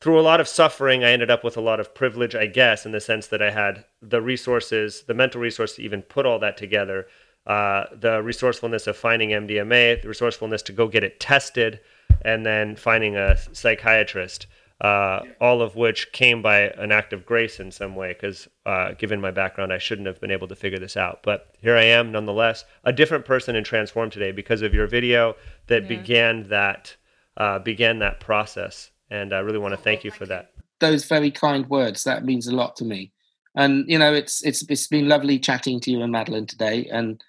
through 0.00 0.20
a 0.20 0.22
lot 0.22 0.40
of 0.40 0.46
suffering, 0.46 1.02
I 1.02 1.10
ended 1.10 1.28
up 1.28 1.42
with 1.42 1.56
a 1.56 1.60
lot 1.60 1.80
of 1.80 1.96
privilege, 1.96 2.36
I 2.36 2.46
guess, 2.46 2.86
in 2.86 2.92
the 2.92 3.00
sense 3.00 3.26
that 3.26 3.42
I 3.42 3.50
had 3.50 3.86
the 4.00 4.22
resources, 4.22 5.02
the 5.02 5.14
mental 5.14 5.40
resource 5.40 5.74
to 5.74 5.82
even 5.82 6.02
put 6.02 6.26
all 6.26 6.38
that 6.38 6.56
together, 6.56 7.08
uh, 7.44 7.86
the 7.92 8.22
resourcefulness 8.22 8.86
of 8.86 8.96
finding 8.96 9.30
MDMA, 9.30 10.00
the 10.02 10.08
resourcefulness 10.08 10.62
to 10.62 10.72
go 10.72 10.86
get 10.86 11.02
it 11.02 11.18
tested, 11.18 11.80
and 12.22 12.46
then 12.46 12.76
finding 12.76 13.16
a 13.16 13.36
psychiatrist 13.52 14.46
uh, 14.80 15.20
all 15.40 15.60
of 15.60 15.76
which 15.76 16.10
came 16.12 16.40
by 16.40 16.60
an 16.60 16.90
act 16.90 17.12
of 17.12 17.26
grace 17.26 17.60
in 17.60 17.70
some 17.70 17.94
way, 17.94 18.14
because 18.14 18.48
uh, 18.64 18.92
given 18.92 19.20
my 19.20 19.30
background, 19.30 19.72
I 19.72 19.78
shouldn't 19.78 20.06
have 20.06 20.20
been 20.20 20.30
able 20.30 20.48
to 20.48 20.56
figure 20.56 20.78
this 20.78 20.96
out. 20.96 21.22
But 21.22 21.54
here 21.60 21.76
I 21.76 21.84
am, 21.84 22.10
nonetheless, 22.12 22.64
a 22.84 22.92
different 22.92 23.26
person 23.26 23.56
and 23.56 23.66
transformed 23.66 24.12
today 24.12 24.32
because 24.32 24.62
of 24.62 24.72
your 24.72 24.86
video 24.86 25.36
that 25.66 25.82
yeah. 25.82 25.88
began 25.88 26.48
that 26.48 26.96
uh, 27.36 27.58
began 27.58 27.98
that 27.98 28.20
process. 28.20 28.90
And 29.10 29.34
I 29.34 29.40
really 29.40 29.58
want 29.58 29.72
to 29.72 29.80
thank 29.80 30.04
you 30.04 30.10
for 30.10 30.24
that. 30.26 30.52
Those 30.78 31.04
very 31.04 31.30
kind 31.30 31.68
words 31.68 32.04
that 32.04 32.24
means 32.24 32.46
a 32.46 32.54
lot 32.54 32.76
to 32.76 32.84
me. 32.84 33.12
And 33.54 33.84
you 33.86 33.98
know, 33.98 34.14
it's 34.14 34.42
it's 34.44 34.62
it's 34.70 34.86
been 34.86 35.08
lovely 35.08 35.38
chatting 35.38 35.80
to 35.80 35.90
you 35.90 36.00
and 36.00 36.12
Madeline 36.12 36.46
today. 36.46 36.88
And 36.90 37.22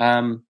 um, 0.00 0.44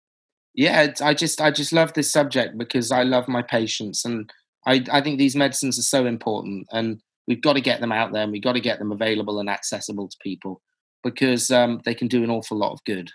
yeah, 0.53 0.93
I 1.01 1.13
just 1.13 1.41
I 1.41 1.51
just 1.51 1.73
love 1.73 1.93
this 1.93 2.11
subject 2.11 2.57
because 2.57 2.91
I 2.91 3.03
love 3.03 3.27
my 3.27 3.41
patients 3.41 4.05
and 4.05 4.31
I, 4.65 4.83
I 4.91 5.01
think 5.01 5.19
these 5.19 5.35
medicines 5.35 5.77
are 5.77 5.83
so 5.83 6.05
important 6.05 6.67
and 6.71 7.01
we've 7.27 7.41
got 7.41 7.53
to 7.53 7.61
get 7.61 7.81
them 7.81 7.91
out 7.91 8.11
there 8.13 8.23
and 8.23 8.31
we've 8.31 8.43
got 8.43 8.53
to 8.53 8.59
get 8.59 8.79
them 8.79 8.91
available 8.91 9.39
and 9.39 9.49
accessible 9.49 10.07
to 10.07 10.17
people 10.21 10.61
because 11.03 11.51
um, 11.51 11.81
they 11.85 11.93
can 11.93 12.07
do 12.07 12.23
an 12.23 12.29
awful 12.29 12.57
lot 12.57 12.71
of 12.71 12.83
good. 12.83 13.11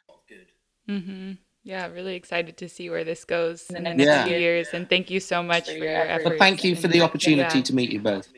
Mm-hmm. 0.89 1.33
Yeah, 1.63 1.89
really 1.89 2.15
excited 2.15 2.57
to 2.59 2.69
see 2.69 2.89
where 2.89 3.05
this 3.05 3.25
goes 3.25 3.69
in 3.69 3.85
the 3.85 3.95
next 3.95 4.03
yeah. 4.03 4.25
few 4.25 4.37
years. 4.37 4.69
And 4.73 4.89
thank 4.89 5.11
you 5.11 5.21
so 5.21 5.43
much 5.43 5.67
for 5.67 5.77
your 5.77 5.89
efforts. 5.89 6.31
But 6.31 6.39
thank 6.39 6.65
you 6.65 6.75
for 6.75 6.89
the 6.89 7.03
opportunity 7.03 7.59
yeah. 7.59 7.65
to 7.65 7.75
meet 7.75 7.91
you 7.91 8.01
both. 8.01 8.29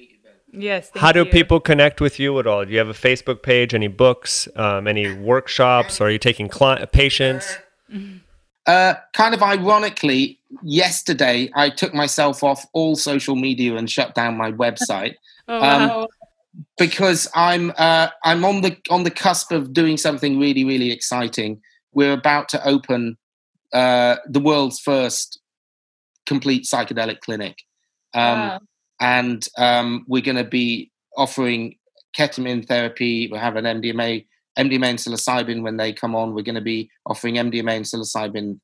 Yes. 0.52 0.90
How 0.94 1.12
do 1.12 1.20
you. 1.20 1.26
people 1.26 1.60
connect 1.60 2.00
with 2.00 2.18
you 2.18 2.38
at 2.38 2.46
all? 2.46 2.64
Do 2.64 2.72
you 2.72 2.78
have 2.78 2.88
a 2.88 2.94
Facebook 2.94 3.42
page? 3.42 3.74
Any 3.74 3.88
books? 3.88 4.48
Um, 4.56 4.86
any 4.86 5.14
workshops? 5.14 6.00
Or 6.00 6.08
are 6.08 6.10
you 6.10 6.18
taking 6.18 6.48
client 6.48 6.90
patients? 6.92 7.56
Uh, 8.66 8.94
kind 9.12 9.34
of 9.34 9.42
ironically, 9.42 10.38
yesterday 10.62 11.50
I 11.54 11.70
took 11.70 11.94
myself 11.94 12.44
off 12.44 12.64
all 12.72 12.94
social 12.94 13.34
media 13.34 13.76
and 13.76 13.90
shut 13.90 14.14
down 14.14 14.36
my 14.36 14.52
website. 14.52 15.14
oh, 15.48 15.60
wow. 15.60 16.00
Um, 16.02 16.06
because 16.78 17.28
I'm 17.34 17.72
uh, 17.76 18.08
I'm 18.24 18.44
on 18.44 18.60
the 18.60 18.76
on 18.90 19.04
the 19.04 19.10
cusp 19.10 19.52
of 19.52 19.72
doing 19.72 19.96
something 19.96 20.38
really 20.38 20.64
really 20.64 20.92
exciting. 20.92 21.60
We're 21.92 22.12
about 22.12 22.48
to 22.50 22.66
open 22.66 23.16
uh, 23.72 24.16
the 24.26 24.40
world's 24.40 24.78
first 24.78 25.40
complete 26.26 26.64
psychedelic 26.64 27.20
clinic, 27.20 27.56
um, 28.14 28.38
wow. 28.38 28.60
and 29.00 29.48
um, 29.56 30.04
we're 30.08 30.22
going 30.22 30.36
to 30.36 30.44
be 30.44 30.90
offering 31.16 31.76
ketamine 32.16 32.66
therapy. 32.66 33.28
We 33.30 33.38
have 33.38 33.56
an 33.56 33.64
MDMA 33.64 34.26
MDMA 34.58 34.90
and 34.90 34.98
psilocybin 34.98 35.62
when 35.62 35.76
they 35.76 35.92
come 35.92 36.14
on. 36.14 36.34
We're 36.34 36.42
going 36.42 36.56
to 36.56 36.60
be 36.60 36.90
offering 37.06 37.36
MDMA 37.36 37.76
and 37.76 37.84
psilocybin 37.84 38.60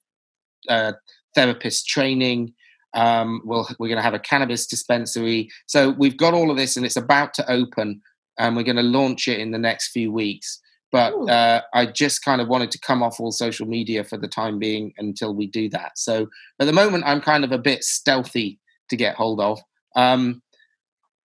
uh, 0.69 0.93
therapist 1.35 1.87
training. 1.87 2.55
Um, 2.95 3.43
we'll, 3.45 3.69
we're 3.79 3.89
going 3.89 3.99
to 3.99 4.03
have 4.03 4.15
a 4.15 4.19
cannabis 4.19 4.67
dispensary. 4.67 5.51
So 5.67 5.91
we've 5.91 6.17
got 6.17 6.35
all 6.35 6.51
of 6.51 6.57
this, 6.57 6.77
and 6.77 6.85
it's 6.85 6.97
about 6.97 7.35
to 7.35 7.51
open, 7.51 8.01
and 8.39 8.57
we're 8.57 8.63
going 8.63 8.77
to 8.77 8.83
launch 8.83 9.29
it 9.29 9.41
in 9.41 9.51
the 9.51 9.59
next 9.59 9.89
few 9.89 10.13
weeks. 10.13 10.61
But 10.91 11.13
uh, 11.29 11.63
I 11.75 11.85
just 11.85 12.25
kind 12.25 12.41
of 12.41 12.49
wanted 12.49 12.71
to 12.71 12.81
come 12.81 13.03
off 13.03 13.21
all 13.21 13.31
social 13.31 13.67
media 13.67 14.05
for 14.05 14.17
the 14.17 14.29
time 14.29 14.59
being 14.59 14.95
until 14.97 15.35
we 15.35 15.47
do 15.47 15.69
that. 15.71 15.99
So 15.99 16.29
at 16.61 16.67
the 16.67 16.73
moment, 16.73 17.05
I'm 17.07 17.21
kind 17.21 17.45
of 17.45 17.53
a 17.53 17.59
bit 17.59 17.85
stealthy 17.85 18.59
to 18.89 18.97
get 18.97 19.15
hold 19.15 19.39
of. 19.39 19.61
Um, 19.97 20.43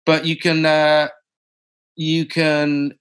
but 0.05 0.25
you 0.25 0.37
can 0.37 0.65
uh, 0.65 1.07
you 1.95 2.25
can 2.25 2.98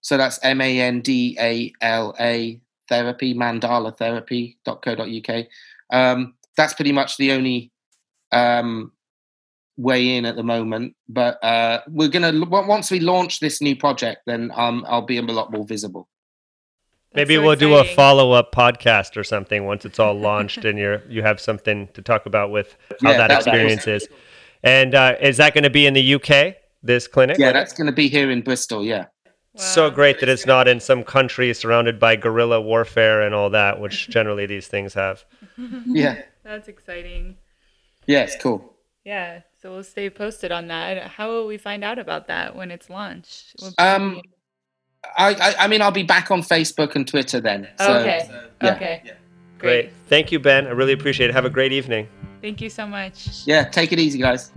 so 0.00 0.16
that's 0.16 0.40
M 0.42 0.60
A 0.60 0.80
N 0.80 1.00
D 1.00 1.36
A 1.40 1.72
L 1.80 2.14
A 2.20 2.60
therapy, 2.88 3.34
mandalatherapy.co.uk. 3.34 5.46
Um, 5.90 6.34
that's 6.56 6.74
pretty 6.74 6.92
much 6.92 7.16
the 7.16 7.32
only 7.32 7.72
um, 8.32 8.92
way 9.76 10.16
in 10.16 10.26
at 10.26 10.36
the 10.36 10.42
moment. 10.42 10.94
But 11.08 11.42
uh, 11.42 11.80
we're 11.88 12.08
going 12.08 12.40
to, 12.40 12.46
once 12.46 12.90
we 12.90 13.00
launch 13.00 13.40
this 13.40 13.60
new 13.60 13.76
project, 13.76 14.22
then 14.26 14.50
um, 14.54 14.84
I'll 14.88 15.02
be 15.02 15.18
a 15.18 15.22
lot 15.22 15.52
more 15.52 15.64
visible. 15.64 16.08
Maybe 17.14 17.36
so 17.36 17.42
we'll 17.42 17.52
exciting. 17.52 17.74
do 17.74 17.78
a 17.78 17.84
follow 17.94 18.32
up 18.32 18.52
podcast 18.52 19.16
or 19.16 19.24
something 19.24 19.64
once 19.64 19.84
it's 19.84 19.98
all 19.98 20.14
launched 20.14 20.64
and 20.64 20.78
you're 20.78 21.02
you 21.08 21.22
have 21.22 21.40
something 21.40 21.88
to 21.94 22.02
talk 22.02 22.26
about 22.26 22.50
with 22.50 22.76
how 23.02 23.12
yeah, 23.12 23.18
that, 23.18 23.28
that 23.28 23.38
experience 23.38 23.86
is. 23.86 24.08
And 24.62 24.94
uh, 24.94 25.16
is 25.20 25.36
that 25.36 25.54
going 25.54 25.64
to 25.64 25.70
be 25.70 25.86
in 25.86 25.94
the 25.94 26.14
UK? 26.14 26.56
This 26.82 27.06
clinic? 27.06 27.38
Yeah, 27.38 27.52
that's 27.52 27.72
going 27.72 27.86
to 27.86 27.92
be 27.92 28.08
here 28.08 28.30
in 28.30 28.42
Bristol. 28.42 28.84
Yeah. 28.84 29.06
Wow. 29.54 29.62
So 29.62 29.90
great 29.90 30.20
that 30.20 30.28
it's 30.28 30.46
not 30.46 30.66
in 30.66 30.80
some 30.80 31.04
country 31.04 31.54
surrounded 31.54 32.00
by 32.00 32.16
guerrilla 32.16 32.60
warfare 32.60 33.22
and 33.22 33.34
all 33.34 33.50
that, 33.50 33.80
which 33.80 34.08
generally 34.10 34.46
these 34.46 34.66
things 34.66 34.94
have. 34.94 35.24
yeah. 35.86 36.22
That's 36.44 36.68
exciting. 36.68 37.36
Yeah, 38.06 38.24
it's 38.24 38.36
cool. 38.36 38.74
Yeah. 39.04 39.40
So 39.62 39.72
we'll 39.72 39.84
stay 39.84 40.10
posted 40.10 40.52
on 40.52 40.68
that. 40.68 41.06
How 41.12 41.30
will 41.30 41.46
we 41.46 41.56
find 41.56 41.84
out 41.84 41.98
about 41.98 42.26
that 42.26 42.54
when 42.54 42.70
it's 42.70 42.90
launched? 42.90 43.54
Um, 43.78 44.20
I, 45.16 45.34
I, 45.34 45.54
I 45.64 45.68
mean, 45.68 45.82
I'll 45.82 45.90
be 45.90 46.02
back 46.02 46.30
on 46.30 46.42
Facebook 46.42 46.94
and 46.94 47.06
Twitter 47.06 47.40
then. 47.40 47.68
So, 47.78 47.98
okay. 47.98 48.26
So, 48.26 48.48
yeah. 48.62 48.74
Okay. 48.74 49.02
Yeah. 49.04 49.12
Great. 49.58 49.82
great. 49.82 49.92
Thank 50.08 50.32
you, 50.32 50.38
Ben. 50.38 50.66
I 50.66 50.70
really 50.70 50.92
appreciate 50.92 51.30
it. 51.30 51.32
Have 51.32 51.44
a 51.44 51.50
great 51.50 51.72
evening. 51.72 52.08
Thank 52.40 52.60
you 52.60 52.70
so 52.70 52.86
much. 52.86 53.46
Yeah. 53.46 53.64
Take 53.64 53.92
it 53.92 53.98
easy, 53.98 54.18
guys. 54.18 54.50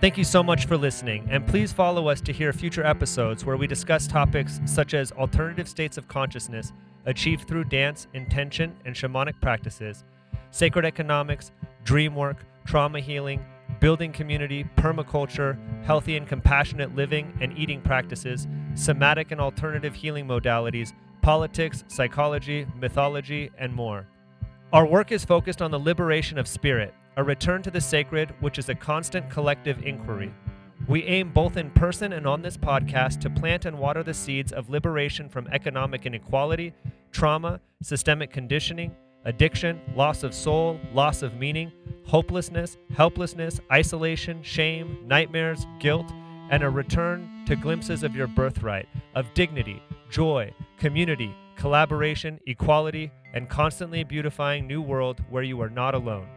Thank 0.00 0.18
you 0.18 0.24
so 0.24 0.42
much 0.42 0.66
for 0.66 0.76
listening, 0.76 1.26
and 1.30 1.44
please 1.46 1.72
follow 1.72 2.08
us 2.08 2.20
to 2.20 2.32
hear 2.32 2.52
future 2.52 2.86
episodes 2.86 3.44
where 3.44 3.56
we 3.56 3.66
discuss 3.66 4.06
topics 4.06 4.60
such 4.64 4.94
as 4.94 5.10
alternative 5.10 5.66
states 5.66 5.98
of 5.98 6.06
consciousness 6.06 6.72
achieved 7.06 7.48
through 7.48 7.64
dance, 7.64 8.06
intention, 8.14 8.76
and 8.84 8.94
shamanic 8.94 9.40
practices, 9.40 10.04
sacred 10.50 10.84
economics, 10.84 11.50
dream 11.82 12.14
work, 12.14 12.44
trauma 12.66 13.00
healing, 13.00 13.44
building 13.80 14.12
community, 14.12 14.64
permaculture, 14.76 15.56
healthy 15.84 16.16
and 16.16 16.26
compassionate 16.26 16.94
living 16.94 17.36
and 17.40 17.56
eating 17.56 17.80
practices, 17.80 18.46
somatic 18.74 19.30
and 19.30 19.40
alternative 19.40 19.94
healing 19.94 20.26
modalities, 20.26 20.92
politics, 21.22 21.84
psychology, 21.88 22.66
mythology, 22.78 23.50
and 23.58 23.72
more. 23.72 24.06
Our 24.72 24.86
work 24.86 25.12
is 25.12 25.24
focused 25.24 25.62
on 25.62 25.70
the 25.70 25.78
liberation 25.78 26.38
of 26.38 26.48
spirit, 26.48 26.94
a 27.16 27.24
return 27.24 27.62
to 27.62 27.70
the 27.70 27.80
sacred, 27.80 28.34
which 28.40 28.58
is 28.58 28.68
a 28.68 28.74
constant 28.74 29.30
collective 29.30 29.82
inquiry. 29.84 30.32
We 30.86 31.02
aim 31.04 31.32
both 31.32 31.56
in 31.56 31.70
person 31.70 32.12
and 32.12 32.26
on 32.26 32.42
this 32.42 32.56
podcast 32.56 33.20
to 33.20 33.30
plant 33.30 33.64
and 33.64 33.78
water 33.78 34.02
the 34.02 34.14
seeds 34.14 34.52
of 34.52 34.70
liberation 34.70 35.28
from 35.28 35.48
economic 35.48 36.06
inequality, 36.06 36.74
trauma, 37.10 37.60
systemic 37.82 38.30
conditioning, 38.30 38.94
addiction, 39.26 39.80
loss 39.94 40.22
of 40.22 40.32
soul, 40.32 40.80
loss 40.94 41.20
of 41.20 41.34
meaning, 41.34 41.70
hopelessness, 42.06 42.78
helplessness, 42.94 43.60
isolation, 43.70 44.42
shame, 44.42 44.98
nightmares, 45.04 45.66
guilt, 45.80 46.06
and 46.50 46.62
a 46.62 46.70
return 46.70 47.42
to 47.44 47.56
glimpses 47.56 48.04
of 48.04 48.14
your 48.14 48.28
birthright, 48.28 48.88
of 49.16 49.26
dignity, 49.34 49.82
joy, 50.08 50.50
community, 50.78 51.34
collaboration, 51.56 52.38
equality, 52.46 53.10
and 53.34 53.48
constantly 53.48 54.04
beautifying 54.04 54.66
new 54.66 54.80
world 54.80 55.20
where 55.28 55.42
you 55.42 55.60
are 55.60 55.70
not 55.70 55.94
alone. 55.94 56.28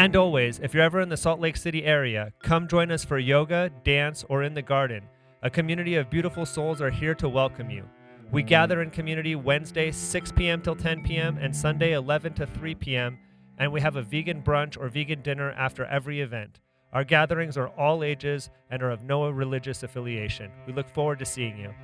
And 0.00 0.16
always, 0.16 0.60
if 0.60 0.72
you're 0.72 0.82
ever 0.82 1.02
in 1.02 1.10
the 1.10 1.16
Salt 1.18 1.40
Lake 1.40 1.58
City 1.58 1.84
area, 1.84 2.32
come 2.42 2.66
join 2.66 2.90
us 2.90 3.04
for 3.04 3.18
yoga, 3.18 3.70
dance, 3.84 4.24
or 4.30 4.42
in 4.44 4.54
the 4.54 4.62
garden. 4.62 5.06
A 5.42 5.50
community 5.50 5.96
of 5.96 6.08
beautiful 6.08 6.46
souls 6.46 6.80
are 6.80 6.88
here 6.88 7.14
to 7.16 7.28
welcome 7.28 7.68
you. 7.68 7.86
We 8.32 8.42
gather 8.42 8.80
in 8.80 8.88
community 8.88 9.34
Wednesday 9.34 9.90
6 9.90 10.32
p.m. 10.32 10.62
till 10.62 10.74
10 10.74 11.02
p.m. 11.02 11.36
and 11.36 11.54
Sunday 11.54 11.92
11 11.92 12.32
to 12.36 12.46
3 12.46 12.74
p.m. 12.76 13.18
and 13.58 13.70
we 13.70 13.82
have 13.82 13.96
a 13.96 14.02
vegan 14.02 14.40
brunch 14.42 14.78
or 14.80 14.88
vegan 14.88 15.20
dinner 15.20 15.52
after 15.52 15.84
every 15.84 16.22
event. 16.22 16.60
Our 16.94 17.04
gatherings 17.04 17.58
are 17.58 17.68
all 17.68 18.02
ages 18.02 18.48
and 18.70 18.82
are 18.82 18.90
of 18.90 19.04
no 19.04 19.28
religious 19.28 19.82
affiliation. 19.82 20.50
We 20.66 20.72
look 20.72 20.88
forward 20.88 21.18
to 21.18 21.26
seeing 21.26 21.58
you. 21.58 21.74